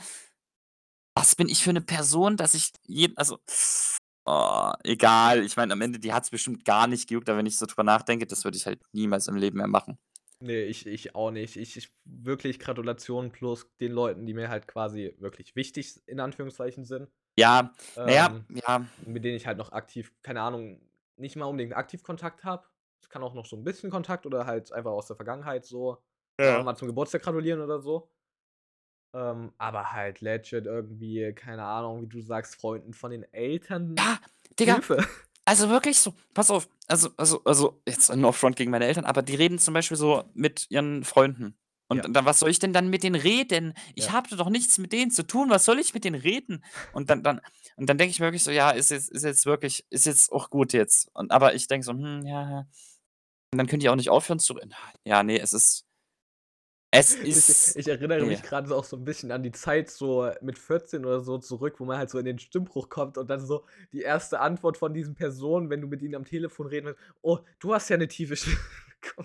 was 1.15 1.35
bin 1.35 1.49
ich 1.49 1.61
für 1.63 1.73
'ne 1.73 1.81
Person, 1.81 2.37
dass 2.37 2.53
ich 2.53 2.71
jeden 2.87 3.17
also, 3.17 3.39
oh, 4.25 4.71
egal. 4.83 5.43
Ich 5.43 5.57
meine, 5.57 5.73
am 5.73 5.81
Ende, 5.81 5.99
die 5.99 6.13
hat's 6.13 6.29
bestimmt 6.29 6.63
gar 6.63 6.87
nicht 6.87 7.09
gejuckt, 7.09 7.27
aber 7.29 7.39
wenn 7.39 7.45
ich 7.45 7.57
so 7.57 7.65
drüber 7.65 7.83
nachdenke, 7.83 8.25
das 8.25 8.45
würde 8.45 8.57
ich 8.57 8.65
halt 8.65 8.79
niemals 8.93 9.27
im 9.27 9.35
Leben 9.35 9.57
mehr 9.57 9.67
machen. 9.67 9.97
Ne, 10.41 10.63
ich 10.63 10.87
ich 10.87 11.13
auch 11.13 11.31
nicht. 11.31 11.57
Ich 11.57 11.75
ich 11.77 11.91
wirklich 12.05 12.59
Gratulation 12.59 13.31
plus 13.31 13.67
den 13.79 13.91
Leuten, 13.91 14.25
die 14.25 14.33
mir 14.33 14.49
halt 14.49 14.67
quasi 14.67 15.13
wirklich 15.19 15.55
wichtig 15.55 16.01
in 16.07 16.19
Anführungszeichen 16.19 16.85
sind. 16.85 17.09
Ja, 17.41 17.71
na 18.03 18.11
ja, 18.13 18.35
Ähm, 18.35 18.45
ja. 18.49 18.85
mit 19.05 19.23
denen 19.23 19.35
ich 19.35 19.47
halt 19.47 19.57
noch 19.57 19.71
aktiv 19.71 20.13
keine 20.23 20.41
Ahnung, 20.41 20.81
nicht 21.17 21.35
mal 21.35 21.45
unbedingt 21.45 21.75
aktiv 21.75 22.03
Kontakt 22.03 22.43
habe. 22.43 22.65
Es 23.01 23.09
kann 23.09 23.23
auch 23.23 23.33
noch 23.33 23.45
so 23.45 23.55
'n 23.55 23.63
bisschen 23.63 23.89
Kontakt 23.91 24.25
oder 24.25 24.45
halt 24.45 24.71
einfach 24.71 24.91
aus 24.91 25.07
der 25.07 25.15
Vergangenheit 25.17 25.65
so, 25.65 25.97
Ja. 26.39 26.63
mal 26.63 26.75
zum 26.75 26.87
Geburtstag 26.87 27.23
gratulieren 27.23 27.61
oder 27.61 27.79
so. 27.81 28.09
Ähm, 29.13 29.51
aber 29.57 29.91
halt 29.91 30.21
legit 30.21 30.65
irgendwie, 30.65 31.33
keine 31.33 31.63
Ahnung, 31.63 32.03
wie 32.03 32.07
du 32.07 32.21
sagst, 32.21 32.55
Freunden 32.55 32.93
von 32.93 33.11
den 33.11 33.23
Eltern. 33.33 33.95
Ja, 33.97 34.19
Digga, 34.59 34.75
Hilfe. 34.75 34.97
also, 35.45 35.69
wirklich 35.69 35.99
so. 35.99 36.13
Pass 36.33 36.49
auf, 36.49 36.69
also 36.87 37.09
also 37.17 37.41
also, 37.43 37.81
jetzt 37.87 38.13
no 38.15 38.31
front 38.31 38.55
gegen 38.55 38.71
meine 38.71 38.85
Eltern, 38.85 39.05
aber 39.05 39.21
die 39.21 39.35
reden 39.35 39.59
zum 39.59 39.73
Beispiel 39.73 39.97
so 39.97 40.23
mit 40.33 40.67
ihren 40.69 41.03
Freunden. 41.03 41.55
Und 41.91 42.03
Ja. 42.03 42.11
dann 42.15 42.25
was 42.25 42.39
soll 42.39 42.49
ich 42.49 42.59
denn 42.59 42.71
dann 42.73 42.89
mit 42.89 43.03
denen 43.03 43.15
reden? 43.19 43.73
Ich 43.95 44.09
Ja. 44.09 44.11
habe 44.11 44.33
doch 44.35 44.49
nichts 44.49 44.77
mit 44.77 44.93
denen 44.93 45.11
zu 45.11 45.23
tun. 45.27 45.49
Was 45.49 45.65
soll 45.65 45.77
ich 45.79 45.93
mit 45.93 46.05
denen 46.05 46.19
reden? 46.21 46.63
Und 46.91 47.09
dann 47.09 47.21
dann 47.23 47.41
und 47.75 47.89
dann 47.89 47.97
denke 47.97 48.11
ich 48.11 48.19
mir 48.19 48.27
wirklich 48.27 48.43
so: 48.43 48.51
„Ja, 48.51 48.71
ist 48.71 48.91
jetzt 48.91 49.09
ist 49.11 49.23
jetzt 49.25 49.45
wirklich 49.45 49.85
ist 49.89 50.05
jetzt 50.05 50.31
auch 50.31 50.49
gut 50.49 50.73
jetzt.“ 50.73 51.09
Und 51.13 51.31
aber 51.31 51.53
ich 51.53 51.67
denke 51.67 51.85
so: 51.85 51.91
„Hm, 51.93 52.21
ja, 52.25 52.49
ja.“ 52.49 52.67
Und 53.53 53.57
dann 53.57 53.67
können 53.67 53.81
die 53.81 53.89
auch 53.89 53.95
nicht 53.97 54.09
aufhören 54.09 54.39
zu 54.39 54.53
reden. 54.53 54.73
Ja, 55.05 55.23
ne, 55.23 55.39
es 55.39 55.51
ist 55.53 55.83
es 56.93 57.17
Ich 57.23 57.47
ist 57.47 57.75
ich 57.75 57.87
erinnere 57.87 58.25
mich 58.25 58.41
ne. 58.41 58.43
grade 58.43 58.67
so 58.67 58.75
auch 58.75 58.83
so 58.83 58.97
'n 58.97 59.05
bisschen 59.05 59.31
an 59.31 59.43
die 59.43 59.51
Zeit 59.51 59.89
so 59.89 60.29
mit 60.41 60.57
14 60.59 61.05
oder 61.05 61.21
so 61.21 61.37
zurück, 61.37 61.79
wo 61.79 61.85
man 61.85 61.97
halt 61.97 62.09
so 62.09 62.19
in 62.19 62.25
den 62.25 62.39
Stimmbruch 62.39 62.89
kommt 62.89 63.17
und 63.17 63.29
dann 63.29 63.39
so 63.45 63.65
die 63.93 64.01
erste 64.01 64.39
Antwort 64.39 64.77
von 64.77 64.93
diesen 64.93 65.15
Personen, 65.15 65.69
wenn 65.69 65.81
du 65.81 65.87
mit 65.87 66.01
ihnen 66.01 66.15
am 66.15 66.25
Telefon 66.25 66.67
reden 66.67 66.87
willst: 66.87 66.99
„Oh, 67.21 67.39
du 67.59 67.73
hast 67.73 67.89
ja 67.89 67.97
'ne 67.97 68.07
tiefe 68.07 68.35
Stimme.“ 68.35 68.57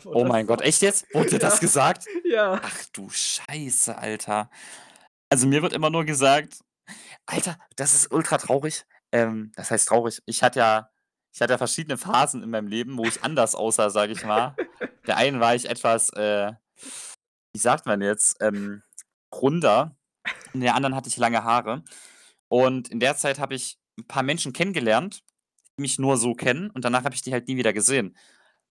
Oh 0.04 0.24
mein. 0.24 0.46
Gott, 0.46 0.62
echt 0.62 0.82
jetzt? 0.82 1.12
Wurde 1.14 1.30
dir 1.30 1.38
das 1.40 1.54
Ja, 1.54 1.60
gesagt? 1.60 2.06
ja. 2.24 2.60
Ach 2.62 2.84
du 2.92 3.08
Scheiße, 3.10 3.96
Alter. 3.96 4.50
Also, 5.30 5.46
mir 5.46 5.62
wird 5.62 5.72
immer 5.72 5.90
nur 5.90 6.04
gesagt 6.04 6.58
Alter, 7.26 7.58
das 7.76 7.94
ist 7.94 8.12
ultra 8.12 8.38
traurig. 8.38 8.84
Ähm, 9.12 9.52
was 9.56 9.70
heißt 9.70 9.88
traurig? 9.88 10.22
Ich 10.26 10.42
hatte 10.42 10.60
ja 10.60 10.90
ich 11.34 11.40
hatte 11.42 11.52
ja 11.54 11.58
verschiedene 11.58 11.98
Phasen 11.98 12.42
in 12.42 12.50
meinem 12.50 12.68
Leben, 12.68 12.96
wo 12.98 13.08
ich 13.08 13.22
anders 13.22 13.54
aussah, 13.54 13.90
sage 13.90 14.12
ich 14.12 14.24
mal. 14.24 14.56
Der 15.06 15.18
einen 15.18 15.40
war 15.40 15.54
ich 15.54 15.68
etwas, 15.68 16.10
äh, 16.14 16.52
wie 17.54 17.58
sagt 17.60 17.86
man 17.86 18.00
jetzt, 18.00 18.36
ähm, 18.40 18.82
runder. 19.34 19.96
In 20.54 20.60
der 20.60 20.74
anderen 20.74 20.94
hatte 20.96 21.08
ich 21.08 21.16
lange 21.18 21.44
Haare. 21.44 21.84
Und 22.48 22.88
in 22.88 23.00
der 23.00 23.16
Zeit 23.16 23.38
habe 23.38 23.54
ich 23.54 23.78
'n 23.98 24.06
paar 24.08 24.22
Menschen 24.22 24.52
kennengelernt, 24.52 25.22
die 25.78 25.82
mich 25.82 25.98
nur 25.98 26.16
so 26.18 26.34
kennen 26.34 26.70
und 26.70 26.84
danach 26.84 27.04
habe 27.04 27.14
ich 27.14 27.22
die 27.22 27.32
halt 27.32 27.48
nie 27.48 27.56
wieder 27.56 27.72
gesehen. 27.72 28.16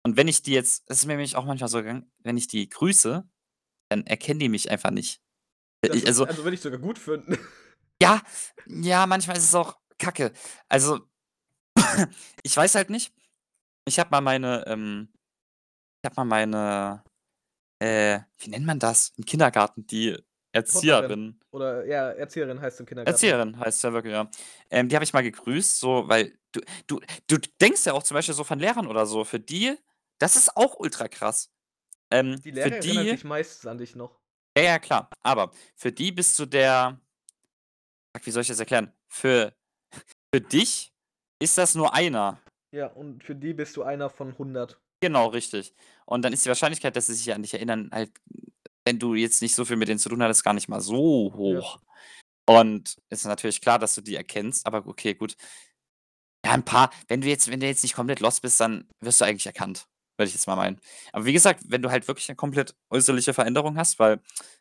Und 0.05 0.17
wenn 0.17 0.29
ich 0.29 0.43
die 0.43 0.53
jetzt 0.53 0.85
es 0.89 1.01
ist 1.01 1.07
mir 1.07 1.13
nämlich 1.15 1.37
auch 1.37 1.45
manchmal 1.45 1.69
so 1.69 1.79
gegangen, 1.79 2.11
wenn 2.19 2.37
ich 2.37 2.49
die 2.49 2.69
grüße, 2.69 3.29
dann 3.89 4.07
erkennen 4.07 4.41
die 4.41 4.49
mich 4.49 4.71
einfach 4.71 4.91
nicht. 4.91 5.21
Äh, 5.83 5.89
Das 5.89 5.97
i 5.97 6.01
ist 6.01 6.07
also 6.07 6.25
also, 6.27 6.45
würde 6.45 6.55
ich 6.55 6.61
sogar 6.61 6.81
gut 6.81 6.99
finden. 6.99 7.39
Ja, 8.03 8.21
ja, 8.67 9.07
manchmal 9.07 9.37
ist 9.37 9.45
es 9.45 9.55
auch 9.55 9.79
Kacke. 9.99 10.33
Also, 10.69 11.01
ich 12.43 12.57
weiß 12.57 12.75
halt 12.75 12.91
nicht 12.91 13.13
ich 13.85 13.99
habe 13.99 14.11
mal 14.11 14.21
meine, 14.21 14.65
ähm 14.67 15.09
ich 16.05 16.11
habe 16.11 16.17
mal 16.17 16.25
meine, 16.25 17.05
äh, 17.79 18.21
wie 18.39 18.51
nennt 18.51 18.67
man 18.67 18.81
das 18.81 19.13
im 19.17 19.25
Kindergarten, 19.25 19.87
die 19.87 20.17
Erzieherin 20.53 21.41
oder 21.51 21.87
ja, 21.87 22.11
Erzieherin 22.11 22.61
heißt's 22.61 22.81
im 22.81 22.87
Kindergarten. 22.87 23.15
Erzieherin 23.15 23.59
heißt's 23.59 23.83
ja 23.83 23.93
wirklich, 23.93 24.13
ja. 24.13 24.29
Ähm, 24.71 24.89
die 24.89 24.97
habe 24.97 25.05
ich 25.05 25.13
mal 25.13 25.23
gegrüßt, 25.23 25.79
so, 25.79 26.09
weil 26.09 26.37
du 26.53 26.61
du 26.87 27.01
du 27.29 27.39
denkst 27.61 27.87
ja 27.87 27.93
auch 27.93 28.03
zum 28.03 28.17
Beispiel 28.17 28.35
so 28.35 28.45
von 28.45 28.59
Lehrern 28.59 28.87
oder 28.87 29.07
so, 29.07 29.25
für 29.25 29.41
die 29.41 29.77
das 30.23 30.37
ist 30.37 30.57
auch 30.57 30.79
ultra 30.79 31.09
krass. 31.09 31.51
Ähm, 32.11 32.41
Die 32.43 32.53
Lehrer 32.53 32.81
die 32.81 33.09
sich 33.11 33.25
meistens 33.25 33.67
an 33.67 33.79
dich 33.79 33.97
noch. 33.97 34.21
Ja, 34.57 34.65
ja, 34.65 34.79
klar. 34.79 35.11
Aber 35.23 35.51
für 35.77 35.93
die 35.93 36.13
bist 36.13 36.39
du 36.39 36.47
der 36.47 37.01
wie 38.23 38.31
soll 38.31 38.43
ich 38.43 38.49
das 38.49 38.61
erklären? 38.61 38.93
Für 39.09 39.55
für 40.35 40.41
dich 40.41 40.93
ist 41.41 41.59
das 41.59 41.75
nur 41.75 41.93
einer. 41.95 42.41
Ja, 42.73 42.87
und 42.87 43.25
für 43.25 43.35
die 43.35 43.53
bist 43.53 43.77
du 43.77 43.83
einer 43.83 44.09
von 44.09 44.39
100. 44.39 44.81
Genau, 45.03 45.27
richtig. 45.29 45.75
Und 46.07 46.23
dann 46.23 46.33
ist 46.33 46.45
die 46.45 46.49
Wahrscheinlichkeit, 46.49 46.95
dass 46.95 47.07
sie 47.07 47.15
sich 47.15 47.35
an 47.35 47.43
dich 47.43 47.53
erinnern, 47.55 47.91
halt, 47.93 48.13
wenn 48.85 48.99
du 48.99 49.15
jetzt 49.15 49.43
nicht 49.43 49.55
so 49.55 49.65
viel 49.65 49.77
mit 49.77 49.89
denen 49.89 49.99
zu 49.99 50.09
tun 50.09 50.23
hattest, 50.23 50.45
gar 50.45 50.55
nicht 50.55 50.69
mal 50.69 50.81
so 50.81 51.31
Ja. 51.31 51.37
hoch. 51.37 51.81
Und 52.49 52.97
ist 53.11 53.25
natürlich 53.25 53.61
klar, 53.61 53.79
dass 53.79 53.95
du 53.95 54.01
die 54.01 54.15
erkennst, 54.17 54.67
aber 54.67 54.87
okay, 54.87 55.15
gut. 55.15 55.37
Ja, 56.45 56.55
'n 56.55 56.65
paar 56.65 56.91
wenn 57.09 57.21
du 57.21 57.29
jetzt 57.29 57.51
wenn 57.51 57.61
du 57.61 57.67
jetzt 57.67 57.83
nicht 57.83 57.95
komplett 57.95 58.21
lost 58.21 58.43
bist, 58.43 58.61
dann 58.61 58.89
wirst 59.01 59.21
du 59.21 59.25
eigentlich 59.25 59.47
erkannt, 59.47 59.87
würde 60.23 60.29
ich 60.29 60.35
jetzt 60.35 60.47
mal 60.49 60.57
meinen. 60.57 60.81
Aber 61.13 61.25
wie 61.27 61.33
gesagt, 61.35 61.63
wenn 61.69 61.83
du 61.83 61.91
halt 61.91 62.09
wirklich 62.09 62.29
'ne 62.29 62.37
komplett 62.37 62.75
äußerliche 62.91 63.35
Veränderung 63.35 63.77
hast, 63.79 63.99
weil, 63.99 64.21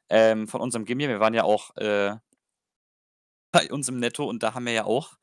ähm, 0.09 0.47
von 0.47 0.61
unserem 0.61 0.85
Gymi 0.85 1.07
wir 1.09 1.19
waren 1.21 1.33
ja 1.35 1.43
auch, 1.43 1.75
äh 1.77 2.15
bei 3.53 3.69
uns 3.71 3.89
im 3.89 3.99
Netto 3.99 4.25
und 4.27 4.43
da 4.43 4.53
haben 4.53 4.65
wir 4.65 4.73
ja 4.73 4.85
auch 4.85 5.13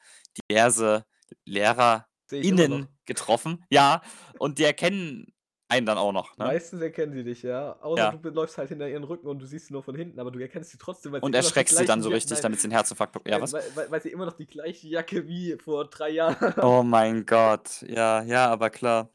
diverse. 0.51 1.05
LehrerInnen 1.45 2.89
getroffen. 3.07 3.65
Ja, 3.71 4.03
und 4.39 4.59
die 4.59 4.65
erkennen 4.65 5.27
einen 5.69 5.87
dann 5.87 5.99
auch 5.99 6.13
noch, 6.13 6.37
ne? 6.39 6.59
Meistens 6.61 6.81
erkennen 6.83 7.13
sie 7.15 7.25
dich, 7.25 7.43
ja. 7.43 7.73
Außer 7.81 8.07
Ja. 8.07 8.17
du 8.17 8.29
läufst 8.31 8.59
halt 8.59 8.69
hinter 8.69 8.89
ihren 8.89 9.03
Rücken 9.03 9.27
und 9.27 9.41
du 9.41 9.47
siehst 9.47 9.67
sie 9.67 9.73
nur 9.73 9.83
von 9.83 9.97
hinten, 9.97 10.21
aber 10.21 10.31
du 10.31 10.39
erkennst 10.39 10.71
sie 10.71 10.79
trotzdem, 10.79 11.11
weil 11.11 11.23
Und 11.23 11.35
erschreckst 11.35 11.77
sie 11.77 11.85
dann 11.85 12.03
so 12.03 12.11
richtig, 12.11 12.41
nein. 12.41 12.41
damit 12.41 12.61
sie 12.61 12.69
'n 12.69 12.71
Herzinfarkt 12.71 13.13
bek 13.13 13.29
ja, 13.29 13.41
was? 13.41 13.53
weil 13.53 13.75
weil 13.77 13.91
weil 13.91 14.03
sie 14.03 14.11
immer 14.11 14.27
noch 14.27 14.35
die 14.35 14.47
gleiche 14.47 14.89
Jacke 14.89 15.27
wie 15.29 15.57
vor 15.59 15.89
3 15.91 16.11
Jahren. 16.11 16.37
Oh 16.61 16.83
mein 16.83 17.25
Gott. 17.25 17.83
Ja, 17.83 18.23
ja, 18.23 18.49
aber 18.51 18.71
klar. 18.71 19.11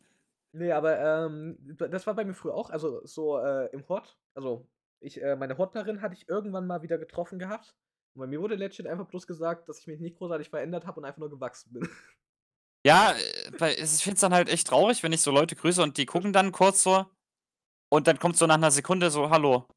Ne, 0.56 0.72
aber, 0.72 0.99
ähm, 1.26 1.58
das 1.80 2.06
war 2.06 2.14
bei 2.14 2.24
mir 2.26 2.36
früher 2.36 2.54
auch, 2.54 2.70
also 2.70 3.04
so, 3.06 3.39
äh, 3.39 3.70
im 3.74 3.88
Hort. 3.89 4.20
Also, 4.36 4.70
ich 4.99 5.20
äh, 5.20 5.36
meine 5.36 5.58
Hortnerin 5.58 6.01
hatte 6.01 6.14
ich 6.14 6.30
irgendwann 6.30 6.68
mal 6.68 6.84
wieder 6.84 6.99
getroffen 6.99 7.39
gehabt. 7.39 7.76
Und 8.14 8.20
bei 8.22 8.28
mir 8.28 8.39
wurde 8.39 8.54
legit 8.56 8.86
einfach 8.86 9.08
bloß 9.08 9.26
gesagt, 9.26 9.68
dass 9.68 9.80
ich 9.80 9.88
mich 9.88 9.99
nicht 9.99 10.16
großartig 10.18 10.49
verändert 10.51 10.86
habe 10.86 10.99
und 10.99 11.06
einfach 11.06 11.18
nur 11.20 11.32
gewachsen 11.32 11.74
bin. 11.74 11.89
Ja, 12.86 13.14
äh, 13.14 13.51
weil 13.60 13.76
es 13.80 13.95
ich 13.97 14.04
finde 14.04 14.16
es 14.16 14.22
dann 14.22 14.34
halt 14.34 14.49
echt 14.49 14.68
traurig, 14.68 15.04
wenn 15.04 15.14
ich 15.14 15.22
so 15.22 15.32
Leute 15.32 15.56
grüße 15.56 15.82
und 15.82 15.97
die 15.97 16.06
gucken 16.06 16.34
dann 16.34 16.51
kurz 16.51 16.84
so 16.84 17.06
und 17.89 18.08
dann 18.08 18.20
kommt 18.20 18.38
so 18.38 18.47
nach 18.47 18.58
'ner 18.58 18.72
Sekunde 18.72 19.12
so: 19.12 19.30
„Hallo.“ 19.32 19.68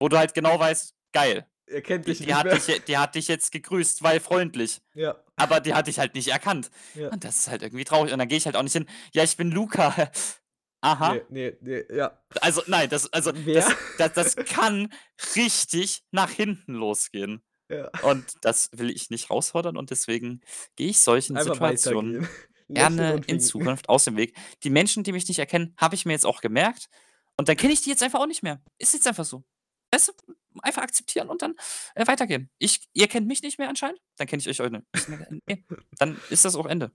Wo 0.00 0.08
du 0.08 0.18
halt 0.18 0.34
genau 0.34 0.58
weißt: 0.60 0.94
„Geil.“ 1.12 1.49
Er 1.70 1.82
kennt 1.82 2.06
Die 2.06 2.10
dich 2.12 2.18
die 2.18 2.26
nicht 2.26 2.34
hat 2.34 2.44
mehr. 2.44 2.54
dich 2.54 2.84
die 2.84 2.98
hat 2.98 3.14
dich 3.14 3.28
jetzt 3.28 3.52
gegrüßt, 3.52 4.02
weil 4.02 4.20
freundlich. 4.20 4.80
Ja. 4.94 5.22
Aber 5.36 5.60
die 5.60 5.74
hat 5.74 5.86
dich 5.86 5.98
halt 5.98 6.14
nicht 6.14 6.28
erkannt. 6.28 6.70
Ja. 6.94 7.08
Und 7.08 7.24
das 7.24 7.38
ist 7.38 7.48
halt 7.48 7.62
irgendwie 7.62 7.84
traurig. 7.84 8.12
Und 8.12 8.18
dann 8.18 8.28
gehe 8.28 8.38
ich 8.38 8.46
halt 8.46 8.56
auch 8.56 8.62
nicht 8.62 8.72
hin: 8.72 8.86
„Ja, 9.12 9.22
ich 9.24 9.36
bin 9.36 9.50
Luca.“ 9.50 10.10
Aha. 10.82 11.14
Ne, 11.14 11.24
ne, 11.28 11.56
ne, 11.60 11.84
ja. 11.94 12.18
Also, 12.40 12.62
nein, 12.66 12.88
das 12.88 13.12
also, 13.12 13.32
das 13.32 13.74
das 13.98 14.12
das 14.14 14.36
kann 14.36 14.92
richtig 15.36 16.02
nach 16.10 16.30
hinten 16.30 16.74
losgehen. 16.74 17.42
Ja. 17.68 17.90
Und 18.02 18.24
das 18.42 18.70
will 18.72 18.90
ich 18.90 19.10
nicht 19.10 19.28
herausfordern 19.28 19.76
und 19.76 19.90
deswegen 19.90 20.40
gehe 20.76 20.88
ich 20.88 21.00
solchen 21.00 21.36
Einfach 21.36 21.54
Situationen 21.54 22.26
gerne 22.68 23.20
in. 23.26 23.40
Zukunft 23.40 23.88
aus 23.88 24.04
dem 24.04 24.16
Weg. 24.16 24.34
Die 24.64 24.70
Menschen, 24.70 25.04
die 25.04 25.12
mich 25.12 25.28
nicht 25.28 25.38
erkennen, 25.38 25.74
habe 25.76 25.94
ich 25.94 26.04
mir 26.06 26.12
jetzt 26.14 26.26
auch 26.26 26.40
gemerkt 26.40 26.88
und 27.36 27.48
dann 27.48 27.56
kenne 27.56 27.72
ich 27.72 27.82
die 27.82 27.90
jetzt 27.90 28.02
einfach 28.02 28.20
auch 28.20 28.26
nicht 28.26 28.42
mehr. 28.42 28.60
Ist 28.78 28.94
jetzt 28.94 29.06
einfach 29.06 29.24
so. 29.24 29.44
Weißt 29.92 30.08
du, 30.08 30.34
einfach 30.62 30.82
akzeptieren 30.82 31.28
und 31.28 31.42
dann, 31.42 31.54
äh, 31.94 32.06
weitergehen. 32.06 32.50
Ich 32.58 32.88
ihr 32.92 33.08
kennt 33.08 33.26
mich 33.26 33.42
nicht 33.42 33.58
mehr 33.58 33.68
anscheinend, 33.68 34.00
dann 34.16 34.26
kenne 34.26 34.40
ich 34.40 34.48
euch 34.48 34.60
auch 34.60 34.70
nicht. 34.70 34.84
Ne, 35.08 35.64
dann 35.98 36.20
ist 36.30 36.44
das 36.44 36.56
auch 36.56 36.66
Ende. 36.66 36.92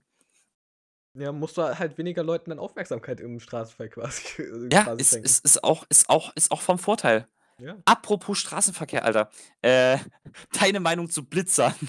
Ja, 1.14 1.32
musst 1.32 1.56
du 1.56 1.62
halt 1.62 1.96
weniger 1.96 2.22
Leuten 2.22 2.50
dann 2.50 2.58
Aufmerksamkeit 2.58 3.20
im 3.20 3.40
Straßenverkehr 3.40 4.02
quasi 4.02 4.42
äh, 4.42 4.68
Ja, 4.72 4.84
quasi 4.84 5.00
ist 5.00 5.10
schenken. 5.10 5.24
ist 5.24 5.44
ist 5.44 5.64
auch 5.64 5.86
ist 5.88 6.08
auch 6.10 6.32
ist 6.36 6.50
auch 6.50 6.60
vom 6.60 6.78
Vorteil. 6.78 7.26
Ja. 7.58 7.76
Apropos 7.86 8.38
Straßenverkehr, 8.38 9.04
Alter. 9.04 9.30
Äh, 9.62 9.98
deine 10.60 10.80
Meinung 10.80 11.08
zu 11.10 11.24
Blitzern? 11.24 11.74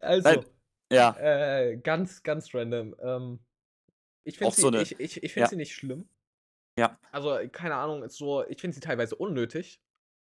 Also, 0.00 0.24
Weil 0.28 0.44
ja. 0.92 1.16
äh, 1.18 1.76
ganz, 1.78 2.22
ganz 2.22 2.54
random. 2.54 2.94
Ähm, 3.02 3.40
ich 4.24 4.38
finde 4.38 4.54
sie 4.54 4.60
so 4.60 4.70
'ne 4.70 4.82
ich 4.82 5.00
ich 5.00 5.22
ich 5.22 5.34
ja. 5.34 5.46
sie 5.48 5.56
nicht 5.56 5.74
schlimm. 5.74 6.08
Ja. 6.78 6.98
Also, 7.12 7.38
keine 7.52 7.76
Ahnung, 7.76 8.02
ist 8.02 8.16
so 8.16 8.44
ich 8.48 8.60
finde 8.60 8.74
sie 8.74 8.80
teilweise 8.80 9.16
unnötig. 9.16 9.78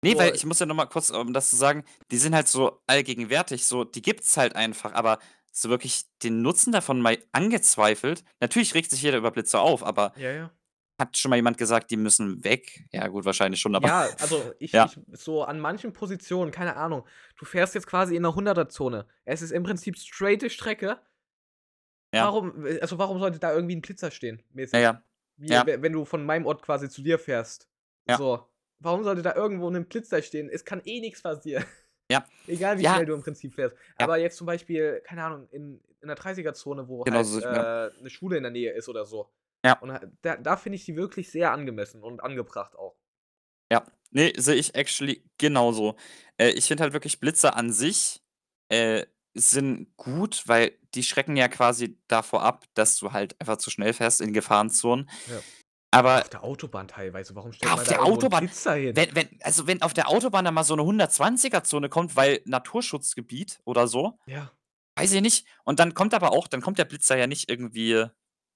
Ne, 0.05 0.16
weil 0.16 0.34
ich 0.34 0.44
muss 0.46 0.61
ja 0.61 0.66
noch 0.66 0.76
mal 0.76 0.86
kurz, 0.86 1.11
um 1.11 1.32
das 1.32 1.51
zu 1.51 1.57
sagen, 1.57 1.84
die 2.12 2.18
sind 2.18 2.32
halt 2.34 2.46
so 2.46 2.80
allgegenwärtig, 2.86 3.66
so 3.66 3.82
die 3.82 4.01
gibt's 4.03 4.36
halt 4.36 4.55
einfach, 4.55 4.92
aber 4.92 5.18
so 5.51 5.70
wirklich 5.70 6.05
den 6.22 6.40
Nutzen 6.40 6.70
davon 6.72 7.01
mal 7.01 7.18
angezweifelt 7.32 8.22
natürlich 8.40 8.74
regt 8.74 8.90
sich 8.92 9.03
jeder 9.03 9.18
über 9.18 9.32
Blitzer 9.32 9.61
auf, 9.61 9.82
aber 9.82 10.12
Ja, 10.16 10.30
ja. 10.32 10.59
hat 11.01 11.16
schon 11.18 11.30
mal 11.30 11.36
jemand 11.36 11.59
gesagt, 11.59 11.90
die 11.90 11.96
müssen 11.99 12.44
weg? 12.44 12.86
Ja 12.92 13.09
gut, 13.09 13.24
wahrscheinlich 13.26 13.61
schon, 13.61 13.74
aber 13.76 13.90
Ja, 13.90 14.09
also 14.18 14.53
ich 14.59 14.76
ja. 14.88 14.94
ich 14.96 14.99
so 15.12 15.44
an 15.44 15.61
manchen 15.61 15.92
Positionen, 15.92 16.51
keine 16.51 16.76
Ahnung, 16.76 17.07
du 17.38 17.44
fährst 17.44 17.74
jetzt 17.76 17.86
quasi 17.86 18.16
in 18.16 18.22
'ner 18.22 18.34
100er 18.34 18.68
Zone. 18.68 19.07
Es 19.24 19.40
ist 19.40 19.53
im 19.53 19.62
Prinzip 19.62 19.96
straighte 19.96 20.51
Strecke. 20.51 21.01
Ja. 22.12 22.32
Warum 22.32 22.66
äh, 22.66 22.80
also 22.80 22.99
warum 22.99 23.18
sollte 23.18 23.38
da 23.38 23.53
irgendwie 23.55 23.74
'n 23.76 23.80
Blitzer 23.82 24.11
stehen, 24.11 24.42
Ja, 24.72 24.78
mäßig? 24.78 24.80
ja. 24.80 25.03
Wie, 25.39 25.55
Ja. 25.55 25.64
we 25.64 25.80
wenn 25.82 25.93
du 25.93 26.05
von 26.05 26.24
meinem 26.26 26.47
Ort 26.47 26.62
quasi 26.62 26.89
zu 26.89 27.01
dir 27.03 27.18
fährst. 27.18 27.68
Ja. 28.07 28.18
So. 28.18 28.49
Warum 28.80 29.05
sollte 29.05 29.22
da 29.22 29.34
irgendwo 29.34 29.70
'nen 29.70 29.86
Blitzer 29.89 30.20
stehen? 30.22 30.49
Es 30.51 30.64
kann 30.64 30.80
eh 30.84 31.01
nix 31.01 31.22
passieren. 31.22 31.64
Ja. 32.11 32.26
Egal 32.47 32.78
wie 32.78 32.84
Ja. 32.84 33.01
schnell 33.01 33.07
du 33.07 33.14
im 33.14 33.22
Prinzip 33.22 33.55
fährst. 33.55 33.76
Ja. 34.01 34.09
Aber 34.09 34.18
jetzt 34.18 34.36
zum 34.39 34.47
Beispiel, 34.47 35.03
keine 35.07 35.24
Ahnung, 35.24 35.49
in 35.51 35.82
in 36.01 36.09
'ner 36.09 36.16
30er 36.16 36.55
Zone, 36.55 36.89
wo 36.89 37.07
Genau 37.07 37.22
halt, 37.22 37.24
so 37.24 37.41
ja. 37.41 37.68
äh, 37.86 37.91
'ne 38.01 38.11
Schule 38.11 38.36
in 38.39 38.45
der 38.45 38.53
Nähe 38.53 38.72
ist 38.74 38.89
oder 38.89 39.07
so. 39.07 39.30
Ja. 39.64 39.80
Und 39.80 39.91
da 40.22 40.36
da 40.39 40.57
finde 40.59 40.76
ich 40.76 40.84
die 40.86 40.97
wirklich 40.97 41.30
sehr 41.32 41.53
angemessen 41.53 42.03
und 42.05 42.22
angebracht 42.22 42.76
auch. 42.76 42.97
Ja, 43.72 43.84
ne, 44.11 44.32
sehe 44.36 44.55
ich 44.57 44.74
actually 44.74 45.22
genauso. 45.36 45.97
Äh, 46.39 46.51
ich 46.51 46.64
finde 46.66 46.82
halt 46.84 46.93
wirklich 46.95 47.20
Blitzer 47.20 47.55
an 47.57 47.72
sich, 47.72 48.22
äh, 48.70 49.05
sind 49.39 49.97
gut, 49.97 50.45
weil 50.47 50.78
die 50.95 51.03
schrecken 51.03 51.36
ja 51.36 51.49
quasi 51.49 51.99
davor 52.09 52.43
ab, 52.43 52.64
dass 52.74 52.99
du 52.99 53.12
halt 53.12 53.41
einfach 53.41 53.59
zu 53.59 53.70
schnell 53.70 53.93
fährst 53.95 54.20
in 54.20 54.32
Gefahrenzonen. 54.32 55.09
Ja. 55.26 55.45
Aber 55.93 56.24
Auf 56.24 56.28
der 56.30 56.43
Autobahn 56.45 56.89
teilweise, 56.89 57.34
warum 57.36 57.53
stellt 57.53 57.72
Ja, 57.72 57.74
man 57.74 57.84
auf 57.84 57.86
da 57.86 57.95
der 57.95 58.05
Autobahn. 58.05 58.47
Blitzer 58.47 58.74
hin? 58.74 59.05
Wenn 59.05 59.14
wenn 59.14 59.28
also, 59.43 59.66
wenn 59.66 59.82
auf 59.82 59.93
der 59.95 60.09
Autobahn 60.09 60.45
da 60.45 60.51
mal 60.51 60.64
so 60.64 60.74
'ne 60.76 60.84
120er 60.84 61.64
Zone 61.64 61.89
kommt, 61.89 62.16
weil 62.16 62.41
Naturschutzgebiet 62.45 63.61
oder 63.64 63.86
so, 63.89 64.18
Ja. 64.28 64.53
weiß 64.97 65.12
ich 65.14 65.22
nicht. 65.22 65.47
Und 65.64 65.80
dann 65.80 65.95
kommt 65.95 66.14
aber 66.14 66.32
auch 66.32 66.49
dann 66.49 66.62
kommt 66.62 66.78
der 66.78 66.86
Blitzer 66.86 67.16
ja 67.18 67.26
nicht 67.28 67.51
irgendwie, 67.51 68.07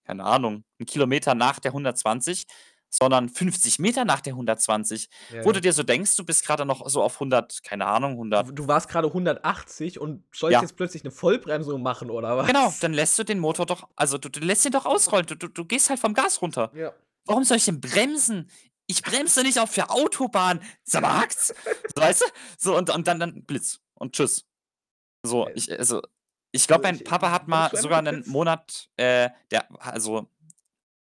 keine 0.06 0.24
Ahnung, 0.24 0.64
'n 0.80 0.86
Kilometer 0.86 1.34
nach 1.34 1.60
der 1.60 1.72
120, 1.74 2.46
sondern 2.92 3.30
50 3.30 3.80
Meter 3.80 4.04
nach 4.06 4.20
der 4.22 4.36
120, 4.36 5.10
Ja, 5.30 5.42
wo 5.42 5.52
du 5.52 5.60
dir 5.62 5.72
so 5.74 5.82
denkst, 5.84 6.16
du 6.16 6.24
bist 6.24 6.46
grade 6.46 6.66
noch 6.66 6.88
so 6.90 7.02
auf 7.02 7.20
100, 7.20 7.62
keine 7.64 7.86
Ahnung, 7.86 8.16
100 8.18 8.48
Du 8.48 8.52
du 8.52 8.66
warst 8.66 8.88
grade 8.88 9.12
180 9.12 9.98
und 10.00 10.24
sollst 10.34 10.60
Ja. 10.60 10.62
jetzt 10.62 10.76
plötzlich 10.76 11.04
'ne 11.04 11.10
Vollbremsung 11.10 11.82
machen 11.82 12.10
oder 12.10 12.36
was? 12.38 12.48
Genau, 12.48 12.74
dann 12.80 12.92
lässt 12.92 13.18
du 13.18 13.24
den 13.24 13.38
Motor 13.38 13.66
doch 13.66 13.88
also, 13.94 14.18
du 14.18 14.28
du 14.28 14.40
lässt 14.40 14.64
ihn 14.64 14.72
doch 14.72 14.84
ausrollen. 14.86 15.26
Du 15.26 15.36
du 15.36 15.48
du 15.48 15.64
gehst 15.64 15.90
halt 15.90 16.00
vom 16.00 16.14
Gas 16.14 16.42
runter. 16.42 16.72
Ja. 16.72 17.02
Warum 17.26 17.44
soll 17.44 17.58
ich 17.58 17.64
denn 17.66 17.80
bremsen? 17.80 18.50
Ich 18.86 19.02
bremse 19.04 19.42
nicht 19.42 19.58
auf 19.60 19.74
der 19.74 19.90
Autobahn. 19.92 20.60
Sag 20.84 21.02
mal? 21.02 21.26
So, 21.94 22.02
weißt 22.02 22.22
du? 22.22 22.26
So 22.58 22.76
und 22.76 22.90
und 22.90 23.06
dann 23.06 23.20
dann 23.20 23.44
Blitz 23.44 23.80
und 23.94 24.14
tschüss. 24.14 24.46
So, 25.24 25.48
ich 25.54 25.70
also, 25.78 26.02
ich 26.52 26.66
glaube, 26.68 26.82
Also, 26.82 26.88
mein 26.88 27.02
ich 27.02 27.04
Papa 27.04 27.30
hat 27.32 27.48
mal 27.48 27.72
sogar 27.76 28.02
'nen 28.02 28.24
geblitzt? 28.24 28.28
Monat, 28.28 28.90
äh, 28.96 29.30
der 29.52 29.66
also, 29.80 30.30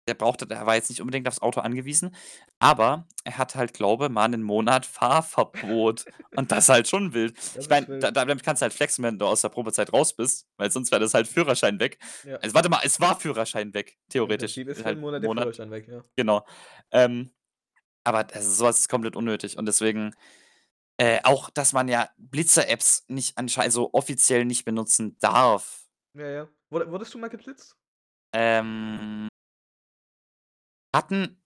der 0.07 0.13
brauchte 0.13 0.47
der 0.47 0.65
war 0.65 0.75
jetzt 0.75 0.89
nicht 0.89 1.01
unbedingt 1.01 1.27
aufs 1.27 1.41
Auto 1.41 1.59
angewiesen, 1.61 2.15
aber 2.59 3.07
er 3.23 3.37
hatte 3.37 3.59
halt, 3.59 3.73
glaube, 3.73 4.09
mal 4.09 4.27
'nen 4.27 4.43
Monat 4.43 4.85
Fahrverbot. 4.87 6.05
Und 6.35 6.51
das 6.51 6.65
ist 6.65 6.69
halt 6.69 6.87
schon 6.87 7.13
wild. 7.13 7.37
Das 7.37 7.57
Ich 7.65 7.69
meine, 7.69 7.99
da 7.99 8.11
damit 8.11 8.43
kannst 8.43 8.61
du 8.61 8.63
halt 8.63 8.73
flexen, 8.73 9.03
wenn 9.03 9.19
du 9.19 9.25
aus 9.25 9.41
der 9.41 9.49
Probezeit 9.49 9.93
raus 9.93 10.15
bist, 10.15 10.47
weil 10.57 10.71
sonst 10.71 10.91
wäre 10.91 11.01
das 11.01 11.13
halt 11.13 11.27
Führerschein 11.27 11.79
weg. 11.79 11.99
Ja. 12.23 12.37
Also, 12.37 12.55
warte 12.55 12.69
mal, 12.69 12.81
es 12.83 12.99
war 12.99 13.19
Führerschein 13.19 13.73
weg, 13.73 13.97
theoretisch. 14.09 14.53
Prinzip 14.55 14.67
ist 14.69 14.85
Halt 14.85 14.99
Monat 14.99 15.23
der 15.23 15.31
Führerschein 15.31 15.71
weg, 15.71 15.87
ja. 15.87 16.01
Genau. 16.15 16.45
Ähm, 16.91 17.31
aber 18.03 18.25
also, 18.33 18.51
so 18.51 18.65
was 18.65 18.79
ist 18.79 18.89
komplett 18.89 19.15
unnötig 19.15 19.57
und 19.57 19.65
deswegen 19.65 20.13
äh, 20.97 21.19
auch, 21.23 21.49
dass 21.51 21.73
man 21.73 21.87
ja 21.87 22.09
Blitzer-Apps 22.17 23.05
nicht 23.07 23.37
anschei 23.37 23.63
also, 23.63 23.89
offiziell 23.93 24.45
nicht 24.45 24.65
benutzen 24.65 25.17
darf. 25.19 25.85
Ja, 26.13 26.29
ja. 26.29 26.47
Wurde 26.69 26.91
wurdest 26.91 27.13
du 27.13 27.17
mal 27.19 27.29
geblitzt? 27.29 27.75
Ähm 28.33 29.27
hatten 30.93 31.41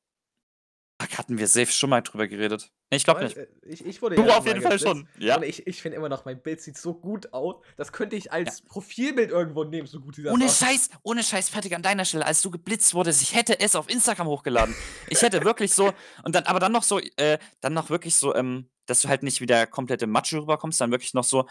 fuck, 1.01 1.17
hatten 1.17 1.37
wir 1.37 1.47
safe 1.47 1.71
schon 1.71 1.89
mal 1.89 2.01
drüber 2.01 2.27
geredet? 2.27 2.71
Ich 2.93 3.05
glaube 3.05 3.21
Weil, 3.21 3.27
nicht. 3.27 3.37
äh, 3.37 3.47
ich 3.63 3.85
ich 3.85 4.01
wurde 4.01 4.15
Du 4.17 4.25
ja 4.27 4.37
auf 4.37 4.45
jeden 4.45 4.61
Fall 4.61 4.77
schon, 4.77 5.07
ja. 5.17 5.37
und 5.37 5.43
ich 5.43 5.65
ich 5.65 5.81
finde 5.81 5.97
immer 5.97 6.09
noch, 6.09 6.25
mein 6.25 6.41
Bild 6.41 6.61
sieht 6.61 6.77
so 6.77 6.93
gut 6.93 7.33
aus. 7.33 7.63
Das 7.77 7.91
könnte 7.93 8.15
ich 8.15 8.25
Ja. 8.25 8.31
als 8.33 8.61
Profilbild 8.61 9.31
irgendwo 9.31 9.63
nehmen, 9.63 9.87
so 9.87 10.01
gut 10.01 10.17
das 10.17 10.25
Ohne 10.25 10.45
aus. 10.45 10.59
Scheiß 10.59 10.89
ohne 11.03 11.23
Scheiß, 11.23 11.49
Patrick, 11.51 11.73
an 11.73 11.81
deiner 11.83 12.05
Stelle, 12.05 12.25
als 12.25 12.41
du 12.41 12.51
geblitzt 12.51 12.93
wurdest, 12.93 13.21
ich 13.21 13.33
hätte 13.33 13.59
es 13.59 13.75
auf 13.75 13.89
Instagram 13.89 14.27
hochgeladen. 14.27 14.75
Ich 15.09 15.21
hätte 15.21 15.43
wirklich 15.43 15.73
so 15.73 15.93
und 16.23 16.35
dann 16.35 16.43
aber 16.43 16.59
dann 16.59 16.71
noch 16.73 16.83
so 16.83 16.99
äh, 16.99 17.39
dann 17.61 17.73
noch 17.73 17.89
wirklich 17.89 18.15
so, 18.15 18.35
ähm, 18.35 18.69
dass 18.85 19.01
du 19.01 19.07
halt 19.07 19.23
nicht 19.23 19.39
wie 19.41 19.45
der 19.45 19.67
komplette 19.67 20.07
Macho 20.07 20.39
rüberkommst, 20.39 20.81
dann 20.81 20.91
wirklich 20.91 21.13
noch 21.13 21.23
so: 21.23 21.47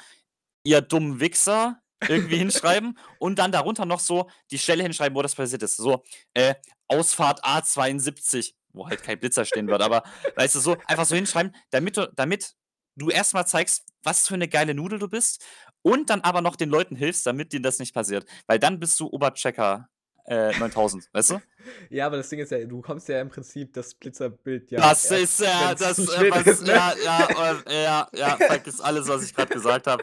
„Ihr 0.64 0.82
dummen 0.82 1.20
Wichser“ 1.20 1.80
irgendwie 2.08 2.38
hinschreiben 2.38 2.98
und 3.18 3.38
dann 3.38 3.52
darunter 3.52 3.84
noch 3.86 4.00
so 4.00 4.30
die 4.50 4.58
Stelle 4.58 4.82
hinschreiben, 4.82 5.16
wo 5.16 5.22
das 5.22 5.34
passiert 5.34 5.62
ist. 5.62 5.76
So, 5.76 6.02
äh, 6.34 6.54
Ausfahrt 6.88 7.44
A72, 7.44 8.54
wo 8.72 8.88
halt 8.88 9.02
kein 9.02 9.18
Blitzer 9.18 9.44
stehen 9.44 9.68
wird, 9.68 9.82
aber 9.82 10.02
weißt 10.36 10.54
du, 10.56 10.60
so 10.60 10.76
einfach 10.86 11.04
so 11.06 11.14
hinschreiben, 11.14 11.54
damit 11.70 11.96
du 11.96 12.10
damit 12.14 12.54
du 12.96 13.08
erst 13.10 13.34
mal 13.34 13.46
zeigst, 13.46 13.84
was 14.02 14.26
für 14.28 14.36
'ne 14.36 14.48
geile 14.48 14.74
Nudel 14.74 14.98
du 14.98 15.08
bist 15.08 15.44
und 15.82 16.10
dann 16.10 16.20
aber 16.22 16.40
noch 16.42 16.56
den 16.56 16.68
Leuten 16.70 16.96
hilfst, 16.96 17.26
damit 17.26 17.52
denen 17.52 17.62
das 17.62 17.78
nicht 17.78 17.94
passiert. 17.94 18.26
Weil 18.46 18.58
dann 18.58 18.78
bist 18.80 18.98
du 19.00 19.06
Oberchecker, 19.06 19.88
äh, 20.26 20.52
9000, 20.58 21.08
weißt 21.12 21.30
du? 21.30 21.40
Ja, 21.90 22.06
aber 22.06 22.16
das 22.16 22.30
Ding 22.30 22.38
ist 22.40 22.50
ja, 22.50 22.58
du 22.64 22.78
bekommst 22.80 23.06
ja 23.08 23.20
im 23.20 23.28
Prinzip 23.28 23.74
das 23.74 23.94
Blitzerbild 23.94 24.70
ja 24.70 24.78
Das 24.80 25.10
erst, 25.10 25.40
ist 25.40 25.40
ja 25.40 25.74
das, 25.74 25.98
äh, 25.98 26.30
was 26.30 26.46
ist, 26.46 26.62
ne? 26.62 26.68
ja, 26.72 26.94
ja, 27.04 27.28
äh, 27.66 27.84
ja, 27.84 28.08
ja, 28.14 28.36
vergiss 28.38 28.80
alles, 28.80 29.06
was 29.08 29.24
ich 29.24 29.34
grad 29.34 29.50
gesagt 29.50 29.86
habe. 29.86 30.02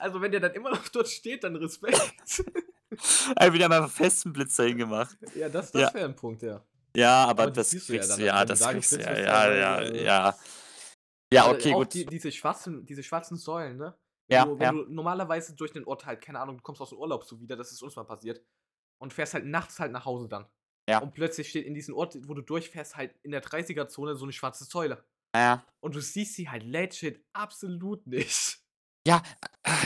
Also, 0.00 0.20
wenn 0.20 0.30
der 0.32 0.40
dann 0.40 0.52
immer 0.54 0.70
noch 0.70 0.88
dort 0.88 1.08
steht, 1.08 1.44
dann 1.44 1.56
Respekt. 1.56 2.44
Einfach 3.36 3.54
wieder 3.54 3.68
mal 3.68 3.88
festen 3.88 4.32
Blitz 4.32 4.56
dahin 4.56 4.78
gemacht. 4.78 5.16
Ja, 5.34 5.48
das 5.48 5.72
Ja. 5.74 5.90
das 5.90 5.92
wäre 5.94 6.06
'n 6.08 6.16
Punkt, 6.16 6.42
ja. 6.42 6.64
Ja, 6.96 7.26
aber 7.26 7.46
Aber 7.46 7.52
das 7.52 7.70
siehst 7.70 7.88
du 7.88 7.94
ja 7.94 8.06
kriegst 8.06 8.08
dann, 8.08 8.22
also 8.24 8.26
ja, 8.26 8.44
das 8.44 8.60
da 8.60 8.68
kriegst 8.68 8.92
du 8.92 9.00
ja, 9.00 9.16
ja, 9.18 9.52
ja, 9.54 9.82
ja. 9.94 10.38
Ja, 11.32 11.48
okay, 11.50 11.74
auch 11.74 11.84
gut. 11.84 11.92
die 11.92 12.08
diese 12.08 12.32
schwarzen 12.32 12.86
diese 12.86 13.02
schwarzen 13.02 13.36
Säulen, 13.36 13.76
ne? 13.78 13.98
Ja, 14.30 14.44
du 14.44 14.58
wenn 14.58 14.68
ja. 14.68 14.72
du 14.72 14.84
normalerweise 14.88 15.54
durch 15.56 15.72
den 15.72 15.84
Ort 15.84 16.06
halt 16.06 16.20
keine 16.22 16.40
Ahnung, 16.40 16.56
du 16.58 16.62
kommst 16.62 16.80
aus'm 16.82 16.96
Urlaub 16.98 17.24
so 17.24 17.40
wieder, 17.40 17.56
das 17.56 17.72
ist 17.72 17.82
uns 17.82 17.96
mal 17.96 18.04
passiert 18.04 18.42
und 18.98 19.12
fährst 19.14 19.34
halt 19.34 19.46
nachts 19.46 19.80
halt 19.80 19.92
nach 19.92 20.04
Hause 20.06 20.28
dann. 20.28 20.46
Ja. 20.88 21.02
Und 21.02 21.14
plötzlich 21.14 21.50
steht 21.50 21.66
in 21.66 21.74
diesem 21.74 21.94
Ort, 21.96 22.16
wo 22.28 22.34
du 22.34 22.42
durchfährst, 22.42 22.96
halt 22.96 23.16
in 23.22 23.32
der 23.32 23.40
30er 23.42 23.88
Zone 23.88 24.16
so 24.16 24.26
'ne 24.26 24.32
schwarze 24.32 24.64
Säule. 24.64 25.04
Ja. 25.34 25.66
Und 25.80 25.94
du 25.96 26.00
siehst 26.02 26.34
sie 26.36 26.48
halt 26.50 26.64
legit 26.64 27.24
absolut 27.34 28.06
nicht. 28.08 28.58
Ja, 29.06 29.22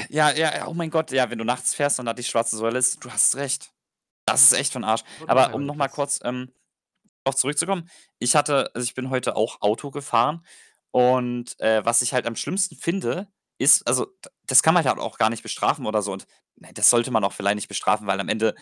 ja, 0.08 0.30
ja, 0.32 0.56
ja, 0.56 0.66
oh 0.66 0.72
mein 0.72 0.88
Gott, 0.90 1.10
ja, 1.12 1.28
wenn 1.30 1.36
du 1.38 1.44
nachts 1.44 1.74
fährst 1.74 2.00
und 2.00 2.06
da 2.06 2.14
die 2.14 2.22
schwarze 2.24 2.56
Säule 2.56 2.78
ist, 2.78 3.04
du 3.04 3.10
hast 3.12 3.36
recht. 3.36 3.70
Das 4.26 4.42
ist 4.44 4.52
echt 4.54 4.72
für 4.72 4.78
'n 4.80 4.84
Arsch. 4.84 5.02
Aber 5.26 5.54
um 5.54 5.66
mal 5.66 5.66
noch 5.66 5.74
mal 5.76 5.88
gepasst. 5.88 5.90
kurz, 5.90 6.20
ähm, 6.24 6.52
drauf 7.24 7.36
zurückzukommen, 7.36 7.90
ich 8.20 8.36
hatte 8.36 8.70
also, 8.74 8.84
ich 8.86 8.94
bin 8.94 9.10
heute 9.10 9.36
auch 9.36 9.60
Auto 9.62 9.90
gefahren 9.92 10.44
und, 10.92 11.60
äh, 11.60 11.84
was 11.84 12.02
ich 12.02 12.14
halt 12.14 12.26
am 12.26 12.36
schlimmsten 12.36 12.76
finde, 12.76 13.28
ist 13.58 13.86
also, 13.88 14.06
d 14.06 14.30
das 14.46 14.62
kann 14.62 14.74
man 14.74 14.84
halt 14.86 14.98
auch 15.00 15.18
gar 15.18 15.30
nicht 15.30 15.42
bestrafen 15.44 15.86
oder 15.86 16.02
so 16.02 16.12
und 16.12 16.26
ne, 16.56 16.70
das 16.74 16.90
sollte 16.90 17.10
man 17.12 17.24
auch 17.24 17.32
vielleicht 17.34 17.56
nicht 17.56 17.68
bestrafen, 17.68 18.06
weil 18.08 18.20
am 18.20 18.28
Ende 18.30 18.54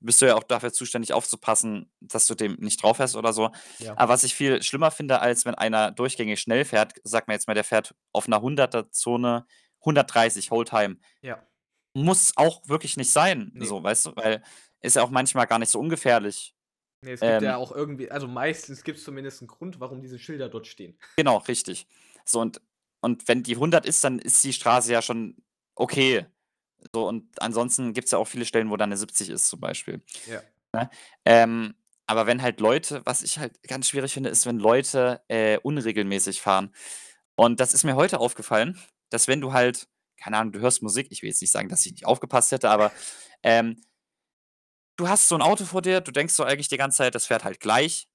bist 0.00 0.22
du 0.22 0.26
ja 0.26 0.36
auch 0.36 0.44
dafür 0.44 0.72
zuständig 0.72 1.12
aufzupassen, 1.14 1.92
dass 2.00 2.26
du 2.26 2.34
dem 2.36 2.56
nicht 2.60 2.82
drauf 2.82 2.98
fährst 2.98 3.16
oder 3.16 3.32
so. 3.34 3.50
Ja. 3.80 3.96
Aber 3.96 4.12
was 4.14 4.24
ich 4.24 4.34
viel 4.36 4.62
schlimmer 4.62 4.90
finde, 4.92 5.20
als 5.20 5.44
wenn 5.46 5.54
einer 5.56 5.92
durchgängig 5.92 6.40
schnell 6.40 6.64
fährt, 6.66 6.94
sagen 7.04 7.26
wir 7.28 7.34
jetzt 7.34 7.48
mal, 7.48 7.54
der 7.54 7.64
fährt 7.64 7.94
auf 8.12 8.28
'ner 8.28 8.42
100er 8.42 8.90
Zone 8.92 9.46
130 9.84 10.50
Whole 10.50 10.64
time. 10.66 10.98
Ja. 11.24 11.46
Muss 11.96 12.32
auch 12.36 12.62
wirklich 12.68 12.96
nicht 12.96 13.10
sein, 13.12 13.52
Ne. 13.54 13.72
so, 13.72 13.82
weißt 13.82 14.06
du? 14.06 14.16
Weil 14.16 14.42
ist 14.82 14.96
ja 14.96 15.02
auch 15.04 15.10
manchmal 15.10 15.46
gar 15.46 15.58
nicht 15.60 15.70
so 15.70 15.80
ungefährlich. 15.80 16.54
Ne, 17.04 17.10
es 17.10 17.24
gibt 17.24 17.42
ja 17.42 17.56
Ähm. 17.56 17.56
auch 17.56 17.72
irgendwie 17.72 18.12
also, 18.12 18.28
meistens 18.28 18.84
gibt's 18.84 19.02
zumindest 19.02 19.42
'n 19.42 19.48
Grund, 19.48 19.80
warum 19.80 20.00
diese 20.00 20.20
Schilder 20.20 20.48
dort 20.48 20.68
stehen. 20.68 20.96
Genau, 21.18 21.38
richtig. 21.38 21.86
So 22.24 22.40
und 22.40 22.60
und 23.04 23.26
wenn 23.26 23.42
die 23.42 23.56
100 23.56 23.84
ist, 23.84 24.04
dann 24.04 24.18
ist 24.20 24.42
die 24.44 24.52
Straße 24.52 24.92
ja 24.92 25.02
schon 25.02 25.36
okay. 25.74 26.26
So 26.94 27.08
und 27.08 27.40
ansonsten 27.42 27.94
gibt's 27.94 28.12
ja 28.12 28.18
auch 28.18 28.26
viele 28.28 28.44
Stellen, 28.46 28.70
wo 28.70 28.76
dann 28.76 28.90
'ne 28.90 28.96
70 28.96 29.30
ist 29.30 29.48
zum 29.48 29.60
Beispiel, 29.60 30.02
Ja. 30.26 30.52
ne? 30.74 30.90
Ähm, 31.26 31.74
aber 32.06 32.26
wenn 32.26 32.42
halt 32.42 32.60
Leute 32.60 33.02
was 33.06 33.22
ich 33.22 33.38
halt 33.40 33.62
ganz 33.68 33.88
schwierig 33.88 34.14
finde, 34.14 34.30
ist, 34.30 34.46
wenn 34.46 34.58
Leute, 34.60 35.22
äh, 35.28 35.58
unregelmäßig 35.62 36.42
fahren. 36.42 36.74
Und 37.36 37.60
das 37.60 37.74
ist 37.74 37.84
mir 37.84 37.96
heute 37.96 38.20
aufgefallen, 38.20 38.78
dass 39.12 39.28
wenn 39.28 39.40
du 39.40 39.52
halt 39.52 39.88
keine 40.18 40.36
Ahnung, 40.38 40.52
du 40.52 40.60
hörst 40.60 40.82
Musik 40.82 41.08
ich 41.10 41.22
will 41.22 41.30
jetzt 41.30 41.40
nicht 41.42 41.52
sagen, 41.52 41.68
dass 41.68 41.86
ich 41.86 41.92
nicht 41.92 42.06
aufgepasst 42.06 42.52
hätte, 42.52 42.70
aber, 42.70 42.92
ähm 43.44 43.82
du 44.98 45.08
hast 45.08 45.28
so 45.28 45.34
'n 45.36 45.42
Auto 45.42 45.64
vor 45.64 45.82
dir, 45.82 46.00
du 46.00 46.12
denkst 46.12 46.34
so 46.34 46.44
eigentlich 46.44 46.68
die 46.68 46.76
ganze 46.76 46.98
Zeit, 46.98 47.14
das 47.14 47.26
fährt 47.26 47.44
halt 47.44 47.60
gleich, 47.60 48.08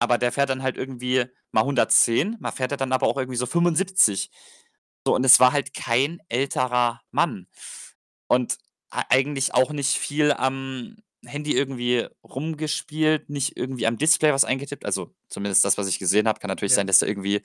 aber 0.00 0.18
der 0.18 0.32
fährt 0.32 0.50
dann 0.50 0.62
halt 0.62 0.76
irgendwie 0.78 1.26
mal 1.52 1.64
110, 1.64 2.36
mal 2.40 2.52
fährt 2.52 2.72
er 2.72 2.78
dann 2.78 2.92
aber 2.92 3.06
auch 3.08 3.18
irgendwie 3.18 3.36
so 3.38 3.46
75. 3.46 4.30
So, 5.06 5.14
und 5.16 5.24
es 5.24 5.40
war 5.40 5.52
halt 5.52 5.74
kein 5.74 6.20
älterer 6.28 7.00
Mann 7.12 7.48
und 8.28 8.58
ei 8.90 9.04
eigentlich 9.10 9.54
auch 9.54 9.72
nicht 9.72 9.96
viel 9.98 10.32
am 10.32 10.96
Handy 11.26 11.54
irgendwie 11.56 12.08
rumgespielt, 12.24 13.30
nicht 13.30 13.56
irgendwie 13.58 13.86
am 13.88 13.98
Display 13.98 14.32
was 14.32 14.44
eingetippt. 14.46 14.84
Also, 14.86 15.14
zumindest 15.30 15.64
das, 15.66 15.78
was 15.78 15.88
ich 15.88 15.98
gesehen 16.00 16.28
habe. 16.28 16.40
Kann 16.40 16.48
natürlich 16.50 16.72
Ja. 16.72 16.76
sein, 16.76 16.86
dass 16.88 17.02
er 17.02 17.08
irgendwie 17.08 17.42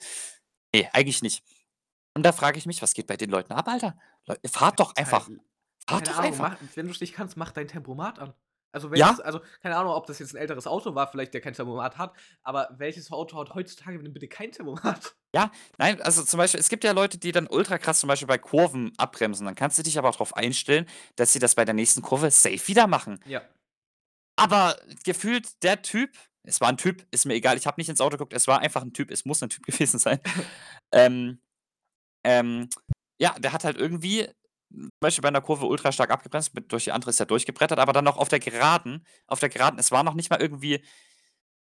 ne, 0.74 0.88
eigentlich 0.94 1.22
nicht. 1.22 1.42
Und 2.16 2.22
da 2.22 2.32
frage 2.32 2.56
ich 2.58 2.64
mich: 2.64 2.80
„Was 2.80 2.94
geht 2.94 3.06
bei 3.08 3.18
den 3.18 3.28
Leuten 3.28 3.52
ab, 3.52 3.68
Alter? 3.68 3.94
Leu 4.26 4.36
fahrt 4.48 4.80
doch 4.80 4.96
einfach. 4.96 5.30
halt 5.90 5.90
Fahrt 5.90 6.08
doch 6.08 6.18
Ahnung, 6.18 6.38
einfach.“ 6.38 6.56
mach 6.58 6.58
wenn 6.74 6.86
du's 6.88 7.00
nicht 7.00 7.14
kannst, 7.14 7.36
mach 7.36 7.52
dein 7.52 7.68
Tempomat 7.68 8.18
an. 8.18 8.34
Also, 8.72 8.90
wenn 8.90 9.02
Ja. 9.02 9.08
es 9.08 9.20
also, 9.20 9.40
keine 9.62 9.76
Ahnung, 9.76 9.92
ob 9.94 10.06
das 10.06 10.18
jetzt 10.18 10.34
'n 10.34 10.38
älteres 10.38 10.66
Auto 10.66 10.94
war, 10.94 11.08
vielleicht 11.10 11.34
der 11.34 11.40
kein 11.40 11.54
Tempomat 11.54 11.98
hat, 11.98 12.16
aber 12.42 12.70
welches 12.78 13.10
Auto 13.12 13.38
hat 13.38 13.54
heutzutage 13.54 14.02
denn 14.02 14.12
bitte 14.12 14.28
kein 14.28 14.52
Tempomat? 14.52 15.14
Ja, 15.34 15.50
nein, 15.78 16.00
also, 16.02 16.22
zum 16.22 16.38
Beispiel, 16.38 16.60
es 16.60 16.68
gibt 16.68 16.84
ja 16.84 16.92
Leute, 16.92 17.18
die 17.18 17.32
dann 17.32 17.46
ultra 17.48 17.78
krass 17.78 18.00
zum 18.00 18.08
Beispiel 18.08 18.28
bei 18.28 18.38
Kurven 18.38 18.92
abbremsen. 18.96 19.44
Dann 19.44 19.54
kannst 19.54 19.78
du 19.78 19.82
dich 19.82 19.98
aber 19.98 20.08
auch 20.08 20.16
drauf 20.16 20.36
einstellen, 20.36 20.86
dass 21.16 21.32
sie 21.32 21.38
das 21.40 21.54
bei 21.56 21.64
der 21.64 21.74
nächsten 21.74 22.00
Kurve 22.02 22.30
safe 22.30 22.68
wieder 22.68 22.86
machen. 22.86 23.18
Ja. 23.26 23.46
Aber 24.38 24.76
gefühlt 25.04 25.62
der 25.62 25.82
Typ 25.82 26.10
es 26.48 26.60
war 26.60 26.68
'n 26.68 26.76
Typ, 26.76 27.04
ist 27.10 27.24
mir 27.26 27.34
egal, 27.34 27.56
ich 27.56 27.66
habe 27.66 27.80
nicht 27.80 27.88
ins 27.88 28.00
Auto 28.00 28.12
geguckt, 28.18 28.32
es 28.32 28.46
war 28.46 28.60
einfach 28.60 28.82
'n 28.82 28.92
Typ, 28.92 29.10
es 29.10 29.24
muss 29.24 29.42
'n 29.42 29.48
Typ 29.48 29.66
gewesen 29.66 29.98
sein. 29.98 30.20
Ähm, 30.92 31.40
ähm, 32.26 32.68
ja, 33.20 33.34
der 33.40 33.52
hat 33.54 33.64
halt 33.64 33.78
irgendwie 33.78 34.28
zum 34.72 34.90
Beispiel 35.00 35.22
bei 35.22 35.30
'ner 35.30 35.42
Kurve 35.42 35.66
ultra 35.66 35.92
stark 35.92 36.10
abgebremst, 36.12 36.54
mit 36.54 36.72
durch 36.72 36.84
die 36.84 36.92
andere 36.92 37.10
ist 37.10 37.20
er 37.20 37.26
durchgebrettert, 37.26 37.78
aber 37.80 37.92
dann 37.94 38.04
noch 38.04 38.18
auf 38.18 38.28
der 38.30 38.40
Geraden 38.40 39.06
auf 39.28 39.40
der 39.40 39.48
Geraden 39.50 39.78
es 39.80 39.92
war 39.92 40.04
noch 40.04 40.14
nicht 40.14 40.30
mal 40.30 40.40
irgendwie 40.42 40.84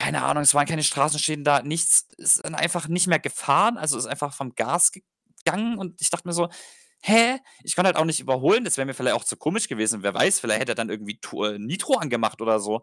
keine 0.01 0.23
Ahnung, 0.25 0.43
es 0.45 0.55
waren 0.55 0.67
keine 0.67 0.83
Straßenschäden 0.85 1.45
da, 1.45 1.63
nichts. 1.63 2.09
Ist 2.19 2.45
dann 2.45 2.55
einfach 2.57 2.89
nicht 2.89 3.07
mehr 3.09 3.19
gefahren, 3.21 3.79
also, 3.79 3.99
ist 3.99 4.07
einfach 4.07 4.35
vom 4.35 4.55
Gas 4.57 4.93
gegangen 4.93 5.79
und 5.79 6.01
ich 6.03 6.11
dachte 6.11 6.29
mir 6.29 6.35
so: 6.35 6.49
„Hä?“ 7.03 7.39
Ich 7.65 7.77
konnte 7.77 7.89
halt 7.89 7.97
auch 7.99 8.05
nicht 8.07 8.21
überholen, 8.21 8.65
das 8.65 8.77
wäre 8.79 8.87
mir 8.87 8.95
vielleicht 8.95 9.17
auch 9.17 9.25
zu 9.25 9.37
komisch 9.39 9.69
gewesen. 9.69 10.03
Wer 10.05 10.15
weiß, 10.15 10.41
vielleicht 10.41 10.61
hätte 10.63 10.73
er 10.73 10.77
dann 10.77 10.91
irgendwie 10.91 11.19
Nitro 11.59 11.95
angemacht 11.99 12.41
oder 12.43 12.61
so, 12.61 12.83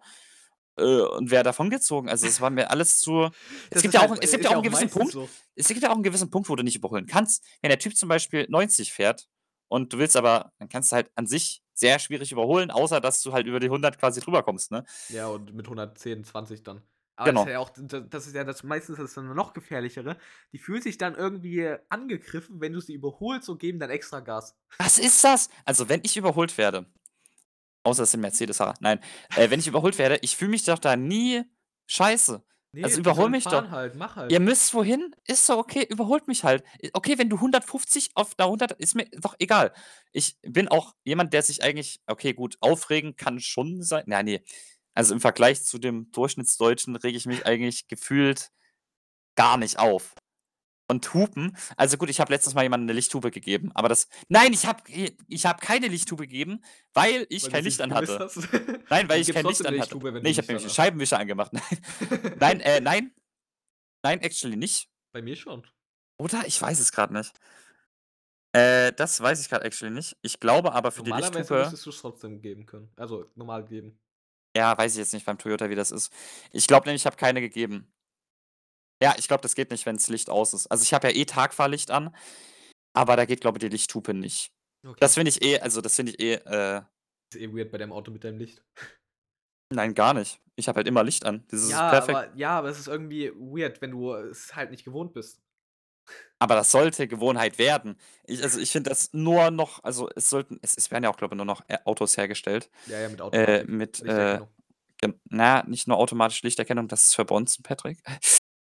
äh, 0.78 0.84
und 1.02 1.32
wäre 1.32 1.44
davongezogen. 1.44 2.10
Also, 2.10 2.28
es 2.28 2.42
war 2.42 2.50
mir 2.50 2.70
alles 2.72 3.00
zu 3.00 3.30
es 3.70 3.82
Das 3.82 3.84
gibt 3.84 3.94
ja 3.94 4.02
auch 4.02 4.16
halt 4.16 4.22
es 4.22 4.32
gibt 4.32 4.44
ja 4.46 4.52
auch 4.52 4.56
ja 4.56 4.58
'n 4.58 4.62
auch 4.62 4.64
gewissen 4.64 4.90
Punkt 4.90 5.14
so. 5.14 5.38
es 5.56 5.68
gibt 5.68 5.82
ja 5.84 5.92
auch 5.92 5.96
'n 5.98 6.04
gewissen 6.04 6.30
Punkt, 6.32 6.50
wo 6.50 6.56
du 6.56 6.64
nicht 6.64 6.76
überholen 6.78 7.06
kannst. 7.08 7.46
Wenn 7.62 7.70
der 7.70 7.80
Typ 7.80 7.96
zum 7.96 8.10
Beispiel 8.10 8.48
90 8.50 8.94
fährt 8.94 9.28
und 9.68 9.94
du 9.94 9.98
willst 10.00 10.16
aber 10.18 10.52
dann 10.60 10.70
kannst 10.70 10.92
du 10.92 10.96
halt 10.98 11.12
an 11.16 11.28
sich 11.28 11.62
sehr 11.76 12.00
schwierig 12.00 12.32
überholen, 12.32 12.72
außer 12.72 13.02
dass 13.02 13.22
du 13.22 13.34
halt 13.34 13.48
über 13.48 13.60
die 13.60 13.70
100 13.70 14.00
quasi 14.00 14.20
drüber 14.22 14.44
kommst, 14.44 14.72
ne? 14.72 14.84
Ja, 15.10 15.28
und 15.28 15.54
mit 15.54 15.68
110, 15.70 16.24
20 16.24 16.64
dann. 16.64 16.82
Aber 17.16 17.32
das 17.34 17.42
ist 17.46 17.46
Genau. 17.46 17.52
ja 17.52 17.60
auch 17.60 17.70
das 17.70 18.26
ist 18.28 18.34
ja 18.36 18.44
das 18.44 18.64
meistens 18.64 18.98
ist 18.98 19.16
dann 19.18 19.34
noch 19.36 19.54
gefährlichere. 19.54 20.18
Die 20.52 20.58
fühlen 20.58 20.82
sich 20.82 20.98
dann 20.98 21.14
irgendwie 21.16 21.76
angegriffen, 21.90 22.60
wenn 22.60 22.74
du 22.74 22.80
sie 22.82 22.94
überholst 22.94 23.50
und 23.50 23.60
geben 23.60 23.80
dann 23.80 23.92
extra 23.92 24.20
Gas. 24.22 24.58
Was 24.80 24.98
ist 24.98 25.24
das? 25.24 25.50
Also, 25.66 25.90
wenn 25.90 26.02
ich 26.04 26.18
überholt 26.18 26.58
werde 26.58 26.86
außer 27.84 28.04
es 28.04 28.12
sind 28.12 28.22
Mercedes-Fahrer, 28.22 28.76
nein, 28.82 29.00
äh, 29.36 29.50
wenn 29.50 29.60
ich 29.60 29.68
überholt 29.68 29.98
werde, 29.98 30.20
ich 30.22 30.36
fühle 30.38 30.52
mich 30.52 30.64
doch 30.66 30.80
da 30.80 30.96
nie 30.96 31.44
scheiße. 31.88 32.44
Ne, 32.76 32.82
Also, 32.82 33.00
überhol 33.00 33.30
mich 33.30 33.48
doch. 33.48 33.70
halt, 33.70 33.94
halt. 34.16 34.32
Ihr 34.32 34.40
müsst 34.40 34.74
wohin, 34.74 35.16
ist 35.28 35.50
doch 35.50 35.58
okay, 35.58 35.86
überholt 35.90 36.28
mich 36.28 36.44
halt. 36.44 36.64
Okay, 36.94 37.18
wenn 37.20 37.30
du 37.30 37.40
150 37.42 38.12
auf 38.16 38.38
'ner 38.38 38.48
100 38.50 38.74
ist 38.74 38.96
mir 38.96 39.06
doch 39.22 39.36
egal. 39.40 39.74
Ich 40.14 40.38
bin 40.44 40.68
auch 40.70 40.94
jemand, 41.04 41.34
der 41.34 41.44
sich 41.44 41.64
eigentlich 41.64 42.02
okay, 42.08 42.34
gut, 42.34 42.58
aufregen 42.62 43.16
kann 43.18 43.40
schon 43.42 43.84
sein 43.84 44.04
na, 44.08 44.24
ne. 44.24 44.44
Also, 44.96 45.14
im 45.14 45.22
Vergleich 45.22 45.64
zu 45.66 45.80
dem 45.80 46.12
Durchschnittsdeutschen 46.12 46.96
rege 46.98 47.18
ich 47.18 47.26
mich 47.28 47.46
eigentlich 47.48 47.88
gefühlt 47.88 48.52
gar 49.36 49.58
nicht 49.58 49.80
auf. 49.80 50.16
Und 50.94 51.14
Hupen 51.14 51.58
also, 51.76 51.98
gut, 51.98 52.10
ich 52.10 52.20
habe 52.20 52.32
letztens 52.32 52.54
mal 52.54 52.62
jemandem 52.64 52.86
'ne 52.88 52.94
Lichthupe 52.94 53.32
gegeben, 53.32 53.72
aber 53.74 53.90
das 53.90 54.08
nein, 54.30 54.54
ich 54.54 54.66
habe 54.68 54.82
ich 55.28 55.46
habe 55.46 55.60
keine 55.60 55.88
Lichthupe 55.88 56.24
gegeben, 56.28 56.64
weil 56.94 57.26
ich 57.30 57.44
Weil 57.46 57.52
kein 57.52 57.64
du 57.64 57.70
Licht 57.70 57.82
anhatte. 57.82 58.30
Nein, 58.90 59.10
weil 59.10 59.24
Du 59.24 59.30
ich 59.30 59.34
kein 59.34 59.46
Licht 59.46 59.66
anhatte. 59.66 59.98
Ne, 59.98 60.22
du 60.22 60.30
ich 60.30 60.38
habe 60.38 60.48
nämlich 60.48 60.50
'n 60.50 60.52
anhast. 60.66 60.76
Scheibenwischer 60.76 61.18
angemacht. 61.20 61.52
Nein. 61.54 61.64
Nein, 62.40 62.60
äh, 62.62 62.80
nein. 62.80 63.12
Nein, 64.04 64.22
actually 64.22 64.56
nicht. 64.56 64.90
Bei 65.14 65.22
mir 65.22 65.36
schon. 65.36 65.66
Oder? 66.20 66.44
Ich 66.46 66.62
weiß 66.62 66.80
es 66.80 66.92
grad 66.92 67.12
nicht. 67.12 67.34
Äh, 68.56 68.94
das 68.94 69.20
weiß 69.20 69.42
ich 69.42 69.50
grad 69.50 69.64
actually 69.64 69.92
nicht. 69.92 70.16
Ich 70.22 70.40
glaube 70.40 70.74
aber 70.74 70.92
für 70.92 71.02
die 71.02 71.10
Normalerweise 71.10 71.40
Lichthupe 71.40 71.60
müsstest 71.62 71.86
du's 71.88 72.02
trotzdem 72.02 72.40
geben 72.42 72.66
können. 72.68 72.92
Also, 72.98 73.26
normal 73.36 73.66
geben. 73.66 74.00
Ja, 74.56 74.78
weiß 74.78 74.94
ich 74.94 75.00
jetzt 75.00 75.14
nicht 75.14 75.26
beim 75.26 75.40
Toyota, 75.40 75.70
wie 75.72 75.76
das 75.76 75.90
ist. 75.92 76.14
Ich 76.52 76.68
glaube 76.68 76.86
nämlich, 76.88 77.02
ich 77.02 77.06
habe 77.08 77.16
keine 77.18 77.42
gegeben. 77.42 77.88
Ja, 79.02 79.16
ich 79.18 79.28
glaube, 79.28 79.42
das 79.42 79.56
geht 79.56 79.72
nicht, 79.72 79.86
wenn's 79.86 80.08
Licht 80.08 80.30
aus 80.30 80.54
ist. 80.54 80.68
Also, 80.68 80.84
ich 80.84 80.94
habe 80.94 81.10
ja 81.10 81.16
eh 81.16 81.26
Tagfahrlicht 81.26 81.92
an, 81.92 82.16
aber 82.94 83.18
da 83.18 83.26
geht, 83.26 83.42
glaube 83.42 83.58
ich, 83.58 83.62
die 83.62 83.70
Lichthupe 83.70 84.14
nicht. 84.14 84.52
Das 85.00 85.12
Okay. 85.14 85.22
finde 85.22 85.30
ich 85.32 85.42
eh 85.44 85.60
also, 85.60 85.82
das 85.82 85.96
finde 85.96 86.14
ich 86.14 86.20
eh, 86.22 86.34
äh 86.36 86.82
Ist 87.34 87.40
eh 87.42 87.52
weird 87.54 87.72
bei 87.72 87.78
deinem 87.78 87.92
Auto 87.94 88.12
mit 88.12 88.24
deinem 88.24 88.38
Licht. 88.38 88.64
Nein, 89.72 89.94
gar 89.96 90.14
nicht. 90.14 90.40
Ich 90.56 90.68
habe 90.68 90.78
halt 90.78 90.88
immer 90.88 91.04
Licht 91.04 91.26
an. 91.26 91.46
Das 91.50 91.62
ist 91.64 91.70
Ja, 91.72 91.90
perfekt. 91.90 92.10
aber 92.10 92.36
ja, 92.38 92.52
aber 92.60 92.70
es 92.70 92.80
ist 92.80 92.88
irgendwie 92.88 93.32
weird, 93.36 93.82
wenn 93.82 93.92
du 93.92 94.14
es 94.14 94.56
halt 94.56 94.70
nicht 94.72 94.86
gewohnt 94.86 95.14
bist. 95.14 95.42
Aber 96.40 96.56
das 96.56 96.72
sollte 96.72 97.08
Gewohnheit 97.08 97.58
werden. 97.58 97.96
Ich 98.26 98.44
also, 98.44 98.60
ich 98.60 98.72
finde 98.72 98.90
das 98.90 99.14
nur 99.14 99.50
noch 99.52 99.84
also, 99.84 100.10
es 100.16 100.30
sollten 100.30 100.60
es 100.62 100.76
es 100.78 100.92
werden 100.92 101.04
ja 101.06 101.10
auch, 101.10 101.18
glaube 101.18 101.36
ich, 101.36 101.38
nur 101.38 101.46
noch, 101.46 101.62
äh, 101.70 101.78
Autos 101.86 102.18
hergestellt, 102.18 102.70
Ja, 102.86 103.00
ja, 103.00 103.10
mit 103.10 103.22
äh, 103.32 103.64
Automatik, 103.64 103.70
mit, 103.70 104.02
äh, 104.04 104.42
na 105.30 105.64
nicht 105.68 105.88
nur 105.88 105.98
automatische 105.98 106.46
Lichterkennung, 106.48 106.88
das 106.88 107.06
ist 107.08 107.16
verbonzen, 107.16 107.64
Patrick. 107.64 108.00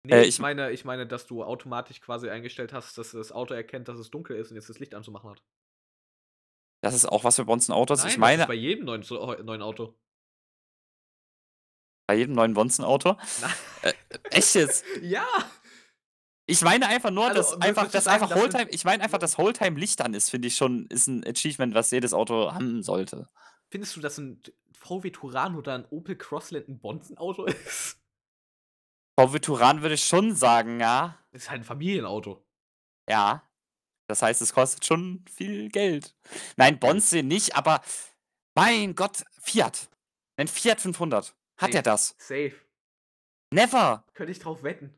Ne, 0.06 0.14
Äh, 0.14 0.26
ich 0.26 0.38
ich 0.38 0.40
meine 0.40 0.72
ich 0.72 0.86
meine, 0.86 1.08
dass 1.08 1.26
du 1.28 1.44
automatisch 1.44 2.00
quasi 2.02 2.30
eingestellt 2.30 2.74
hast, 2.74 2.98
dass 2.98 3.12
das 3.12 3.32
Auto 3.32 3.54
erkennt, 3.54 3.88
dass 3.88 4.00
es 4.00 4.10
dunkel 4.12 4.38
ist 4.38 4.52
und 4.52 4.56
jetzt 4.56 4.70
das 4.70 4.80
Licht 4.80 4.94
anzumachen 4.96 5.30
hat. 5.32 5.44
Das 6.82 6.94
ist 6.94 7.06
auch 7.06 7.24
was 7.24 7.36
für 7.38 7.46
Bonzen-Autos. 7.46 8.04
Nein, 8.04 8.06
Ich 8.06 8.18
das 8.22 8.22
meine 8.22 8.44
ist 8.44 8.48
bei 8.48 8.54
jedem 8.54 8.86
neuen 8.86 9.02
neuen 9.46 9.62
Auto. 9.62 9.96
Bei 12.08 12.16
jedem 12.16 12.36
neuen 12.36 12.54
Bonzen-Auto? 12.54 13.18
Äh, 13.82 13.94
echt 14.30 14.56
jetzt? 14.56 14.86
Ja! 15.02 15.26
Ich 16.48 16.62
meine 16.62 16.88
einfach 16.88 17.10
nur, 17.12 17.30
Also, 17.30 17.32
dass 17.32 17.60
einfach 17.60 17.90
dass 17.90 18.06
sagen, 18.06 18.08
einfach 18.08 18.36
Wholetime 18.36 18.70
ich 18.70 18.84
meine 18.86 19.04
einfach, 19.04 19.18
dass 19.18 19.38
Wholetime 19.38 19.80
Licht 19.80 20.02
an 20.02 20.14
ist, 20.14 20.30
finde 20.30 20.48
ich 20.48 20.56
schon 20.56 20.86
ist 20.88 21.08
'n 21.08 21.24
Achievement, 21.26 21.74
was 21.74 21.90
jedes 21.92 22.14
Auto 22.14 22.52
haben 22.54 22.84
sollte. 22.84 23.30
findest 23.70 23.96
du, 23.96 24.00
dass 24.02 24.18
'n 24.18 24.42
t 24.44 24.52
VW 24.74 25.12
Touran 25.12 25.56
oder 25.56 25.76
'n 25.76 25.86
Opel 25.90 26.16
Crossland 26.18 26.68
'n 26.68 26.80
Bonzenauto 26.80 27.46
ist? 27.68 28.00
VW 29.18 29.40
Touran 29.40 29.82
würde 29.82 29.96
ich 29.96 30.04
schon 30.06 30.36
sagen, 30.36 30.80
ja. 30.82 31.18
Ist 31.32 31.50
halt 31.50 31.62
'n 31.62 31.64
Familienauto. 31.64 32.44
Ja. 33.10 33.44
Das 34.08 34.22
heißt, 34.22 34.42
es 34.42 34.54
kostet 34.54 34.86
schon 34.86 35.24
viel 35.30 35.70
Geld. 35.70 36.16
Nein. 36.58 36.80
Bonze 36.80 37.24
nicht, 37.24 37.56
aber 37.56 37.82
mein 38.56 38.96
Gott, 38.96 39.24
Fiat. 39.42 39.90
'Nen 40.38 40.48
Fiat 40.48 40.82
500. 40.82 41.36
Hat 41.58 41.74
der 41.74 41.80
Safe, 41.80 41.84
das? 41.84 42.16
safe. 42.20 42.56
Never. 43.54 44.06
Könnte 44.14 44.32
ich 44.32 44.40
drauf 44.40 44.64
wetten. 44.64 44.94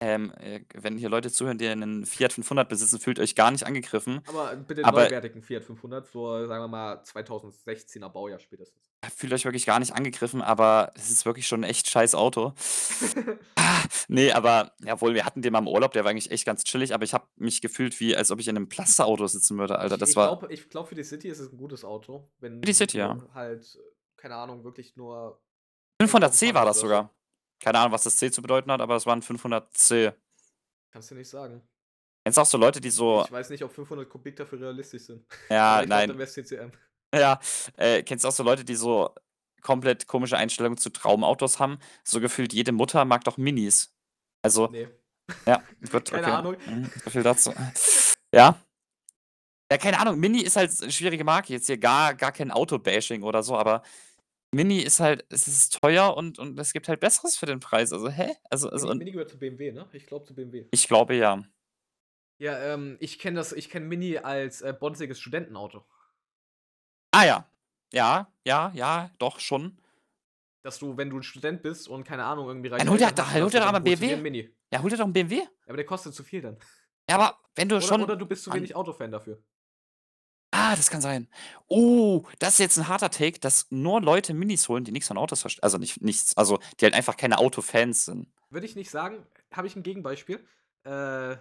Ähm, 0.00 0.32
äh, 0.38 0.60
wenn 0.74 0.96
hier 0.96 1.08
Leute 1.08 1.30
zuhören, 1.32 1.58
die 1.58 1.66
einen 1.66 2.06
Fiat 2.06 2.32
500 2.32 2.68
besitzen, 2.68 3.00
fühlt 3.00 3.18
euch 3.18 3.34
gar 3.34 3.50
nicht 3.50 3.66
angegriffen. 3.66 4.20
Aber 4.26 4.54
bitte 4.56 4.82
'n 4.82 4.88
Aber 4.88 4.90
neuwertigen 4.90 5.42
Fiat 5.42 5.64
500, 5.64 6.06
so, 6.06 6.46
sagen 6.46 6.62
wir 6.62 6.68
mal, 6.68 7.02
2016er 7.04 8.10
Baujahr 8.10 8.38
spätestens. 8.38 8.82
Fühlt 9.16 9.32
euch 9.32 9.44
wirklich 9.44 9.64
gar 9.64 9.78
nicht 9.78 9.92
angegriffen, 9.94 10.42
aber 10.42 10.90
es 10.96 11.08
ist 11.10 11.24
wirklich 11.24 11.46
schon 11.46 11.60
'n 11.62 11.64
echt 11.64 11.88
scheiß 11.88 12.14
Auto. 12.16 12.52
Ah, 13.56 13.82
ne, 14.08 14.32
aber 14.34 14.72
jawohl, 14.84 15.14
wir 15.14 15.24
hatten 15.24 15.42
den 15.42 15.52
mal 15.52 15.58
im 15.60 15.68
Urlaub, 15.68 15.92
der 15.92 16.04
war 16.04 16.10
eigentlich 16.10 16.30
echt 16.30 16.44
ganz 16.46 16.64
chillig, 16.64 16.94
aber 16.94 17.04
ich 17.04 17.12
habe 17.14 17.26
mich 17.36 17.60
gefühlt, 17.60 17.98
wie 18.00 18.16
als 18.16 18.30
ob 18.30 18.38
ich 18.40 18.48
in 18.48 18.54
'nem 18.54 18.68
Pflasterauto 18.70 19.26
sitzen 19.26 19.58
würde, 19.58 19.78
Alter. 19.78 19.96
Ich 19.96 19.98
Das 19.98 20.14
ich 20.14 20.16
war 20.16 20.38
glaube 20.38 20.52
ich 20.52 20.68
glaube, 20.68 20.88
für 20.88 20.94
die 20.94 21.04
City 21.04 21.28
ist 21.28 21.38
es 21.38 21.50
'n 21.52 21.56
gutes 21.56 21.84
Auto, 21.84 22.30
wenn 22.40 22.62
Für 22.62 22.66
die 22.66 22.72
City, 22.74 22.98
ja. 22.98 23.18
halt, 23.32 23.78
keine 24.16 24.36
Ahnung, 24.36 24.64
wirklich 24.64 24.96
nur 24.96 25.40
500 26.00 26.32
10.000 26.32 26.34
C 26.34 26.54
fahren 26.54 26.54
war 26.54 26.64
willst 26.64 26.74
das 26.74 26.80
sogar. 26.80 27.10
Keine 27.60 27.78
Ahnung, 27.80 27.92
was 27.92 28.04
das 28.04 28.16
C 28.16 28.30
zu 28.30 28.40
bedeuten 28.42 28.70
hat, 28.70 28.80
aber 28.80 28.96
es 28.96 29.06
war 29.06 29.14
'n 29.14 29.22
500 29.22 29.76
C. 29.76 30.12
Kannst 30.92 31.10
dir 31.10 31.16
nicht 31.16 31.28
sagen. 31.28 31.62
Kennst 32.24 32.36
du 32.38 32.42
auch 32.42 32.46
so 32.46 32.58
Leute, 32.58 32.80
die 32.80 32.90
so 32.90 33.22
Ich 33.24 33.32
weiß 33.32 33.50
nicht, 33.50 33.64
ob 33.64 33.72
500 33.72 34.08
Kubik 34.08 34.36
dafür 34.36 34.60
realistisch 34.60 35.02
sind. 35.02 35.24
Ja, 35.50 35.84
nein. 35.86 36.08
dann 36.16 36.26
CCM. 36.26 36.72
Ja, 37.14 37.40
äh, 37.76 38.02
kennst 38.02 38.24
du 38.24 38.28
auch 38.28 38.32
so 38.32 38.42
Leute, 38.42 38.64
die 38.64 38.74
so 38.74 39.14
komplett 39.62 40.06
komische 40.06 40.36
Einstellungen 40.36 40.76
zu 40.78 40.90
Traumautos 40.90 41.58
haben? 41.58 41.78
So 42.04 42.20
gefühlt 42.20 42.52
jede 42.52 42.72
Mutter 42.72 43.04
mag 43.04 43.24
doch 43.24 43.38
Minis. 43.38 43.94
Also 44.42 44.68
Ne. 44.68 44.90
ja, 45.46 45.62
gut, 45.90 46.10
Keine 46.10 46.22
okay. 46.26 46.32
Ahnung. 46.36 46.56
Mhm, 46.66 46.90
so 47.04 47.10
viel 47.10 47.22
dazu. 47.22 47.52
Ja. 48.34 48.60
Ja, 49.70 49.76
keine 49.76 50.00
Ahnung, 50.00 50.18
Mini 50.18 50.40
ist 50.42 50.56
halt 50.56 50.70
'ne 50.80 50.90
schwierige 50.90 51.24
Marke, 51.24 51.52
jetzt 51.52 51.66
hier 51.66 51.76
gar 51.76 52.14
gar 52.14 52.32
kein 52.32 52.50
Auto-Bashing 52.50 53.22
oder 53.22 53.42
so, 53.42 53.54
aber 53.56 53.82
Mini 54.54 54.78
ist 54.80 54.98
halt 55.00 55.26
es 55.30 55.46
ist 55.46 55.78
teuer 55.80 56.16
und 56.16 56.38
und 56.38 56.58
es 56.58 56.72
gibt 56.72 56.88
halt 56.88 57.00
Besseres 57.00 57.36
für 57.36 57.44
den 57.46 57.60
Preis. 57.60 57.92
Also, 57.92 58.08
hä? 58.08 58.34
Also 58.50 58.70
also 58.70 58.88
Mini 58.88 58.92
und 58.92 59.04
Mini 59.04 59.12
gehört 59.12 59.30
zu 59.30 59.38
BMW, 59.38 59.72
ne? 59.72 59.88
Ich 59.92 60.06
glaube 60.06 60.24
zu 60.26 60.34
BMW. 60.34 60.68
Ich 60.72 60.86
glaube, 60.88 61.14
ja. 61.16 61.42
Ja, 62.40 62.56
ähm, 62.74 62.96
ich 63.00 63.18
kenne 63.18 63.36
das 63.36 63.52
ich 63.52 63.68
kenne 63.68 63.86
Mini 63.86 64.18
als, 64.18 64.60
äh, 64.62 64.72
bonziges 64.78 65.18
Studentenauto. 65.20 65.84
Ah 67.14 67.24
ja. 67.24 67.44
Ja, 67.92 68.26
ja, 68.44 68.70
ja, 68.74 69.10
doch 69.18 69.40
schon. 69.40 69.78
Dass 70.64 70.78
du, 70.78 70.96
wenn 70.96 71.10
du 71.10 71.16
'n 71.18 71.22
Student 71.22 71.62
bist 71.62 71.88
und, 71.88 72.04
keine 72.04 72.24
Ahnung, 72.24 72.48
irgendwie 72.48 72.68
Dann 72.78 72.88
reiche 72.88 72.90
hol 72.90 72.98
dir 72.98 73.10
Eltern 73.10 73.12
da 73.12 73.32
hast 73.38 73.40
hol 73.40 73.50
dir 73.50 73.60
doch 73.60 73.70
mal 73.72 73.78
dann 73.78 73.80
'n 73.80 73.84
holst 73.84 74.00
du 74.00 74.04
dir 74.04 74.16
BMW. 74.16 74.16
Mini. 74.16 74.50
Ja, 74.72 74.82
hol 74.82 74.90
dir 74.90 74.96
doch 74.98 75.06
'n 75.06 75.12
BMW. 75.12 75.42
Ja, 75.66 75.72
aber 75.72 75.76
der 75.76 75.86
kostet 75.86 76.14
zu 76.14 76.24
viel 76.24 76.40
dann. 76.40 76.58
Ja, 77.08 77.16
aber 77.16 77.38
wenn 77.56 77.68
du 77.68 77.80
Oder 77.80 78.00
schon 78.00 78.02
oder 78.02 78.16
du 78.16 78.26
bist 78.26 78.42
zu 78.44 78.52
wenig 78.52 78.74
Autofan 78.74 79.12
dafür. 79.12 79.42
Ah, 80.70 80.76
das 80.76 80.90
kann 80.90 81.00
sein. 81.00 81.28
Oh, 81.68 82.24
das 82.40 82.54
ist 82.54 82.58
jetzt 82.58 82.76
'n 82.76 82.88
harter 82.88 83.08
Take, 83.08 83.40
dass 83.40 83.66
nur 83.70 84.02
Leute 84.02 84.34
Minis 84.34 84.68
holen, 84.68 84.84
die 84.84 84.92
nix 84.92 85.08
von 85.08 85.16
Autos 85.16 85.40
verst 85.40 85.64
also, 85.64 85.78
nicht 85.78 86.02
nichts 86.02 86.36
also, 86.36 86.58
die 86.78 86.84
halt 86.84 86.92
einfach 86.94 87.16
keine 87.16 87.38
Autofans 87.38 88.04
sind. 88.04 88.28
Würde 88.52 88.66
ich 88.66 88.76
nicht 88.76 88.90
sagen. 88.90 89.26
Habe 89.52 89.66
ich 89.66 89.76
'n 89.76 89.82
Gegenbeispiel, 89.82 90.46
äh, 90.84 91.36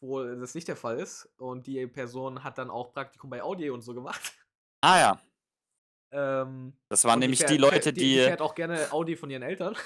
wo 0.00 0.22
das 0.24 0.54
nicht 0.54 0.68
der 0.68 0.76
Fall 0.76 0.98
ist 0.98 1.26
und 1.38 1.66
die 1.66 1.86
Person 1.86 2.44
hat 2.44 2.58
dann 2.58 2.70
auch 2.70 2.92
Praktikum 2.92 3.30
bei 3.30 3.42
Audi 3.42 3.70
und 3.70 3.80
so 3.82 3.94
gemacht. 3.94 4.34
Ah 4.82 4.98
ja. 4.98 5.20
Ähm, 6.12 6.74
Das 6.90 7.04
waren 7.04 7.20
und 7.20 7.24
die 7.26 7.26
nämlich 7.26 7.38
fährt 7.38 7.50
die 7.50 7.56
Leute, 7.56 7.92
fährt 7.92 7.96
die 7.96 8.04
die 8.04 8.20
die 8.20 8.20
fährt 8.20 8.40
auch 8.42 8.54
gerne 8.54 8.90
Audi 8.92 9.16
von 9.16 9.30
ihren 9.30 9.42
Eltern. 9.42 9.76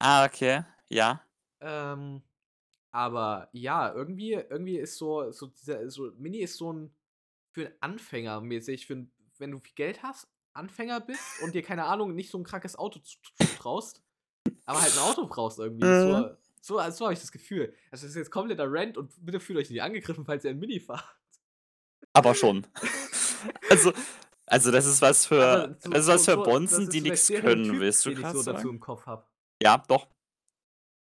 Ah, 0.00 0.24
okay, 0.24 0.64
ja. 0.88 1.20
Ähm, 1.62 2.22
aber 2.92 3.48
ja, 3.52 3.92
irgendwie 3.94 4.32
irgendwie 4.34 4.78
ist 4.78 4.98
so 4.98 5.30
so 5.32 5.48
dieser 5.48 5.90
so 5.90 6.12
Mini 6.18 6.38
ist 6.38 6.56
so 6.58 6.70
'n 6.72 6.94
für 7.52 7.66
'n 7.68 7.74
Anfänger 7.80 8.40
mäßig, 8.40 8.86
für 8.86 8.94
'n 8.94 9.12
wenn 9.38 9.50
du 9.52 9.60
viel 9.60 9.74
Geld 9.74 10.02
hast, 10.02 10.28
Anfänger 10.54 11.00
bist 11.00 11.38
und 11.38 11.54
dir, 11.54 11.62
keine 11.62 11.84
Ahnung, 11.86 12.14
nicht 12.14 12.30
so 12.30 12.38
'n 12.38 12.44
krankes 12.44 12.76
Auto 12.76 13.00
zu 13.00 13.18
zutraust, 13.36 14.04
aber 14.66 14.82
halt 14.82 14.94
'n 14.94 14.98
Auto 15.00 15.26
brauchst 15.28 15.58
irgendwie. 15.60 15.92
Mhm. 15.92 15.94
So 15.94 16.36
so 16.62 16.76
so 16.92 17.04
habe 17.06 17.14
ich 17.14 17.20
das 17.20 17.32
Gefühl. 17.32 17.74
Also, 17.92 18.04
das 18.06 18.12
ist 18.12 18.16
jetzt 18.16 18.30
kompletter 18.32 18.66
Rant 18.68 18.98
und 18.98 19.12
bitte 19.24 19.40
fühlt 19.40 19.58
euch 19.60 19.70
nicht 19.70 19.82
angegriffen, 19.82 20.24
falls 20.26 20.44
ihr 20.44 20.50
ein 20.52 20.58
Mini 20.60 20.80
fahrt. 20.80 21.16
Aber 22.16 22.34
schon. 22.34 22.66
Also 23.68 23.92
also, 24.46 24.72
das 24.72 24.86
ist 24.86 25.00
was 25.02 25.26
für 25.26 25.70
so 25.78 25.90
das 25.90 26.02
ist 26.04 26.08
was 26.08 26.26
für 26.26 26.38
so 26.38 26.38
Bonzen, 26.38 26.88
die 26.90 27.00
nix 27.02 27.32
können, 27.32 27.78
Stereotyp, 27.78 27.80
willst 27.80 28.04
du 28.06 28.10
den 28.10 28.18
ich 28.18 28.30
so 28.30 28.42
dazu 28.42 28.68
im 28.68 28.80
Kopf 28.80 29.06
habe. 29.06 29.26
Ja, 29.62 29.78
doch. 29.88 30.08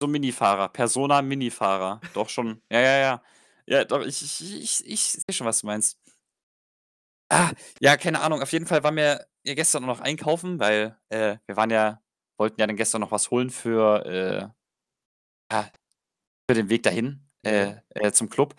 So 0.02 0.06
Minifahrer, 0.08 0.68
Persona 0.68 1.22
Minifahrer, 1.22 2.04
doch 2.12 2.28
schon. 2.28 2.62
Ja, 2.70 2.80
ja, 2.80 2.98
ja. 2.98 3.22
Ja, 3.66 3.84
doch, 3.84 4.00
ich 4.06 4.22
ich 4.22 4.40
ich 4.62 4.86
ich 4.86 5.02
sehe 5.12 5.24
schon, 5.34 5.46
was 5.46 5.60
du 5.60 5.66
meinst. 5.66 5.98
Ah, 7.30 7.50
ja, 7.80 7.96
keine 7.96 8.20
Ahnung. 8.20 8.40
Auf 8.42 8.52
jeden 8.52 8.66
Fall 8.66 8.82
waren 8.82 8.96
wir 8.96 9.26
ja 9.44 9.54
gestern 9.54 9.84
noch 9.86 10.00
einkaufen, 10.00 10.58
weil, 10.60 10.96
äh, 11.10 11.36
wir 11.46 11.56
waren 11.56 11.70
ja 11.70 12.00
wollten 12.38 12.60
ja 12.60 12.66
dann 12.68 12.76
gestern 12.76 13.00
noch 13.00 13.10
was 13.10 13.30
holen 13.32 13.50
für, 13.50 14.04
äh 14.06 14.48
ja, 15.52 15.70
für 16.48 16.54
den 16.54 16.68
Weg 16.68 16.82
dahin, 16.84 17.26
äh, 17.44 17.66
Ja. 17.70 17.82
äh, 17.90 18.12
zum 18.12 18.28
Club. 18.30 18.54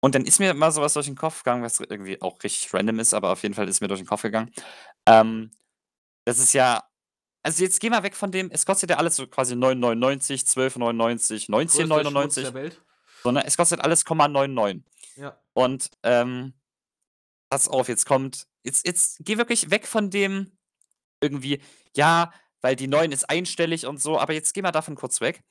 Und 0.00 0.14
dann 0.14 0.24
ist 0.24 0.40
mir 0.40 0.54
mal 0.54 0.72
so 0.72 0.80
was 0.82 0.94
durch 0.94 1.06
den 1.06 1.16
Kopf 1.16 1.44
gegangen, 1.44 1.62
was 1.62 1.78
irgendwie 1.80 2.20
auch 2.20 2.42
richtig 2.42 2.74
random 2.74 2.98
ist, 2.98 3.14
aber 3.14 3.30
auf 3.30 3.42
jeden 3.44 3.54
Fall 3.54 3.68
ist 3.68 3.80
mir 3.80 3.88
durch 3.88 4.00
den 4.00 4.06
Kopf 4.06 4.22
gegangen. 4.22 4.50
Ähm, 5.06 5.52
das 6.26 6.38
ist 6.38 6.52
ja 6.52 6.84
also, 7.44 7.64
jetzt 7.64 7.80
geh 7.80 7.90
mal 7.90 8.04
weg 8.04 8.14
von 8.16 8.30
dem 8.32 8.50
es 8.52 8.66
kostet 8.66 8.90
ja 8.90 8.98
alles 8.98 9.16
so 9.16 9.26
quasi 9.26 9.54
9,99, 9.54 10.44
12,99, 10.46 11.48
Größter 11.48 12.10
Schmutz 12.10 12.36
19,99, 12.38 12.42
der 12.42 12.54
Welt. 12.54 12.82
sondern 13.24 13.44
es 13.46 13.56
kostet 13.56 13.80
alles 13.80 14.04
0,99. 14.06 14.82
Ja. 15.16 15.36
Und, 15.54 15.90
ähm, 16.04 16.54
pass 17.52 17.68
auf, 17.68 17.86
jetzt 17.88 18.06
kommt 18.06 18.46
jetzt 18.62 18.86
jetzt 18.86 19.18
geh 19.20 19.36
wirklich 19.36 19.70
weg 19.70 19.86
von 19.86 20.08
dem 20.08 20.52
irgendwie, 21.20 21.60
ja, 21.94 22.32
weil 22.62 22.76
die 22.76 22.88
9 22.88 23.12
ist 23.12 23.28
einstellig 23.28 23.84
und 23.84 24.00
so, 24.00 24.18
aber 24.18 24.32
jetzt 24.32 24.54
geh 24.54 24.62
mal 24.62 24.72
davon 24.72 24.94
kurz 24.94 25.20
weg. 25.20 25.44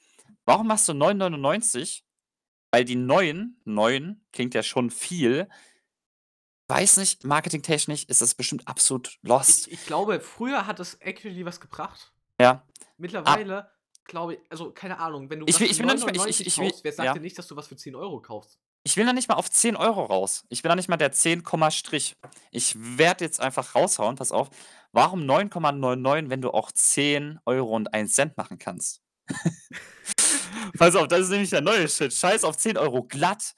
Warum 0.45 0.65
machst 0.65 0.89
du 0.89 0.93
9,99? 0.93 2.01
Weil 2.71 2.85
die 2.85 2.95
9 2.95 3.55
9 3.65 4.19
klingt 4.33 4.55
ja 4.55 4.63
schon 4.63 4.89
viel. 4.89 5.47
Weiß 6.69 6.97
nicht, 6.97 7.23
marketingtechnisch 7.23 8.05
ist 8.05 8.21
das 8.21 8.33
bestimmt 8.33 8.67
absolut 8.67 9.19
lost. 9.21 9.67
Ich 9.67 9.73
ich 9.73 9.85
glaube, 9.85 10.21
früher 10.21 10.65
hat 10.65 10.79
es 10.79 10.95
actually 10.95 11.45
was 11.45 11.59
gebracht. 11.59 12.11
Ja. 12.39 12.65
Ah 12.65 12.81
Mittlerweile 12.97 13.71
glaube 14.05 14.33
i 14.33 14.39
also, 14.49 14.71
keine 14.71 14.97
Ahnung, 14.97 15.29
wenn 15.29 15.41
du 15.41 15.45
Ich 15.45 15.53
was 15.53 15.61
will 15.61 15.69
ich 15.69 15.77
will 15.77 15.85
noch 15.85 15.93
nicht 15.93 16.05
mal 16.07 16.29
ich 16.29 16.39
ich 16.39 16.47
9,99 16.47 16.47
ich 16.47 16.57
will 16.57 16.69
kaufst, 16.69 16.83
wer 16.83 16.93
sagt 16.93 17.05
ja. 17.05 17.13
denn 17.13 17.21
nicht, 17.21 17.37
dass 17.37 17.47
du 17.47 17.55
was 17.55 17.67
für 17.67 17.75
10 17.75 17.95
€ 17.95 18.21
kaufst? 18.21 18.59
Ich 18.83 18.97
will 18.97 19.05
noch 19.05 19.13
nicht 19.13 19.29
mal 19.29 19.35
auf 19.35 19.49
10 19.49 19.75
€ 19.75 20.05
raus. 20.05 20.43
Ich 20.49 20.63
bin 20.63 20.69
noch 20.69 20.75
nicht 20.75 20.89
mal 20.89 20.97
der 20.97 21.11
10 21.11 21.43
Komma 21.43 21.69
Strich. 21.69 22.15
Ich 22.51 22.75
werde 22.77 23.23
jetzt 23.23 23.39
einfach 23.39 23.75
raushauen, 23.75 24.15
pass 24.15 24.31
auf. 24.31 24.49
Warum 24.91 25.21
9,99, 25.21 26.29
wenn 26.29 26.41
du 26.41 26.51
auch 26.51 26.71
10 26.71 27.39
€ 27.45 27.75
und 27.75 27.93
1 27.93 28.13
Cent 28.15 28.37
machen 28.37 28.57
kannst? 28.57 29.01
Pass 30.77 30.95
auf, 30.95 31.07
das 31.07 31.21
ist 31.21 31.29
nämlich 31.29 31.49
der 31.49 31.61
neue 31.61 31.87
Shit. 31.87 32.13
Scheiß 32.13 32.43
auf 32.43 32.57
10 32.57 32.77
€ 32.77 33.03
glatt. 33.07 33.53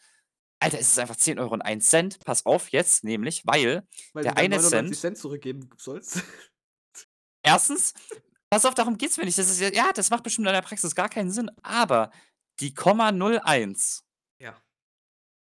Alter, 0.59 0.80
es 0.80 0.89
ist 0.89 0.99
einfach 0.99 1.15
10 1.15 1.39
€ 1.39 1.53
und 1.53 1.61
1 1.61 1.89
Cent. 1.89 2.19
Pass 2.26 2.45
auf 2.45 2.69
jetzt 2.69 3.03
nämlich, 3.03 3.43
weil 3.45 3.84
Weil 4.13 4.24
der 4.24 4.34
du 4.34 4.36
dann 4.36 4.45
eine 4.45 4.55
99 4.57 4.99
Cent 4.99 4.99
Cent 4.99 5.17
zurückgeben 5.17 5.69
sollst? 5.78 6.21
1. 7.43 7.93
pass 8.49 8.65
auf, 8.65 8.76
darum 8.76 8.97
geht's 8.97 9.17
mir 9.17 9.26
nicht. 9.26 9.38
Das 9.38 9.49
ist 9.49 9.59
ja 9.59 9.69
ja, 9.74 9.91
das 9.93 10.09
macht 10.09 10.24
bestimmt 10.24 10.47
in 10.47 10.53
der 10.53 10.61
Praxis 10.61 10.95
gar 10.95 11.09
keinen 11.09 11.32
Sinn, 11.32 11.49
aber 11.61 12.11
die 12.59 12.74
Komma 12.74 13.09
01 13.11 14.03
Ja. 14.03 14.12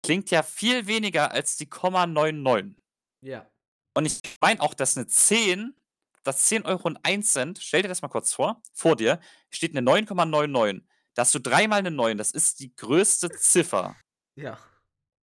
Klingt 0.03 0.29
ja 0.31 0.43
viel 0.43 0.87
weniger 0.87 1.31
als 1.31 1.57
die 1.57 1.67
Komma 1.69 2.05
99. 2.07 2.75
Ja. 3.23 3.49
Und 3.95 4.05
ich 4.05 4.19
meine 4.41 4.61
auch, 4.61 4.73
dass 4.73 4.95
'ne 4.95 5.07
10 5.07 5.75
dass 6.23 6.43
10 6.45 6.63
€ 6.65 6.85
und 6.87 6.99
1 7.05 7.33
Cent 7.33 7.59
stell 7.61 7.81
dir 7.81 7.89
das 7.89 8.01
mal 8.01 8.07
kurz 8.07 8.33
vor, 8.33 8.61
vor 8.73 8.95
dir 8.95 9.19
steht 9.49 9.73
'ne 9.73 9.81
9,99. 9.81 10.87
Da 11.15 11.21
hast 11.23 11.35
du 11.35 11.39
dreimal 11.39 11.81
'ne 11.83 11.91
9, 11.91 12.17
das 12.17 12.31
ist 12.31 12.59
die 12.61 12.73
größte 12.75 13.33
Ziffer. 13.33 13.97
Ja. 14.37 14.57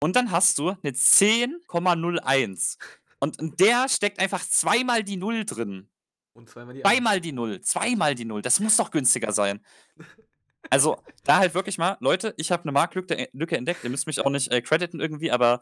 Und 0.03 0.17
dann 0.17 0.31
hast 0.31 0.59
du 0.59 0.73
'ne 0.83 0.93
10,01 0.93 2.79
und 3.21 3.41
in 3.41 3.57
der 3.57 3.89
steckt 3.89 4.19
einfach 4.19 4.43
zweimal 4.47 5.03
die 5.05 5.17
0 5.17 5.45
drin. 5.45 5.89
Und 6.37 6.51
zweimal 6.51 6.75
die 6.75 6.85
1. 6.85 6.93
Zweimal 6.93 7.21
die 7.21 7.33
0, 7.33 7.61
zweimal 7.63 8.15
die 8.15 8.27
0. 8.27 8.43
Das 8.43 8.61
muss 8.61 8.77
doch 8.77 8.91
günstiger 8.91 9.33
sein. 9.33 9.65
Also, 10.75 11.01
da 11.23 11.39
halt 11.39 11.55
wirklich 11.55 11.79
mal 11.79 11.97
Leute, 12.01 12.35
ich 12.37 12.51
habe 12.51 12.67
'ne 12.67 12.73
Marktlücke 12.73 13.15
e 13.15 13.29
Lücke 13.33 13.57
entdeckt. 13.57 13.85
Ihr 13.85 13.91
müsst 13.91 14.09
mich 14.09 14.21
auch 14.21 14.31
nicht, 14.31 14.51
äh, 14.51 14.61
crediten 14.61 14.99
irgendwie, 14.99 15.31
aber, 15.31 15.61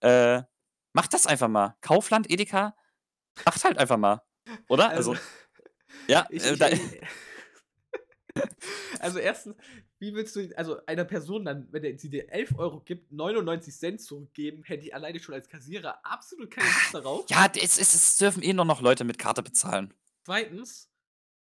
äh, 0.00 0.42
macht 0.92 1.14
das 1.14 1.28
einfach 1.28 1.46
mal. 1.46 1.76
Kaufland, 1.80 2.28
Edeka, 2.28 2.74
macht 3.46 3.62
halt 3.62 3.78
einfach 3.78 3.98
mal, 3.98 4.20
oder? 4.68 4.90
Also, 4.90 5.12
Also 5.12 5.22
ja, 6.08 6.26
ich 6.30 6.44
äh, 6.44 6.56
da 6.56 6.66
also, 8.98 9.20
1. 9.20 9.54
wie 10.00 10.12
willst 10.12 10.34
du 10.34 10.50
also 10.56 10.84
einer 10.86 11.04
Person 11.04 11.44
dann, 11.44 11.68
wenn 11.70 11.96
sie 11.96 12.10
dir 12.10 12.28
11 12.32 12.58
Euro 12.58 12.80
gibt, 12.80 13.12
99 13.12 13.72
Cent 13.72 14.00
zurückgeben, 14.00 14.64
hätte 14.64 14.86
ich 14.86 14.92
alleine 14.92 15.20
schon 15.20 15.36
als 15.36 15.48
Kassierer 15.48 16.04
absolut 16.04 16.50
keine 16.50 16.66
Lust 16.66 16.94
darauf. 16.94 17.30
Ja, 17.30 17.46
es 17.54 17.78
es 17.78 17.94
es 17.94 18.16
dürfen 18.16 18.42
eh 18.42 18.54
nur 18.54 18.64
noch 18.64 18.80
Leute 18.80 19.04
mit 19.04 19.20
Karte 19.20 19.44
bezahlen. 19.44 19.94
2. 20.24 20.50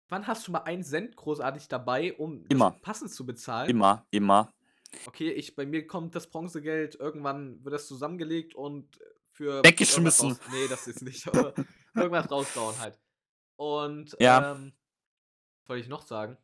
wann 0.10 0.28
hast 0.28 0.48
du 0.48 0.52
mal 0.52 0.60
1 0.64 0.90
Cent 0.90 1.16
großartig 1.16 1.68
dabei, 1.68 2.14
um 2.14 2.44
das 2.44 2.50
Immer. 2.50 2.72
passend 2.82 3.12
zu 3.12 3.26
bezahlen? 3.26 3.70
Immer, 3.70 4.06
immer. 4.12 4.52
Okay, 5.06 5.32
ich 5.32 5.56
bei 5.56 5.66
mir 5.66 5.86
kommt 5.88 6.16
das 6.16 6.28
Bronzegeld, 6.28 6.96
irgendwann 6.96 7.64
wird 7.64 7.74
das 7.76 7.88
zusammengelegt 7.88 8.56
und 8.56 9.00
für 9.32 9.64
Weggeschmissen. 9.64 10.32
raus 10.32 10.40
ne, 10.52 10.68
das 10.68 10.86
jetzt 10.88 11.04
nicht, 11.04 11.28
aber 11.28 11.54
irgendwas 11.96 12.30
rausgehauen 12.30 12.78
halt. 12.80 13.00
Und, 13.56 14.16
Ja. 14.20 14.54
ähm 14.54 14.74
was 15.64 15.70
wollte 15.70 15.84
ich 15.84 15.90
noch 15.90 16.02
sagen? 16.08 16.38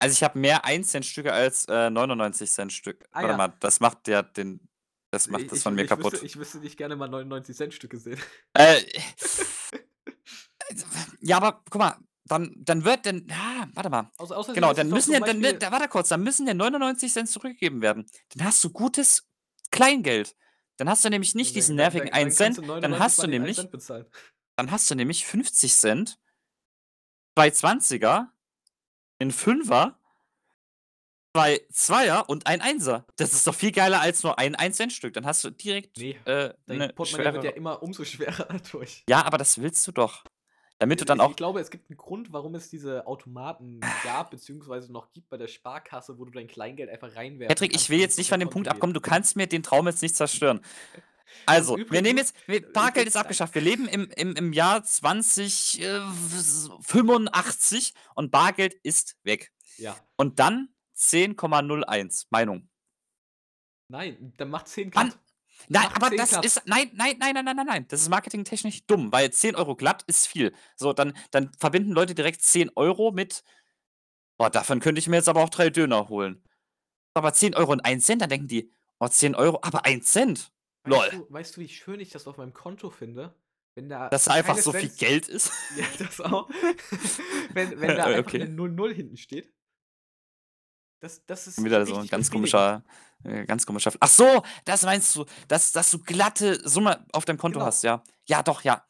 Also, 0.00 0.12
ich 0.12 0.22
habe 0.22 0.38
mehr 0.38 0.64
1 0.64 0.88
Cent-Stücke 0.92 1.32
als, 1.32 1.64
äh, 1.66 1.90
99 1.90 2.48
Cent-Stück. 2.48 3.04
Ah 3.10 3.22
Warte 3.22 3.28
ja. 3.30 3.36
mal, 3.36 3.52
das 3.58 3.80
macht 3.80 4.06
ja 4.06 4.22
den 4.22 4.60
das 5.10 5.26
macht 5.28 5.50
das 5.50 5.58
ich 5.58 5.62
von 5.64 5.74
mir 5.74 5.82
ich 5.82 5.88
kaputt. 5.88 6.12
wüsste 6.12 6.26
ich 6.26 6.38
wüsste 6.38 6.58
nicht 6.58 6.76
gerne 6.76 6.94
mal 6.94 7.08
99 7.08 7.56
Cent 7.56 7.72
Stücke 7.74 7.98
sehen. 7.98 8.20
Äh, 8.52 8.82
ja, 11.20 11.38
aber 11.38 11.62
guck 11.70 11.80
mal, 11.80 11.96
dann 12.28 12.54
dann 12.58 12.84
wird 12.84 13.04
denn 13.06 13.26
ah, 13.30 13.66
warte 13.74 13.90
mal. 13.90 14.10
Außer 14.18 14.36
außerdem 14.36 14.54
Genau, 14.54 14.72
dann 14.72 14.88
müssen 14.90 15.12
ja 15.12 15.20
dann 15.20 15.40
Beispiel 15.40 15.58
da 15.58 15.72
warte 15.72 15.88
kurz, 15.88 16.08
dann 16.08 16.22
müssen 16.22 16.46
ja 16.46 16.54
99 16.54 17.12
Cent 17.12 17.28
zurückgegeben 17.28 17.82
werden. 17.82 18.06
Dann 18.34 18.46
hast 18.46 18.62
du 18.64 18.70
gutes 18.70 19.28
Kleingeld. 19.70 20.36
Dann 20.76 20.88
hast 20.88 21.04
du 21.04 21.10
nämlich 21.10 21.34
nicht 21.34 21.56
diesen 21.56 21.76
dann 21.76 21.84
nervigen 21.84 22.10
dann 22.10 22.14
1 22.14 22.36
kannst 22.38 22.56
Cent, 22.56 22.56
dann 22.58 22.92
99 22.92 23.00
hast 23.00 23.18
du 23.18 23.22
1 23.22 23.30
nämlich 23.30 23.56
Cent 23.56 24.10
dann 24.56 24.70
hast 24.70 24.90
du 24.90 24.94
nämlich 24.94 25.26
50 25.26 25.74
Cent, 25.74 26.18
2 27.36 27.50
Zwanziger, 27.50 28.32
'n 29.20 29.30
Fünfer, 29.30 29.98
2 31.34 31.60
Zweier 31.70 32.28
und 32.28 32.46
ein 32.46 32.60
Einser. 32.60 33.06
Das 33.16 33.32
ist 33.32 33.46
doch 33.46 33.54
viel 33.54 33.70
geiler 33.70 34.00
als 34.00 34.22
nur 34.22 34.38
ein 34.38 34.56
1-Cent-Stück. 34.56 35.14
Dann 35.14 35.26
hast 35.26 35.44
du 35.44 35.50
direkt, 35.50 35.96
Ne, 35.98 36.14
äh, 36.24 36.54
dein 36.66 36.94
Portemonnaie 36.94 37.34
wird 37.34 37.44
ja 37.44 37.50
immer 37.50 37.82
umso 37.82 38.04
schwerer 38.04 38.46
dadurch. 38.50 39.04
Ja, 39.08 39.24
aber 39.24 39.38
das 39.38 39.60
willst 39.60 39.86
du 39.86 39.92
doch. 39.92 40.24
Damit 40.78 41.00
du 41.00 41.04
dann 41.04 41.18
Ich 41.18 41.24
auch 41.24 41.30
ich 41.30 41.36
glaube, 41.36 41.60
es 41.60 41.70
gibt 41.70 41.90
'n 41.90 41.96
Grund, 41.96 42.32
warum 42.32 42.54
es 42.54 42.70
diese 42.70 43.06
Automaten 43.06 43.80
gab 44.04 44.30
beziehungsweise 44.30 44.92
noch 44.92 45.12
gibt 45.12 45.28
bei 45.28 45.36
der 45.36 45.48
Sparkasse, 45.48 46.18
wo 46.18 46.24
du 46.24 46.30
dein 46.30 46.46
Kleingeld 46.46 46.88
einfach 46.88 47.16
reinwerfen 47.16 47.48
Patrick, 47.48 47.74
ich 47.74 47.90
will 47.90 47.98
jetzt 47.98 48.16
nicht 48.16 48.28
von 48.28 48.38
dem 48.38 48.50
Punkt 48.50 48.68
abkommen. 48.68 48.94
Du 48.94 49.00
kannst 49.00 49.36
mir 49.36 49.46
den 49.48 49.62
Traum 49.62 49.86
jetzt 49.86 50.02
nicht 50.02 50.16
zerstören. 50.16 50.60
Also, 51.44 51.76
wir 51.76 51.84
nehmen 51.84 52.18
übrigens 52.18 52.32
jetzt 52.32 52.48
wir 52.48 52.72
Bargeld 52.72 53.06
übrigens 53.06 53.14
ist 53.14 53.20
abgeschafft. 53.20 53.54
Wir 53.54 53.60
leben 53.60 53.86
im 53.86 54.10
im 54.16 54.34
im 54.34 54.52
Jahr 54.54 54.82
20, 54.82 55.78
äh, 55.80 55.98
s 56.34 56.70
85 56.80 57.92
und 58.14 58.30
Bargeld 58.30 58.74
ist 58.82 59.14
weg. 59.24 59.52
Ja. 59.76 59.94
Und 60.16 60.38
dann 60.38 60.70
10,01. 60.96 62.26
Meinung. 62.30 62.68
Nein, 63.88 64.32
dann 64.38 64.50
mach 64.50 64.64
10 64.64 64.94
Wann? 64.94 65.10
glatt. 65.10 65.18
Nein, 65.70 65.88
aber 65.94 66.10
10 66.10 66.16
das 66.16 66.32
glatt. 66.32 66.46
ist 66.46 66.62
nein, 66.66 66.90
nein, 66.94 67.16
nein, 67.18 67.34
nein, 67.34 67.44
nein, 67.44 67.56
nein, 67.56 67.66
nein. 67.66 67.86
Das 67.88 68.00
ist 68.00 68.08
marketingtechnisch 68.08 68.86
dumm, 68.86 69.12
weil 69.12 69.30
10 69.32 69.54
€ 69.56 69.76
glatt 69.76 70.02
ist 70.06 70.26
viel. 70.26 70.54
So, 70.76 70.92
dann 70.94 71.14
dann 71.30 71.52
verbinden 71.58 71.92
Leute 71.92 72.14
direkt 72.14 72.42
10 72.42 72.70
€ 72.74 73.12
mit: 73.12 73.42
„Boah, 74.38 74.50
davon 74.50 74.80
könnte 74.80 75.00
ich 75.00 75.08
mir 75.08 75.16
jetzt 75.16 75.28
aber 75.28 75.42
auch 75.44 75.50
3 75.50 75.70
Döner 75.70 76.08
holen.“ 76.08 76.42
Aber 77.14 77.32
10 77.34 77.54
€ 77.56 77.72
und 77.72 77.82
1 77.84 78.00
Cent, 78.02 78.22
dann 78.22 78.30
denken 78.30 78.48
die: 78.48 78.72
„Oh, 79.00 79.08
10 79.08 79.36
€, 79.36 79.60
aber 79.62 79.84
1 79.86 80.02
Cent. 80.02 80.52
Weißt 80.84 81.10
Lol.“ 81.10 81.12
du 81.12 81.26
weißt 81.30 81.56
du, 81.56 81.60
wie 81.60 81.68
schön 81.68 82.00
ich 82.00 82.10
das 82.10 82.26
auf 82.26 82.36
meinem 82.38 82.52
Konto 82.52 82.90
finde? 82.90 83.34
Wenn 83.74 83.88
da 83.88 84.10
Dass 84.12 84.24
da 84.24 84.32
einfach 84.32 84.58
so 84.58 84.72
viel 84.72 84.90
Cents 84.90 84.96
Geld 84.96 85.28
ist? 85.28 85.52
Ja, 85.68 85.86
das 85.98 86.20
auch. 86.20 86.48
Wenn 87.54 87.80
wenn 87.80 87.96
da 87.96 88.08
Äh, 88.08 88.12
einfach 88.12 88.34
okay. 88.34 88.38
'ne 88.38 88.48
00 88.48 88.94
hinten 88.94 89.16
steht. 89.18 89.52
Das 91.02 91.24
das 91.26 91.46
ist 91.46 91.64
Wieder 91.64 91.84
so 91.86 91.96
'n 91.96 92.06
richtig 92.06 92.08
ganz 92.08 92.30
komischer 92.30 92.84
äh, 93.24 93.44
ganz 93.44 93.66
komischer 93.66 93.92
Ach 94.00 94.08
so, 94.08 94.42
das 94.64 94.82
meinst 94.84 95.14
du, 95.16 95.24
dass 95.48 95.72
dass 95.72 95.90
du 95.90 95.98
glatte 95.98 96.60
Summe 96.68 97.04
auf 97.12 97.24
deinem 97.24 97.38
Konto 97.38 97.60
Genau. 97.60 97.62
hast, 97.62 97.82
ja. 97.82 98.02
Ja, 98.28 98.42
doch, 98.44 98.62
ja. 98.62 98.84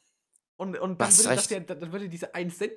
Und 0.61 0.77
und 0.77 1.01
dann 1.01 1.17
würde 1.17 1.31
das 1.33 1.49
ja 1.51 1.61
dann 1.61 1.93
würde 1.93 2.09
diese 2.09 2.35
1 2.35 2.59
Cent 2.59 2.73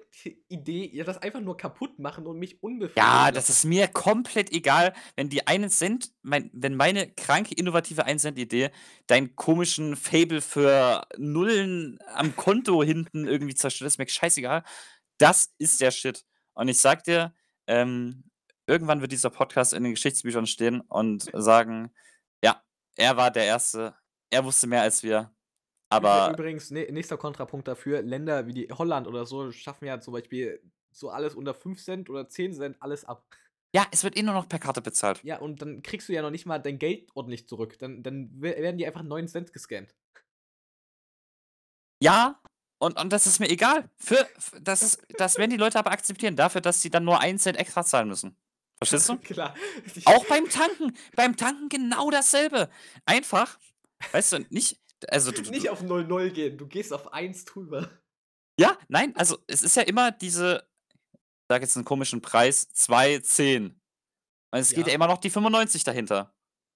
Idee 0.49 0.87
ja 0.93 1.03
das 1.03 1.17
einfach 1.17 1.41
nur 1.41 1.57
kaputt 1.57 1.97
machen 1.97 2.27
und 2.27 2.37
mich 2.37 2.61
Ja, 2.97 3.31
unbefriedigt 3.31 3.31
das 3.31 3.49
lassen. 3.49 3.49
ist 3.49 3.63
mir 3.63 3.87
komplett 3.87 4.51
egal, 4.51 4.93
wenn 5.15 5.29
die 5.29 5.47
1 5.47 5.69
Cent 5.69 6.11
mein 6.23 6.49
wenn 6.53 6.75
meine 6.75 7.09
kranke, 7.09 7.55
innovative 7.55 8.03
1 8.05 8.21
Cent 8.23 8.37
Idee 8.37 8.69
deinen 9.07 9.35
komischen 9.37 9.95
Faible 9.95 10.41
für 10.41 11.07
Nullen 11.17 11.99
am 12.13 12.35
Konto 12.35 12.83
hinten 12.83 13.25
irgendwie 13.27 13.55
zerstört, 13.55 13.87
ist 13.87 13.97
mir 13.97 14.09
scheißegal. 14.09 14.63
Das 15.19 15.53
ist 15.57 15.79
der 15.81 15.91
Shit. 15.91 16.25
Und 16.53 16.67
ich 16.67 16.79
sage 16.79 17.03
dir, 17.05 17.33
ähm, 17.67 18.23
irgendwann 18.71 19.01
wird 19.01 19.11
dieser 19.11 19.29
Podcast 19.29 19.73
in 19.73 19.83
den 19.83 19.93
Geschichtsbüchern 19.93 20.47
stehen 20.47 20.81
und 20.81 21.29
sagen: 21.33 21.91
„Ja, 22.43 22.63
er 22.95 23.17
war 23.17 23.31
der 23.31 23.45
Erste. 23.45 23.95
Er 24.31 24.45
wusste 24.45 24.67
mehr 24.67 24.81
als 24.81 25.03
wir.“ 25.03 25.31
Übri 25.93 25.97
Aber 25.97 26.31
übrigens, 26.31 26.71
nä 26.71 26.89
nächster 26.91 27.17
Kontrapunkt 27.17 27.67
dafür, 27.67 28.01
Länder 28.01 28.47
wie 28.47 28.53
die 28.53 28.67
Holland 28.71 29.07
oder 29.07 29.25
so 29.25 29.51
schaffen 29.51 29.85
ja 29.85 29.99
zum 29.99 30.13
Beispiel 30.13 30.61
so 30.91 31.09
alles 31.09 31.35
unter 31.35 31.53
5 31.53 31.83
Cent 31.83 32.09
oder 32.09 32.29
10 32.29 32.53
Cent 32.53 32.81
alles 32.81 33.05
ab. 33.05 33.25
Ja, 33.73 33.85
es 33.91 34.03
wird 34.03 34.17
eh 34.17 34.23
nur 34.23 34.33
noch 34.33 34.49
per 34.49 34.59
Karte 34.59 34.81
bezahlt. 34.81 35.21
Ja, 35.23 35.39
und 35.39 35.61
dann 35.61 35.81
kriegst 35.81 36.09
du 36.09 36.13
ja 36.13 36.21
noch 36.21 36.31
nicht 36.31 36.45
mal 36.45 36.59
dein 36.59 36.79
Geld 36.79 37.09
ordentlich 37.13 37.47
zurück. 37.47 37.77
Dann 37.79 38.03
dann 38.03 38.29
we 38.35 38.55
werden 38.57 38.77
die 38.77 38.87
einfach 38.87 39.03
9 39.03 39.27
Cent 39.27 39.53
gescammt. 39.53 39.93
Ja, 42.03 42.39
und 42.79 42.99
und 42.99 43.13
das 43.13 43.27
ist 43.27 43.39
mir 43.39 43.49
egal. 43.49 43.89
Für 43.97 44.27
f 44.37 44.53
das 44.59 44.97
das 45.17 45.37
werden 45.37 45.51
die 45.51 45.57
Leute 45.57 45.77
aber 45.77 45.91
akzeptieren 45.91 46.35
dafür, 46.35 46.61
dass 46.61 46.81
sie 46.81 46.89
dann 46.89 47.03
nur 47.03 47.19
1 47.19 47.43
Cent 47.43 47.57
extra 47.57 47.83
zahlen 47.85 48.07
müssen. 48.07 48.35
Verstehst 48.83 49.09
du? 49.09 49.17
Klar. 49.21 49.53
Auch 50.05 50.25
beim 50.25 50.49
Tanken. 50.49 50.97
Beim 51.15 51.37
Tanken 51.37 51.69
genau 51.69 52.09
dasselbe. 52.09 52.69
Einfach, 53.05 53.59
weißt 54.11 54.33
du, 54.33 54.39
nicht 54.49 54.79
also 55.09 55.31
du 55.31 55.41
du 55.43 55.51
Nicht 55.51 55.69
auf 55.69 55.81
00 55.83 56.31
gehen, 56.31 56.57
du 56.57 56.67
gehst 56.67 56.93
auf 56.93 57.13
1 57.13 57.45
drüber. 57.45 57.89
Ja, 58.59 58.77
nein, 58.89 59.15
also 59.15 59.37
es 59.47 59.61
ist 59.63 59.75
ja 59.75 59.83
immer 59.83 60.11
diese 60.11 60.63
ich 61.49 61.53
sage 61.55 61.63
jetzt 61.65 61.77
'n 61.77 61.85
komischen 61.85 62.21
Preis, 62.21 62.69
2,10. 62.73 63.81
Und 64.51 64.59
es 64.59 64.73
geht 64.73 64.87
ja 64.87 64.91
Ja. 64.91 64.95
immer 64.95 65.07
noch 65.07 65.19
die 65.19 65.29
95 65.31 65.83
dahinter. 65.83 66.33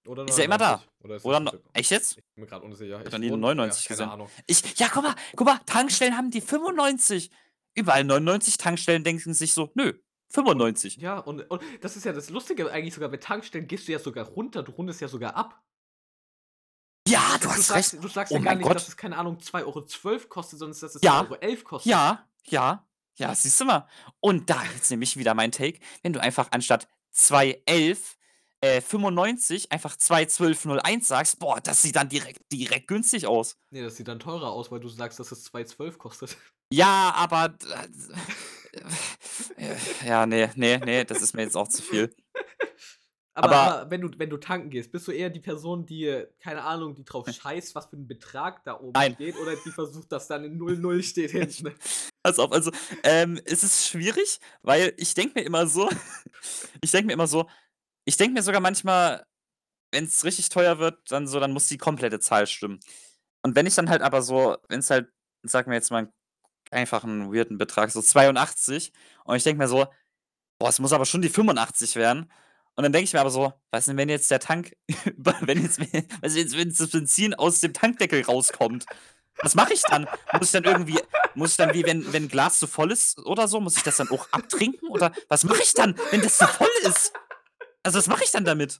Oder 0.07 0.23
Ist 0.27 0.37
ja 0.37 0.45
immer 0.45 0.57
da. 0.57 0.83
99. 0.83 0.89
Oder 1.03 1.15
ist 1.17 1.25
Oder 1.25 1.39
no 1.41 1.51
echt 1.73 1.91
jetzt? 1.91 2.17
Ich 2.17 2.23
bin 2.35 2.43
mir 2.43 2.47
grad 2.47 2.63
unsicher. 2.63 2.99
Ich 3.01 3.07
habe 3.07 3.19
nie 3.19 3.27
'ne 3.27 3.31
wohne 3.33 3.41
99 3.41 3.87
ja, 3.89 3.89
gesehen. 3.89 4.09
Ahnung. 4.09 4.29
Ich 4.47 4.79
ja, 4.79 4.89
guck 4.93 5.03
mal, 5.03 5.15
guck 5.35 5.47
mal, 5.47 5.59
Tankstellen 5.65 6.17
haben 6.17 6.31
die 6.31 6.41
95. 6.41 7.31
Überall 7.75 8.03
99, 8.05 8.57
Tankstellen 8.57 9.03
denken 9.03 9.33
sich 9.33 9.53
so: 9.53 9.71
„Nö, 9.75 9.93
95.“ 10.29 10.97
ja, 10.97 11.19
und 11.19 11.41
und 11.49 11.61
das 11.81 11.95
ist 11.97 12.05
ja 12.05 12.13
das 12.13 12.29
Lustige 12.29 12.71
eigentlich 12.71 12.93
sogar 12.93 13.09
bei 13.09 13.17
Tankstellen 13.17 13.67
gehst 13.67 13.87
du 13.87 13.91
ja 13.91 13.99
sogar 13.99 14.25
runter, 14.25 14.63
du 14.63 14.71
rundest 14.71 15.01
ja 15.01 15.07
sogar 15.07 15.35
ab. 15.35 15.61
Ja, 17.07 17.37
Du 17.39 17.47
du 17.47 17.47
du 17.47 17.49
hast 17.53 17.67
sagst 17.67 17.93
recht. 17.93 18.03
du 18.03 18.07
sagst 18.07 18.33
Oh 18.33 18.37
ja 18.37 18.41
gar 18.41 18.55
nicht, 18.55 18.73
dass 18.73 18.83
Gott. 18.83 18.87
es, 18.87 18.97
keine 18.97 19.17
Ahnung, 19.17 19.37
2,12 19.39 20.25
€ 20.25 20.27
kostet, 20.29 20.59
sondern 20.59 20.79
dass 20.79 20.95
es 20.95 21.01
Ja. 21.03 21.21
2,11 21.21 21.61
€ 21.61 21.63
kostet. 21.63 21.91
Ja, 21.91 22.27
ja, 22.45 22.87
ja, 23.17 23.35
siehst 23.35 23.59
du 23.61 23.65
mal. 23.65 23.87
Und 24.19 24.49
da 24.49 24.63
jetzt 24.73 24.89
nämlich 24.89 25.15
wieder 25.17 25.33
mein 25.35 25.51
Take, 25.51 25.79
wenn 26.01 26.13
du 26.13 26.19
einfach 26.21 26.47
anstatt 26.51 26.87
2,11, 27.13 28.17
äh, 28.61 28.81
95 28.81 29.71
einfach 29.71 29.95
2,12,01 29.95 31.07
sagst, 31.07 31.39
boah, 31.39 31.61
das 31.61 31.83
sieht 31.83 31.95
dann 31.95 32.09
direkt 32.09 32.51
direkt 32.51 32.87
günstig 32.87 33.27
aus. 33.27 33.55
Ne, 33.69 33.83
das 33.83 33.95
sieht 33.97 34.07
dann 34.07 34.19
teurer 34.19 34.51
aus, 34.51 34.71
weil 34.71 34.79
du 34.79 34.89
sagst, 34.89 35.19
dass 35.19 35.31
es 35.31 35.43
2,12 35.45 35.77
€ 35.95 35.97
kostet. 35.99 36.37
Ja, 36.73 37.13
aber 37.15 37.55
äh, 37.69 37.87
ja, 40.05 40.25
ne, 40.25 40.51
ne, 40.55 40.79
ne, 40.79 41.05
das 41.05 41.21
ist 41.21 41.33
mir 41.35 41.43
jetzt 41.43 41.57
auch 41.57 41.67
zu 41.67 41.81
viel. 41.81 42.15
Aber 43.37 43.51
Aber 43.51 43.71
aber 43.71 43.91
wenn 43.91 44.01
du 44.01 44.09
wenn 44.17 44.29
du 44.29 44.37
tanken 44.37 44.69
gehst, 44.69 44.91
bist 44.91 45.07
du 45.07 45.11
eher 45.11 45.29
die 45.29 45.41
Person, 45.41 45.85
die, 45.85 46.25
keine 46.39 46.63
Ahnung, 46.63 46.95
die 46.95 47.03
drauf 47.03 47.27
scheißt, 47.31 47.75
was 47.75 47.87
für 47.87 47.97
'n 47.97 48.07
Betrag 48.07 48.63
da 48.63 48.79
oben 48.79 48.95
Nein. 48.95 49.15
steht 49.15 49.35
oder 49.37 49.57
die 49.57 49.71
versucht, 49.71 50.11
dass 50.11 50.27
da 50.27 50.37
'ne 50.37 50.49
00 50.49 51.03
steht 51.03 51.31
hinten? 51.31 51.73
Pass 52.23 52.39
auf, 52.39 52.51
also, 52.51 52.71
ähm, 53.03 53.39
es 53.45 53.63
ist 53.63 53.87
schwierig, 53.87 54.39
weil 54.63 54.93
ich 54.97 55.13
denke 55.13 55.33
mir 55.39 55.45
immer 55.45 55.67
so 55.67 55.89
ich 56.83 56.91
denke 56.91 57.07
mir 57.07 57.13
immer 57.13 57.27
so 57.27 57.47
ich 58.05 58.17
denke 58.17 58.33
mir 58.35 58.43
sogar 58.43 58.61
manchmal, 58.61 59.25
wenn's 59.93 60.23
richtig 60.25 60.49
teuer 60.49 60.79
wird, 60.79 61.11
dann 61.11 61.27
so, 61.27 61.39
dann 61.39 61.53
muss 61.53 61.67
die 61.69 61.77
komplette 61.77 62.19
Zahl 62.19 62.47
stimmen. 62.47 62.79
Und 63.43 63.55
wenn 63.55 63.67
ich 63.67 63.75
dann 63.75 63.89
halt 63.89 64.01
aber 64.03 64.21
so 64.23 64.57
wenn's 64.69 64.89
halt, 64.91 65.09
sagen 65.43 65.71
wir 65.71 65.77
jetzt 65.77 65.91
mal 65.91 66.11
einfach 66.71 67.03
'n 67.03 67.33
weirden 67.33 67.57
Betrag, 67.57 67.91
so 67.91 68.01
82 68.01 68.91
und 69.25 69.35
ich 69.37 69.43
denke 69.43 69.59
mir 69.63 69.67
so: 69.69 69.87
„Boah, 70.59 70.69
es 70.69 70.79
muss 70.79 70.93
aber 70.93 71.05
schon 71.05 71.21
die 71.21 71.29
85 71.29 71.95
werden.“ 71.97 72.31
Und 72.75 72.83
dann 72.83 72.93
denke 72.93 73.05
ich 73.05 73.13
mir 73.13 73.21
aber 73.21 73.31
so: 73.31 73.53
„Was 73.71 73.85
denn, 73.85 73.97
wenn 73.97 74.09
jetzt 74.09 74.31
der 74.31 74.39
Tank 74.39 74.75
wenn 75.17 75.61
jetzt 75.63 75.79
was 76.21 76.35
jetzt, 76.35 76.57
wenn 76.57 76.69
das 76.73 76.89
Benzin 76.91 77.33
aus 77.35 77.61
dem 77.61 77.73
Tankdeckel 77.73 78.23
rauskommt? 78.23 78.87
Was 79.41 79.55
mache 79.55 79.73
ich 79.73 79.85
dann? 79.85 80.09
Muss 80.31 80.47
ich 80.47 80.51
dann 80.53 80.65
irgendwie 80.65 80.99
muss 81.33 81.51
ich 81.51 81.57
dann 81.57 81.73
wie 81.73 81.85
wenn 81.85 82.11
wenn 82.13 82.27
Glas 82.29 82.59
zu 82.59 82.67
voll 82.67 82.91
ist 82.91 83.19
oder 83.25 83.47
so, 83.47 83.59
muss 83.61 83.77
ich 83.77 83.83
das 83.83 83.97
dann 83.97 84.09
auch 84.09 84.27
abtrinken 84.31 84.89
oder 84.89 85.11
was 85.29 85.43
mache 85.45 85.61
ich 85.63 85.73
dann, 85.73 85.95
wenn 86.11 86.21
das 86.21 86.37
zu 86.39 86.47
voll 86.47 86.69
ist? 86.83 87.13
Also, 87.83 87.99
was 87.99 88.07
mache 88.07 88.23
ich 88.25 88.31
dann 88.31 88.45
damit?“ 88.45 88.79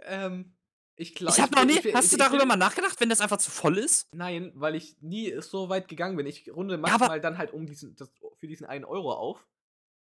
Ähm, 0.00 0.53
ich 0.96 1.14
glau 1.14 1.30
Ich 1.30 1.36
ich 1.38 1.42
habe 1.42 1.54
noch 1.54 1.64
nie 1.64 1.78
ich 1.78 1.94
hast 1.94 2.04
ich 2.04 2.10
du 2.10 2.16
ich 2.16 2.22
darüber 2.22 2.44
mal 2.46 2.56
nachgedacht, 2.56 3.00
wenn 3.00 3.08
das 3.08 3.20
einfach 3.20 3.38
zu 3.38 3.50
voll 3.50 3.78
ist? 3.78 4.08
Nein, 4.14 4.52
weil 4.54 4.74
ich 4.74 4.96
nie 5.00 5.34
so 5.40 5.68
weit 5.68 5.88
gegangen 5.88 6.16
bin. 6.16 6.26
Ich 6.26 6.50
runde 6.52 6.74
Ja, 6.74 6.80
aber 6.82 6.90
maximal 6.90 7.20
dann 7.20 7.38
halt 7.38 7.52
um 7.52 7.66
diesen 7.66 7.96
das 7.96 8.10
für 8.38 8.46
diesen 8.46 8.66
einen 8.66 8.84
Euro 8.84 9.12
auf. 9.12 9.44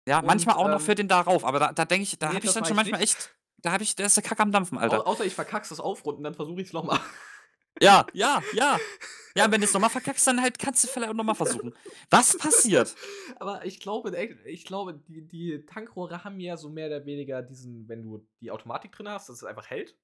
Ja, 0.09 0.19
Und, 0.19 0.27
manchmal 0.27 0.57
auch 0.57 0.69
noch 0.69 0.81
für 0.81 0.93
ähm 0.93 0.97
den 0.97 1.09
darauf, 1.09 1.45
aber 1.45 1.59
da 1.61 1.73
da 1.73 1.85
denke 1.85 2.03
ich 2.05 2.19
da 2.19 2.29
Ne, 2.29 2.35
habe 2.37 2.47
ich 2.47 2.53
dann 2.53 2.65
schon 2.65 2.73
ich 2.73 2.77
manchmal 2.77 3.01
nicht. 3.01 3.17
echt 3.17 3.37
da 3.59 3.73
habe 3.73 3.85
ich 3.85 3.95
da 3.95 4.05
ist 4.05 4.17
der 4.17 4.25
Kacke 4.25 4.43
am 4.43 4.51
Dampfen, 4.53 4.79
Au 4.79 4.81
Alter. 4.83 5.07
außer 5.07 5.25
ich 5.25 5.35
verkacke 5.35 5.69
das 5.69 5.79
Aufrunden, 5.79 6.25
dann 6.25 6.35
versuche 6.35 6.61
ich's 6.61 6.73
noch 6.73 6.85
mal. 6.85 6.99
Ja, 7.81 8.07
ja, 8.13 8.43
ja. 8.55 8.79
Ja, 9.37 9.51
wenn 9.51 9.61
du's 9.63 9.73
noch 9.73 9.81
mal 9.81 9.89
verkackst, 9.89 10.27
dann 10.27 10.43
halt 10.43 10.59
kannst 10.59 10.85
du 10.85 10.89
vielleicht 10.89 11.11
auch 11.11 11.15
noch 11.15 11.25
mal 11.25 11.35
versuchen. 11.35 11.73
Was 12.11 12.37
passiert? 12.37 12.95
Aber 13.39 13.65
ich 13.65 13.81
glaube 13.81 14.15
ich 14.45 14.65
glaube, 14.67 14.95
die 14.95 15.27
die 15.27 15.65
Tankrohre 15.65 16.25
haben 16.25 16.39
ja 16.41 16.57
so 16.57 16.69
mehr 16.69 16.89
oder 16.89 17.07
weniger 17.07 17.41
diesen 17.43 17.89
wenn 17.89 18.03
du 18.03 18.27
die 18.41 18.51
Automatik 18.51 18.93
drin 18.93 19.09
hast, 19.09 19.29
dass 19.29 19.37
es 19.37 19.45
einfach 19.45 19.71
hält. 19.71 19.97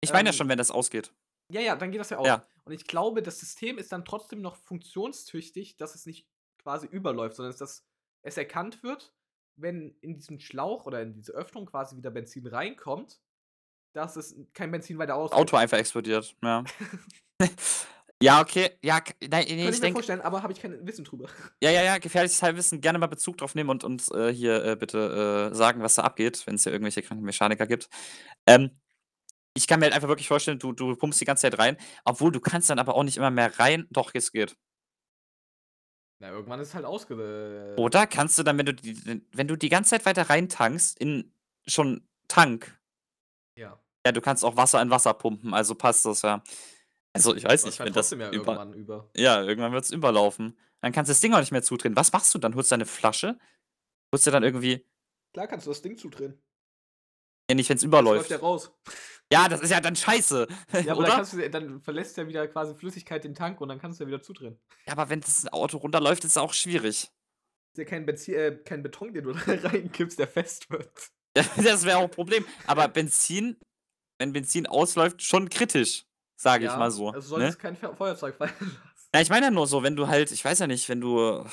Ich 0.00 0.12
meine 0.12 0.28
ja 0.28 0.32
Ähm 0.32 0.36
schon, 0.36 0.48
wenn 0.48 0.58
das 0.58 0.70
ausgeht. 0.70 1.12
Ja, 1.50 1.60
ja, 1.60 1.76
dann 1.76 1.90
geht 1.90 2.00
das 2.00 2.10
ja 2.10 2.18
aus. 2.18 2.26
Ja. 2.26 2.46
Und 2.64 2.72
ich 2.72 2.86
glaube, 2.86 3.22
das 3.22 3.40
System 3.40 3.78
ist 3.78 3.92
dann 3.92 4.04
trotzdem 4.04 4.42
noch 4.42 4.56
funktionstüchtig, 4.56 5.76
dass 5.76 5.94
es 5.94 6.04
nicht 6.04 6.28
quasi 6.62 6.86
überläuft, 6.86 7.36
sondern 7.36 7.56
dass 7.56 7.84
es 8.22 8.36
erkannt 8.36 8.82
wird, 8.82 9.14
wenn 9.56 9.96
in 10.00 10.14
diesen 10.14 10.40
Schlauch 10.40 10.86
oder 10.86 11.02
in 11.02 11.14
diese 11.14 11.32
Öffnung 11.32 11.66
quasi 11.66 11.96
wieder 11.96 12.10
Benzin 12.10 12.46
reinkommt, 12.46 13.20
dass 13.94 14.16
es 14.16 14.36
kein 14.52 14.70
Benzin 14.70 14.98
weiter 14.98 15.16
ausgeht. 15.16 15.38
Auto 15.38 15.56
einfach 15.56 15.78
explodiert, 15.78 16.36
ja. 16.42 16.64
Ja, 18.20 18.40
okay. 18.40 18.70
Ja, 18.82 19.00
nein, 19.20 19.44
ne, 19.44 19.46
Könnte 19.46 19.68
ich 19.68 19.76
ich 19.76 19.80
mir 19.80 19.92
vorstellen, 19.92 20.20
aber 20.22 20.42
habe 20.42 20.52
ich 20.52 20.60
kein 20.60 20.84
Wissen 20.84 21.04
drüber. 21.04 21.28
Ja, 21.62 21.70
ja, 21.70 21.84
ja, 21.84 21.98
gefährliches 21.98 22.42
Halbwissen, 22.42 22.80
gerne 22.80 22.98
mal 22.98 23.06
Bezug 23.06 23.38
drauf 23.38 23.54
nehmen 23.54 23.70
und 23.70 23.84
uns, 23.84 24.10
äh, 24.10 24.32
hier, 24.32 24.64
äh, 24.64 24.76
bitte, 24.76 25.50
äh, 25.52 25.54
sagen, 25.54 25.82
was 25.82 25.94
da 25.94 26.02
abgeht, 26.02 26.44
wenn's 26.46 26.64
hier 26.64 26.72
irgendwelche 26.72 27.02
kranken 27.02 27.24
Mechaniker 27.24 27.66
gibt. 27.66 27.88
Ähm, 28.46 28.72
ich 29.54 29.66
kann 29.66 29.80
mir 29.80 29.86
halt 29.86 29.94
einfach 29.94 30.08
wirklich 30.08 30.28
vorstellen, 30.28 30.58
du 30.58 30.72
du 30.72 30.96
pumpst 30.96 31.20
die 31.20 31.24
ganze 31.24 31.42
Zeit 31.42 31.58
rein, 31.58 31.76
obwohl 32.04 32.32
du 32.32 32.40
kannst 32.40 32.70
dann 32.70 32.78
aber 32.78 32.94
auch 32.94 33.04
nicht 33.04 33.16
immer 33.16 33.30
mehr 33.30 33.58
rein 33.58 33.86
doch, 33.90 34.10
es 34.14 34.32
geht. 34.32 34.56
Na, 36.20 36.30
irgendwann 36.30 36.58
ist 36.60 36.68
es 36.68 36.74
halt 36.74 36.84
ausge 36.84 37.16
Oder 37.78 38.06
kannst 38.08 38.38
du 38.38 38.42
dann, 38.42 38.58
wenn 38.58 38.66
du 38.66 38.74
die 38.74 39.22
wenn 39.32 39.46
du 39.48 39.56
die 39.56 39.68
ganze 39.68 39.90
Zeit 39.90 40.04
weiter 40.04 40.28
reintankst 40.28 40.98
in 40.98 41.32
schon 41.66 42.08
Tank 42.26 42.78
Ja. 43.56 43.78
ja, 44.06 44.12
du 44.12 44.20
kannst 44.20 44.44
auch 44.44 44.56
Wasser 44.56 44.80
in 44.82 44.90
Wasser 44.90 45.14
pumpen, 45.14 45.54
also 45.54 45.74
passt 45.74 46.04
das 46.04 46.22
ja. 46.22 46.42
Also, 47.14 47.34
ich 47.34 47.44
weiß 47.44 47.64
nicht, 47.66 47.82
wenn 47.84 47.92
das 47.94 48.10
ja 48.12 48.30
über 48.30 48.32
irgendwann 48.32 48.74
über. 48.74 49.10
ja, 49.16 49.42
irgendwann 49.42 49.72
wird's 49.72 49.90
überlaufen. 49.90 50.58
Dann 50.82 50.92
kannst 50.92 51.08
du 51.08 51.12
das 51.12 51.20
Ding 51.20 51.34
auch 51.34 51.40
nicht 51.40 51.52
mehr 51.52 51.62
zudrehen. 51.62 51.96
Was 51.96 52.12
machst 52.12 52.34
du 52.34 52.38
dann? 52.38 52.54
Holst 52.54 52.70
du 52.70 52.76
dir 52.76 52.80
'ne 52.80 52.86
Flasche? 52.86 53.38
Holst 54.12 54.26
dir 54.26 54.32
dann 54.32 54.44
irgendwie 54.44 54.86
Klar 55.34 55.46
kannst 55.46 55.66
du 55.66 55.70
das 55.70 55.82
Ding 55.82 55.96
zudrehen. 55.98 56.40
Ja, 57.50 57.54
nicht, 57.54 57.70
Das 57.70 57.82
läuft 57.82 57.88
überläuft. 57.88 58.30
ja 58.30 58.36
raus. 58.38 58.72
Ja, 59.32 59.48
das 59.48 59.60
ist 59.60 59.70
ja 59.70 59.80
dann 59.80 59.96
scheiße, 59.96 60.46
Ja, 60.82 60.92
aber 60.92 61.04
dann 61.06 61.26
du 61.30 61.50
dann 61.50 61.80
verlässt 61.82 62.16
ja 62.16 62.26
wieder 62.26 62.46
quasi 62.48 62.74
Flüssigkeit 62.74 63.24
den 63.24 63.34
Tank 63.34 63.60
und 63.60 63.68
dann 63.68 63.78
kannst 63.78 64.00
du 64.00 64.04
ja 64.04 64.08
wieder 64.08 64.22
zudrehen. 64.22 64.58
Ja, 64.86 64.92
aber 64.92 65.08
wenn 65.10 65.20
das 65.20 65.46
Auto 65.52 65.78
runterläuft, 65.78 66.24
ist 66.24 66.32
es 66.32 66.36
auch 66.36 66.52
schwierig. 66.54 67.10
Ist 67.72 67.78
ja 67.78 67.84
kein 67.84 68.06
Benzi 68.06 68.34
äh, 68.34 68.56
kein 68.64 68.82
Beton, 68.82 69.12
den 69.12 69.24
du 69.24 69.32
da 69.62 69.68
reinkippst, 69.68 70.18
der 70.18 70.28
fest 70.28 70.70
wird. 70.70 70.90
Das 71.62 71.84
wäre 71.84 71.98
auch 71.98 72.04
'n 72.04 72.10
Problem. 72.10 72.44
Aber 72.66 72.88
Benzin 72.88 73.56
wenn 74.18 74.32
Benzin 74.32 74.66
ausläuft, 74.66 75.22
schon 75.22 75.48
kritisch, 75.48 76.04
sage 76.36 76.64
ich 76.64 76.72
Ja, 76.72 76.78
mal 76.78 76.90
so, 76.90 77.10
also 77.12 77.20
ne? 77.20 77.28
solltest 77.28 77.60
kein 77.60 77.76
Fe 77.76 77.94
Feuerzeug 77.96 78.34
fallen 78.36 78.52
lassen. 78.60 78.76
Ja, 79.14 79.20
ich 79.20 79.30
meine 79.30 79.46
ja 79.46 79.50
nur 79.52 79.66
so, 79.68 79.82
wenn 79.84 79.94
du 79.96 80.08
halt 80.08 80.32
ich 80.32 80.44
weiß 80.44 80.58
ja 80.58 80.66
nicht, 80.66 80.88
wenn 80.88 81.00
du 81.00 81.44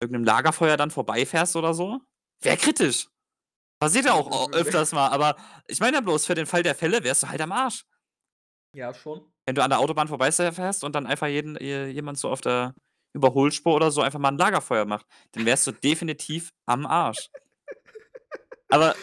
irgend 0.00 0.12
'nem 0.12 0.24
Lagerfeuer 0.24 0.76
dann 0.76 0.90
vorbeifährst 0.92 1.56
oder 1.56 1.74
so, 1.74 2.00
wäre 2.40 2.56
kritisch. 2.56 3.08
Passiert 3.82 4.06
ja 4.06 4.12
auch 4.14 4.26
o 4.28 4.50
öfters 4.52 4.90
mal, 4.92 5.06
aber 5.08 5.36
ich 5.68 5.78
meine 5.78 5.96
ja 5.98 6.00
bloß, 6.00 6.26
für 6.26 6.34
den 6.34 6.46
Fall 6.46 6.64
der 6.64 6.74
Fälle 6.74 7.02
wärst 7.04 7.22
du 7.22 7.28
halt 7.28 7.40
am 7.40 7.52
Arsch. 7.52 7.84
Ja, 8.74 8.92
schon. 8.94 9.30
Wenn 9.48 9.54
du 9.54 9.62
an 9.62 9.70
der 9.70 9.78
Autobahn 9.78 10.08
vorbei 10.08 10.28
s 10.28 10.36
fährst 10.36 10.84
und 10.84 10.94
dann 10.94 11.06
einfach 11.06 11.26
jeden 11.26 11.56
jemand 11.62 12.18
so 12.18 12.28
auf 12.28 12.42
der 12.42 12.74
Überholspur 13.14 13.74
oder 13.76 13.90
so 13.90 14.02
einfach 14.02 14.18
mal 14.18 14.28
'n 14.30 14.36
Lagerfeuer 14.36 14.84
macht, 14.84 15.06
dann 15.32 15.46
wärst 15.46 15.66
du 15.66 15.72
definitiv 15.72 16.50
am 16.66 16.84
Arsch. 16.84 17.30
Aber 18.70 18.94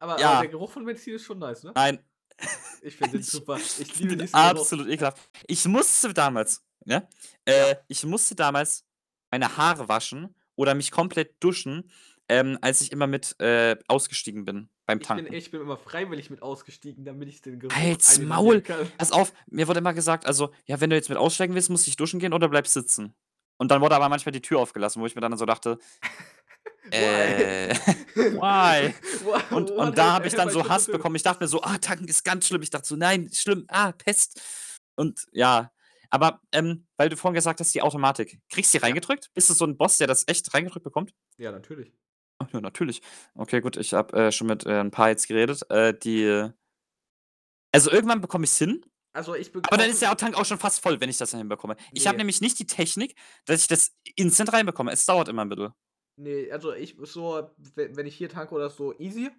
Aber 0.00 0.18
Ja. 0.18 0.28
aber 0.30 0.38
der 0.40 0.48
Geruch 0.48 0.70
von 0.72 0.84
Benzin 0.84 1.14
ist 1.14 1.24
schon 1.24 1.38
nice, 1.38 1.62
ne? 1.64 1.72
Nein. 1.74 1.98
Ich 2.80 2.96
finde 2.96 3.18
den 3.18 3.22
super. 3.24 3.70
Ich 3.76 3.92
finde 3.94 4.16
liebe 4.16 4.16
den 4.16 4.32
Geruch. 4.32 4.42
absolut 4.48 4.88
ekelhaft. 4.88 5.18
Ich 5.48 5.66
musste 5.66 6.12
damals, 6.14 6.62
ne 6.84 7.08
äh, 7.46 7.70
Ja. 7.70 7.76
ich 7.88 8.04
musste 8.04 8.34
damals 8.34 8.84
meine 9.30 9.56
Haare 9.56 9.88
waschen 9.88 10.34
oder 10.56 10.74
mich 10.74 10.90
komplett 10.90 11.36
duschen, 11.42 11.90
ähm, 12.28 12.58
als 12.62 12.80
ich 12.80 12.92
immer 12.92 13.06
mit, 13.06 13.36
äh, 13.40 13.76
ausgestiegen 13.88 14.44
bin 14.44 14.70
beim 14.86 15.00
Ich 15.00 15.12
bin 15.12 15.26
Tanken. 15.26 15.32
ich 15.32 15.50
bin 15.50 15.60
immer 15.60 15.76
freiwillig 15.76 16.30
mit 16.30 16.42
ausgestiegen, 16.42 17.04
damit 17.04 17.28
ich 17.28 17.40
den 17.42 17.58
Geruch 17.58 17.74
Halt's 17.82 18.18
Maul! 18.18 18.62
Pass 18.98 19.10
auf, 19.12 19.32
mir 19.50 19.66
wurde 19.68 19.78
immer 19.80 19.94
gesagt, 19.94 20.26
also: 20.26 20.52
„Ja, 20.66 20.80
wenn 20.80 20.90
du 20.90 20.96
jetzt 20.96 21.08
mit 21.08 21.18
aussteigen 21.18 21.54
willst, 21.54 21.70
musst 21.70 21.86
du 21.86 21.90
dich 21.90 21.96
duschen 21.96 22.20
gehen 22.20 22.32
oder 22.32 22.48
bleibst 22.48 22.74
sitzen.“ 22.74 23.14
Und 23.56 23.70
dann 23.70 23.80
wurde 23.80 23.94
aber 23.96 24.08
manchmal 24.08 24.32
die 24.32 24.42
Tür 24.42 24.60
aufgelassen, 24.60 25.00
wo 25.02 25.06
ich 25.06 25.14
mir 25.14 25.20
dann 25.20 25.36
so 25.36 25.46
dachte: 25.46 25.78
Why? 26.96 27.36
„Äh, 27.36 27.74
why?“ 28.30 28.94
Wha 29.20 29.40
Und 29.50 29.72
und 29.76 29.98
da 29.98 30.12
habe 30.12 30.28
ich 30.28 30.34
dann 30.34 30.50
so 30.50 30.68
Hass 30.68 30.88
bekommen. 30.88 31.16
Ich 31.16 31.22
dachte 31.22 31.42
mir 31.44 31.48
so: 31.48 31.62
„Ah, 31.62 31.78
tanken 31.78 32.08
ist 32.08 32.24
ganz 32.24 32.46
schlimm.“ 32.46 32.62
Ich 32.62 32.70
dachte 32.70 32.86
so: 32.88 32.96
„Nein, 32.96 33.30
schlimm, 33.32 33.64
ah, 33.68 33.92
Pest.“ 33.92 34.40
Und 34.96 35.26
ja, 35.32 35.72
aber, 36.10 36.40
ähm, 36.52 36.86
weil 36.96 37.08
du 37.08 37.16
vorhin 37.16 37.34
gesagt 37.34 37.60
hast, 37.60 37.74
die 37.74 37.82
Automatik. 37.82 38.40
Kriegst 38.50 38.74
du 38.74 38.78
die 38.78 38.84
reingedrückt? 38.84 39.30
Bist 39.34 39.50
du 39.50 39.54
so 39.54 39.64
'n 39.64 39.76
Boss, 39.76 39.98
der 39.98 40.06
das 40.06 40.24
echt 40.28 40.52
reingedrückt 40.54 40.84
bekommt? 40.84 41.12
Ja, 41.38 41.52
natürlich. 41.52 41.92
Ach 42.40 42.52
ja, 42.52 42.60
natürlich. 42.60 43.00
Okay, 43.34 43.60
gut, 43.60 43.76
ich 43.76 43.94
habe, 43.94 44.16
äh, 44.26 44.32
schon 44.32 44.48
mit, 44.48 44.66
äh, 44.66 44.80
'n 44.80 44.90
paar 44.90 45.08
jetzt 45.10 45.28
geredet, 45.28 45.68
äh, 45.70 45.94
die 45.96 46.52
also, 47.74 47.90
irgendwann 47.90 48.20
bekomme 48.20 48.44
ich's 48.44 48.56
hin, 48.56 48.84
Also, 49.14 49.36
ich 49.36 49.52
aber 49.62 49.78
dann 49.78 49.88
bekomme 49.88 49.90
ist 49.90 50.02
der 50.02 50.16
Tank 50.16 50.36
auch 50.36 50.44
schon 50.46 50.58
fast 50.58 50.80
voll, 50.82 51.00
wenn 51.00 51.10
ich 51.10 51.18
das 51.18 51.32
dann 51.32 51.38
hinbekomme. 51.40 51.76
Ich 51.94 52.06
habe 52.06 52.16
Ne. 52.16 52.20
nämlich 52.20 52.40
nicht 52.40 52.58
die 52.58 52.66
Technik, 52.66 53.16
dass 53.46 53.60
ich 53.62 53.68
das 53.68 53.96
instant 54.16 54.52
reinbekomme. 54.52 54.92
Es 54.92 55.06
dauert 55.06 55.28
immer 55.28 55.42
'n 55.42 55.50
bisschen. 55.50 55.72
Ne, 56.18 56.50
also, 56.52 56.72
ich 56.72 56.96
so, 57.02 57.50
we 57.74 57.96
wenn 57.96 58.06
ich 58.06 58.16
hier 58.16 58.28
tanke 58.28 58.54
oder 58.54 58.70
so, 58.70 58.96
easy. 58.98 59.30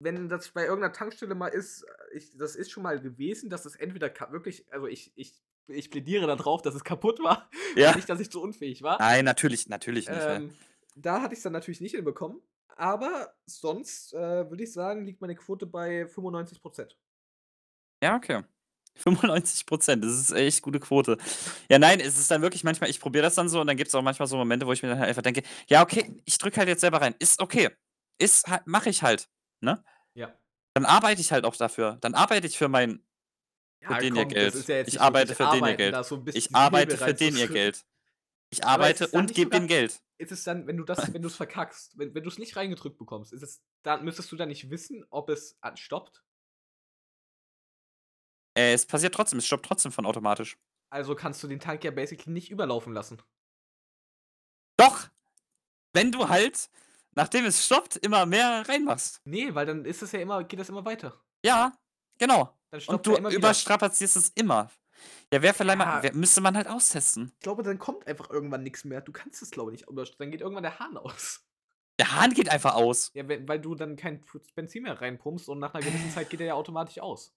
Wenn 0.00 0.28
das 0.28 0.50
bei 0.50 0.64
irgend 0.66 0.82
'ner 0.82 0.92
Tankstelle 0.92 1.34
mal 1.34 1.48
ist 1.48 1.84
ich 2.14 2.36
das 2.36 2.56
ist 2.56 2.70
schon 2.70 2.82
mal 2.84 3.00
gewesen, 3.00 3.50
dass 3.50 3.64
es 3.66 3.76
entweder 3.76 4.10
ka 4.10 4.32
wirklich 4.32 4.72
also, 4.72 4.86
ich 4.86 5.12
ich 5.16 5.42
ich 5.68 5.90
plädiere 5.90 6.26
da 6.26 6.36
drauf, 6.36 6.62
dass 6.62 6.74
es 6.74 6.84
kaputt 6.84 7.20
war, 7.22 7.50
Ja. 7.76 7.94
nicht, 7.94 8.08
dass 8.08 8.20
ich 8.20 8.30
zu 8.30 8.42
unfähig 8.42 8.82
war. 8.82 9.00
Nein, 9.00 9.24
natürlich 9.24 9.68
natürlich 9.68 10.10
nicht, 10.10 10.28
ne? 10.28 10.42
Ähm, 10.42 10.58
da 10.94 11.22
hatte 11.22 11.34
ich's 11.34 11.42
dann 11.42 11.52
natürlich 11.52 11.80
nicht 11.80 11.94
hinbekommen, 11.96 12.42
aber 12.68 13.34
sonst, 13.46 14.14
äh, 14.14 14.50
würde 14.50 14.64
ich 14.64 14.72
sagen, 14.72 15.04
liegt 15.06 15.20
meine 15.20 15.34
Quote 15.36 15.66
bei 15.66 16.06
95 16.08 16.62
%. 16.62 16.96
Ja, 18.02 18.16
okay. 18.16 18.42
95% 18.96 20.04
das 20.04 20.12
ist 20.12 20.30
echt 20.30 20.62
gute 20.62 20.78
Quote. 20.78 21.18
Ja, 21.68 21.78
nein, 21.80 21.98
es 22.00 22.16
ist 22.18 22.30
dann 22.30 22.42
wirklich 22.42 22.62
manchmal 22.62 22.90
ich 22.90 23.00
probiere 23.00 23.22
das 23.24 23.34
dann 23.34 23.48
so 23.48 23.60
und 23.60 23.66
dann 23.66 23.76
gibt's 23.76 23.94
auch 23.94 24.02
manchmal 24.02 24.28
so 24.28 24.36
Momente, 24.36 24.66
wo 24.66 24.72
ich 24.72 24.82
mir 24.82 24.88
dann 24.90 24.98
halt 25.00 25.08
einfach 25.08 25.22
denke: 25.22 25.42
„Ja, 25.68 25.82
okay, 25.82 26.20
ich 26.24 26.38
drücke 26.38 26.58
halt 26.58 26.68
jetzt 26.68 26.80
selber 26.80 27.00
rein. 27.00 27.14
Ist 27.18 27.40
okay. 27.40 27.70
Ist 28.18 28.46
ha 28.48 28.60
mache 28.66 28.90
ich 28.90 29.02
halt“, 29.02 29.28
ne? 29.60 29.82
Ja. 30.16 30.38
Dann 30.74 30.86
arbeite 30.86 31.20
ich 31.22 31.32
halt 31.32 31.44
auch 31.46 31.56
dafür. 31.56 31.98
Dann 32.02 32.14
arbeite 32.14 32.46
ich 32.46 32.58
für 32.58 32.68
mein 32.68 33.04
Ja, 33.82 34.02
den 34.02 34.16
ihr 34.16 34.26
komm, 34.26 34.38
das 34.38 34.66
Geld. 34.66 34.66
ja 34.66 34.84
Ich 34.84 35.00
arbeite 35.00 35.34
für 35.34 35.48
den 35.48 35.66
ihr 35.66 35.74
Geld. 35.74 36.00
so 36.02 36.24
Ich 36.32 36.54
arbeite 36.54 36.98
für 36.98 37.14
den 37.14 37.36
ihr. 37.36 37.48
Geld. 37.50 37.84
Ich 38.50 38.64
arbeite 38.66 39.06
es 39.06 39.12
und 39.12 39.34
gebe 39.34 39.50
denen 39.52 39.68
Geld. 39.68 40.00
Ist 40.18 40.32
es 40.32 40.44
dann, 40.44 40.66
wenn 40.66 40.76
du 40.76 40.84
das 40.84 41.12
wenn 41.12 41.22
du's 41.22 41.36
verkackst, 41.36 41.98
wenn 41.98 42.14
wenn 42.14 42.22
du's 42.22 42.38
nicht 42.38 42.56
reingedrückt 42.56 42.98
bekommst, 42.98 43.32
ist 43.32 43.42
es 43.42 43.62
dann 43.82 44.04
müsstest 44.04 44.30
du 44.32 44.36
dann 44.36 44.48
nicht 44.48 44.70
wissen, 44.70 45.04
ob 45.10 45.28
es 45.28 45.58
an 45.60 45.76
stoppt? 45.76 46.24
Äh, 48.56 48.72
es 48.72 48.86
passiert 48.86 49.14
trotzdem, 49.14 49.38
es 49.38 49.46
stoppt 49.46 49.66
trotzdem 49.66 49.92
von 49.92 50.06
automatisch. 50.06 50.56
Also, 50.90 51.14
kannst 51.16 51.42
du 51.42 51.48
den 51.48 51.58
Tank 51.58 51.82
ja 51.82 51.90
basically 51.90 52.32
nicht 52.32 52.50
überlaufen 52.50 52.92
lassen. 52.92 53.20
Doch! 54.76 55.08
Wenn 55.92 56.12
du 56.12 56.28
halt, 56.28 56.70
nachdem 57.12 57.44
es 57.44 57.64
stoppt, 57.64 57.96
immer 57.96 58.26
mehr 58.26 58.68
reinmachst. 58.68 59.20
Ne, 59.24 59.54
weil 59.54 59.66
dann 59.66 59.84
ist 59.84 60.02
es 60.02 60.12
ja 60.12 60.20
immer 60.20 60.44
geht 60.44 60.60
das 60.60 60.68
immer 60.68 60.84
weiter. 60.84 61.20
Ja, 61.44 61.72
genau. 62.18 62.56
Dann 62.70 62.78
Und 62.78 62.82
stoppt 62.82 63.06
du 63.06 63.12
er 63.12 63.18
immer 63.18 63.30
überstrapazierst 63.30 64.16
es 64.16 64.28
immer. 64.30 64.70
Ja, 65.34 65.42
wäre 65.42 65.52
vielleicht 65.54 65.78
mal 65.78 65.96
Ja. 65.96 66.02
wär 66.04 66.14
müsste 66.14 66.40
man 66.40 66.56
halt 66.56 66.68
austesten. 66.68 67.32
Ich 67.34 67.40
glaube, 67.40 67.64
dann 67.64 67.78
kommt 67.80 68.06
einfach 68.06 68.30
irgendwann 68.30 68.62
nix 68.62 68.84
mehr. 68.84 69.00
Du 69.00 69.10
kannst 69.10 69.42
es, 69.42 69.50
glaube 69.50 69.70
ich, 69.74 69.88
nicht 69.88 69.88
dann 70.20 70.30
geht 70.30 70.40
irgendwann 70.40 70.62
der 70.62 70.78
Hahn 70.78 70.96
aus. 70.96 71.44
Der 71.98 72.12
Hahn 72.14 72.32
geht 72.34 72.48
einfach 72.48 72.74
aus. 72.74 73.10
Ja, 73.14 73.28
we 73.28 73.42
weil 73.48 73.60
du 73.60 73.74
dann 73.74 73.96
kein 73.96 74.24
Benzin 74.54 74.84
mehr 74.84 75.00
reinpumpst 75.00 75.48
und 75.48 75.58
nach 75.58 75.74
'ner 75.74 75.80
gewissen 75.80 76.10
Zeit 76.10 76.30
geht 76.30 76.38
der 76.38 76.46
ja 76.46 76.54
automatisch 76.54 77.00
aus. 77.00 77.32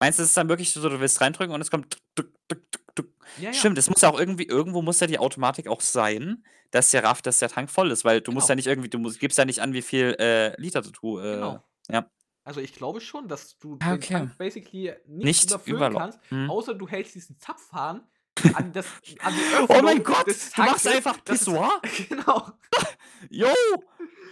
Meinst 0.00 0.20
du, 0.20 0.22
es 0.22 0.28
ist 0.28 0.36
dann 0.36 0.48
wirklich 0.48 0.72
so, 0.72 0.88
du 0.88 1.00
willst 1.00 1.20
reindrücken 1.20 1.52
und 1.52 1.60
es 1.60 1.70
kommt 1.72 1.90
tuck, 2.14 2.28
tuck, 2.46 2.60
tuck. 2.94 3.06
Ja, 3.38 3.44
ja. 3.46 3.52
Stimmt, 3.52 3.78
es 3.78 3.90
muss 3.90 4.00
ja 4.00 4.08
auch 4.08 4.18
irgendwie 4.18 4.44
irgendwo 4.46 4.80
muss 4.80 5.00
ja 5.00 5.08
die 5.08 5.18
Automatik 5.18 5.66
auch 5.66 5.80
sein, 5.80 6.44
dass 6.70 6.92
der 6.92 7.02
rafft, 7.02 7.26
dass 7.26 7.38
der 7.40 7.48
Tank 7.48 7.68
voll 7.68 7.90
ist, 7.90 8.04
weil 8.04 8.20
du 8.20 8.30
musst 8.30 8.46
Genau. 8.46 8.52
ja 8.52 8.56
nicht 8.56 8.66
irgendwie 8.68 8.88
du 8.90 8.98
musst 8.98 9.18
gibst 9.18 9.38
ja 9.38 9.44
nicht 9.44 9.60
an, 9.60 9.72
wie 9.72 9.82
viel, 9.82 10.14
äh, 10.20 10.60
Liter 10.60 10.82
du, 10.82 11.18
äh 11.18 11.34
Genau. 11.34 11.64
ja. 11.90 12.08
Also, 12.48 12.60
ich 12.62 12.72
glaube 12.72 13.02
schon, 13.02 13.28
dass 13.28 13.58
du 13.58 13.76
Ah, 13.82 13.90
den 13.90 13.98
okay. 13.98 14.12
Tank 14.14 14.38
basically 14.38 14.94
nicht, 15.06 15.24
Nicht 15.24 15.44
überfüllen 15.50 15.92
kannst, 15.92 16.18
mhm. 16.30 16.48
außer 16.50 16.72
du 16.72 16.88
hältst 16.88 17.14
diesen 17.14 17.38
Zapfhahn 17.38 18.08
an 18.54 18.72
das 18.72 18.86
an 19.20 19.34
die 19.34 19.70
Oh 19.70 19.82
mein 19.82 20.02
Gott, 20.02 20.26
des 20.26 20.52
du 20.52 20.62
machst 20.62 20.86
einfach 20.88 21.22
Pissoir? 21.22 21.82
genau. 22.08 22.50
Jo! 23.28 23.48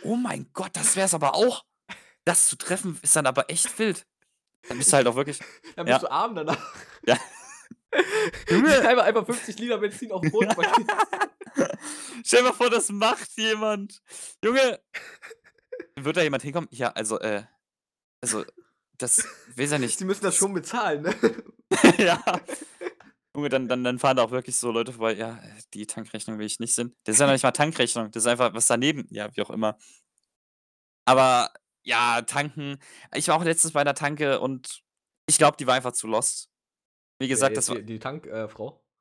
Oh 0.03 0.17
mein 0.17 0.49
Gott, 0.55 0.71
das 0.73 0.97
wär's 0.97 1.12
aber 1.12 1.35
auch. 1.35 1.67
Das 2.25 2.49
zu 2.49 2.57
treffen 2.57 2.99
ist 3.03 3.14
dann 3.17 3.27
aber 3.27 3.51
echt 3.51 3.79
wild. 3.79 4.07
Dann 4.67 4.79
bist 4.79 4.91
du 4.93 4.97
halt 4.97 5.07
auch 5.09 5.17
wirklich 5.17 5.39
Dann 5.75 5.87
ja. 5.87 5.99
bist 5.99 6.05
du 6.05 6.11
arm 6.11 6.35
danach. 6.37 6.75
Ja. 7.07 7.19
Junge. 8.49 8.81
Einfach 8.89 9.05
einfach 9.05 9.27
50 9.27 9.59
Liter 9.59 9.77
Benzin 9.77 10.11
auf 10.11 10.23
'n 10.23 10.31
Boden. 10.31 10.55
Stell 12.25 12.41
dir 12.41 12.47
mal 12.49 12.55
vor, 12.55 12.71
das 12.71 12.89
macht 12.89 13.29
jemand. 13.37 14.01
Junge, 14.43 14.81
wird 15.97 16.17
da 16.17 16.23
jemand 16.23 16.43
hinkommen? 16.43 16.69
Ja, 16.73 16.93
also, 16.93 17.19
äh, 17.21 17.43
also, 18.21 18.45
das 18.99 19.27
weiß 19.57 19.73
ja 19.73 19.79
nicht. 19.79 19.99
Sie 19.99 20.05
müssen 20.05 20.25
das 20.25 20.37
schon 20.37 20.55
bezahlen, 20.55 21.03
ne? 21.03 21.14
Ja. 21.99 22.23
Junge, 23.35 23.49
dann 23.49 23.69
dann 23.69 23.85
dann 23.85 23.99
fahren 23.99 24.17
da 24.17 24.23
auch 24.23 24.31
wirklich 24.31 24.57
so 24.57 24.71
Leute 24.71 24.93
vorbei: 24.93 25.14
„Ja, 25.14 25.39
die 25.75 25.87
Tankrechnung 25.87 26.39
will 26.39 26.47
ich 26.47 26.59
nicht 26.61 26.75
sehen.“ 26.75 26.95
Das 27.05 27.17
ist 27.17 27.21
ja 27.21 27.27
noch 27.27 27.33
nicht 27.35 27.43
mal 27.43 27.51
Tankrechnung, 27.53 28.11
das 28.11 28.23
ist 28.23 28.27
einfach 28.29 28.55
was 28.55 28.67
daneben 28.67 29.07
ja, 29.11 29.29
wie 29.37 29.43
auch 29.43 29.51
immer. 29.51 29.77
Aber 31.07 31.51
ja, 31.85 32.23
tanken 32.23 32.79
ich 33.14 33.29
war 33.29 33.37
auch 33.37 33.45
letztens 33.45 33.73
bei 33.73 33.83
'ner 33.85 33.95
Tanke 33.95 34.41
und 34.41 34.83
ich 35.29 35.39
glaube, 35.39 35.57
die 35.57 35.67
war 35.67 35.75
einfach 35.75 35.93
zu 35.93 36.07
lost. 36.07 36.51
Wie 37.19 37.29
gesagt, 37.29 37.57
das 37.57 37.69
jetzt 37.69 37.77
war 37.77 37.83
die 37.83 37.87
die 37.87 37.99
Tank 37.99 38.27
äh, 38.27 38.49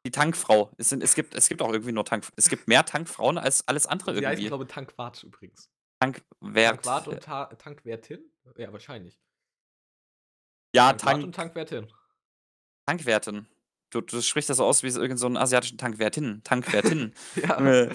die 0.06 0.12
Tankfrau. 0.12 0.72
Es 0.78 0.90
sind 0.90 1.02
es 1.04 1.16
gibt 1.16 1.34
es 1.36 1.50
gibt 1.50 1.62
auch 1.62 1.72
irgendwie 1.72 1.92
nur 1.92 2.06
Tank 2.06 2.26
es 2.36 2.50
gibt 2.50 2.68
mehr 2.68 2.86
Tankfrauen 2.86 3.38
als 3.38 3.68
alles 3.68 3.88
andere 3.88 4.14
Sie 4.16 4.26
heißen, 4.26 4.32
irgendwie. 4.34 4.48
glaube 4.48 4.68
Tankwart 4.68 5.24
übrigens. 5.24 5.70
Tankwert. 6.00 6.24
Tankwart 6.68 7.08
und 7.08 7.22
Ta 7.22 7.46
Tankwertin? 7.46 8.32
Ja, 8.58 8.72
wahrscheinlich. 8.72 9.20
Ja, 10.74 10.94
Tankwart 10.94 11.24
und 11.24 11.34
Tank 11.34 11.54
Tankwertin. 11.54 11.88
Tankwertin. 12.88 13.48
Du 13.92 14.02
du 14.02 14.22
sprichst 14.22 14.50
das 14.50 14.58
so 14.58 14.66
aus 14.66 14.84
wie 14.84 14.90
so 14.90 15.02
irgend 15.02 15.20
so 15.20 15.28
'n 15.28 15.38
asiatischen 15.38 15.78
Tankwärtin 15.78 16.42
Tankwärtin. 16.44 17.14
Ja. 17.36 17.60
Junge. 17.60 17.90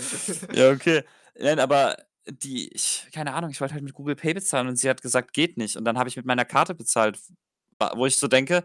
Ja, 0.53 0.71
okay. 0.71 1.05
Nein, 1.39 1.59
aber 1.61 1.97
die 2.27 2.69
ich 2.73 3.07
keine 3.13 3.35
Ahnung, 3.35 3.51
ich 3.51 3.61
wollte 3.61 3.75
halt 3.75 3.85
mit 3.85 3.95
Google 3.95 4.17
Pay 4.17 4.35
bezahlen 4.35 4.69
und 4.69 4.77
sie 4.77 4.89
hat 4.89 5.03
gesagt: 5.03 5.33
„Geht 5.33 5.57
nicht.“ 5.59 5.77
Und 5.77 5.85
dann 5.85 5.99
habe 5.99 6.09
ich 6.09 6.17
mit 6.17 6.27
meiner 6.27 6.45
Karte 6.45 6.75
bezahlt, 6.75 7.19
wo 7.95 8.07
ich 8.07 8.17
so 8.17 8.29
denke 8.29 8.63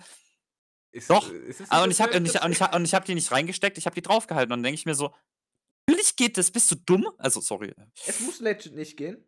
Ist, 0.92 1.10
doch, 1.10 1.34
äh 1.34 1.50
ist 1.50 1.62
und 1.84 1.92
ich 1.92 2.02
habe 2.02 2.18
und 2.18 2.26
ich 2.26 2.42
und 2.42 2.52
ich 2.52 2.62
und 2.62 2.86
ich 2.86 2.94
habe 2.94 3.06
die 3.06 3.16
nicht 3.16 3.32
reingesteckt, 3.32 3.78
ich 3.78 3.86
habe 3.86 3.96
die 3.96 4.02
draufgehalten. 4.02 4.52
Und 4.54 4.60
dann 4.60 4.64
denke 4.64 4.76
ich 4.80 4.86
mir 4.86 4.96
so: 4.96 5.14
„Natürlich 5.90 6.16
geht 6.18 6.38
das, 6.38 6.52
bist 6.52 6.72
du 6.72 6.76
dumm?“ 6.76 7.10
Also, 7.20 7.42
sorry. 7.42 7.74
Es 8.06 8.20
muss 8.20 8.40
legit 8.40 8.74
nicht 8.74 8.98
gehen. 8.98 9.28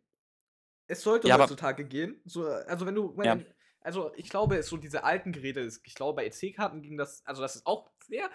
Es 0.87 1.01
sollte 1.01 1.27
Ja, 1.27 1.39
heutzutage 1.39 1.85
gehen. 1.85 2.21
So, 2.25 2.45
also, 2.45 2.85
wenn 2.85 2.95
du 2.95 3.13
Ja. 3.17 3.35
wenn 3.35 3.45
also, 3.81 4.11
ich 4.15 4.29
glaube, 4.29 4.61
so 4.63 4.75
diese 4.75 5.03
alten 5.03 5.31
Geräte 5.31 5.61
ist 5.61 5.81
ich 5.85 5.95
glaube, 5.95 6.17
bei 6.17 6.25
EC-Karten 6.25 6.81
ging 6.81 6.97
das 6.97 7.25
also, 7.25 7.41
das 7.41 7.55
ist 7.55 7.65
auch 7.65 7.91
sehr 8.05 8.29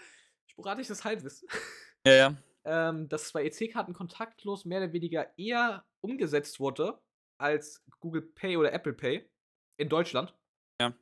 sporadisches 0.47 1.05
Halbwissen. 1.05 1.49
Ja, 2.07 2.13
ja. 2.15 2.37
Ähm, 2.65 3.09
dass 3.09 3.33
bei 3.33 3.45
EC-Karten 3.45 3.93
kontaktlos 3.93 4.65
mehr 4.65 4.79
oder 4.81 4.93
weniger 4.93 5.37
eher 5.37 5.85
umgesetzt 6.01 6.61
wurde 6.61 7.03
als 7.37 7.85
Google 7.99 8.23
Pay 8.23 8.57
oder 8.57 8.73
Apple 8.73 8.93
Pay 8.93 9.29
in 9.79 9.89
Deutschland. 9.89 10.33
Ja. 10.81 10.95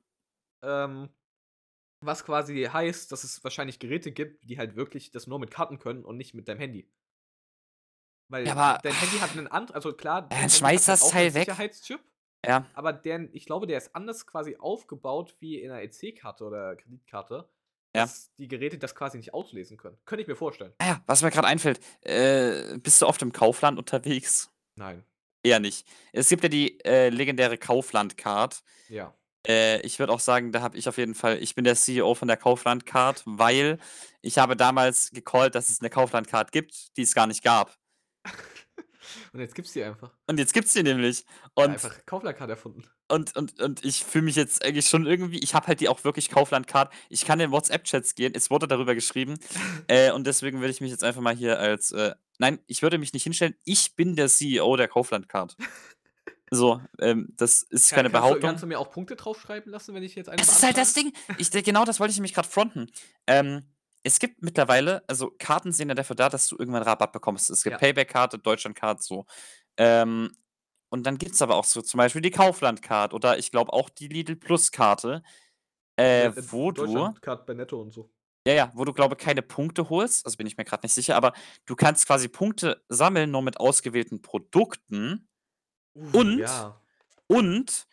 Ähm, 0.63 1.11
was 2.03 2.25
quasi 2.25 2.65
heißt, 2.65 3.13
dass 3.13 3.25
es 3.25 3.45
wahrscheinlich 3.45 3.79
Geräte 3.79 4.13
gibt, 4.13 4.49
die 4.49 4.59
halt 4.59 4.75
wirklich 4.77 5.11
das 5.11 5.27
nur 5.27 5.39
mit 5.39 5.51
Karten 5.51 5.79
können 5.79 6.05
und 6.05 6.17
nicht 6.17 6.35
mit 6.35 6.49
deinem 6.49 6.61
Handy. 6.61 6.91
Weil 8.31 8.47
Ja, 8.47 8.53
aber 8.55 8.79
dein 8.83 8.95
Handy 8.95 9.19
hat 9.19 9.35
'nen 9.35 9.49
and 9.49 9.75
also 9.75 9.93
klar, 9.93 10.23
dann 10.23 10.39
Handy 10.39 10.55
schmeiß 10.55 10.83
hat 10.83 10.89
halt 10.89 11.01
das 11.03 11.11
Teil 11.11 11.35
weg. 11.35 11.49
Sicherheitschip, 11.49 12.01
Ja. 12.47 12.65
aber 12.75 12.93
der 12.93 13.29
ich 13.35 13.45
glaube, 13.45 13.67
der 13.67 13.77
ist 13.79 13.95
anders 13.95 14.27
quasi 14.27 14.57
aufgebaut 14.57 15.37
wie 15.41 15.61
in 15.61 15.71
'ner 15.71 15.83
EC-Karte 15.83 16.45
oder 16.45 16.77
Kreditkarte, 16.77 17.51
Ja. 17.95 18.03
dass 18.05 18.33
die 18.37 18.47
Geräte 18.49 18.79
das 18.79 18.95
quasi 18.95 19.17
nicht 19.19 19.35
auslesen 19.35 19.77
können. 19.77 19.99
Könnte 20.05 20.23
ich 20.23 20.29
mir 20.29 20.37
vorstellen. 20.37 20.75
Ah 20.79 20.87
ja, 20.87 21.03
was 21.07 21.23
mir 21.23 21.31
grad 21.31 21.45
einfällt, 21.45 21.81
äh, 22.03 22.79
bist 22.79 23.03
du 23.03 23.07
oft 23.07 23.21
im 23.23 23.33
Kaufland 23.33 23.79
unterwegs? 23.79 24.51
Nein. 24.77 25.05
Eher 25.43 25.61
nicht. 25.61 25.87
Es 26.13 26.29
gibt 26.29 26.43
ja 26.43 26.49
die, 26.51 26.81
äh, 26.85 27.09
legendäre 27.11 27.59
Kaufland-Card. 27.59 28.61
Ja. 28.89 29.15
Äh, 29.47 29.81
ich 29.83 29.99
würde 29.99 30.13
auch 30.13 30.21
sagen, 30.21 30.53
da 30.53 30.63
habe 30.63 30.79
ich 30.79 30.89
auf 30.89 30.99
jeden 30.99 31.15
Fall 31.15 31.39
ich 31.43 31.55
bin 31.55 31.65
der 31.65 31.77
CEO 31.77 32.15
von 32.15 32.29
der 32.29 32.37
Kaufland-Card, 32.39 33.23
weil 33.27 33.79
ich 34.23 34.39
habe 34.39 34.57
damals 34.57 35.11
gecallt, 35.13 35.55
dass 35.57 35.71
es 35.71 35.81
'ne 35.83 35.91
Kaufland-Card 35.91 36.53
gibt, 36.53 36.97
die 36.99 37.03
es 37.03 37.15
gar 37.15 37.27
nicht 37.27 37.43
gab. 37.45 37.77
Und 39.33 39.41
jetzt 39.41 39.55
gibt's 39.55 39.73
die 39.73 39.83
einfach. 39.83 40.13
Und 40.27 40.39
jetzt 40.39 40.53
gibt's 40.53 40.73
die 40.73 40.83
nämlich. 40.83 41.21
Ja, 41.57 41.65
Und 41.65 41.71
einfach 41.73 41.95
Kaufland-Card 42.07 42.51
erfunden. 42.51 42.85
und 43.09 43.37
und 43.37 43.61
und 43.61 43.85
ich 43.85 44.05
fühle 44.05 44.25
mich 44.25 44.37
jetzt 44.37 44.65
eigentlich 44.65 44.87
schon 44.87 45.07
irgendwie 45.07 45.39
ich 45.41 45.55
habe 45.55 45.67
halt 45.67 45.81
die 45.81 45.89
auch 45.89 46.05
wirklich 46.05 46.29
Kaufland-Card. 46.31 46.93
Ich 47.09 47.25
kann 47.25 47.41
in 47.41 47.51
WhatsApp-Chats 47.51 48.15
gehen, 48.15 48.33
es 48.35 48.51
wurde 48.51 48.67
darüber 48.69 48.95
geschrieben. 48.95 49.39
Äh, 49.89 50.13
und 50.13 50.27
deswegen 50.27 50.61
würde 50.61 50.71
ich 50.71 50.81
mich 50.81 50.91
jetzt 50.93 51.03
einfach 51.03 51.21
mal 51.21 51.35
hier 51.35 51.59
als, 51.59 51.91
äh 51.91 52.15
nein, 52.39 52.61
ich 52.69 52.83
würde 52.83 52.99
mich 52.99 53.13
nicht 53.13 53.25
hinstellen. 53.25 53.55
Ich 53.65 53.97
bin 53.97 54.15
der 54.15 54.29
CEO 54.29 54.77
der 54.77 54.89
Kaufland-Card. 54.89 55.57
So, 56.53 56.81
ähm, 56.99 57.29
das 57.37 57.63
ist 57.63 57.91
Ka 57.91 57.97
keine 57.97 58.11
kannst 58.11 58.17
du 58.17 58.21
Behauptung. 58.27 58.49
kannst 58.51 58.63
du 58.65 58.67
mir 58.67 58.79
auch 58.81 58.91
Punkte 58.91 59.15
draufschreiben 59.15 59.71
lassen, 59.71 59.95
wenn 59.95 60.03
ich 60.03 60.17
jetzt 60.17 60.29
eine 60.29 60.39
Das 60.39 60.49
ist 60.51 60.63
halt 60.65 60.77
das? 60.77 60.95
Ding. 60.95 61.13
Ich 61.39 61.51
genau 61.53 61.85
das 61.85 62.01
wollte 62.01 62.11
ich 62.11 62.17
nämlich 62.17 62.35
grad 62.35 62.47
fronten. 62.47 62.91
Ähm, 63.29 63.63
es 64.03 64.19
gibt 64.19 64.43
mittlerweile 64.43 65.03
also, 65.09 65.31
Karten 65.39 65.73
sind 65.73 65.89
ja 65.91 65.95
dafür 65.95 66.17
da, 66.17 66.29
dass 66.29 66.49
du 66.49 66.57
irgendwann 66.59 66.83
Rabatt 66.83 67.13
bekommst. 67.13 67.51
Es 67.51 67.63
gibt 67.63 67.75
Ja. 67.75 67.79
Payback-Karte, 67.79 68.39
Deutschland-Card, 68.39 69.03
so. 69.03 69.27
Ähm, 69.77 70.37
und 70.91 71.05
dann 71.07 71.19
gibt's 71.19 71.43
aber 71.43 71.57
auch 71.57 71.65
so 71.65 71.83
zum 71.83 71.99
Beispiel 71.99 72.23
die 72.23 72.31
Kaufland-Card 72.33 73.15
oder 73.15 73.39
ich 73.39 73.51
glaube 73.53 73.73
auch 73.73 73.91
die 73.91 74.09
Lidl-Plus-Karte, 74.09 75.23
äh, 75.99 76.25
Ja, 76.25 76.31
äh, 76.31 76.53
wo 76.53 76.73
du 76.73 76.87
Deutschland-Card 76.87 77.47
bei 77.47 77.55
Netto 77.55 77.81
und 77.81 77.93
so. 77.93 78.11
ja, 78.47 78.55
ja, 78.55 78.73
wo 78.75 78.85
du 78.85 78.93
glaube 78.93 79.17
keine 79.17 79.43
Punkte 79.43 79.91
holst, 79.91 80.25
also, 80.27 80.37
bin 80.37 80.47
ich 80.47 80.57
mir 80.57 80.65
grad 80.65 80.83
nicht 80.83 80.95
sicher, 80.95 81.17
aber 81.17 81.33
du 81.67 81.77
kannst 81.77 82.07
quasi 82.07 82.29
Punkte 82.29 82.83
sammeln, 82.89 83.31
nur 83.31 83.43
mit 83.43 83.61
ausgewählten 83.61 84.23
Produkten. 84.23 85.29
Uh, 85.95 86.19
Und 86.19 86.39
ja. 86.39 86.81
und 87.29 87.87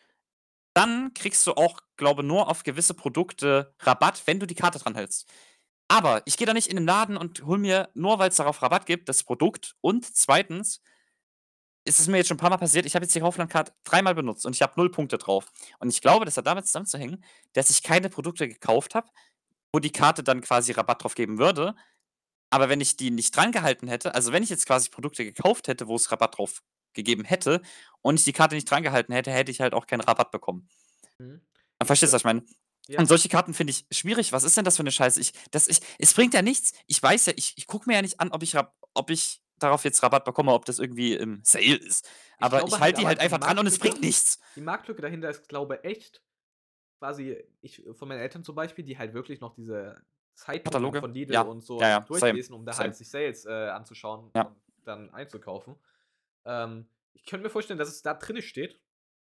dann 0.74 1.12
kriegst 1.14 1.46
du 1.46 1.54
auch, 1.54 1.80
glaube 1.96 2.22
nur 2.24 2.48
auf 2.48 2.62
gewisse 2.64 2.94
Produkte 2.94 3.74
Rabatt, 3.80 4.22
wenn 4.26 4.40
du 4.40 4.46
die 4.46 4.54
Karte 4.54 4.78
dran 4.78 4.94
hältst. 4.94 5.28
Aber 5.90 6.22
ich 6.26 6.36
gehe 6.36 6.46
da 6.46 6.52
nicht 6.52 6.68
in 6.68 6.76
den 6.76 6.84
Laden 6.86 7.16
und 7.16 7.42
hole 7.44 7.58
mir, 7.58 7.88
nur 7.94 8.18
weil's 8.18 8.36
darauf 8.36 8.60
Rabatt 8.60 8.84
gibt, 8.86 9.08
das 9.08 9.22
Produkt. 9.24 9.74
Und 9.80 10.04
2. 10.04 10.80
ist 11.86 12.00
es 12.00 12.06
mir 12.06 12.18
jetzt 12.18 12.28
schon 12.28 12.36
'n 12.36 12.40
paarmal 12.40 12.58
passiert, 12.58 12.86
ich 12.86 12.94
habe 12.94 13.04
jetzt 13.04 13.14
die 13.14 13.20
Kaufland-Card 13.20 13.72
dreimal 13.84 14.14
benutzt 14.14 14.44
und 14.46 14.54
ich 14.54 14.62
habe 14.62 14.74
0 14.76 14.90
Punkte 14.90 15.16
drauf. 15.18 15.46
Und 15.78 15.88
ich 15.88 16.00
glaube, 16.00 16.24
das 16.24 16.36
hat 16.36 16.46
damit 16.46 16.66
zusammenzuhängen, 16.66 17.24
dass 17.54 17.70
ich 17.70 17.82
keine 17.82 18.10
Produkte 18.10 18.48
gekauft 18.48 18.94
habe, 18.94 19.08
wo 19.72 19.78
die 19.80 19.90
Karte 19.92 20.22
dann 20.22 20.40
quasi 20.42 20.72
Rabatt 20.72 21.04
drauf 21.04 21.14
geben 21.14 21.38
würde. 21.38 21.74
Aber 22.50 22.68
wenn 22.70 22.80
ich 22.80 22.96
die 22.96 23.10
nicht 23.12 23.36
drangehalten 23.36 23.88
hätte 23.88 24.14
also, 24.14 24.32
wenn 24.32 24.42
ich 24.44 24.50
jetzt 24.50 24.66
quasi 24.66 24.90
Produkte 24.90 25.24
gekauft 25.24 25.68
hätte, 25.68 25.88
wo 25.88 25.96
es 25.96 26.12
Rabatt 26.12 26.38
drauf 26.38 26.62
gegeben 26.94 27.24
hätte 27.24 27.62
und 28.02 28.18
ich 28.20 28.24
die 28.24 28.32
Karte 28.34 28.54
nicht 28.56 28.70
drangehalten 28.70 29.14
hätte, 29.14 29.32
hätte 29.32 29.52
ich 29.52 29.60
halt 29.62 29.74
auch 29.74 29.86
keinen 29.88 30.02
Rabatt 30.02 30.30
bekommen. 30.32 30.68
Mhm. 31.18 31.42
Verstehst 31.84 32.12
du, 32.12 32.16
was 32.16 32.22
ich 32.22 32.26
meine? 32.26 32.44
Ja. 32.88 33.00
Und 33.00 33.06
solche 33.06 33.28
Karten 33.28 33.54
finde 33.54 33.72
ich 33.72 33.86
schwierig. 33.92 34.32
Was 34.32 34.44
ist 34.44 34.56
denn 34.56 34.64
das 34.64 34.76
für 34.76 34.82
'ne 34.84 34.90
Scheiße? 34.92 35.20
Ich 35.20 35.32
das 35.50 35.68
ich 35.68 35.80
es 35.98 36.14
bringt 36.14 36.34
ja 36.34 36.42
nichts. 36.42 36.72
Ich 36.86 37.02
weiß 37.02 37.26
ja 37.26 37.32
ich 37.36 37.54
ich 37.56 37.66
gucke 37.66 37.88
mir 37.88 37.96
ja 37.96 38.02
nicht 38.02 38.20
an, 38.20 38.30
ob 38.32 38.42
ich 38.42 38.54
Rab 38.56 38.74
ob 38.94 39.10
ich 39.10 39.40
darauf 39.58 39.84
jetzt 39.84 40.02
Rabatt 40.02 40.24
bekomme, 40.24 40.52
ob 40.52 40.64
das 40.64 40.78
irgendwie 40.78 41.14
im 41.14 41.40
Sale 41.44 41.76
ist. 41.76 42.08
Ich 42.40 42.52
Aber 42.52 42.62
glaube 42.62 42.68
ich 42.68 42.80
halt 42.80 42.80
halte 42.80 42.96
die 42.96 43.06
halt 43.06 43.18
die 43.18 43.20
einfach 43.20 43.38
dran 43.38 43.58
und 43.58 43.66
es 43.66 43.78
bringt 43.78 44.00
nichts. 44.00 44.38
die 44.56 44.60
Marktlücke 44.60 45.02
dahinter 45.02 45.30
ist, 45.30 45.48
glaube 45.48 45.84
echt 45.84 46.22
quasi 47.00 47.44
ich 47.62 47.84
von 47.94 48.08
meinen 48.08 48.20
Eltern 48.20 48.44
zum 48.44 48.56
Beispiel, 48.56 48.84
die 48.84 48.98
halt 48.98 49.14
wirklich 49.14 49.40
noch 49.40 49.54
diese 49.54 50.02
Zeitungen 50.34 50.94
Kataloge? 50.94 50.98
von 50.98 51.12
Lidl 51.14 51.42
Ja. 51.42 51.46
und 51.46 51.62
so 51.62 51.80
Ja, 51.80 51.88
ja, 51.88 52.08
same, 52.12 52.38
durchlesen, 52.38 52.54
um 52.54 52.66
da 52.66 52.76
same. 52.76 52.78
halt 52.78 52.96
sich 52.96 53.10
Sales, 53.10 53.46
äh, 53.46 53.50
anzuschauen 53.70 54.32
und 54.32 54.62
dann 54.84 55.10
einzukaufen. 55.10 55.76
Ähm, 56.46 56.90
ich 57.14 57.26
könnte 57.26 57.44
mir 57.44 57.50
vorstellen, 57.50 57.78
dass 57.80 57.90
es 57.90 58.02
da 58.02 58.14
drinne 58.14 58.42
steht 58.42 58.80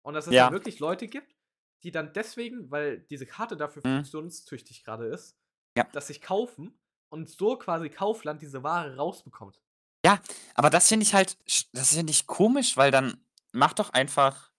und 0.04 0.16
dass 0.16 0.28
es 0.28 0.50
Ja. 0.50 0.52
wirklich 0.52 0.80
Leute 0.80 1.08
gibt, 1.08 1.37
die 1.84 1.92
dann 1.92 2.14
deswegen, 2.14 2.72
weil 2.72 3.00
diese 3.02 3.26
Karte 3.26 3.58
dafür 3.58 3.84
Mhm. 3.86 4.04
funktionstüchtig 4.04 4.84
grade 4.84 5.06
ist, 5.08 5.38
Ja. 5.76 5.88
das 5.92 6.08
sich 6.08 6.22
kaufen 6.22 6.80
und 7.10 7.30
so 7.30 7.58
quasi 7.58 7.90
Kaufland 7.90 8.42
diese 8.42 8.64
Ware 8.64 8.98
rausbekommt. 8.98 9.62
Ja, 10.06 10.22
aber 10.56 10.70
das 10.70 10.88
finde 10.88 11.04
ich 11.04 11.14
halt 11.14 11.38
das 11.74 11.94
finde 11.94 12.12
ich 12.12 12.28
komisch, 12.28 12.78
weil 12.78 12.92
dann 12.92 13.26
mach 13.52 13.74
doch 13.74 13.90
einfach 13.92 14.52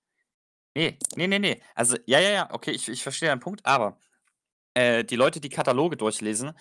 ne, 0.77 0.99
ne, 1.17 1.29
ne, 1.29 1.41
ne. 1.41 1.61
Also, 1.75 1.97
ja, 2.07 2.21
ja, 2.21 2.31
ja, 2.31 2.55
okay, 2.55 2.73
ich 2.73 2.89
ich 2.89 3.03
verstehe 3.03 3.29
deinen 3.31 3.41
Punkt, 3.41 3.67
aber, 3.67 3.99
äh, 4.75 5.05
die 5.05 5.17
Leute, 5.17 5.41
die 5.41 5.51
Kataloge 5.51 5.97
durchlesen, 5.97 6.53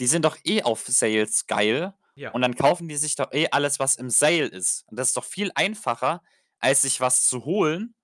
die 0.00 0.06
sind 0.08 0.24
doch 0.24 0.38
eh 0.44 0.62
auf 0.62 0.86
Sales 0.88 1.46
geil 1.48 1.94
Ja. 2.16 2.34
und 2.34 2.42
dann 2.42 2.56
kaufen 2.56 2.88
die 2.88 2.96
sich 2.96 3.16
doch 3.16 3.32
eh 3.32 3.48
alles, 3.52 3.78
was 3.80 3.96
im 3.96 4.10
Sale 4.10 4.46
ist. 4.46 4.84
Und 4.88 4.98
das 4.98 5.08
ist 5.10 5.16
doch 5.18 5.24
viel 5.24 5.52
einfacher, 5.56 6.22
als 6.60 6.82
sich 6.82 7.00
was 7.00 7.24
zu 7.28 7.44
holen, 7.46 7.94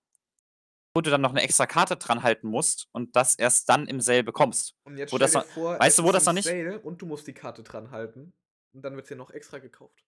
wo 0.95 1.01
du 1.01 1.11
dann 1.11 1.21
noch 1.21 1.33
'ne 1.33 1.43
extra 1.43 1.67
Karte 1.67 1.97
dran 1.97 2.23
halten 2.23 2.49
musst 2.49 2.89
und 2.93 3.15
das 3.17 3.35
erst 3.37 3.69
dann 3.69 3.87
im 3.87 4.01
Sale 4.01 4.25
bekommst. 4.25 4.75
Und 4.87 4.97
jetzt 4.97 5.13
Wo 5.13 5.17
stell 5.17 5.27
das 5.27 5.33
dir 5.33 5.39
noch 5.39 5.47
vor, 5.47 5.79
weißt 5.79 5.99
du, 5.99 6.05
wo 6.05 6.13
das 6.13 6.27
noch 6.27 6.33
nicht 6.33 6.47
Sale 6.47 6.81
und 6.81 7.03
du 7.03 7.07
musst 7.07 7.27
die 7.27 7.35
Karte 7.35 7.63
dran 7.63 7.91
halten 7.91 8.33
und 8.73 8.83
dann 8.83 8.97
wird 8.97 9.07
sie 9.07 9.15
noch 9.15 9.31
extra 9.31 9.59
gekauft. 9.59 10.05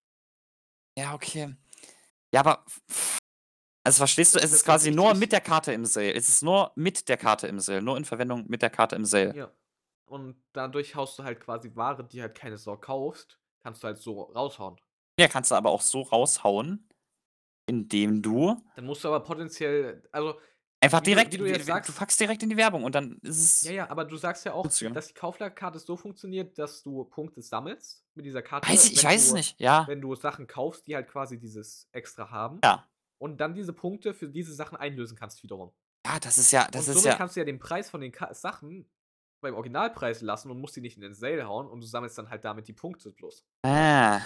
Ja, 0.97 1.15
okay. 1.15 1.55
Ja, 2.35 2.41
aber 2.41 2.65
also, 3.85 3.99
verstehst 3.99 4.35
du, 4.35 4.39
es 4.39 4.45
das 4.45 4.53
ist 4.53 4.65
quasi 4.65 4.91
nur 4.93 5.15
mit 5.15 5.33
der 5.33 5.41
Karte 5.41 5.73
im 5.73 5.85
Sale. 5.85 6.15
Es 6.15 6.29
ist 6.29 6.43
nur 6.43 6.73
mit 6.77 7.09
der 7.09 7.17
Karte 7.17 7.49
im 7.49 7.59
Sale, 7.59 7.83
nur 7.83 7.97
in 7.97 8.05
Verwendung 8.05 8.45
mit 8.49 8.63
der 8.63 8.71
Karte 8.71 8.95
im 8.97 9.05
Sale. 9.05 9.33
Ja. 9.35 9.53
Und 10.07 10.43
dadurch 10.53 10.95
haust 10.95 11.19
du 11.19 11.25
halt 11.25 11.41
quasi 11.41 11.75
Ware, 11.75 12.05
die 12.07 12.21
halt 12.23 12.37
keine 12.37 12.59
Sau 12.59 12.77
kaufst, 12.77 13.41
kannst 13.63 13.83
du 13.83 13.87
halt 13.89 13.99
so 13.99 14.23
raushauen. 14.23 14.79
Ja, 15.19 15.29
kannst 15.29 15.51
du 15.51 15.55
aber 15.55 15.71
auch 15.71 15.81
so 15.83 16.03
raushauen, 16.03 16.89
indem 17.67 18.23
du 18.23 18.63
Dann 18.77 18.87
musst 18.87 19.05
du 19.05 19.09
aber 19.09 19.21
potenziell 19.21 20.03
also 20.13 20.41
Einfach 20.83 21.01
Wie 21.01 21.05
direkt 21.05 21.33
wie 21.33 21.39
du 21.39 21.47
jetzt 21.47 21.61
w 21.61 21.61
du 21.61 21.73
sagst 21.73 21.97
packst 21.97 22.19
direkt 22.21 22.43
in 22.43 22.51
die 22.51 22.57
Werbung 22.57 22.83
und 22.83 22.95
dann 22.95 23.19
ist 23.23 23.63
Ja, 23.63 23.71
es 23.71 23.77
ja, 23.77 23.91
aber 23.91 24.05
du 24.05 24.17
sagst 24.17 24.45
ja 24.45 24.53
auch, 24.53 24.67
dass 24.67 25.07
die 25.07 25.15
Kaufland-Karte 25.15 25.79
so 25.79 25.97
funktioniert, 25.97 26.59
dass 26.59 26.83
du 26.83 27.05
Punkte 27.05 27.41
sammelst 27.41 28.05
mit 28.15 28.27
dieser 28.27 28.43
Karte, 28.43 28.69
Weiß 28.69 28.87
ich 28.87 28.95
ich 28.95 29.05
weiß 29.05 29.27
es 29.29 29.33
nicht, 29.33 29.61
ja. 29.61 29.85
wenn 29.87 30.01
du 30.01 30.15
Sachen 30.17 30.49
kaufst, 30.49 30.87
die 30.89 30.97
halt 30.97 31.09
quasi 31.09 31.39
dieses 31.39 31.89
extra 31.93 32.31
haben 32.31 32.59
Ja. 32.65 32.89
und 33.19 33.41
dann 33.41 33.55
diese 33.55 33.73
Punkte 33.73 34.13
für 34.13 34.29
diese 34.29 34.53
Sachen 34.55 34.77
einlösen 34.77 35.17
kannst 35.17 35.43
wiederum. 35.45 35.73
Ja, 36.05 36.19
das 36.19 36.37
ist 36.37 36.51
ja 36.51 36.67
das 36.69 36.89
Und 36.89 36.97
ist 36.97 37.03
somit 37.03 37.13
ja 37.13 37.17
kannst 37.17 37.37
du 37.37 37.41
ja 37.41 37.45
den 37.47 37.61
Preis 37.61 37.89
von 37.89 38.01
den 38.01 38.11
Ka 38.11 38.35
Sachen 38.35 38.91
beim 39.41 39.55
Originalpreis 39.55 40.21
lassen 40.21 40.51
und 40.51 40.61
musst 40.61 40.75
die 40.75 40.81
nicht 40.81 40.97
in 40.97 41.03
den 41.03 41.15
Sale 41.15 41.47
hauen 41.47 41.69
und 41.69 41.81
du 41.81 41.87
sammelst 41.87 42.19
dann 42.19 42.29
halt 42.29 42.45
damit 42.45 42.67
die 42.67 42.73
Punkte 42.73 43.13
bloß. 43.13 43.45
Ah, 43.65 44.21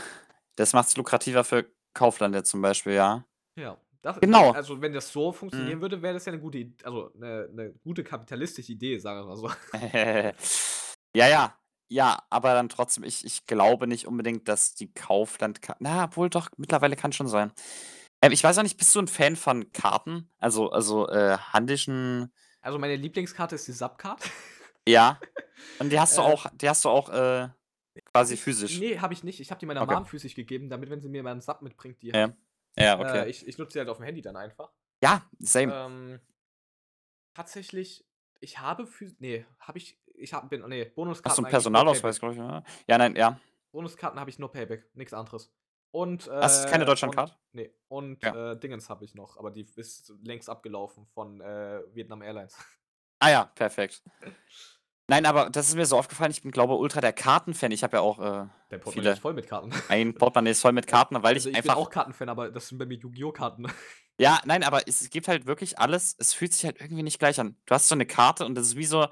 das 0.56 0.72
macht's 0.72 0.96
lukrativer 0.96 1.44
für 1.44 1.70
Kaufland 1.94 2.34
jetzt 2.34 2.50
zum 2.50 2.62
Beispiel, 2.62 2.94
ja. 2.94 3.26
Ja, 3.58 3.78
das 4.02 4.20
Genau. 4.22 4.54
also, 4.54 4.80
wenn 4.82 4.92
das 4.92 5.10
so 5.12 5.32
Mhm. 5.52 5.74
funktionieren 5.74 5.80
würde, 5.80 6.02
wäre 6.02 6.14
das 6.14 6.24
ja 6.26 6.32
'ne 6.32 6.40
gute 6.40 6.72
also, 6.84 7.10
'ne 7.14 7.48
'ne 7.52 7.74
gute 7.84 8.04
kapitalistische 8.04 8.72
Idee, 8.72 8.98
sagen 8.98 9.20
wir 9.20 9.26
mal 9.26 9.36
so. 9.36 9.50
Ja, 11.14 11.28
ja. 11.28 11.58
Ja, 11.88 12.18
aber 12.30 12.54
dann 12.54 12.68
trotzdem, 12.68 13.04
ich 13.04 13.24
ich 13.24 13.46
glaube 13.46 13.86
nicht 13.86 14.08
unbedingt, 14.08 14.48
dass 14.48 14.74
die 14.74 14.92
Kaufland-Ka 14.92 15.76
na, 15.78 16.04
obwohl 16.04 16.28
doch, 16.30 16.48
mittlerweile 16.56 16.96
kann 16.96 17.12
schon 17.12 17.28
sein. 17.28 17.52
Ähm, 18.22 18.32
ich 18.32 18.44
weiß 18.44 18.58
auch 18.58 18.64
nicht, 18.64 18.76
bist 18.78 18.94
du 18.94 19.00
'n 19.00 19.08
Fan 19.08 19.36
von 19.36 19.72
Karten? 19.72 20.30
Also 20.38 20.70
also, 20.70 21.08
äh, 21.08 21.38
handischen 21.38 22.32
Also, 22.64 22.78
meine 22.78 22.96
Lieblingskarte 22.96 23.54
ist 23.54 23.68
die 23.68 23.72
Subcard. 23.72 24.22
Ja. 24.88 25.24
Und 25.80 25.90
die 25.90 26.00
hast 26.00 26.18
du 26.18 26.22
Äh 26.22 26.22
auch 26.22 26.46
die 26.54 26.68
hast 26.68 26.84
du 26.84 26.90
auch, 26.90 27.08
äh, 27.10 27.48
quasi 28.12 28.36
physisch? 28.36 28.82
Ne, 28.82 29.00
habe 29.00 29.14
ich 29.14 29.22
nicht. 29.22 29.38
Ich 29.40 29.50
habe 29.50 29.60
die 29.60 29.66
meiner 29.66 29.82
Okay. 29.82 29.84
Mom 29.84 30.06
physisch 30.06 30.34
gegeben, 30.34 30.68
damit, 30.68 30.90
wenn 30.90 31.00
sie 31.00 31.08
mir 31.08 31.22
mal 31.22 31.32
'n 31.32 31.40
Sub 31.40 31.62
mitbringt, 31.62 32.02
die 32.02 32.14
Ja. 32.14 32.28
hat. 32.28 32.36
Ja, 32.78 32.98
Äh, 32.98 33.00
okay. 33.00 33.30
ich 33.30 33.46
ich 33.46 33.58
nutze 33.58 33.74
die 33.74 33.78
halt 33.80 33.88
aufm 33.88 34.02
Handy 34.04 34.22
dann 34.22 34.36
einfach. 34.36 34.72
Ja, 35.02 35.22
same. 35.38 35.72
Ähm, 35.72 36.20
tatsächlich, 37.34 38.06
ich 38.40 38.58
habe 38.58 38.86
phys 38.86 39.20
ne, 39.20 39.46
habe 39.60 39.78
ich 39.78 39.98
ich 40.14 40.32
habe 40.32 40.48
bin 40.48 40.66
ne, 40.68 40.84
Hast 40.86 40.92
du 40.92 40.94
Bonuskarten 40.94 41.42
'n 41.42 41.44
eigentlich 41.46 41.70
nur 41.72 41.82
Personalausweis, 41.82 42.18
glaube 42.20 42.34
ich, 42.34 42.40
oder? 42.40 42.64
Ja, 42.88 42.98
nein, 42.98 43.16
ja. 43.16 43.38
Bonuskarten 43.72 44.18
habe 44.18 44.30
ich 44.30 44.38
nur 44.38 44.50
Payback, 44.50 44.90
nix 44.94 45.12
anderes. 45.12 45.52
Und, 45.90 46.26
Hast 46.40 46.64
du 46.64 46.70
keine 46.70 46.84
äh, 46.84 46.88
und 46.88 46.90
Deutschlandcard? 46.90 47.38
ne, 47.52 47.70
und, 47.88 48.24
Ja. 48.24 48.52
äh, 48.52 48.58
Dingens 48.58 48.88
habe 48.90 49.04
ich 49.04 49.14
noch, 49.14 49.36
aber 49.38 49.50
die 49.50 49.66
ist 49.76 50.12
längst 50.22 50.48
abgelaufen 50.50 51.06
von, 51.06 51.40
äh, 51.40 51.82
Vietnam 51.94 52.22
Airlines. 52.22 52.56
Ah 53.20 53.30
ja, 53.30 53.44
perfekt. 53.54 54.02
Nein, 55.08 55.24
aber 55.24 55.50
das 55.50 55.68
ist 55.68 55.76
mir 55.76 55.86
so 55.86 55.96
aufgefallen, 55.98 56.32
ich 56.32 56.42
bin, 56.42 56.50
glaube, 56.50 56.74
ultra 56.76 57.00
der 57.00 57.12
Karten-Fan. 57.12 57.70
Ich 57.70 57.84
habe 57.84 57.98
ja 57.98 58.00
auch, 58.02 58.18
äh, 58.18 58.46
Dein 58.70 58.80
Portemonnaie 58.80 59.10
ist 59.12 59.18
viele 59.18 59.20
voll 59.20 59.34
mit 59.34 59.46
Karten. 59.46 59.70
mein 59.88 60.14
Portemonnaie 60.16 60.50
ist 60.52 60.62
voll 60.62 60.72
mit 60.72 60.86
Karten, 60.88 61.22
weil 61.22 61.36
Also, 61.36 61.48
ich 61.50 61.50
ich 61.50 61.62
bin 61.62 61.72
einfach 61.72 61.76
auch 61.76 61.90
Karten-Fan, 61.90 62.28
aber 62.28 62.50
das 62.50 62.68
sind 62.68 62.78
bei 62.78 62.86
mir 62.86 62.98
Yu-Gi-Oh! 62.98 63.32
Karten. 63.32 63.66
Ja, 64.20 64.40
nein, 64.46 64.62
aber 64.64 64.88
es 64.88 65.10
gibt 65.10 65.28
halt 65.28 65.44
wirklich 65.46 65.78
alles 65.78 66.14
es 66.18 66.32
fühlt 66.32 66.54
sich 66.54 66.64
halt 66.64 66.80
irgendwie 66.80 67.02
nicht 67.02 67.18
gleich 67.18 67.38
an. 67.38 67.56
Du 67.66 67.74
hast 67.74 67.88
so 67.88 67.94
'ne 67.94 68.06
Karte 68.06 68.46
und 68.46 68.54
das 68.54 68.68
ist 68.68 68.76
wie 68.76 68.86
so 68.86 69.08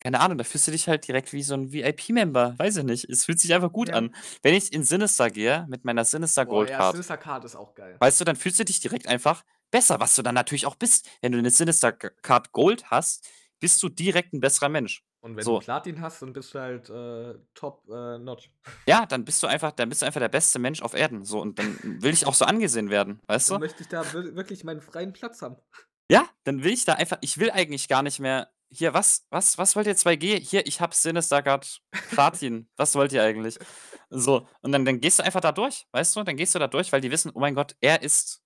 keine 0.00 0.20
Ahnung, 0.20 0.38
da 0.38 0.44
fühlst 0.44 0.66
du 0.68 0.72
dich 0.72 0.88
halt 0.88 1.08
direkt 1.08 1.32
wie 1.34 1.42
so 1.42 1.54
'n 1.54 1.72
VIP-Member, 1.72 2.54
weiß 2.58 2.78
ich 2.78 2.84
nicht. 2.84 3.04
Es 3.10 3.24
fühlt 3.26 3.40
sich 3.40 3.54
einfach 3.54 3.72
gut 3.72 3.90
Ja. 3.90 3.94
an. 3.94 4.14
Wenn 4.42 4.54
ich 4.54 4.72
in 4.72 4.84
Sinister 4.84 5.30
gehe 5.30 5.66
mit 5.68 5.84
meiner 5.84 6.04
Sinister 6.06 6.46
Boah, 6.46 6.46
Gold 6.46 6.70
ja, 6.70 6.82
Card 6.82 6.84
Sinister 6.84 7.16
Card 7.16 7.44
ist 7.44 7.56
auch 7.56 7.74
geil. 7.74 8.00
weißt 8.00 8.20
du, 8.20 8.24
dann 8.24 8.36
fühlst 8.36 8.60
du 8.60 8.64
dich 8.64 8.80
direkt 8.80 9.08
einfach 9.08 9.44
besser, 9.70 10.00
was 10.00 10.16
du 10.16 10.22
dann 10.22 10.34
natürlich 10.36 10.66
auch 10.66 10.76
bist. 10.76 11.08
Wenn 11.22 11.32
du 11.32 11.40
'ne 11.42 11.50
Sinister 11.50 11.92
G 11.92 12.10
Card 12.22 12.52
Gold 12.52 12.90
hast, 12.90 13.28
bist 13.60 13.82
du 13.82 13.88
direkt 13.90 14.34
'n 14.34 14.40
besserer 14.40 14.68
Mensch. 14.70 15.02
Und 15.20 15.36
wenn 15.36 15.44
du 15.44 15.44
So. 15.44 15.58
Platin 15.58 16.00
hast, 16.00 16.22
dann 16.22 16.32
bist 16.32 16.54
du 16.54 16.58
halt, 16.60 16.88
äh, 16.90 17.34
top, 17.54 17.82
äh, 17.90 18.18
notch. 18.18 18.50
Ja, 18.86 19.04
dann 19.06 19.24
bist 19.24 19.42
du 19.42 19.46
einfach 19.46 19.72
dann 19.72 19.88
bist 19.88 20.02
du 20.02 20.06
einfach 20.06 20.20
der 20.20 20.28
beste 20.28 20.58
Mensch 20.58 20.80
auf 20.82 20.94
Erden, 20.94 21.24
so 21.24 21.40
und 21.40 21.58
dann 21.58 21.78
will 21.82 22.12
ich 22.12 22.26
auch 22.26 22.34
so 22.34 22.44
angesehen 22.44 22.88
werden, 22.90 23.20
weißt 23.26 23.50
Dann 23.50 23.56
du? 23.56 23.60
möchte 23.60 23.82
ich 23.82 23.88
da 23.88 24.02
wir 24.12 24.34
wirklich 24.36 24.64
meinen 24.64 24.80
freien 24.80 25.12
Platz 25.12 25.42
haben. 25.42 25.56
Ja, 26.10 26.26
dann 26.44 26.64
will 26.64 26.72
ich 26.72 26.84
da 26.84 26.94
einfach 26.94 27.18
ich 27.20 27.38
will 27.38 27.50
eigentlich 27.50 27.88
gar 27.88 28.02
nicht 28.02 28.18
mehr 28.20 28.48
hier, 28.70 28.94
was 28.94 29.26
was 29.30 29.58
was 29.58 29.76
wollt 29.76 29.86
ihr 29.86 29.96
2G? 29.96 30.40
Hier, 30.40 30.66
ich 30.66 30.80
habe 30.80 30.94
Sinister 30.94 31.42
Card 31.42 31.80
Platin. 32.10 32.68
Was 32.76 32.94
wollt 32.94 33.12
ihr 33.12 33.22
eigentlich? 33.22 33.58
So, 34.10 34.46
und 34.62 34.72
dann 34.72 34.84
dann 34.84 35.00
gehst 35.00 35.18
du 35.18 35.22
einfach 35.24 35.40
da 35.40 35.52
durch, 35.52 35.86
weißt 35.92 36.16
du? 36.16 36.22
Dann 36.22 36.36
gehst 36.36 36.54
du 36.54 36.58
da 36.58 36.66
durch, 36.68 36.92
weil 36.92 37.00
die 37.00 37.10
wissen: 37.10 37.30
„Oh 37.34 37.40
mein 37.40 37.54
Gott, 37.54 37.76
er 37.80 38.02
ist“ 38.02 38.42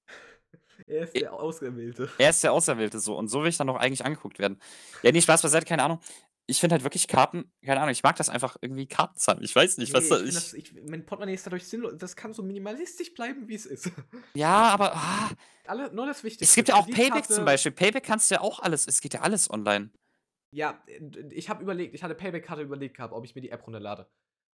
Er 0.86 1.02
ist 1.04 1.14
„e 1.14 1.20
der 1.20 1.32
Auserwählte. 1.32 2.08
er 2.18 2.30
ist 2.30 2.42
der 2.44 2.52
Auserwählte“, 2.52 3.00
so. 3.00 3.16
Und 3.16 3.28
so 3.28 3.42
will 3.42 3.48
ich 3.48 3.56
dann 3.56 3.68
auch 3.68 3.76
eigentlich 3.76 4.04
angeguckt 4.04 4.38
werden. 4.38 4.60
Ja, 5.02 5.12
ne, 5.12 5.22
Spaß 5.22 5.42
beiseite, 5.42 5.66
keine 5.66 5.82
Ahnung. 5.84 6.00
Ich 6.46 6.60
finde 6.60 6.74
halt 6.74 6.84
wirklich 6.84 7.08
Karten 7.08 7.50
keine 7.64 7.80
Ahnung, 7.80 7.92
ich 7.92 8.02
mag 8.02 8.16
das 8.16 8.28
einfach 8.28 8.56
irgendwie 8.60 8.86
Karten 8.86 9.16
zu 9.16 9.30
haben. 9.30 9.42
Ich 9.42 9.54
weiß 9.54 9.78
nicht, 9.78 9.92
Ne, 9.92 9.98
was 9.98 10.08
finde 10.08 10.28
ich 10.28 10.34
das 10.34 10.52
ich 10.54 10.74
mein 10.88 11.06
Portemonnaie 11.06 11.34
ist 11.34 11.46
dadurch 11.46 11.66
sinnlo 11.66 11.92
das 11.92 12.16
kann 12.16 12.32
so 12.32 12.42
minimalistisch 12.42 13.14
bleiben, 13.14 13.48
wie's 13.48 13.66
ist. 13.66 13.90
Ja, 14.34 14.68
aber, 14.68 14.94
ah 14.94 15.30
Alle 15.66 15.92
nur 15.94 16.06
das 16.06 16.24
Wichtigste. 16.24 16.44
Es 16.44 16.54
gibt 16.54 16.68
ja 16.68 16.74
auch 16.74 16.86
Payback 16.86 17.26
zum 17.26 17.44
Beispiel. 17.44 17.72
Payback 17.72 18.04
kannst 18.04 18.30
du 18.30 18.36
ja 18.36 18.40
auch 18.40 18.60
alles 18.60 18.86
es 18.86 19.00
geht 19.00 19.14
ja 19.14 19.20
alles 19.20 19.50
online. 19.50 19.90
Ja, 20.54 20.82
ich 21.30 21.48
habe 21.48 21.62
überlegt 21.62 21.94
ich 21.94 22.02
hatte 22.02 22.14
Payback-Karte 22.14 22.62
überlegt 22.62 22.96
gehabt, 22.96 23.14
ob 23.14 23.24
ich 23.24 23.34
mir 23.34 23.40
die 23.40 23.50
App 23.50 23.66
runterlade. 23.66 24.06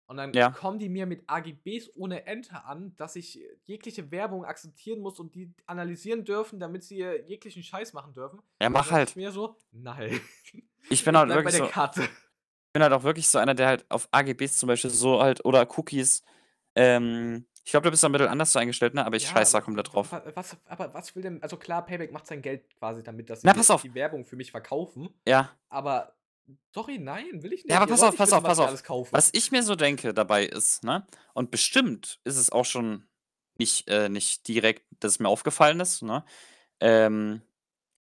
Und 0.08 0.18
dann 0.18 0.34
Ja. 0.34 0.52
kommen 0.54 0.80
die 0.80 0.88
mir 0.90 1.06
mit 1.06 1.24
AGBs 1.28 1.92
ohne 1.96 2.26
Ende 2.26 2.64
an, 2.64 2.96
dass 2.96 3.16
ich 3.18 3.40
jegliche 3.66 4.10
Werbung 4.12 4.46
akzeptieren 4.46 5.02
muss 5.02 5.20
und 5.20 5.36
die 5.36 5.54
analysieren 5.66 6.24
dürfen, 6.24 6.60
damit 6.60 6.84
sie, 6.84 7.00
jeglichen 7.28 7.62
Scheiß 7.62 7.92
machen 7.94 8.14
dürfen. 8.14 8.42
Ja, 8.62 8.70
mach 8.70 8.90
dachte 8.90 9.04
ich 9.06 9.16
halt. 9.16 9.18
mir 9.18 9.32
so: 9.32 9.58
„Nein, 9.72 10.20
Ich 10.92 11.04
bin 11.04 11.18
ich 11.18 11.28
halt 11.34 11.44
bei 11.44 11.52
wirklich 11.52 11.56
so 11.56 11.66
Karte.“ 11.66 12.10
ich 12.70 12.74
bin 12.74 12.84
halt 12.84 12.94
auch 12.94 13.04
wirklich 13.04 13.28
so 13.30 13.40
einer, 13.40 13.56
der 13.56 13.68
halt 13.68 13.86
auf 13.92 14.08
AGBs 14.12 14.58
zum 14.58 14.68
Beispiel 14.68 14.92
so 14.92 15.22
halt 15.22 15.46
oder 15.46 15.68
Cookies 15.78 16.24
ähm, 16.76 17.48
ich 17.66 17.72
glaube, 17.72 17.86
du 17.86 17.92
bist 17.92 18.04
da 18.04 18.08
'n 18.10 18.14
bisschen 18.14 18.28
anders 18.30 18.54
so 18.54 18.60
eingestellt, 18.60 18.94
ne, 18.96 19.06
aber 19.06 19.18
ich 19.18 19.26
Ja, 19.26 19.30
scheiße 19.30 19.54
da 19.54 19.62
komplett 19.62 19.94
drauf. 19.94 20.10
wa 20.12 20.24
was 20.36 20.58
aber 20.66 20.94
was 20.94 21.16
will 21.16 21.24
denn 21.24 21.42
also 21.42 21.58
klar, 21.58 21.86
Payback 21.86 22.12
macht 22.12 22.28
sein 22.28 22.42
Geld 22.42 22.76
quasi 22.78 23.04
damit, 23.04 23.30
dass 23.30 23.42
sie 23.42 23.48
Na, 23.48 23.54
mir 23.54 23.56
pass 23.58 23.72
auf. 23.72 23.84
die 23.84 23.94
Werbung 23.96 24.26
für 24.26 24.36
mich 24.36 24.52
verkaufen, 24.52 25.10
Ja. 25.28 25.58
aber 25.70 26.17
sorry, 26.74 26.98
nein, 27.00 27.44
will 27.44 27.54
ich 27.54 27.66
nicht. 27.66 27.70
Ja, 27.70 27.78
aber 27.78 27.88
Ihr 27.88 27.94
pass 27.94 28.02
sollt 28.02 28.04
auf, 28.04 28.16
nicht 28.16 28.26
pass 28.26 28.32
wissen, 28.32 28.34
auf, 28.34 28.44
was 28.44 28.58
pass 28.58 28.60
auf. 28.60 28.72
alles. 28.72 28.84
Was 29.12 29.30
ich 29.34 29.52
mir 29.52 29.64
so 29.64 29.76
denke 29.76 30.14
dabei 30.14 30.46
ist, 30.46 30.84
ne, 30.84 31.06
und 31.34 31.52
bestimmt 31.52 32.20
ist 32.24 32.38
es 32.38 32.52
auch 32.52 32.66
schon 32.66 33.08
nicht 33.58 33.88
äh, 33.90 34.10
nicht 34.10 34.48
direkt, 34.48 34.86
dass 35.00 35.14
es 35.14 35.20
mir 35.20 35.30
aufgefallen 35.30 35.80
ist, 35.80 36.02
ne? 36.04 36.24
Ähm, 36.82 37.42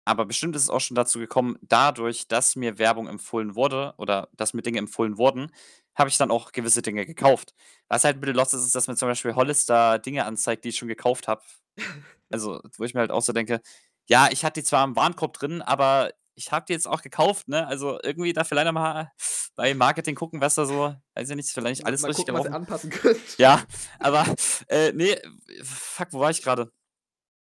aber 0.06 0.26
bestimmt 0.26 0.56
ist 0.56 0.64
es 0.64 0.70
auch 0.72 0.82
schon 0.82 0.96
dazu 0.96 1.20
gekommen, 1.20 1.58
dadurch, 1.62 2.28
dass 2.28 2.56
mir 2.58 2.80
Werbung 2.80 3.08
empfohlen 3.08 3.56
wurde 3.56 3.94
oder 3.98 4.30
dass 4.34 4.54
mir 4.56 4.64
Dinge 4.64 4.80
empfohlen 4.80 5.18
wurden, 5.18 5.52
habe 5.96 6.10
ich 6.10 6.18
dann 6.18 6.32
auch 6.32 6.52
gewisse 6.54 6.82
Dinge 6.84 7.06
gekauft. 7.06 7.56
Was 7.90 8.04
halt 8.06 8.22
bisschen 8.22 8.36
lost 8.36 8.54
ist, 8.56 8.66
ist, 8.66 8.76
dass 8.76 8.88
mir 8.88 8.96
zum 8.98 9.10
Beispiel 9.10 9.36
Hollister 9.36 10.00
Dinge 10.00 10.26
anzeigt, 10.26 10.66
die 10.66 10.70
ich 10.70 10.78
schon 10.78 10.90
gekauft 10.90 11.28
habe. 11.28 11.44
Also, 12.32 12.62
wo 12.78 12.84
ich 12.84 12.94
mir 12.94 13.02
halt 13.02 13.12
auch 13.12 13.22
so 13.22 13.34
denke: 13.34 13.62
„Ja, 14.10 14.30
ich 14.32 14.44
hatte 14.46 14.62
die 14.62 14.66
zwar 14.66 14.84
im 14.84 14.96
Warenkorb 14.96 15.34
drin, 15.34 15.62
aber 15.62 16.12
ich 16.36 16.52
habe 16.52 16.66
die 16.68 16.74
jetzt 16.74 16.88
auch 16.88 17.02
gekauft, 17.02 17.48
ne?“ 17.48 17.68
Also, 17.68 18.00
irgendwie 18.04 18.34
dafür 18.34 18.56
leider 18.56 18.72
mal 18.72 19.12
bei 19.56 19.74
Marketing 19.74 20.16
gucken, 20.16 20.42
was 20.42 20.56
da 20.56 20.66
so 20.66 20.96
weiß 21.16 21.30
ich 21.30 21.36
nicht, 21.36 21.50
vielleicht 21.50 21.86
alles 21.86 22.02
mal 22.02 22.10
richtig 22.10 22.26
gucken, 22.26 22.40
was 22.40 22.46
ihr 22.46 22.56
anpassen 22.56 22.90
könnt. 22.90 23.38
Ja, 23.38 23.64
aber, 24.00 24.26
äh, 24.68 24.92
ne, 24.92 25.22
fuck, 25.64 26.10
wo 26.12 26.20
war 26.20 26.30
ich 26.30 26.42
grade? 26.42 26.72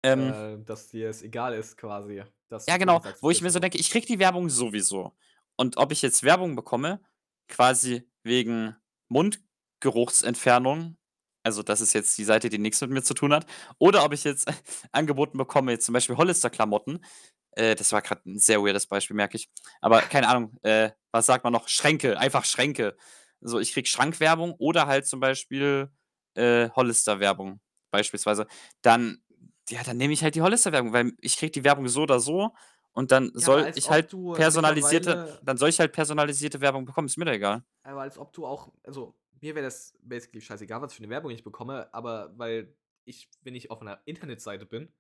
Ähm 0.03 0.33
Äh, 0.33 0.65
dass 0.65 0.89
dir 0.89 1.09
es 1.11 1.23
egal 1.23 1.55
ist 1.55 1.77
quasi, 1.77 2.23
Ja, 2.67 2.77
genau, 2.77 3.01
wo 3.21 3.31
ich 3.31 3.41
mir 3.41 3.51
so 3.51 3.61
denke, 3.61 3.79
ich 3.79 3.91
kriege 3.91 4.07
die 4.07 4.19
Werbung 4.19 4.49
sowieso. 4.49 5.13
Und 5.57 5.77
ob 5.77 5.93
ich 5.93 6.03
jetzt 6.03 6.23
Werbung 6.23 6.57
bekomme, 6.57 7.01
quasi 7.49 8.09
wegen 8.25 8.75
Mundgeruchsentfernung, 9.09 10.97
also, 11.45 11.63
das 11.63 11.81
ist 11.81 11.93
jetzt 11.93 12.17
die 12.19 12.25
Seite, 12.25 12.49
die 12.51 12.59
nix 12.59 12.81
mit 12.83 12.91
mir 12.91 13.03
zu 13.03 13.15
tun 13.15 13.33
hat, 13.33 13.47
oder 13.79 14.05
ob 14.05 14.13
ich 14.13 14.23
jetzt 14.25 14.47
angeboten 14.93 15.39
bekomme, 15.39 15.73
jetzt 15.73 15.87
zum 15.87 15.93
Beispiel 15.93 16.17
Hollister-Klamotten. 16.17 17.05
Äh, 17.53 17.75
das 17.75 17.93
war 17.93 18.03
grad 18.03 18.25
'n 18.27 18.39
sehr 18.39 18.63
weirdes 18.63 18.87
Beispiel, 18.87 19.17
merke 19.17 19.37
ich. 19.37 19.51
Aber 19.81 20.01
keine 20.03 20.29
Ahnung, 20.29 20.57
äh, 20.63 20.91
was 21.13 21.27
sagt 21.27 21.45
man 21.45 21.53
noch? 21.53 21.69
Schränke, 21.69 22.19
einfach 22.19 22.45
Schränke. 22.45 22.97
So, 23.41 23.59
ich 23.61 23.73
kriege 23.73 23.89
Schrankwerbung 23.89 24.55
oder 24.59 24.87
halt 24.87 25.07
zum 25.07 25.21
Beispiel, 25.21 25.91
äh, 26.35 26.71
Hollister-Werbung 26.71 27.61
beispielsweise. 27.91 28.47
Dann 28.83 29.23
ja, 29.71 29.83
dann 29.85 29.97
nehme 29.97 30.13
ich 30.13 30.23
halt 30.25 30.35
die 30.35 30.43
Hollister-Werbung, 30.43 30.93
weil 30.93 31.13
ich 31.21 31.37
kriege 31.39 31.53
die 31.53 31.65
Werbung 31.65 31.89
so 31.89 32.03
oder 32.03 32.21
so 32.21 32.53
und 32.93 33.13
dann 33.13 33.31
Ja, 33.41 33.49
soll 33.49 33.71
ich 33.75 33.91
halt 33.91 34.11
du 34.11 34.35
personalisierte 34.35 35.21
dann 35.43 35.57
soll 35.59 35.69
ich 35.71 35.79
halt 35.81 35.93
personalisierte 35.93 36.61
Werbung 36.61 36.85
bekommen, 36.85 37.07
ist 37.09 37.17
mir 37.19 37.25
doch 37.27 37.33
egal. 37.33 37.63
aber 37.83 38.03
als 38.03 38.19
ob 38.19 38.33
du 38.33 38.47
auch 38.47 38.73
also, 38.85 39.17
mir 39.41 39.55
wäre 39.55 39.65
das 39.65 39.99
basically 40.03 40.41
scheißegal, 40.41 40.81
was 40.83 40.95
für 40.95 41.03
'ne 41.03 41.09
Werbung 41.09 41.31
ich 41.31 41.45
bekomme, 41.45 41.93
aber 41.93 42.37
weil 42.39 42.77
ich 43.05 43.29
wenn 43.43 43.55
ich 43.55 43.71
auf 43.71 43.81
'ner 43.83 44.01
Internetseite 44.05 44.67
bin, 44.67 44.93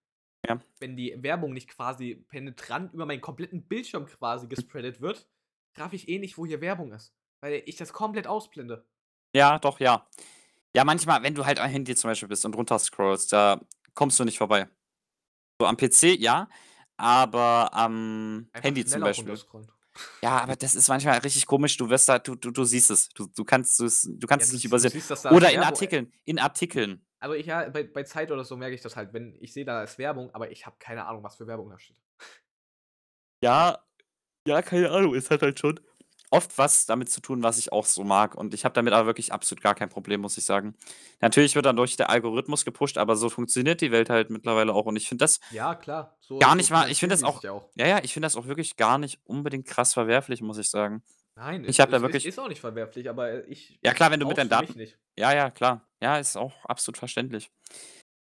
Ja. 0.48 0.60
wenn 0.80 0.96
die 0.96 1.14
Werbung 1.22 1.52
nicht 1.52 1.68
quasi 1.68 2.24
penetrant 2.28 2.92
über 2.92 3.06
meinen 3.06 3.20
kompletten 3.20 3.66
Bildschirm 3.68 4.06
quasi 4.06 4.48
gespreadet 4.48 5.00
wird, 5.00 5.28
raff 5.76 5.92
ich 5.92 6.08
eh 6.08 6.18
nicht, 6.18 6.36
wo 6.36 6.44
hier 6.46 6.60
Werbung 6.60 6.92
ist, 6.92 7.14
weil 7.40 7.62
ich 7.64 7.76
das 7.76 7.92
komplett 7.92 8.26
ausblende. 8.26 8.84
Ja, 9.34 9.58
doch, 9.58 9.78
ja. 9.80 10.08
Ja, 10.74 10.84
manchmal, 10.84 11.22
wenn 11.22 11.34
du 11.34 11.44
halt 11.46 11.60
am 11.60 11.70
Handy 11.70 11.94
zum 11.94 12.10
Beispiel 12.10 12.28
bist 12.28 12.44
und 12.44 12.56
runter 12.56 12.78
scrollst, 12.78 13.32
da 13.32 13.60
kommst 13.94 14.18
du 14.18 14.24
nicht 14.24 14.38
vorbei. 14.38 14.68
So 15.60 15.66
am 15.66 15.76
PC, 15.76 16.18
ja, 16.18 16.48
aber 16.96 17.72
am 17.72 18.48
Einfach 18.52 18.64
Handy 18.64 18.84
zum 18.84 19.00
Beispiel. 19.02 19.38
Ja, 20.22 20.38
aber 20.38 20.56
das 20.56 20.74
ist 20.74 20.88
manchmal 20.88 21.18
richtig 21.18 21.46
komisch. 21.46 21.76
Du 21.76 21.88
wirst 21.90 22.08
da 22.08 22.18
du 22.18 22.34
du 22.34 22.50
du 22.50 22.64
siehst 22.64 22.90
es. 22.90 23.10
Du 23.10 23.26
du 23.26 23.44
kannst 23.44 23.78
es 23.80 24.02
du 24.02 24.10
Ja, 24.20 24.26
kannst 24.26 24.44
es 24.44 24.50
du 24.50 24.56
nicht 24.56 24.64
übersehen. 24.64 24.90
siehst, 24.90 25.10
Oder 25.26 25.52
in 25.52 25.60
Artikeln 25.60 26.12
in 26.24 26.38
Artikeln. 26.38 27.04
Also, 27.22 27.34
ich 27.36 27.46
ja, 27.46 27.68
bei 27.68 27.84
bei 27.84 28.02
Zeit 28.02 28.30
oder 28.32 28.44
so 28.44 28.56
merke 28.56 28.74
ich 28.74 28.82
das 28.82 28.96
halt, 28.96 29.12
wenn 29.12 29.36
ich 29.40 29.52
sehe, 29.52 29.64
da 29.64 29.82
ist 29.84 29.98
Werbung, 29.98 30.34
aber 30.34 30.50
ich 30.50 30.66
habe 30.66 30.76
keine 30.78 31.06
Ahnung, 31.06 31.22
was 31.22 31.36
für 31.36 31.46
Werbung 31.46 31.70
da 31.70 31.78
steht. 31.78 31.96
Ja, 33.42 33.78
ja, 34.46 34.62
keine 34.62 34.90
Ahnung. 34.90 35.14
Es 35.14 35.30
hat 35.30 35.42
halt 35.42 35.58
schon 35.60 35.80
oft 36.30 36.58
was 36.58 36.86
damit 36.86 37.10
zu 37.10 37.20
tun, 37.22 37.42
was 37.42 37.58
ich 37.58 37.72
auch 37.72 37.86
so 37.86 38.04
mag. 38.04 38.34
Und 38.36 38.54
ich 38.54 38.64
habe 38.64 38.74
damit 38.74 38.92
aber 38.94 39.06
wirklich 39.06 39.32
absolut 39.32 39.62
gar 39.62 39.74
kein 39.74 39.90
Problem, 39.90 40.20
muss 40.22 40.38
ich 40.38 40.44
sagen. 40.46 40.76
Natürlich 41.20 41.54
wird 41.56 41.66
dann 41.66 41.76
durch 41.76 41.96
der 41.96 42.10
Algorithmus 42.10 42.64
gepusht, 42.64 42.98
aber 42.98 43.16
so 43.16 43.30
funktioniert 43.30 43.80
die 43.82 43.92
Welt 43.92 44.10
halt 44.10 44.30
mittlerweile 44.30 44.74
auch. 44.74 44.86
Und 44.86 44.96
ich 44.96 45.08
finde 45.08 45.24
das 45.24 45.40
Ja, 45.50 45.74
klar, 45.76 46.16
so 46.20 46.40
gar 46.40 46.54
so 46.54 46.56
nicht 46.56 46.70
mal 46.70 46.90
ich 46.90 47.00
finde 47.00 47.14
das 47.14 47.22
ja 47.22 47.28
auch. 47.28 47.44
ja, 47.76 47.86
ja, 47.88 48.00
ich 48.04 48.12
finde 48.14 48.26
das 48.26 48.36
auch 48.36 48.46
wirklich 48.46 48.76
gar 48.76 48.98
nicht 48.98 49.20
unbedingt 49.24 49.66
krass 49.66 49.94
verwerflich, 49.94 50.42
muss 50.42 50.58
ich 50.58 50.70
sagen. 50.70 51.02
Nein, 51.36 51.64
Ich 51.66 51.80
es 51.80 51.80
habe 51.80 51.90
da 51.92 52.02
ist 52.02 52.02
wirklich 52.02 52.26
ist 52.26 52.38
auch 52.38 52.48
nicht 52.48 52.60
verwerflich, 52.60 53.08
aber, 53.08 53.46
ich 53.48 53.80
Ja 53.84 53.92
klar, 53.94 54.10
wenn 54.12 54.20
du 54.20 54.26
mit 54.26 54.38
deinen 54.38 54.48
für 54.48 54.56
mich 54.56 54.76
Daten 54.76 54.76
nicht. 54.76 54.98
ja, 55.18 55.32
ja, 55.34 55.50
klar. 55.50 55.88
Ja, 56.00 56.16
ist 56.18 56.36
auch 56.36 56.64
absolut 56.64 56.98
verständlich. 56.98 57.50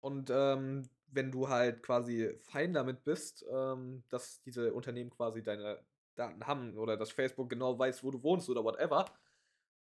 Und, 0.05 0.28
ähm, 0.31 0.82
wenn 1.06 1.31
du 1.32 1.48
halt 1.48 1.82
quasi 1.82 2.35
fein 2.43 2.74
damit 2.74 3.05
bist, 3.05 3.43
ähm, 3.51 4.02
dass 4.10 4.43
diese 4.43 4.74
Unternehmen 4.74 5.09
quasi 5.10 5.43
deine 5.43 5.81
Daten 6.16 6.47
haben 6.47 6.76
oder 6.76 6.97
dass 6.98 7.10
Facebook 7.12 7.48
genau 7.48 7.78
weiß, 7.78 8.02
wo 8.05 8.10
du 8.10 8.22
wohnst 8.22 8.51
oder 8.51 8.64
whatever, 8.64 9.06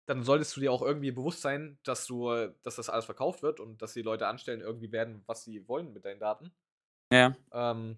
dann 0.07 0.23
solltest 0.23 0.55
du 0.57 0.61
dir 0.61 0.71
auch 0.71 0.81
irgendwie 0.83 1.11
bewusst 1.11 1.41
sein, 1.41 1.79
dass 1.83 2.07
du 2.07 2.31
äh, 2.31 2.53
dass 2.63 2.77
das 2.77 2.89
alles 2.89 3.05
verkauft 3.05 3.43
wird 3.43 3.59
und 3.61 3.81
dass 3.81 3.93
die 3.93 4.01
Leute 4.03 4.27
anstellen 4.27 4.61
irgendwie 4.61 4.91
werden, 4.91 5.23
was 5.27 5.43
sie 5.45 5.67
wollen 5.67 5.93
mit 5.93 6.05
deinen 6.05 6.19
Daten. 6.19 6.53
Ja. 7.11 7.35
Ähm, 7.51 7.97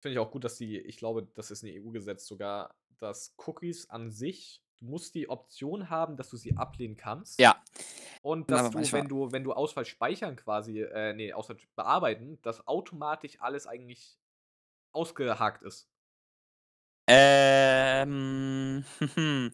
finde 0.00 0.14
ich 0.14 0.18
auch 0.18 0.30
gut, 0.30 0.44
dass 0.44 0.56
die 0.56 0.78
ich 0.80 0.96
glaube, 0.98 1.28
das 1.34 1.50
ist 1.50 1.64
'n 1.64 1.68
EU-Gesetz 1.68 2.26
sogar, 2.26 2.76
dass 2.98 3.34
Cookies 3.46 3.88
an 3.90 4.10
sich 4.10 4.62
du 4.78 4.84
musst 4.86 5.14
die 5.14 5.28
Option 5.28 5.90
haben, 5.90 6.16
dass 6.16 6.30
du 6.30 6.36
sie 6.36 6.56
ablehnen 6.56 6.96
kannst. 6.96 7.40
Ja. 7.40 7.62
Und 8.22 8.50
dass 8.50 8.70
du, 8.70 8.78
wenn 8.92 9.08
du 9.08 9.32
wenn 9.32 9.44
du 9.44 9.52
Auswahl 9.52 9.84
speichern 9.84 10.36
quasi 10.36 10.82
äh, 10.82 11.14
ne, 11.14 11.32
Auswahl 11.34 11.56
bearbeiten, 11.76 12.38
dass 12.42 12.66
automatisch 12.66 13.40
alles 13.40 13.66
eigentlich 13.66 14.18
ausgehakt 14.92 15.62
ist. 15.62 15.88
Ähm, 17.08 18.84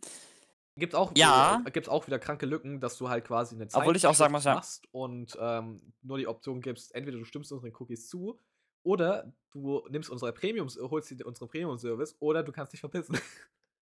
Gibt's 0.77 0.95
auch 0.97 1.13
Ja. 1.15 1.63
äh, 1.65 1.71
gibt's 1.71 1.89
auch 1.89 2.07
wieder 2.09 2.19
kranke 2.19 2.47
Lücken, 2.47 2.81
dass 2.81 2.99
du 2.99 3.09
halt 3.09 3.25
quasi 3.25 3.55
'ne 3.55 3.69
Obwohl 3.73 3.97
ich 3.97 4.07
auch 4.07 4.15
sagen 4.15 4.33
muss, 4.33 4.45
ja 4.45 4.55
machst 4.55 4.89
und, 4.91 5.39
ähm, 5.41 5.93
nur 6.03 6.19
die 6.19 6.27
Option 6.27 6.61
gibst, 6.61 6.95
entweder 6.95 7.19
du 7.19 7.25
stimmst 7.25 7.53
unseren 7.53 7.73
Cookies 7.79 8.09
zu 8.09 8.41
oder 8.85 9.33
du 9.53 9.83
nimmst 9.91 10.11
unsere 10.11 10.33
Premiums 10.33 10.79
holst 10.81 11.11
dir 11.11 11.27
unseren 11.27 11.49
Premium-Service 11.49 12.17
oder 12.21 12.43
du 12.45 12.53
kannst 12.53 12.73
dich 12.73 12.81
verpissen. 12.81 13.19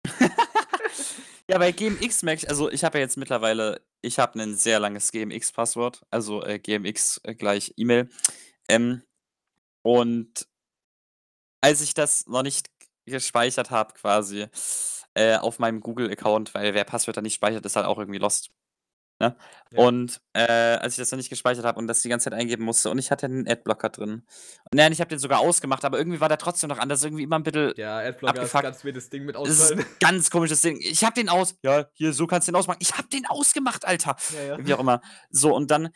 Ja, 1.49 1.59
bei 1.59 1.73
GMX 1.73 2.23
merke 2.23 2.43
ich 2.45 2.49
also, 2.49 2.71
ich 2.71 2.85
habe 2.85 2.99
ja 2.99 3.03
jetzt 3.03 3.17
mittlerweile 3.17 3.83
ich 4.01 4.19
habe 4.19 4.39
'nen 4.39 4.57
sehr 4.57 4.81
langes 4.81 5.13
GMX-Passwort, 5.13 6.03
also, 6.11 6.43
äh, 6.45 6.59
GMX 6.59 7.21
äh, 7.25 7.35
gleich 7.35 7.75
E-Mail. 7.77 8.09
Ähm, 8.69 9.03
und 9.83 10.47
als 11.61 11.81
ich 11.81 11.95
das 11.95 12.27
noch 12.27 12.43
nicht 12.43 12.69
gespeichert 13.07 13.71
habe 13.71 13.95
quasi, 13.95 14.47
äh, 15.15 15.37
auf 15.37 15.59
meinem 15.59 15.81
Google-Account, 15.81 16.55
weil 16.55 16.75
wer 16.75 16.85
Passwörter 16.85 17.23
nicht 17.23 17.35
speichert, 17.35 17.65
ist 17.67 17.77
halt 17.77 17.87
auch 17.87 17.99
irgendwie 17.99 18.19
lost, 18.19 18.51
ne? 19.23 19.37
Ja. 19.71 19.89
Und, 19.89 20.21
äh, 20.35 20.43
als 20.45 20.95
ich 20.95 20.99
das 20.99 21.11
noch 21.13 21.17
nicht 21.19 21.31
gespeichert 21.31 21.65
habe 21.65 21.79
und 21.79 21.87
das 21.89 22.03
die 22.03 22.11
ganze 22.11 22.25
Zeit 22.31 22.35
eingeben 22.39 22.65
musste 22.65 22.91
und 22.91 22.99
ich 22.99 23.11
hatte 23.11 23.29
'nen 23.29 23.49
Adblocker 23.49 23.89
drin. 23.91 24.25
Nein, 24.75 24.93
ich 24.93 25.01
habe 25.01 25.09
den 25.11 25.19
sogar 25.19 25.41
ausgemacht, 25.41 25.85
aber 25.85 25.99
irgendwie 25.99 26.21
war 26.21 26.29
der 26.29 26.39
trotzdem 26.39 26.69
noch 26.71 26.79
an. 26.79 26.89
Das 26.89 27.01
ist 27.01 27.05
irgendwie 27.07 27.25
immer 27.25 27.37
'n 27.37 27.43
bisschen 27.45 27.75
Ja, 27.77 27.99
Adblocker 27.99 28.43
ist 28.43 28.55
'n 28.57 28.61
abgefuckt. 28.61 28.63
ganz 28.63 28.85
weirdes 28.85 29.09
Ding 29.11 29.25
mit 29.25 29.37
Das 29.45 29.55
ist 29.61 29.73
'n 29.77 29.77
Ausfallen. 29.77 29.85
ganz 30.01 30.31
komisches 30.31 30.63
Ding. 30.63 30.79
Ich 30.81 31.05
habe 31.05 31.15
den 31.15 31.29
aus 31.31 31.57
ja, 31.65 31.87
hier, 31.95 32.13
so 32.15 32.27
kannst 32.29 32.49
du 32.49 32.53
den 32.53 32.59
ausmachen. 32.59 32.79
Ich 32.83 32.97
habe 32.99 33.09
den 33.09 33.27
ausgemacht, 33.27 33.87
Alter! 33.87 34.17
Ja, 34.29 34.43
ja. 34.43 34.63
Wie 34.67 34.75
auch 34.75 34.81
immer. 34.81 35.01
So, 35.31 35.55
und 35.57 35.71
dann 35.71 35.91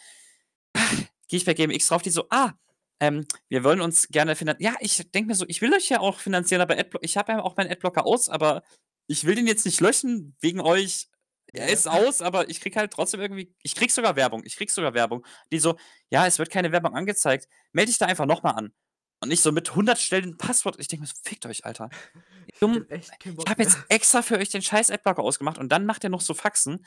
gehe 1.29 1.39
ich 1.39 1.45
bei 1.47 1.55
GMX 1.55 1.89
drauf, 1.89 2.03
die 2.03 2.11
so: 2.11 2.27
„Ah, 2.31 2.53
ähm, 3.01 3.27
wir 3.51 3.65
wollen 3.65 3.81
uns 3.83 4.09
gerne 4.09 4.37
finan“ 4.37 4.57
Ja, 4.61 4.75
ich 4.81 4.99
denke 5.13 5.29
mir 5.29 5.35
so: 5.37 5.47
„Ich 5.49 5.63
will 5.63 5.75
euch 5.75 5.89
ja 5.91 6.01
auch 6.01 6.21
finanzieren, 6.21 6.63
aber 6.63 6.79
Adblock 6.79 7.05
ich 7.05 7.17
habe 7.19 7.33
ja 7.35 7.43
auch 7.43 7.57
meinen 7.57 7.71
Adblocker 7.73 8.07
aus, 8.07 8.29
aber 8.31 8.63
ich 9.09 9.25
will 9.27 9.37
den 9.37 9.47
jetzt 9.49 9.67
nicht 9.67 9.81
löschen 9.81 10.37
wegen 10.41 10.61
euch. 10.61 11.09
Er 11.53 11.69
ist 11.69 11.87
aus, 11.89 12.21
aber 12.23 12.49
ich 12.51 12.61
kriege 12.61 12.79
halt 12.79 12.93
trotzdem 12.93 13.21
irgendwie 13.21 13.55
ich 13.63 13.75
kriege 13.75 13.93
sogar 13.93 14.17
Werbung 14.17 14.43
ich 14.45 14.57
kriege 14.57 14.71
sogar 14.73 14.95
Werbung.“ 14.95 15.25
Die 15.53 15.59
so: 15.59 15.77
„Ja, 16.11 16.27
es 16.27 16.39
wird 16.39 16.51
keine 16.51 16.73
Werbung 16.73 16.95
angezeigt. 16.95 17.49
Melde 17.73 17.91
dich 17.91 17.99
da 17.99 18.07
einfach 18.07 18.27
noch 18.27 18.43
mal 18.43 18.51
an.“ 18.53 18.73
Und 19.21 19.33
ich 19.33 19.41
so 19.41 19.53
mit 19.53 19.75
100 19.75 19.99
Stellen 19.99 20.37
Passwort. 20.39 20.77
Ich 20.79 20.89
denke 20.89 21.03
mir 21.03 21.07
so: 21.09 21.15
„Fickt 21.23 21.47
euch, 21.47 21.65
Alter.“ 21.65 21.91
Ich 22.47 23.11
ich 23.39 23.51
habe 23.51 23.63
jetzt 23.63 23.79
extra 23.89 24.23
für 24.23 24.39
euch 24.39 24.49
den 24.51 24.63
scheiß 24.63 24.91
Adblocker 24.91 25.23
ausgemacht 25.23 25.59
und 25.59 25.71
dann 25.71 25.87
macht 25.87 26.03
der 26.03 26.11
noch 26.11 26.21
so 26.21 26.35
Faxen. 26.35 26.85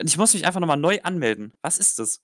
Und 0.00 0.08
ich 0.08 0.16
muss 0.18 0.34
mich 0.34 0.46
einfach 0.46 0.60
noch 0.60 0.66
mal 0.68 0.76
neu 0.76 1.00
anmelden. 1.02 1.52
Was 1.62 1.78
ist 1.78 1.98
das? 1.98 2.22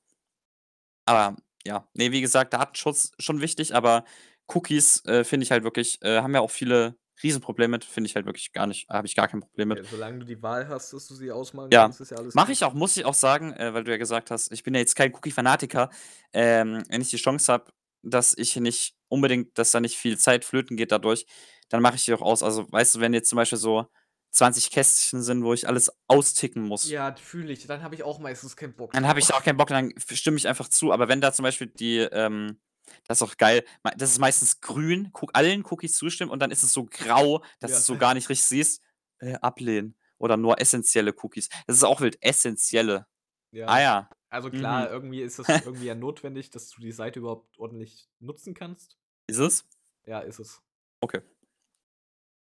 Aber 1.05 1.37
ja, 1.65 1.89
ne, 1.95 2.13
wie 2.13 2.21
gesagt, 2.21 2.53
Datenschutz 2.53 3.13
schon 3.19 3.41
wichtig, 3.41 3.75
aber 3.75 4.05
Cookies, 4.49 5.05
äh, 5.07 5.25
finde 5.25 5.45
ich 5.45 5.51
halt 5.51 5.65
wirklich 5.65 6.01
äh, 6.03 6.21
haben 6.21 6.35
ja 6.35 6.41
auch 6.41 6.51
viele 6.51 6.97
Riesenprobleme 7.23 7.73
mit, 7.73 7.85
finde 7.85 8.09
ich 8.09 8.17
halt 8.17 8.27
wirklich 8.27 8.53
gar 8.53 8.67
nicht 8.67 8.89
habe 8.89 9.07
ich 9.07 9.15
gar 9.17 9.29
kein 9.29 9.41
Problem 9.41 9.69
mit. 9.69 9.79
Ja, 9.79 9.85
solange 9.91 10.19
du 10.21 10.27
die 10.27 10.43
Wahl 10.43 10.69
hast, 10.69 10.93
dass 10.93 11.07
du 11.09 11.15
sie 11.15 11.31
ausmachen 11.31 11.71
Ja, 11.71 11.85
kannst, 11.85 12.01
ist 12.01 12.11
ja 12.11 12.19
alles 12.19 12.35
mache 12.35 12.49
gut. 12.49 12.57
ich 12.57 12.65
auch, 12.65 12.75
muss 12.75 12.97
ich 12.97 13.05
auch 13.05 13.15
sagen, 13.15 13.53
äh, 13.55 13.73
weil 13.75 13.85
du 13.85 13.91
ja 13.91 13.97
gesagt 13.97 14.31
hast, 14.31 14.53
ich 14.53 14.63
bin 14.63 14.75
ja 14.75 14.81
jetzt 14.81 14.97
kein 14.97 15.15
Cookie-Fanatiker. 15.15 15.91
Ähm, 16.33 16.83
wenn 16.89 17.01
ich 17.01 17.11
die 17.11 17.17
Chance 17.17 17.53
habe, 17.53 17.73
dass 18.03 18.35
ich 18.37 18.55
nicht 18.57 18.95
unbedingt 19.09 19.57
dass 19.59 19.71
da 19.71 19.81
nicht 19.81 19.97
viel 19.97 20.19
Zeit 20.19 20.45
flöten 20.45 20.77
geht 20.77 20.93
dadurch, 20.93 21.27
dann 21.69 21.83
mache 21.83 21.97
ich 21.97 22.05
die 22.05 22.15
auch 22.15 22.23
aus. 22.23 22.43
Also, 22.43 22.71
weißt 22.71 22.97
du, 22.97 23.01
wenn 23.01 23.15
jetzt 23.15 23.29
zum 23.29 23.37
Beispiel 23.37 23.59
so 23.59 23.87
20 24.31 24.71
Kästchen 24.71 25.23
sind, 25.23 25.43
wo 25.45 25.55
ich 25.55 25.67
alles 25.67 25.91
austicken 26.09 26.63
muss 26.63 26.89
Ja, 26.91 27.15
fühle 27.17 27.53
ich. 27.53 27.67
Dann 27.67 27.83
habe 27.83 27.95
ich 27.95 28.03
auch 28.03 28.19
meistens 28.19 28.57
keinen 28.57 28.75
Bock 28.75 28.93
dann 28.93 29.09
habe 29.09 29.19
ich 29.19 29.27
da 29.27 29.33
drauf. 29.33 29.41
auch 29.41 29.45
keinen 29.45 29.57
Bock, 29.57 29.69
dann 29.69 29.93
stimme 30.13 30.37
ich 30.37 30.47
einfach 30.47 30.69
zu. 30.69 30.93
Aber 30.93 31.09
wenn 31.09 31.21
da 31.21 31.33
zum 31.33 31.43
Beispiel 31.45 31.69
die, 31.69 31.99
ähm 31.99 32.59
das 33.07 33.19
ist 33.21 33.23
auch 33.23 33.37
geil, 33.37 33.65
das 33.97 34.11
ist 34.11 34.19
meistens 34.19 34.61
grün, 34.61 35.11
allen 35.33 35.65
Cookies 35.65 35.97
zustimmen 35.97 36.31
und 36.31 36.41
dann 36.41 36.51
ist 36.51 36.63
es 36.63 36.73
so 36.73 36.85
grau, 36.85 37.43
dass 37.61 37.71
Ja. 37.71 37.77
du's 37.79 37.87
so 37.87 37.99
gar 37.99 38.15
nicht 38.15 38.29
richtig 38.29 38.45
siehst, 38.47 38.83
äh, 39.19 39.35
ablehnen 39.37 39.95
oder 40.19 40.37
nur 40.37 40.61
essenzielle 40.61 41.15
Cookies. 41.23 41.49
Das 41.67 41.77
ist 41.77 41.85
auch 41.85 42.01
wild, 42.01 42.19
essenzielle. 42.23 43.07
Ah 43.53 43.57
Ja. 43.57 43.81
ja. 43.81 44.11
Also 44.29 44.49
Mhm. 44.49 44.59
klar, 44.59 44.91
irgendwie 44.91 45.23
ist 45.23 45.39
das 45.39 45.47
irgendwie 45.67 45.87
ja 45.87 45.95
notwendig, 45.95 46.51
dass 46.51 46.71
du 46.71 46.81
die 46.81 46.93
Seite 46.93 47.21
überhaupt 47.21 47.59
ordentlich 47.59 48.09
nutzen 48.19 48.55
kannst. 48.55 48.99
Ist 49.29 49.39
es? 49.39 49.65
Ja, 50.05 50.21
ist 50.21 50.39
es. 50.39 50.61
Okay. 51.01 51.21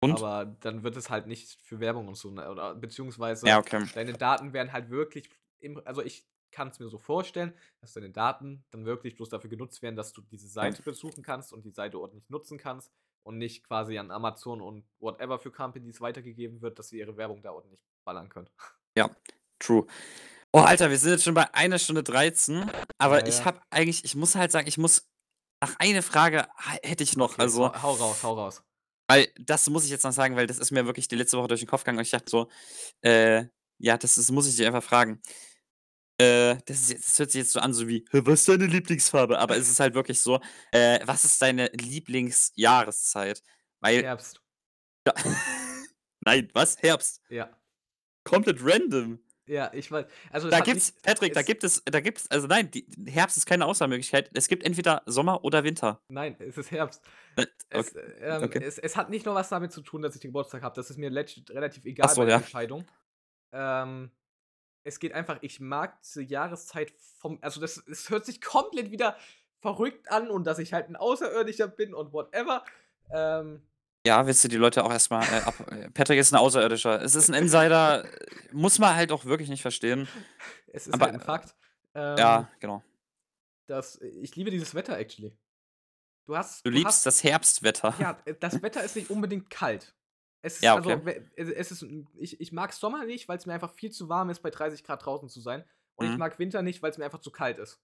Und? 0.02 0.12
Aber 0.12 0.46
dann 0.46 0.84
wird 0.84 0.98
es 0.98 1.10
halt 1.10 1.28
nicht 1.28 1.60
für 1.62 1.80
Werbung 1.80 2.08
und 2.08 2.16
so, 2.16 2.30
ne, 2.32 2.50
oder 2.50 2.76
beziehungsweise 2.76 3.48
Ja, 3.48 3.60
okay. 3.60 3.86
deine 3.94 4.14
Daten 4.14 4.54
werden 4.54 4.72
halt 4.72 4.90
wirklich 4.90 5.30
im 5.60 5.82
also, 5.86 6.02
ich 6.02 6.28
kann's 6.56 6.80
mir 6.80 6.90
so 6.90 6.98
vorstellen, 6.98 7.54
dass 7.82 7.94
deine 7.94 8.10
Daten 8.10 8.64
dann 8.72 8.86
wirklich 8.86 9.16
bloß 9.16 9.30
dafür 9.30 9.50
genutzt 9.50 9.82
werden, 9.82 9.96
dass 9.96 10.14
du 10.14 10.22
diese. 10.22 10.48
Seite 10.48 10.82
besuchen 10.84 11.24
kannst 11.24 11.54
und 11.54 11.66
die 11.66 11.72
Seite 11.72 12.00
ordentlich 12.00 12.30
nutzen 12.30 12.58
kannst 12.58 12.92
und 13.24 13.38
nicht 13.38 13.64
quasi 13.64 13.98
an 13.98 14.10
Amazon 14.12 14.62
und 14.62 14.86
whatever 15.00 15.38
für 15.40 15.52
Companies 15.52 16.00
weitergegeben 16.02 16.62
wird, 16.62 16.80
dass 16.80 16.90
sie 16.90 17.00
ihre 17.00 17.18
Werbung 17.18 17.42
da 17.42 17.52
ordentlich 17.52 17.82
ballern 18.06 18.30
können. 18.30 18.50
Ja, 18.98 19.10
true. 19.60 19.86
Oh, 20.54 20.60
Alter, 20.62 20.90
wir 20.90 20.98
sind 20.98 21.12
jetzt 21.12 21.26
schon 21.26 21.34
bei 21.34 21.54
1 21.54 21.84
Stunde 21.84 22.04
13, 22.04 22.72
aber 22.98 23.20
Ja, 23.20 23.26
ich 23.26 23.40
ja. 23.40 23.46
habe 23.46 23.60
eigentlich 23.72 24.06
ich 24.06 24.16
muss 24.16 24.36
halt 24.36 24.52
sagen, 24.54 24.68
ich 24.68 24.78
muss 24.78 25.10
ach, 25.62 25.76
eine 25.80 26.02
Frage 26.02 26.48
hätte 26.84 27.04
ich 27.04 27.18
noch, 27.18 27.38
Okay, 27.38 27.42
also 27.42 27.74
hau 27.74 27.94
raus, 27.94 28.24
hau 28.24 28.34
raus. 28.36 28.64
weil 29.10 29.28
das 29.40 29.70
muss 29.70 29.86
ich 29.86 29.92
jetzt 29.92 30.04
noch 30.04 30.12
sagen, 30.14 30.36
weil 30.36 30.48
das 30.48 30.60
ist 30.60 30.72
mir 30.72 30.86
wirklich 30.86 31.08
die 31.08 31.16
letzte 31.16 31.38
Woche 31.38 31.48
durch 31.50 31.62
den 31.62 31.68
Kopf 31.70 31.82
gegangen 31.84 32.00
und 32.00 32.04
ich 32.06 32.12
dachte 32.12 32.30
so, 32.30 32.50
äh, 33.02 33.46
ja, 33.80 33.98
das 33.98 34.16
das 34.16 34.32
muss 34.32 34.48
ich 34.48 34.56
dich 34.56 34.66
einfach 34.66 34.84
fragen. 34.84 35.22
Äh, 36.18 36.58
das 36.66 36.82
ist 36.82 36.90
jetzt 36.92 37.10
das 37.10 37.20
hört 37.20 37.32
sich 37.32 37.40
jetzt 37.40 37.52
so 37.52 37.60
an, 37.60 37.74
so 37.74 37.88
wie: 37.88 38.06
„Hä, 38.12 38.22
was 38.24 38.40
ist 38.42 38.50
deine 38.50 38.66
Lieblingsfarbe?“ 38.68 39.38
Aber 39.40 39.58
es 39.58 39.70
ist 39.70 39.80
halt 39.80 39.96
wirklich 39.96 40.20
so, 40.22 40.40
äh, 40.72 41.00
was 41.06 41.26
ist 41.26 41.42
deine 41.42 41.70
Lieblingsjahreszeit? 41.74 43.44
Weil 43.82 44.04
Herbst. 44.04 44.42
Ja. 45.08 45.14
Nein, 46.26 46.50
was? 46.54 46.78
Herbst? 46.82 47.22
Ja. 47.30 47.50
Komplett 48.24 48.60
random. 48.64 49.20
Ja, 49.48 49.72
ich 49.74 49.92
weiß. 49.92 50.06
Also, 50.32 50.48
es 50.48 50.52
Da 50.54 50.60
gibt's 50.62 50.92
nicht 50.92 51.04
Patrick, 51.04 51.34
da 51.34 51.42
es 51.42 51.46
gibt 51.46 51.64
es 51.64 51.84
da 51.86 52.00
gibt's 52.00 52.30
also 52.32 52.48
nein, 52.48 52.72
die 52.72 52.88
Herbst 53.08 53.38
ist 53.38 53.46
keine 53.46 53.66
Auswahlmöglichkeit. 53.68 54.32
Es 54.34 54.48
gibt 54.48 54.64
entweder 54.64 55.04
Sommer 55.06 55.44
oder 55.44 55.64
Winter. 55.64 56.02
Nein, 56.10 56.36
es 56.40 56.58
ist 56.58 56.72
Herbst. 56.72 57.04
Äh, 57.36 57.46
Es, 57.70 57.96
ok 57.96 57.98
ähm, 58.22 58.44
okay. 58.44 58.60
es 58.62 58.78
es 58.78 58.96
hat 58.96 59.10
nicht 59.10 59.26
nur 59.26 59.36
was 59.36 59.50
damit 59.50 59.72
zu 59.72 59.82
tun, 59.82 60.02
dass 60.02 60.16
ich 60.16 60.22
den 60.22 60.30
Geburtstag 60.30 60.62
habe. 60.64 60.76
Das 60.76 60.90
ist 60.90 60.98
mir 60.98 61.12
relativ 61.12 61.86
Ach 62.00 62.10
egal 62.10 62.10
so, 62.10 62.22
bei 62.22 62.26
der 62.26 62.32
ja. 62.32 62.38
Entscheidung. 62.38 62.86
Ähm, 63.54 64.12
es 64.86 65.00
geht 65.00 65.14
einfach 65.14 65.40
ich 65.42 65.60
mag 65.60 66.02
diese 66.04 66.22
Jahreszeit 66.24 66.94
vom 67.20 67.40
also, 67.42 67.60
das 67.62 67.78
es 67.90 68.10
hört 68.10 68.26
sich 68.26 68.42
komplett 68.42 68.92
wieder 68.92 69.18
verrückt 69.62 70.12
an 70.12 70.30
und 70.30 70.46
dass 70.46 70.60
ich 70.60 70.74
halt 70.74 70.90
'n 70.90 70.96
Außerirdischer 70.96 71.68
bin 71.68 71.94
und 71.94 72.14
whatever. 72.14 72.64
Ähm 73.12 73.64
Ja, 74.06 74.28
willst 74.28 74.44
du 74.44 74.48
die 74.48 74.58
Leute 74.58 74.84
auch 74.84 74.92
erst 74.92 75.10
mal, 75.10 75.24
äh, 75.24 75.42
ab 75.42 75.56
äh, 75.72 75.90
Patrick 75.90 76.20
ist 76.20 76.32
'n 76.32 76.38
Außerirdischer. 76.38 77.02
Es 77.02 77.16
ist 77.16 77.28
'n 77.30 77.34
Insider, 77.34 78.06
äh, 78.06 78.10
muss 78.52 78.78
man 78.78 78.96
halt 78.96 79.12
auch 79.12 79.26
wirklich 79.26 79.50
nicht 79.50 79.64
verstehen. 79.64 80.08
Es 80.68 80.88
ist 80.88 80.94
Aber, 80.94 81.06
halt 81.06 81.16
'n 81.16 81.22
Fakt. 81.22 81.56
äh 81.96 82.00
Ähm 82.00 82.18
ja, 82.20 82.50
genau. 82.60 82.84
dass 83.68 84.00
ich 84.02 84.36
liebe 84.36 84.52
dieses 84.52 84.76
Wetter 84.76 84.98
actually. 84.98 85.36
Du 86.28 86.36
hast 86.38 86.66
Du 86.66 86.72
du 86.72 86.78
liebst 86.78 86.98
hast 86.98 87.06
das 87.06 87.24
Herbstwetter. 87.24 87.94
Ja, 88.00 88.18
das 88.40 88.62
Wetter 88.62 88.84
ist 88.84 88.96
nicht 88.96 89.10
unbedingt 89.10 89.50
kalt. 89.50 89.94
Es 90.46 90.56
ist 90.58 90.62
Ja, 90.64 90.76
okay. 90.78 90.94
also, 90.94 91.10
es 91.36 91.50
es 91.50 91.72
ist 91.82 91.86
ich 92.18 92.40
ich 92.40 92.52
mag 92.52 92.72
Sommer 92.72 93.04
nicht, 93.06 93.28
weil's 93.28 93.46
mir 93.46 93.54
einfach 93.54 93.74
viel 93.74 93.92
zu 93.92 94.10
warm 94.10 94.30
ist, 94.30 94.42
bei 94.42 94.52
30 94.52 94.84
C 94.86 94.96
draußen 94.96 95.28
zu 95.30 95.42
sein. 95.42 95.64
Und 95.96 96.06
ich 96.06 96.12
Mhm. 96.14 96.20
mag 96.20 96.38
Winter 96.40 96.62
nicht, 96.62 96.84
weil's 96.84 96.98
mir 96.98 97.06
einfach 97.06 97.22
zu 97.22 97.32
kalt 97.32 97.58
ist. 97.58 97.82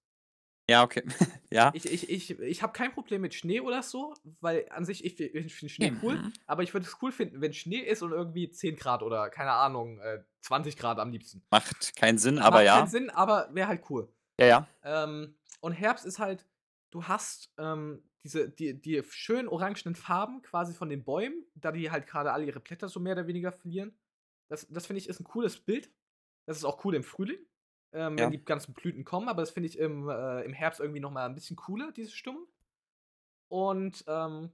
Ja, 0.69 0.83
okay. 0.83 1.03
Ja. 1.51 1.71
Ich 1.73 1.85
ich 1.85 2.09
ich 2.09 2.39
ich 2.39 2.61
habe 2.63 2.71
kein 2.71 2.93
Problem 2.93 3.21
mit 3.21 3.33
Schnee 3.33 3.59
oder 3.61 3.81
so, 3.83 4.13
weil 4.39 4.67
an 4.69 4.85
sich 4.85 5.03
ich 5.03 5.19
ich 5.19 5.53
finde 5.55 5.73
Schnee 5.73 5.91
cool, 6.01 6.17
Mhm. 6.17 6.33
aber 6.45 6.63
ich 6.63 6.73
würde 6.73 6.85
es 6.85 6.97
cool 7.01 7.11
finden, 7.11 7.41
wenn 7.41 7.51
Schnee 7.53 7.79
ist 7.79 8.01
und 8.03 8.11
irgendwie 8.11 8.49
10 8.49 8.75
Grad 8.77 9.01
oder 9.03 9.29
keine 9.29 9.51
Ahnung, 9.51 9.99
äh, 9.99 10.23
20 10.41 10.77
Grad 10.77 10.99
am 10.99 11.11
liebsten. 11.11 11.43
Macht 11.51 11.95
keinen 11.95 12.17
Sinn, 12.19 12.37
aber 12.39 12.57
Macht 12.57 12.65
ja. 12.65 12.75
keinen 12.77 12.87
Sinn, 12.87 13.09
aber 13.09 13.49
wäre 13.53 13.67
halt 13.67 13.83
cool. 13.89 14.07
Ja, 14.39 14.45
ja. 14.45 14.67
Ähm, 14.83 15.35
und 15.61 15.73
Herbst 15.73 16.05
ist 16.05 16.19
halt 16.19 16.45
du 16.91 17.03
hast, 17.05 17.51
ähm, 17.57 18.03
diese 18.23 18.49
die 18.49 18.79
die 18.81 19.03
schönen 19.09 19.47
orangenen 19.49 19.95
Farben 19.95 20.41
quasi 20.43 20.73
von 20.73 20.89
den 20.89 21.03
Bäumen, 21.05 21.45
da 21.55 21.71
die 21.71 21.91
halt 21.91 22.07
grade 22.07 22.31
alle 22.33 22.45
ihre 22.45 22.59
Blätter 22.61 22.89
so 22.89 22.99
mehr 22.99 23.13
oder 23.13 23.27
weniger 23.27 23.51
verlieren. 23.51 23.99
Das 24.49 24.67
das 24.69 24.87
finde 24.87 24.99
ich, 24.99 25.09
ist 25.09 25.19
'n 25.21 25.25
cooles 25.25 25.59
Bild. 25.61 25.91
Das 26.47 26.57
ist 26.57 26.65
auch 26.65 26.83
cool 26.85 26.95
im 26.95 27.03
Frühling, 27.03 27.39
ähm, 27.93 28.19
Ja. 28.19 28.21
wenn 28.21 28.31
die 28.31 28.43
ganzen 28.45 28.73
Blüten 28.73 29.05
kommen, 29.05 29.29
aber 29.29 29.41
das 29.43 29.51
finde 29.51 29.69
ich 29.69 29.77
im 29.79 30.09
äh, 30.09 30.43
im 30.43 30.53
Herbst 30.53 30.79
irgendwie 30.81 30.99
noch 31.01 31.11
mal 31.11 31.25
'n 31.27 31.35
bisschen 31.35 31.55
cooler, 31.57 31.91
diese 31.93 32.11
Stimmung. 32.11 32.47
Und, 33.51 34.05
ähm, 34.07 34.51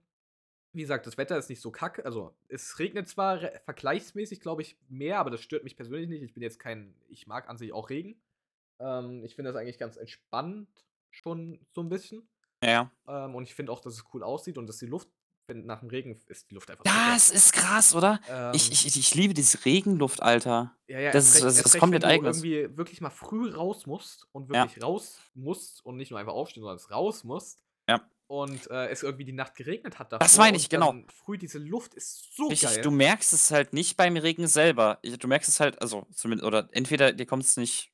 wie 0.74 0.82
gesagt, 0.82 1.08
das 1.08 1.18
Wetter 1.18 1.38
ist 1.38 1.50
nicht 1.50 1.62
so 1.62 1.72
kacke. 1.72 2.06
Also, 2.06 2.38
es 2.50 2.80
regnet 2.80 3.10
zwar 3.10 3.40
vergleichsmäßig, 3.66 4.42
glaube 4.42 4.62
ich, 4.64 4.80
mehr, 4.90 5.20
aber 5.20 5.32
das 5.32 5.42
stört 5.42 5.64
mich 5.66 5.78
persönlich 5.78 6.10
nicht. 6.10 6.24
Ich 6.24 6.34
bin 6.34 6.44
jetzt 6.44 6.60
kein 6.60 6.96
ich 7.10 7.28
mag 7.28 7.50
an 7.50 7.58
sich 7.58 7.74
auch 7.74 7.90
Regen. 7.92 8.24
Ähm, 8.80 9.24
ich 9.26 9.36
finde 9.36 9.52
das 9.54 9.62
eigentlich 9.62 9.80
ganz 9.80 9.98
entspannt 9.98 10.88
schon 11.12 11.68
so 11.74 11.82
'n 11.82 11.90
bisschen. 11.90 12.30
Ja. 12.64 12.92
Ähm, 13.08 13.36
und 13.36 13.44
ich 13.44 13.54
finde 13.56 13.72
auch, 13.72 13.80
dass 13.82 13.94
es 13.94 14.04
cool 14.14 14.24
aussieht 14.24 14.58
und 14.58 14.68
dass 14.68 14.78
die 14.78 14.86
Luft 14.88 15.10
wenn 15.48 15.66
nach 15.66 15.80
dem 15.80 15.90
Regen 15.90 16.20
ist 16.28 16.50
die 16.52 16.56
Luft 16.56 16.70
einfach 16.70 16.84
super. 16.86 16.98
Das 17.14 17.30
ist 17.30 17.54
krass, 17.54 17.96
oder? 17.96 18.20
Ich 18.54 18.68
Ähm 18.68 18.74
ich 18.74 18.98
ich 18.98 19.16
liebe 19.16 19.34
diese 19.34 19.64
Regenluft, 19.64 20.22
Alter. 20.22 20.76
Ja, 20.88 21.00
ja, 21.00 21.12
Das 21.12 21.26
erst 21.26 21.28
ist 21.28 21.36
recht 21.36 21.46
was 21.46 21.56
erst 21.56 21.66
was 21.66 21.74
recht, 21.76 21.80
komplett 21.80 22.04
wenn 22.04 22.10
du 22.10 22.16
Eigenes. 22.16 22.44
irgendwie 22.44 22.78
wirklich 22.78 23.02
mal 23.02 23.10
früh 23.10 23.50
raus 23.52 23.86
musst 23.86 24.28
und 24.34 24.52
Ja. 24.54 24.64
wirklich 24.66 24.84
raus 24.84 25.20
musst 25.36 25.86
und 25.86 25.96
nicht 25.96 26.12
nur 26.12 26.20
einfach 26.20 26.34
aufstehen, 26.34 26.64
sondern 26.64 26.76
es 26.76 26.92
raus 26.92 27.24
musst. 27.24 27.64
Ja. 27.90 28.02
Und, 28.30 28.70
äh, 28.70 28.90
es 28.90 29.04
irgendwie 29.04 29.24
die 29.24 29.32
Nacht 29.32 29.56
geregnet 29.56 30.00
hat 30.00 30.12
davor. 30.12 30.20
Das 30.20 30.38
meine 30.38 30.58
ich, 30.58 30.64
und 30.64 30.70
genau. 30.72 30.88
dann 30.88 31.08
früh 31.08 31.38
diese 31.38 31.60
Luft 31.60 31.94
ist 31.94 32.36
so 32.36 32.48
Richtig, 32.48 32.70
geil. 32.70 32.82
du 32.82 32.92
merkst 32.92 33.32
es 33.32 33.50
halt 33.52 33.72
nicht 33.72 33.96
beim 33.96 34.18
Regen 34.18 34.48
selber. 34.48 35.00
Du 35.02 35.30
merkst 35.30 35.48
es 35.48 35.62
halt 35.62 35.82
also, 35.82 36.06
zumindest 36.14 36.46
oder 36.46 36.68
entweder 36.74 37.14
dir 37.14 37.26
kommt's 37.26 37.56
nicht 37.56 37.94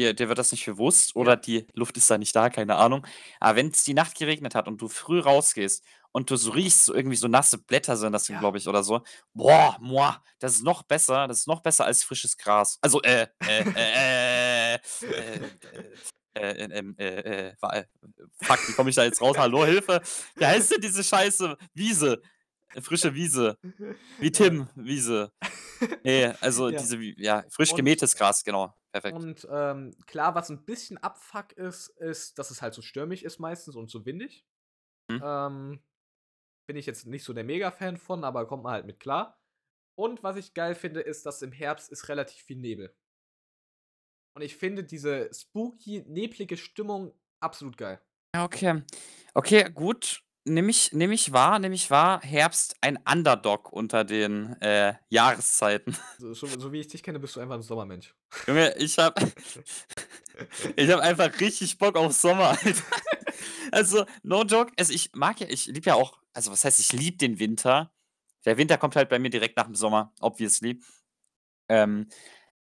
dir 0.00 0.14
dir 0.14 0.28
wird 0.28 0.38
das 0.38 0.52
nicht 0.52 0.66
bewusst 0.66 1.14
oder 1.16 1.36
die 1.36 1.66
Luft 1.74 1.96
ist 1.96 2.10
da 2.10 2.18
nicht 2.18 2.34
da, 2.34 2.50
keine 2.50 2.76
Ahnung. 2.76 3.06
Aber 3.40 3.56
wenn's 3.56 3.84
die 3.84 3.94
Nacht 3.94 4.16
geregnet 4.18 4.54
hat 4.54 4.66
und 4.68 4.80
du 4.80 4.88
früh 4.88 5.20
rausgehst 5.20 5.84
und 6.12 6.30
du 6.30 6.36
so 6.36 6.50
riechst, 6.50 6.84
so 6.86 6.94
irgendwie 6.94 7.16
so 7.16 7.28
nasse 7.28 7.58
Blätter 7.58 7.96
sind 7.96 8.12
das, 8.12 8.26
Ja. 8.28 8.38
glaube 8.40 8.58
ich, 8.58 8.66
oder 8.66 8.82
so. 8.82 9.02
Boah, 9.34 9.76
muah, 9.80 10.22
das 10.40 10.54
ist 10.54 10.64
noch 10.64 10.82
besser 10.82 11.28
das 11.28 11.38
ist 11.40 11.46
noch 11.48 11.60
besser 11.62 11.84
als 11.84 12.02
frisches 12.02 12.36
Gras. 12.36 12.78
Also, 12.80 13.00
äh, 13.02 13.26
äh, 13.46 13.64
äh, 13.76 14.74
äh, 14.74 14.80
äh, 16.34 16.42
äh, 16.64 16.78
ähm, 16.78 16.94
äh, 16.98 17.48
äh, 17.50 17.54
wa 17.60 17.70
äh, 17.74 17.84
fuck, 18.42 18.58
wie 18.68 18.72
komme 18.72 18.90
ich 18.90 18.96
da 18.96 19.04
jetzt 19.04 19.20
raus? 19.20 19.36
Hallo, 19.36 19.64
Hilfe. 19.64 20.00
Wie 20.36 20.46
heißt 20.46 20.72
denn 20.72 20.80
diese 20.80 21.02
Scheiße? 21.04 21.56
Wiese. 21.74 22.22
Frische 22.78 23.14
Wiese. 23.14 23.56
Wie. 24.18 24.30
Tim, 24.30 24.68
Wiese. 24.74 25.32
Ne, 26.04 26.36
also 26.40 26.68
Ja. 26.72 26.80
diese 26.80 26.98
ja, 27.18 27.44
frisch 27.50 27.70
Und 27.70 27.76
gemähtes 27.76 28.16
Gras, 28.16 28.44
genau. 28.44 28.74
Perfekt. 28.92 29.16
Und, 29.16 29.46
ähm, 29.50 29.92
klar, 30.06 30.34
was 30.34 30.50
'n 30.50 30.64
bisschen 30.64 30.98
Abfuck 30.98 31.52
ist, 31.54 31.88
ist, 31.98 32.38
dass 32.38 32.50
es 32.50 32.62
halt 32.62 32.74
so 32.74 32.82
stürmig 32.82 33.24
ist 33.24 33.38
meistens 33.40 33.76
und 33.76 33.90
so 33.90 34.04
windig. 34.06 34.46
Mhm. 35.10 35.22
Ähm, 35.22 35.80
bin 36.68 36.76
ich 36.76 36.86
jetzt 36.86 37.06
nicht 37.06 37.24
so 37.24 37.32
der 37.34 37.44
Mega-Fan 37.44 37.98
von, 37.98 38.24
aber 38.24 38.46
kommt 38.46 38.64
man 38.64 38.72
halt 38.74 38.86
mit 38.86 39.00
klar. 39.00 39.40
Und 39.96 40.22
was 40.24 40.36
ich 40.36 40.54
geil 40.54 40.74
finde, 40.76 41.00
ist, 41.02 41.26
dass 41.26 41.42
im 41.42 41.52
Herbst 41.52 41.90
ist 41.92 42.08
relativ 42.08 42.42
viel 42.44 42.58
Nebel. 42.58 42.94
Und 44.36 44.42
ich 44.42 44.56
finde 44.56 44.84
diese 44.84 45.30
spooky, 45.34 46.04
neblige 46.06 46.56
Stimmung 46.56 47.12
absolut 47.40 47.76
geil. 47.76 48.00
Ja, 48.34 48.44
okay. 48.44 48.82
Okay, 49.34 49.70
gut. 49.72 50.22
Nehme 50.46 50.70
ich 50.70 50.92
nehme 50.92 51.12
ich 51.14 51.32
wahr 51.32 51.58
nehme 51.58 51.74
ich 51.74 51.90
wahr. 51.90 52.22
Herbst 52.22 52.74
ein 52.80 52.98
Underdog 53.10 53.72
unter 53.72 54.04
den, 54.04 54.56
äh, 54.62 54.94
Jahreszeiten. 55.10 55.96
So 56.18 56.32
so 56.32 56.46
so 56.46 56.72
wie 56.72 56.80
ich 56.80 56.88
dich 56.88 57.02
kenne, 57.02 57.18
bist 57.18 57.36
du 57.36 57.40
einfach 57.40 57.56
'n 57.56 57.62
Sommermensch. 57.62 58.14
Junge, 58.46 58.74
ich 58.78 58.98
habe 58.98 59.20
ich 60.76 60.90
habe 60.90 61.02
einfach 61.02 61.38
richtig 61.40 61.76
Bock 61.78 61.96
auf 61.96 62.12
Sommer, 62.12 62.50
Alter. 62.50 62.82
Also, 63.72 64.04
no 64.22 64.42
joke, 64.44 64.72
also, 64.78 64.92
ich 64.92 65.10
mag 65.14 65.40
ja 65.40 65.46
ich 65.48 65.66
liebe 65.66 65.86
ja 65.86 65.94
auch 65.94 66.18
also, 66.34 66.50
was 66.52 66.64
heißt, 66.64 66.80
ich 66.80 66.92
liebe 66.92 67.16
den 67.18 67.38
Winter. 67.38 67.92
Der 68.44 68.56
Winter 68.58 68.78
kommt 68.78 68.96
halt 68.96 69.08
bei 69.08 69.18
mir 69.18 69.30
direkt 69.30 69.56
nach 69.56 69.66
dem 69.66 69.74
Sommer, 69.74 70.12
obviously. 70.20 70.80
Ähm, 71.68 72.08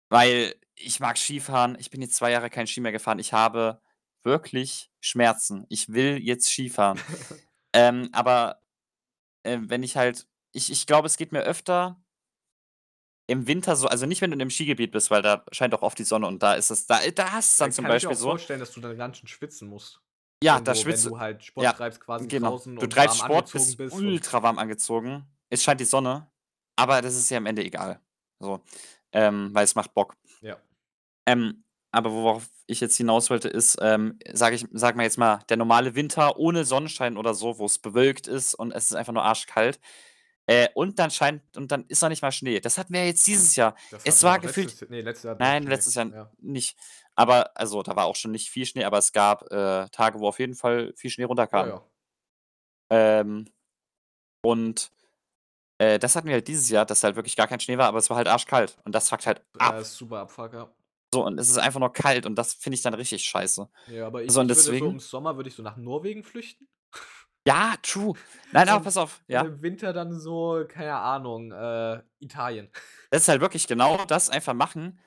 weil 0.10 0.56
ich 0.76 1.00
mag 1.02 1.18
Skifahren. 1.18 1.78
Ich 1.80 1.90
bin 1.92 2.02
jetzt 2.02 2.16
2 2.16 2.32
Jahre 2.32 2.50
kein 2.50 2.68
Ski 2.68 2.82
mehr 2.82 2.92
gefahren. 2.94 3.20
Ich 3.20 3.34
habe 3.34 3.82
wirklich 4.24 4.92
Schmerzen. 5.02 5.66
Ich 5.70 5.90
will 5.94 6.20
jetzt 6.24 6.50
Skifahren. 6.50 7.00
Ähm, 7.74 8.10
aber, 8.14 8.62
äh, 9.44 9.60
wenn 9.64 9.84
ich 9.84 9.98
halt 9.98 10.28
ich 10.54 10.72
ich 10.72 10.88
glaube, 10.88 11.08
es 11.08 11.18
geht 11.18 11.32
mir 11.34 11.42
öfter 11.44 12.02
im 13.30 13.48
Winter 13.48 13.76
so 13.76 13.88
also, 13.88 14.06
nicht, 14.06 14.22
wenn 14.22 14.32
du 14.32 14.36
in 14.36 14.40
'nem 14.40 14.50
Skigebiet 14.50 14.92
bist, 14.92 15.10
weil 15.10 15.22
da 15.22 15.46
scheint 15.52 15.74
auch 15.74 15.82
oft 15.82 15.98
die 15.98 16.04
Sonne 16.04 16.28
und 16.28 16.44
da 16.44 16.56
ist 16.56 16.72
es 16.72 16.86
da 16.88 17.00
da 17.16 17.40
ist 17.40 17.54
es 17.54 17.58
dann 17.58 17.72
zum 17.72 17.86
kann 17.86 17.96
ich 17.98 18.04
mir 18.04 18.10
Beispiel 18.10 18.10
auch 18.10 18.20
so 18.20 18.30
vorstellen, 18.32 18.60
dass 18.60 18.72
du 18.74 18.82
dann 18.82 18.98
ganz 18.98 19.18
schön 19.18 19.28
schwitzen 19.28 19.70
musst. 19.70 20.02
Ja, 20.44 20.60
da 20.60 20.74
Irgendwo, 20.74 20.82
schwitzt 20.82 21.06
wenn 21.06 21.12
du 21.12 21.16
du 21.16 21.22
halt 21.22 21.44
Sport 21.44 21.64
ja, 21.64 21.72
treibst 21.74 22.02
quasi 22.02 22.28
genau. 22.28 22.50
draußen 22.52 22.76
Du 22.76 22.82
und 22.82 22.90
treibst 22.92 23.20
warm 23.22 23.28
Sport, 23.32 23.46
angezogen 23.56 23.66
bist 23.66 23.78
bist 23.78 23.96
ultra 23.96 24.44
warm 24.44 24.60
angezogen. 24.60 25.26
Es 25.50 25.64
scheint 25.64 25.80
die 25.80 25.86
Sonne, 25.86 26.30
aber 26.76 27.02
das 27.02 27.16
ist 27.16 27.30
ja 27.30 27.38
am 27.38 27.46
Ende 27.46 27.64
egal. 27.64 28.02
So, 28.40 28.62
ähm, 29.14 29.52
weil 29.54 29.64
es 29.64 29.76
macht 29.76 29.94
Bock. 29.94 30.16
Ja. 30.42 30.58
Ähm, 31.26 31.63
aber 31.94 32.12
worauf 32.12 32.50
ich 32.68 32.82
jetzt 32.82 32.98
hinaus 32.98 33.30
wollte, 33.30 33.48
ist, 33.50 33.78
ähm, 33.82 34.20
sage 34.34 34.56
ich 34.56 34.66
sagen 34.74 34.98
wir 35.00 35.04
jetzt 35.06 35.18
mal, 35.18 35.40
der 35.50 35.58
normale 35.58 35.96
Winter 35.96 36.38
ohne 36.38 36.66
Sonnenschein 36.66 37.18
oder 37.18 37.34
so, 37.34 37.60
wo's 37.60 37.80
bewölkt 37.80 38.28
ist 38.28 38.56
und 38.56 38.72
es 38.74 38.86
ist 38.86 38.96
einfach 38.96 39.14
nur 39.14 39.24
arschkalt. 39.24 39.80
Äh, 40.46 40.68
und 40.76 41.00
dann 41.00 41.10
scheint 41.12 41.42
und 41.56 41.72
dann 41.72 41.86
ist 41.88 42.02
noch 42.02 42.10
nicht 42.10 42.22
mal 42.22 42.32
Schnee. 42.34 42.60
Das 42.60 42.78
hatten 42.78 42.94
wir 42.94 43.02
ja 43.02 43.06
jetzt 43.08 43.26
dieses 43.28 43.56
Jahr. 43.56 43.76
Das 43.92 44.04
Es 44.06 44.24
war 44.24 44.40
gefühlt 44.40 44.68
letztes 44.72 44.90
ne, 44.90 45.02
letztes 45.02 45.24
Jahr 45.24 45.36
nein, 45.40 45.64
letztes 45.64 45.96
Jahr 45.96 46.08
Ja. 46.08 46.32
nicht. 46.42 46.78
Aber 47.16 47.56
also, 47.56 47.82
da 47.84 47.96
war 47.96 48.06
auch 48.06 48.16
schon 48.18 48.32
nicht 48.32 48.50
viel 48.50 48.66
Schnee, 48.66 48.84
aber 48.84 48.98
es 48.98 49.14
gab, 49.14 49.44
äh, 49.52 49.88
Tage, 49.90 50.20
wo 50.20 50.28
auf 50.28 50.40
jeden 50.40 50.56
Fall 50.56 50.94
viel 50.98 51.12
Schnee 51.12 51.24
Ja, 51.24 51.28
runterkam. 51.28 51.68
ja. 51.70 51.82
Ähm, 52.90 53.46
und, 54.44 54.92
äh, 55.80 56.00
das 56.00 56.16
hatten 56.16 56.28
wir 56.28 56.36
halt 56.36 56.48
dieses 56.48 56.70
Jahr, 56.70 56.86
dass 56.86 57.04
halt 57.04 57.16
wirklich 57.16 57.36
gar 57.36 57.48
kein 57.48 57.60
Schnee 57.60 57.78
war, 57.78 57.88
aber 57.88 58.00
es 58.00 58.10
war 58.10 58.18
halt 58.18 58.28
arschkalt 58.28 58.78
und 58.86 58.94
das 58.96 59.10
fuckt 59.10 59.28
halt 59.28 59.42
Ja, 59.60 59.68
ab. 59.70 59.82
ist 59.82 59.96
super 59.98 60.20
Abfuck, 60.22 60.54
ja. 60.54 60.70
So, 61.14 61.24
und 61.24 61.40
es 61.40 61.48
ist 61.50 61.60
einfach 61.60 61.80
nur 61.80 61.94
kalt 61.94 62.26
und 62.26 62.36
das 62.36 62.56
finde 62.56 62.76
ich 62.76 62.82
dann 62.82 62.96
richtig 62.96 63.24
scheiße. 63.24 63.70
Ja, 63.88 64.08
aber 64.08 64.24
ich 64.24 64.32
So, 64.32 64.42
ich 64.42 64.48
würde 64.50 64.56
so 64.60 64.72
im 64.72 64.80
deswegen 64.80 65.00
Sommer 65.00 65.36
würde 65.36 65.48
ich 65.50 65.56
so 65.56 65.62
nach 65.62 65.78
Norwegen 65.78 66.24
flüchten. 66.24 66.68
Ja, 67.46 67.74
true. 67.82 68.14
Nein, 68.54 68.70
aber 68.70 68.86
pass 68.86 68.96
auf, 68.96 69.22
ja. 69.28 69.42
im 69.42 69.62
Winter 69.62 69.92
dann 69.92 70.18
so, 70.18 70.64
keine 70.66 70.96
Ahnung, 70.96 71.52
äh, 71.52 72.02
Italien. 72.20 72.70
Das 73.12 73.24
ist 73.24 73.28
halt 73.28 73.42
wirklich 73.42 73.68
genau 73.68 73.98
das 74.06 74.30
einfach 74.30 74.54
machen. 74.54 74.98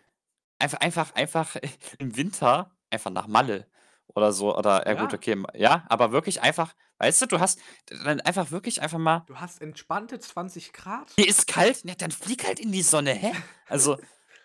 Einfach 0.58 0.80
einfach 0.80 1.14
einfach 1.14 1.56
im 1.98 2.14
Winter 2.16 2.70
einfach 2.90 3.10
nach 3.10 3.26
Malle 3.26 3.66
oder 4.14 4.32
so 4.32 4.56
oder 4.56 4.86
ja 4.86 4.94
gut, 4.94 5.12
Ja. 5.12 5.18
okay, 5.18 5.32
m 5.32 5.46
ja, 5.54 5.84
aber 5.88 6.12
wirklich 6.12 6.40
einfach 6.42 6.74
weißt 6.98 7.22
du, 7.22 7.26
du 7.26 7.40
hast 7.40 7.58
dann 8.04 8.20
einfach 8.20 8.50
wirklich 8.50 8.80
einfach 8.82 8.98
mal 8.98 9.24
Du 9.26 9.36
hast 9.36 9.60
entspannte 9.60 10.18
20 10.18 10.72
Grad. 10.72 11.10
Hier 11.16 11.28
ist 11.28 11.46
kalt, 11.46 11.84
ja, 11.84 11.94
dann 11.94 12.10
flieg 12.10 12.46
halt 12.46 12.60
in 12.60 12.70
die 12.70 12.82
Sonne, 12.82 13.12
hä? 13.12 13.32
Also, 13.68 13.96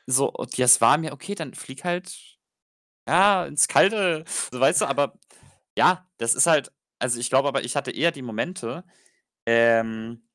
so, 0.08 0.30
und 0.32 0.58
ja, 0.58 0.66
es 0.66 0.82
war 0.82 0.98
mir 0.98 1.14
okay, 1.14 1.36
dann 1.36 1.54
flieg 1.54 1.84
halt, 1.84 2.40
ja, 3.08 3.46
ins 3.46 3.68
Kalte, 3.68 4.26
so, 4.52 4.60
weißt 4.60 4.82
du, 4.82 4.86
aber 4.88 5.20
ja, 5.78 6.10
das 6.18 6.36
ist 6.36 6.48
halt 6.48 6.72
also, 7.00 7.20
ich 7.20 7.30
glaube 7.30 7.48
aber, 7.50 7.64
ich 7.64 7.76
hatte 7.78 7.92
eher 7.92 8.12
die 8.12 8.22
Momente, 8.24 8.86
ähm, 9.48 10.28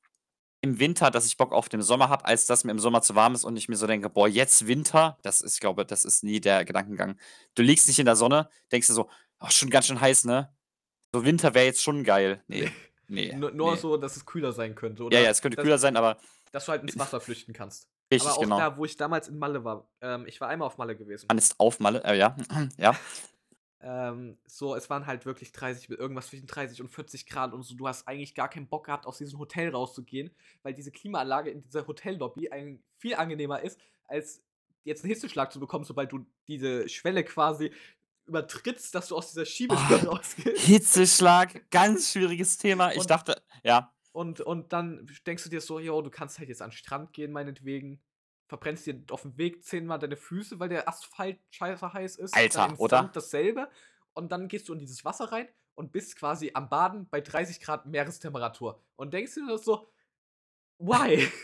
im 0.63 0.79
Winter, 0.81 1.11
dass 1.11 1.27
ich 1.27 1.37
Bock 1.37 1.53
auf 1.53 1.69
den 1.69 1.83
Sommer 1.83 2.09
habe, 2.09 2.25
als 2.27 2.47
dass 2.47 2.65
mir 2.65 2.73
im 2.73 2.79
Sommer 2.81 3.03
zu 3.03 3.15
warm 3.15 3.35
ist 3.35 3.45
und 3.45 3.57
ich 3.57 3.69
mir 3.69 3.77
so 3.77 3.87
denke: 3.87 4.11
„Boah, 4.11 4.29
jetzt 4.29 4.67
Winter?“ 4.67 5.19
Das 5.23 5.41
ist 5.43 5.55
ich 5.55 5.61
glaube, 5.61 5.87
das 5.87 6.05
ist 6.05 6.25
nie 6.25 6.41
der 6.41 6.65
Gedankengang. 6.65 7.19
Du 7.55 7.63
liegst 7.63 7.89
nicht 7.89 7.99
in 8.01 8.07
der 8.07 8.17
Sonne, 8.17 8.49
denkst 8.73 8.89
dir 8.89 8.95
so: 8.95 9.11
„Oh, 9.41 9.49
schon 9.51 9.71
ganz 9.71 9.87
schön 9.87 10.01
heiß, 10.01 10.25
ne? 10.25 10.55
So 11.15 11.25
Winter 11.25 11.55
wäre 11.55 11.67
jetzt 11.67 11.83
schon 11.83 12.05
geil.“ 12.05 12.45
Ne, 12.49 12.73
ne, 13.09 13.35
Nur 13.35 13.51
nur 13.53 13.77
ne. 13.77 13.77
so, 13.77 13.97
dass 13.97 14.17
es 14.17 14.27
kühler 14.27 14.53
sein 14.53 14.75
könnte, 14.75 15.05
Ja, 15.13 15.21
oder 15.21 15.21
ja, 15.21 15.31
es 15.31 15.41
könnte 15.43 15.57
dass 15.57 15.69
kühler 15.69 15.79
sein, 15.79 15.97
aber 15.97 16.19
dass 16.53 16.67
du 16.67 16.73
halt 16.73 16.83
ins 16.83 16.99
Wasser 16.99 17.21
flüchten 17.21 17.53
kannst. 17.55 17.89
Richtig, 18.13 18.29
Aber 18.29 18.39
auch 18.39 18.43
genau. 18.43 18.59
da, 18.59 18.77
wo 18.77 18.85
ich 18.85 18.97
damals 18.97 19.29
in 19.29 19.39
Malle 19.39 19.65
war 19.65 19.89
ähm, 20.01 20.27
ich 20.27 20.41
war 20.41 20.49
einmal 20.49 20.67
auf 20.67 20.79
Malle 20.79 20.97
gewesen. 20.97 21.27
Man 21.29 21.39
ist 21.39 21.59
auf 21.59 21.81
Malle, 21.81 22.03
äh, 22.05 22.17
ja, 22.17 22.37
ja. 22.79 22.97
Ähm, 23.81 24.39
so, 24.47 24.75
es 24.75 24.89
waren 24.91 25.07
halt 25.07 25.27
wirklich 25.27 25.53
30 25.53 25.91
irgendwas 25.91 26.29
zwischen 26.29 26.47
30 26.47 26.81
und 26.83 26.89
40 26.89 27.27
Grad 27.27 27.53
und 27.53 27.63
so. 27.63 27.75
Du 27.75 27.87
hast 27.87 28.09
eigentlich 28.09 28.35
gar 28.35 28.49
keinen 28.49 28.69
Bock 28.69 28.87
gehabt, 28.87 29.07
aus 29.07 29.19
diesem 29.19 29.39
Hotel 29.39 29.71
rauszugehen, 29.71 30.31
weil 30.63 30.75
diese 30.75 30.91
Klimaanlage 30.91 31.51
in 31.51 31.63
dieser 31.63 31.87
Hotellobby 31.87 32.49
ein 32.51 32.83
viel 32.99 33.15
angenehmer 33.15 33.61
ist, 33.63 33.79
als 34.07 34.43
jetzt 34.85 35.05
'n 35.05 35.09
Hitzeschlag 35.09 35.53
zu 35.53 35.61
bekommen, 35.61 35.85
sobald 35.85 36.11
du 36.13 36.25
diese 36.49 36.89
Schwelle 36.89 37.23
quasi 37.25 37.73
übertrittst, 38.27 38.95
dass 38.95 39.09
du 39.09 39.17
aus 39.17 39.29
dieser 39.29 39.45
Schiebetür 39.45 40.01
Oh, 40.05 40.09
rausgehst. 40.17 40.63
Hitzeschlag, 40.65 41.71
ganz 41.71 42.13
schwieriges 42.13 42.59
Thema. 42.59 42.93
Ich 42.93 42.99
Und 42.99 43.11
dachte 43.11 43.43
ja. 43.63 43.93
Und 44.17 44.41
und 44.41 44.73
dann 44.73 45.07
denkst 45.27 45.45
du 45.45 45.51
dir 45.51 45.61
so: 45.61 45.79
„Jo, 45.81 46.03
du 46.03 46.11
kannst 46.11 46.39
halt 46.39 46.49
jetzt 46.49 46.63
an 46.63 46.71
'n 46.71 46.73
Strand 46.73 47.13
gehen 47.13 47.33
meinetwegen, 47.33 48.03
verbrennst 48.49 48.87
dir 48.87 48.95
auf'm 49.11 49.37
Weg 49.39 49.65
zehnmal 49.65 49.99
deine 49.99 50.17
Füße, 50.17 50.59
weil 50.61 50.69
der 50.71 50.89
Asphalt 50.89 51.41
scheiße 51.51 51.93
heiß 51.93 52.17
ist, 52.17 52.43
Alter, 52.43 52.75
oder? 52.79 53.09
Sand 53.09 53.17
dasselbe.“ 53.17 53.71
und 54.15 54.33
dann 54.33 54.49
gehst 54.49 54.69
du 54.69 54.73
in 54.75 54.79
dieses 54.81 55.05
Wasser 55.05 55.33
rein 55.33 55.49
und 55.75 55.93
bist 55.93 56.17
quasi 56.17 56.53
am 56.55 56.69
Baden 56.71 57.09
bei 57.11 57.21
30 57.21 57.61
Grad 57.61 57.87
Meerestemperatur 57.87 58.83
und 58.97 59.13
denkst 59.15 59.35
dir 59.35 59.45
nur 59.47 59.59
so: 59.59 59.89
„Why?“ 60.79 61.29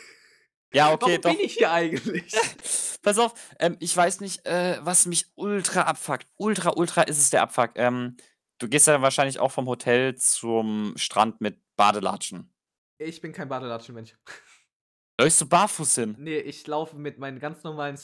Ja, 0.74 0.90
okay, 0.92 1.18
Warum 1.18 1.20
doch. 1.20 1.36
bin 1.36 1.40
ich 1.40 1.54
hier 1.56 1.72
eigentlich? 1.72 2.56
Pass 3.02 3.18
auf, 3.18 3.34
ähm, 3.60 3.76
ich 3.80 3.96
weiß 3.96 4.20
nicht, 4.20 4.46
äh, 4.46 4.78
was 4.82 5.06
mich 5.06 5.26
ultra 5.36 5.82
abfuckt. 5.82 6.26
Ultra, 6.36 6.72
ultra 6.76 7.02
ist 7.02 7.18
es 7.18 7.30
der 7.30 7.42
Abfuck. 7.42 7.72
Ähm, 7.76 8.16
du 8.58 8.68
gehst 8.68 8.86
ja 8.86 9.02
wahrscheinlich 9.02 9.38
auch 9.40 9.50
vom 9.52 9.66
Hotel 9.68 10.14
zum 10.16 10.94
Strand 10.96 11.40
mit 11.40 11.60
Badelatschen. 11.76 12.51
Ich 13.04 13.20
bin 13.20 13.32
kein 13.32 13.48
Badelatschen-Mensch. 13.48 14.16
Läufst 15.20 15.40
du 15.40 15.46
barfuß 15.48 15.94
hin? 15.96 16.16
Ne, 16.18 16.38
ich 16.40 16.66
laufe 16.66 16.96
mit 16.96 17.18
meinen 17.18 17.38
ganz 17.38 17.62
normalen 17.62 17.96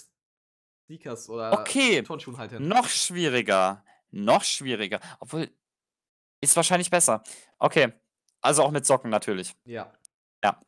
Sneakers 0.87 1.29
oder 1.29 1.53
Okay, 1.61 2.03
Turnschuhen 2.03 2.37
halt 2.39 2.53
hin. 2.53 2.69
noch 2.69 2.89
schwieriger. 2.89 3.85
Noch 4.11 4.45
schwieriger. 4.45 5.01
Obwohl, 5.21 5.51
ist 6.41 6.57
wahrscheinlich 6.57 6.91
besser. 6.91 7.23
Okay, 7.59 7.93
also 8.41 8.63
auch 8.63 8.71
mit 8.71 8.87
Socken 8.87 9.11
natürlich. 9.11 9.55
Ja. 9.65 9.93
Ja. 10.45 10.61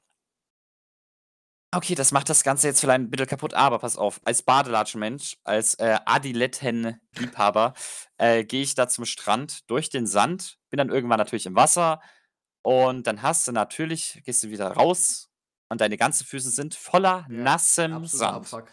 Okay, 1.72 1.94
das 1.94 2.10
macht 2.10 2.28
das 2.28 2.42
Ganze 2.42 2.66
jetzt 2.66 2.80
vielleicht 2.80 3.00
ein 3.00 3.10
bisschen 3.10 3.28
kaputt, 3.28 3.54
aber 3.54 3.78
pass 3.78 3.96
auf, 3.96 4.20
als 4.24 4.42
Badelatschenmensch, 4.42 5.38
als, 5.44 5.74
äh, 5.74 5.98
Adilettenliebhaber, 6.04 7.74
äh, 8.18 8.44
gehe 8.44 8.62
ich 8.62 8.74
da 8.74 8.88
zum 8.88 9.04
Strand 9.04 9.70
durch 9.70 9.88
den 9.88 10.06
Sand, 10.06 10.58
bin 10.70 10.78
dann 10.78 10.90
irgendwann 10.90 11.18
natürlich 11.18 11.46
im 11.46 11.54
Wasser 11.54 12.00
und 12.62 13.06
dann 13.06 13.22
hast 13.22 13.46
du 13.48 13.52
natürlich 13.52 14.22
gehst 14.24 14.42
du 14.44 14.50
wieder 14.50 14.68
raus 14.72 15.30
und 15.70 15.80
deine 15.80 15.96
ganzen 15.96 16.26
Füße 16.26 16.50
sind 16.50 16.74
voller 16.74 17.26
Ja, 17.28 17.44
nassem 17.44 17.92
absoluter 17.96 18.18
Sand. 18.18 18.36
Abfuck. 18.36 18.68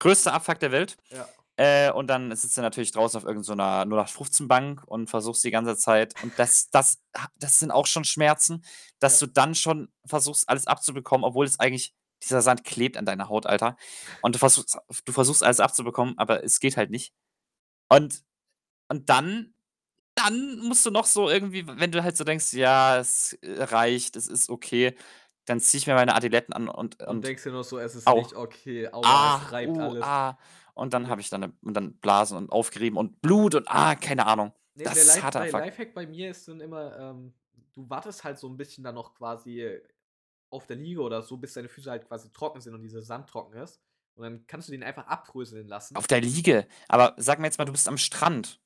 Größter 0.00 0.32
Abfuck 0.32 0.58
der 0.60 0.72
Welt. 0.72 0.96
Ja. 1.10 1.28
Äh, 1.56 1.92
und 1.92 2.06
dann 2.08 2.34
sitzt 2.34 2.56
du 2.56 2.62
natürlich 2.62 2.92
draußen 2.92 3.18
auf 3.18 3.24
irgend 3.26 3.44
so 3.44 3.54
'ner 3.54 3.84
08/15 3.86 4.48
Bank 4.48 4.82
und 4.86 5.10
versuchst 5.10 5.44
die 5.44 5.50
ganze 5.50 5.76
Zeit 5.76 6.14
und 6.22 6.38
das 6.38 6.70
das 6.70 6.98
das 7.36 7.58
sind 7.58 7.70
auch 7.70 7.86
schon 7.86 8.04
Schmerzen, 8.04 8.64
dass 9.00 9.20
Ja. 9.20 9.26
du 9.26 9.26
dann 9.28 9.54
schon 9.54 9.92
versuchst, 10.06 10.48
alles 10.48 10.66
abzubekommen, 10.66 11.24
obwohl 11.24 11.44
es 11.46 11.60
eigentlich 11.60 11.94
dieser 12.22 12.42
Sand 12.42 12.64
klebt 12.64 12.96
an 12.96 13.04
deiner 13.06 13.28
Haut, 13.28 13.46
Alter. 13.46 13.76
Und 14.22 14.34
du 14.36 14.38
versuchst 14.38 14.78
du 15.04 15.12
versuchst 15.12 15.42
alles 15.44 15.60
abzubekommen, 15.60 16.16
aber 16.18 16.44
es 16.44 16.60
geht 16.60 16.76
halt 16.78 16.90
nicht. 16.90 17.12
Und 17.90 18.22
und 18.88 19.10
dann 19.10 19.54
dann 20.24 20.58
musst 20.60 20.84
du 20.86 20.90
noch 20.90 21.06
so 21.06 21.28
irgendwie, 21.28 21.66
wenn 21.66 21.92
du 21.92 22.02
halt 22.02 22.16
so 22.16 22.24
denkst: 22.24 22.52
„Ja, 22.54 22.98
es, 22.98 23.32
äh, 23.42 23.62
reicht, 23.64 24.16
es 24.16 24.26
ist 24.28 24.50
okay“, 24.50 24.94
dann 25.46 25.60
ziehe 25.60 25.78
ich 25.80 25.86
mir 25.86 25.94
meine 25.94 26.14
Adiletten 26.14 26.54
an 26.54 26.68
und 26.68 27.00
Und 27.04 27.24
und 27.24 27.24
denkst 27.24 27.42
dir 27.42 27.50
nur 27.52 27.64
so: 27.64 27.78
„Es 27.78 27.94
ist 27.94 28.08
au. 28.08 28.14
nicht 28.14 28.34
okay. 28.34 28.88
Aua, 28.90 29.26
Ah, 29.26 29.26
es 29.26 29.52
reibt 29.52 29.78
uh, 29.78 29.80
alles.“ 29.80 30.22
ah. 30.24 30.36
Und 30.74 30.94
dann 30.94 31.08
habe 31.08 31.20
ich 31.22 31.30
dann 31.30 31.54
und 31.62 31.74
dann 31.74 31.98
Blasen 32.00 32.36
und 32.38 32.50
aufgerieben 32.52 32.98
und 32.98 33.20
Blut 33.22 33.54
und, 33.56 33.66
ah, 33.70 33.94
keine 33.96 34.26
Ahnung. 34.26 34.52
Ne, 34.74 34.88
Das 34.88 34.92
der 34.92 35.04
ist 35.04 35.04
Life 35.04 35.24
harter 35.24 35.46
der. 35.46 35.52
Lifehack 35.52 35.94
bei 35.94 36.06
mir 36.06 36.30
ist 36.30 36.46
dann 36.48 36.60
immer, 36.60 36.96
ähm, 36.96 37.34
du 37.72 37.88
wartest 37.90 38.22
halt 38.24 38.38
so 38.38 38.48
'n 38.48 38.56
bisschen 38.56 38.84
dann 38.84 38.94
noch 38.94 39.14
quasi 39.14 39.80
auf 40.50 40.66
der 40.66 40.76
Liege 40.76 41.02
oder 41.02 41.22
so, 41.22 41.36
bis 41.38 41.54
deine 41.54 41.68
Füße 41.68 41.90
halt 41.90 42.06
quasi 42.08 42.32
trocken 42.32 42.60
sind 42.60 42.74
und 42.74 42.82
dieser 42.82 43.02
Sand 43.02 43.28
trocken 43.30 43.54
ist. 43.58 43.82
Und 44.14 44.24
dann 44.24 44.46
kannst 44.46 44.68
du 44.68 44.72
den 44.72 44.82
einfach 44.84 45.06
abbröseln 45.08 45.68
lassen. 45.68 45.96
Auf 45.96 46.06
der 46.06 46.20
Liege? 46.20 46.66
Aber 46.88 47.14
sag 47.16 47.38
mir 47.40 47.46
jetzt 47.46 47.58
mal, 47.58 47.64
du 47.64 47.72
bist 47.72 47.88
am 47.88 47.98
Strand. 47.98 48.60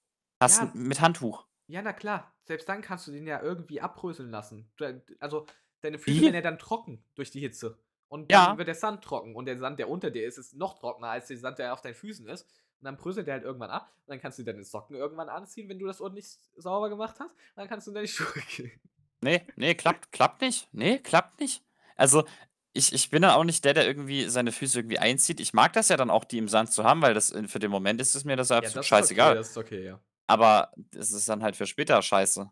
Hast 0.45 0.61
Ja. 0.61 0.71
mit 0.75 1.01
Handtuch. 1.01 1.47
Ja, 1.67 1.81
na 1.83 1.93
klar. 1.93 2.33
Selbst 2.43 2.69
dann 2.69 2.83
kannst 2.83 3.07
du 3.07 3.13
den 3.13 3.27
ja 3.27 3.41
irgendwie 3.43 3.81
abbröseln 3.81 4.31
lassen. 4.31 4.71
Also, 5.19 5.47
deine 5.81 5.99
Füße 5.99 6.17
Wie? 6.19 6.23
werden 6.25 6.35
ja 6.35 6.41
dann 6.43 6.59
trocken 6.59 7.03
durch 7.15 7.31
die 7.31 7.41
Hitze. 7.41 7.79
Und 8.09 8.31
Ja. 8.31 8.49
dann 8.49 8.59
wird 8.59 8.69
der 8.69 8.75
Sand 8.75 9.03
trocken 9.03 9.35
und 9.35 9.47
der 9.47 9.59
Sand, 9.59 9.79
der 9.79 9.89
unter 9.89 10.11
dir 10.11 10.27
ist, 10.27 10.37
ist 10.39 10.55
noch 10.55 10.79
trockener 10.79 11.09
als 11.09 11.27
der 11.29 11.39
Sand, 11.39 11.59
der 11.59 11.73
auf 11.73 11.81
deinen 11.81 11.95
Füßen 11.95 12.29
ist. 12.29 12.43
Und 12.81 12.85
dann 12.85 12.97
bröselt 12.99 13.27
der 13.27 13.35
halt 13.35 13.45
irgendwann 13.45 13.71
ab 13.71 13.91
und 14.07 14.11
dann 14.11 14.21
kannst 14.21 14.39
du 14.39 14.43
deine 14.43 14.63
Socken 14.63 14.95
irgendwann 14.95 15.31
anziehen, 15.31 15.69
wenn 15.71 15.79
du 15.79 15.87
das 15.87 16.03
ordentlich 16.03 16.37
sauber 16.57 16.91
gemacht 16.91 17.17
hast. 17.19 17.31
Und 17.31 17.57
dann 17.57 17.69
kannst 17.69 17.87
du 17.87 17.93
in 17.93 17.95
deine 17.95 18.09
Schuhe 18.09 18.43
gehen. 18.57 18.73
Ne, 19.23 19.47
ne, 19.57 19.75
klappt 19.75 20.13
klappt 20.13 20.43
nicht. 20.43 20.69
Ne, 20.75 20.99
klappt 21.01 21.41
nicht. 21.41 21.65
Also, 21.97 22.25
ich 22.75 22.93
ich 22.93 23.09
bin 23.09 23.23
dann 23.23 23.31
auch 23.31 23.45
nicht 23.45 23.65
der, 23.65 23.73
der 23.73 23.87
irgendwie 23.87 24.29
seine 24.29 24.53
Füße 24.53 24.81
irgendwie 24.81 24.99
einzieht. 24.99 25.41
Ich 25.41 25.55
mag 25.55 25.73
das 25.73 25.89
ja 25.89 25.97
dann 25.97 26.11
auch, 26.11 26.25
die 26.25 26.37
im 26.39 26.49
Sand 26.49 26.73
zu 26.73 26.85
haben, 26.85 27.01
weil 27.01 27.15
das 27.15 27.33
äh, 27.33 27.49
für 27.49 27.59
den 27.59 27.71
Moment 27.71 28.01
ist 28.03 28.15
es 28.15 28.25
mir 28.25 28.37
das 28.37 28.51
Ja, 28.51 28.59
absolut 28.59 28.77
das 28.77 28.87
ist 28.87 28.93
okay, 28.93 29.01
scheißegal. 29.01 29.35
das 29.37 29.51
ist 29.51 29.57
okay, 29.57 29.85
ja. 29.87 30.01
Aber 30.27 30.73
das 30.77 31.13
ist 31.13 31.29
dann 31.29 31.43
halt 31.43 31.57
für 31.57 31.67
später 31.67 32.01
scheiße. 32.03 32.51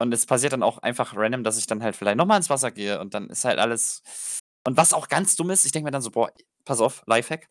Und 0.00 0.12
es 0.12 0.26
passiert 0.26 0.52
dann 0.52 0.62
auch 0.62 0.78
einfach 0.78 1.16
random, 1.16 1.42
dass 1.44 1.58
ich 1.58 1.66
dann 1.66 1.82
halt 1.82 1.96
vielleicht 1.96 2.16
noch 2.16 2.26
mal 2.26 2.36
ins 2.36 2.50
Wasser 2.50 2.70
gehe 2.70 3.00
und 3.00 3.14
dann 3.14 3.30
ist 3.30 3.44
halt 3.44 3.58
alles 3.58 4.02
und 4.66 4.76
was 4.76 4.92
auch 4.92 5.08
ganz 5.08 5.34
dumm 5.36 5.50
ist, 5.50 5.64
ich 5.64 5.72
denke 5.72 5.86
mir 5.86 5.90
dann 5.92 6.02
so: 6.02 6.10
„Boah, 6.10 6.30
pass 6.64 6.80
auf, 6.80 7.02
Lifehack.“ 7.06 7.48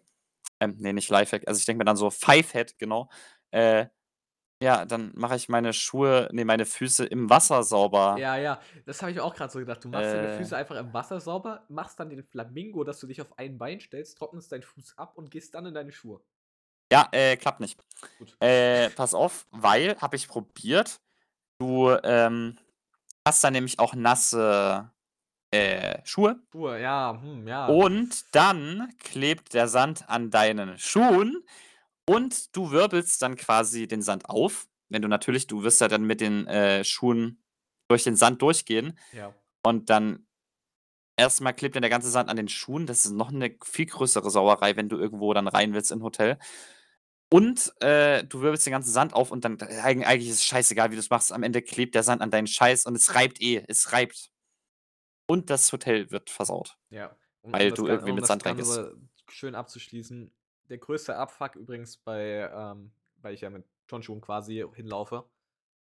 Ähm, 0.61 0.77
ne, 0.80 0.93
nicht 0.93 1.09
Lifehack. 1.09 1.47
Also, 1.47 1.59
ich 1.59 1.65
denke 1.65 1.80
mir 1.80 1.85
dann 1.85 1.97
so, 1.97 2.09
Fivehead, 2.11 2.77
genau. 2.80 3.09
Äh, 3.51 3.88
ja, 4.64 4.85
dann 4.85 5.14
mache 5.15 5.35
ich 5.38 5.49
meine 5.49 5.73
Schuhe 5.73 6.30
ne, 6.34 6.45
meine 6.45 6.65
Füße 6.65 7.05
im 7.05 7.30
Wasser 7.30 7.64
sauber. 7.64 8.23
Ja, 8.23 8.35
ja, 8.38 8.59
das 8.85 9.01
habe 9.01 9.11
ich 9.11 9.19
auch 9.22 9.35
grad 9.35 9.51
so 9.51 9.59
gedacht. 9.59 9.84
Du 9.84 9.89
machst 9.89 10.14
deine 10.14 10.27
Äh. 10.27 10.30
Füße 10.30 10.55
einfach 10.57 10.76
im 10.77 10.93
Wasser 10.93 11.19
sauber, 11.22 11.65
machst 11.69 11.99
dann 11.99 12.09
den 12.09 12.23
Flamingo, 12.23 12.84
dass 12.84 12.99
du 12.99 13.07
dich 13.07 13.22
auf 13.22 13.38
ein 13.38 13.57
Bein 13.57 13.80
stellst, 13.80 14.18
trocknest 14.18 14.51
deinen 14.51 14.64
Fuß 14.64 14.97
ab 14.97 15.18
und 15.18 15.30
gehst 15.31 15.53
dann 15.55 15.65
in 15.68 15.73
deine 15.73 15.91
Schuhe. 15.91 16.22
Ja, 16.91 17.07
äh, 17.11 17.35
klappt 17.38 17.59
nicht. 17.59 17.77
Gut. 18.19 18.38
Äh, 18.39 18.89
pass 18.91 19.14
auf, 19.14 19.47
weil 19.51 19.97
habe 20.01 20.15
ich 20.15 20.27
probiert. 20.27 21.01
Du, 21.59 21.91
ähm, 22.03 22.57
hast 23.27 23.43
dann 23.43 23.53
nämlich 23.53 23.80
auch 23.80 23.95
nasse, 23.95 24.91
äh, 25.51 25.99
Schuhe. 26.05 26.41
Schuhe, 26.53 26.80
ja, 26.81 27.19
hm, 27.22 27.47
ja. 27.47 27.84
Und 27.84 28.34
dann 28.34 28.93
klebt 28.99 29.53
der 29.53 29.68
Sand 29.68 30.09
an 30.09 30.31
deinen 30.31 30.77
Schuhen 30.77 31.43
und 32.09 32.55
du 32.55 32.72
wirbelst 32.72 33.22
dann 33.22 33.35
quasi 33.38 33.88
den 33.88 34.01
Sand 34.01 34.30
auf. 34.30 34.68
Wenn 34.89 35.01
du 35.03 35.09
natürlich 35.09 35.47
du 35.47 35.64
wirst 35.64 35.81
ja 35.81 35.88
dann 35.89 36.03
mit 36.05 36.22
den, 36.22 36.47
äh, 36.47 36.84
Schuhen 36.85 37.43
durch 37.89 38.03
den 38.05 38.15
Sand 38.18 38.41
durchgehen 38.41 38.99
Ja. 39.14 39.38
und 39.64 39.89
dann 39.89 40.27
erst 41.18 41.41
mal 41.41 41.53
klebt 41.53 41.76
dann 41.76 41.84
der 41.84 41.91
ganze 41.91 42.11
Sand 42.11 42.30
an 42.30 42.38
den 42.38 42.49
Schuhen. 42.49 42.88
Das 42.88 43.05
ist 43.05 43.11
noch 43.14 43.31
'ne 43.31 43.57
viel 43.65 43.88
größere 43.88 44.31
Sauerei, 44.31 44.76
wenn 44.77 44.89
du 44.89 44.97
irgendwo 44.97 45.34
dann 45.34 45.47
rein 45.49 45.73
willst 45.73 45.91
in 45.91 45.99
'n 45.99 46.03
Hotel. 46.03 46.39
Und, 47.30 47.74
äh, 47.82 48.24
du 48.24 48.41
wirbelst 48.41 48.66
den 48.66 48.72
ganzen 48.72 48.91
Sand 48.91 49.14
auf 49.14 49.32
und 49.32 49.44
dann 49.44 49.62
eigen 49.62 50.06
eigentlich 50.06 50.30
ist 50.30 50.36
es 50.36 50.45
scheißegal, 50.45 50.91
wie 50.91 50.95
du's 50.95 51.10
machst. 51.10 51.32
Am 51.34 51.44
Ende 51.44 51.62
klebt 51.62 51.94
der 51.94 52.04
Sand 52.04 52.22
an 52.22 52.32
deinen 52.32 52.48
Scheiß 52.48 52.86
und 52.86 52.95
es 52.95 53.16
reibt 53.16 53.41
eh. 53.41 53.64
Es 53.68 53.91
reibt. 53.91 54.32
Und 55.28 55.49
das 55.49 55.72
Hotel 55.74 56.10
wird 56.10 56.30
versaut. 56.30 56.78
Ja. 56.90 57.16
Weil 57.44 57.68
um 57.68 57.70
das 57.70 57.78
du 57.78 57.88
irgendwie 57.88 58.12
um 58.12 58.16
mit 58.16 58.26
Sand 58.26 58.45
reingehst. 58.45 58.80
schön 59.30 59.56
abzuschließen, 59.56 60.32
der 60.70 60.78
größte 60.78 61.18
Abfuck 61.18 61.56
übrigens 61.56 61.98
bei, 61.98 62.49
ähm 62.54 62.91
weil 63.22 63.34
ich 63.34 63.41
ja 63.41 63.49
mit 63.49 63.66
Turnschuhen 63.88 64.22
quasi 64.22 64.66
hinlaufe, 64.74 65.26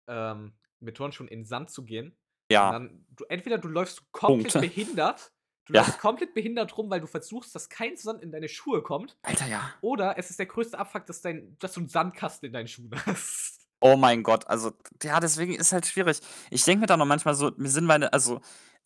ähm, 0.07 0.53
mit 0.79 0.97
Turnschuhen 0.97 1.27
in 1.29 1.45
Sand 1.45 1.69
zu 1.69 1.83
gehen. 1.83 2.15
Ja. 2.49 2.71
dann 2.71 3.05
du 3.15 3.23
entweder 3.29 3.57
du 3.57 3.69
läufst 3.69 4.11
komplett 4.11 4.51
Punkt. 4.51 4.75
behindert 4.75 5.31
du 5.65 5.73
Ja. 5.73 5.81
läufst 5.81 5.99
komplett 5.99 6.33
behindert 6.33 6.77
rum, 6.77 6.89
weil 6.89 7.01
du 7.01 7.07
versuchst, 7.07 7.55
dass 7.55 7.69
kein 7.69 7.97
Sand 7.97 8.21
in 8.23 8.31
deine 8.31 8.49
Schuhe 8.49 8.83
kommt. 8.83 9.17
Alter, 9.23 9.47
ja. 9.47 9.73
Oder 9.81 10.17
es 10.19 10.29
ist 10.31 10.39
der 10.39 10.47
größte 10.47 10.79
Abfuck, 10.79 11.05
dass 11.07 11.21
dein 11.21 11.57
dass 11.59 11.73
du 11.73 11.81
'n 11.81 11.89
Sandkasten 11.89 12.47
in 12.47 12.53
deinen 12.53 12.67
Schuhen 12.69 12.91
hast. 13.07 13.59
Oh 13.83 13.95
mein 13.97 14.21
Gott, 14.21 14.47
also 14.47 14.73
ja, 15.01 15.19
deswegen 15.19 15.55
ist 15.55 15.71
halt 15.73 15.87
schwierig. 15.87 16.19
Ich 16.51 16.63
denke 16.65 16.81
mir 16.81 16.85
dann 16.85 17.01
auch 17.01 17.05
manchmal 17.07 17.33
so, 17.33 17.51
mir 17.57 17.67
sind 17.69 17.85
meine 17.85 18.13
also, 18.13 18.39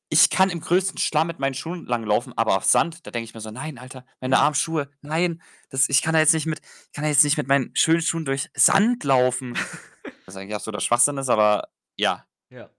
ich 0.10 0.30
kann 0.30 0.50
im 0.52 0.60
größten 0.62 0.98
Schlamm 1.00 1.28
mit 1.28 1.40
meinen 1.40 1.54
Schuhen 1.56 1.86
langlaufen, 1.88 2.34
aber 2.38 2.58
auf 2.58 2.66
Sand, 2.66 3.08
da 3.08 3.12
denke 3.12 3.26
ich 3.26 3.34
mir 3.34 3.42
so: 3.42 3.52
„Nein, 3.52 3.78
Alter, 3.80 4.06
meine 4.22 4.38
Ja. 4.38 4.42
armen 4.42 4.56
Schuhe, 4.56 4.92
nein, 5.02 5.42
das 5.70 5.90
ich 5.90 6.02
kann 6.04 6.14
da 6.14 6.20
jetzt 6.20 6.34
nicht 6.34 6.46
mit 6.46 6.60
ich 6.62 6.92
kann 6.94 7.06
da 7.06 7.10
jetzt 7.10 7.24
nicht 7.24 7.38
mit 7.38 7.48
meinen 7.48 7.72
schönen 7.76 8.02
Schuhen 8.02 8.26
durch 8.26 8.50
Sand 8.56 9.06
laufen.“ 9.06 9.56
Was 10.28 10.36
eigentlich 10.38 10.56
absoluter 10.56 10.82
Schwachsinn 10.82 11.18
ist, 11.18 11.30
aber 11.30 11.70
ja. 11.98 12.26
Ja. 12.52 12.70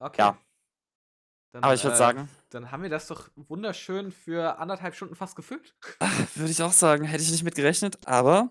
Okay. 0.00 0.34
Ja. 0.34 0.38
Dann, 1.54 1.64
Aber 1.64 1.74
ich 1.74 1.84
würde 1.84 1.96
äh, 1.96 1.96
sagen 1.96 2.28
dann 2.54 2.70
haben 2.70 2.82
wir 2.82 2.90
das 2.90 3.08
doch 3.08 3.30
wunderschön 3.36 4.12
für 4.12 4.58
1 4.58 4.70
1/2 4.70 4.94
Stunden 4.94 5.14
fast 5.16 5.36
gefüllt. 5.36 5.74
Würde 6.34 6.50
ich 6.50 6.62
auch 6.62 6.72
sagen, 6.72 7.04
hätte 7.04 7.22
ich 7.22 7.30
nicht 7.30 7.44
mit 7.44 7.54
gerechnet, 7.54 8.06
aber 8.06 8.50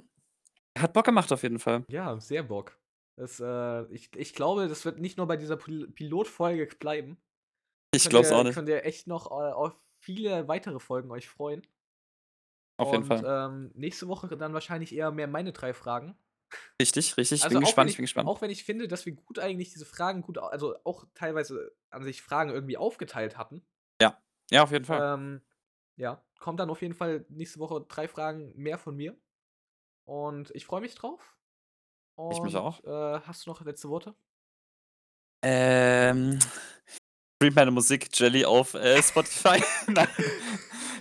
hat 0.78 0.94
Bock 0.94 1.06
gemacht 1.06 1.32
auf 1.34 1.44
jeden 1.44 1.60
Fall. 1.60 1.86
Ja, 1.90 2.20
sehr 2.20 2.44
Bock. 2.44 2.80
Das, 3.18 3.40
äh 3.40 3.84
ich 3.94 4.16
ich 4.16 4.34
glaube, 4.34 4.68
das 4.68 4.86
wird 4.86 5.00
nicht 5.00 5.18
nur 5.18 5.28
bei 5.28 5.38
dieser 5.38 5.58
Pil 5.58 5.88
Pilotfolge 5.92 6.66
bleiben. 6.80 7.18
Ich 7.96 8.10
glaube 8.10 8.26
es 8.26 8.32
auch 8.32 8.44
nicht. 8.44 8.56
könnt 8.56 8.70
ihr 8.70 8.86
echt 8.86 9.08
noch, 9.08 9.28
äh, 9.32 9.52
auf 9.54 9.76
viele 10.00 10.48
weitere 10.48 10.80
Folgen 10.80 11.12
euch 11.12 11.30
freuen. 11.30 11.68
Auf 12.80 12.92
jeden 12.92 13.04
Und, 13.04 13.06
Fall. 13.06 13.26
ähm, 13.26 13.72
nächste 13.76 14.08
Woche 14.08 14.28
dann 14.36 14.54
wahrscheinlich 14.54 14.96
eher 14.96 15.12
mehr 15.12 15.28
meine 15.28 15.54
3 15.54 15.74
Fragen. 15.74 16.18
Richtig, 16.82 17.18
richtig. 17.18 17.42
Ich 17.44 17.44
Also, 17.44 17.50
bin 17.50 17.64
auch 17.64 17.66
gespannt, 17.66 17.88
wenn 17.88 17.90
ich 17.90 17.98
bin 17.98 18.06
ich 18.06 18.14
gespannt. 18.14 18.28
auch 18.28 18.42
wenn 18.42 18.50
ich 18.52 18.64
finde, 18.64 18.88
dass 18.88 19.06
wir 19.06 19.14
gut 19.14 19.40
eigentlich 19.40 19.72
diese 19.74 19.86
Fragen 19.86 20.22
gut 20.22 20.38
also, 20.38 20.76
auch 20.84 21.06
teilweise 21.14 21.76
an 21.90 22.04
sich 22.04 22.22
Fragen 22.22 22.52
irgendwie 22.52 22.78
aufgeteilt 22.78 23.38
hatten. 23.38 23.64
Ja. 24.04 24.18
Ja, 24.52 24.64
auf 24.64 24.72
jeden 24.72 24.86
Fall. 24.86 25.00
Ähm, 25.00 25.42
ja, 25.96 26.24
kommt 26.40 26.60
dann 26.60 26.70
auf 26.70 26.82
jeden 26.82 26.94
Fall 26.94 27.26
nächste 27.30 27.60
Woche 27.60 27.86
3 27.88 28.08
Fragen 28.08 28.54
mehr 28.56 28.78
von 28.78 28.96
mir. 28.96 29.18
Und 30.06 30.52
ich 30.56 30.66
freue 30.66 30.82
mich 30.82 30.96
drauf. 30.96 31.38
Ich 32.30 32.42
mich 32.44 32.56
Und, 32.56 32.58
auch. 32.58 32.84
äh, 32.84 33.22
hast 33.22 33.46
du 33.46 33.52
noch 33.52 33.62
letzte 33.66 33.90
Worte? 33.90 34.16
Ähm, 35.44 36.40
streamt 37.38 37.56
meine 37.56 37.72
Musik 37.72 38.08
Jelly 38.18 38.46
auf, 38.46 38.74
äh, 38.76 39.02
Spotify. 39.04 39.62
Nein. 39.88 40.08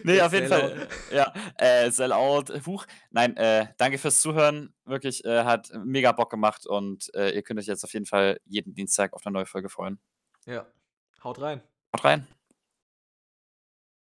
Ne, 0.05 0.17
Der 0.17 0.27
auf 0.27 0.33
jeden 0.33 0.47
Fall, 0.47 0.89
Sellout. 0.89 0.89
ja, 1.13 1.33
äh, 1.59 1.91
Sellout, 1.91 2.47
Huch. 2.67 2.87
Nein, 3.11 3.37
äh, 3.37 3.69
danke 3.79 3.99
fürs 3.99 4.21
Zuhören. 4.21 4.75
Wirklich, 4.85 5.25
äh, 5.25 5.45
hat 5.45 5.71
mega 5.85 6.13
Bock 6.13 6.31
gemacht 6.31 6.67
und, 6.67 7.15
äh, 7.15 7.31
ihr 7.35 7.43
könnt 7.43 7.61
euch 7.61 7.67
jetzt 7.67 7.85
auf 7.85 7.93
jeden 7.93 8.07
Fall 8.07 8.41
jeden 8.45 8.75
Dienstag 8.75 9.13
auf 9.13 9.25
'ne 9.25 9.31
neue 9.33 9.47
Folge 9.47 9.69
freuen. 9.69 10.01
Ja, 10.47 10.67
haut 11.25 11.41
rein. 11.41 11.63
Haut 11.95 12.05
rein. 12.05 12.27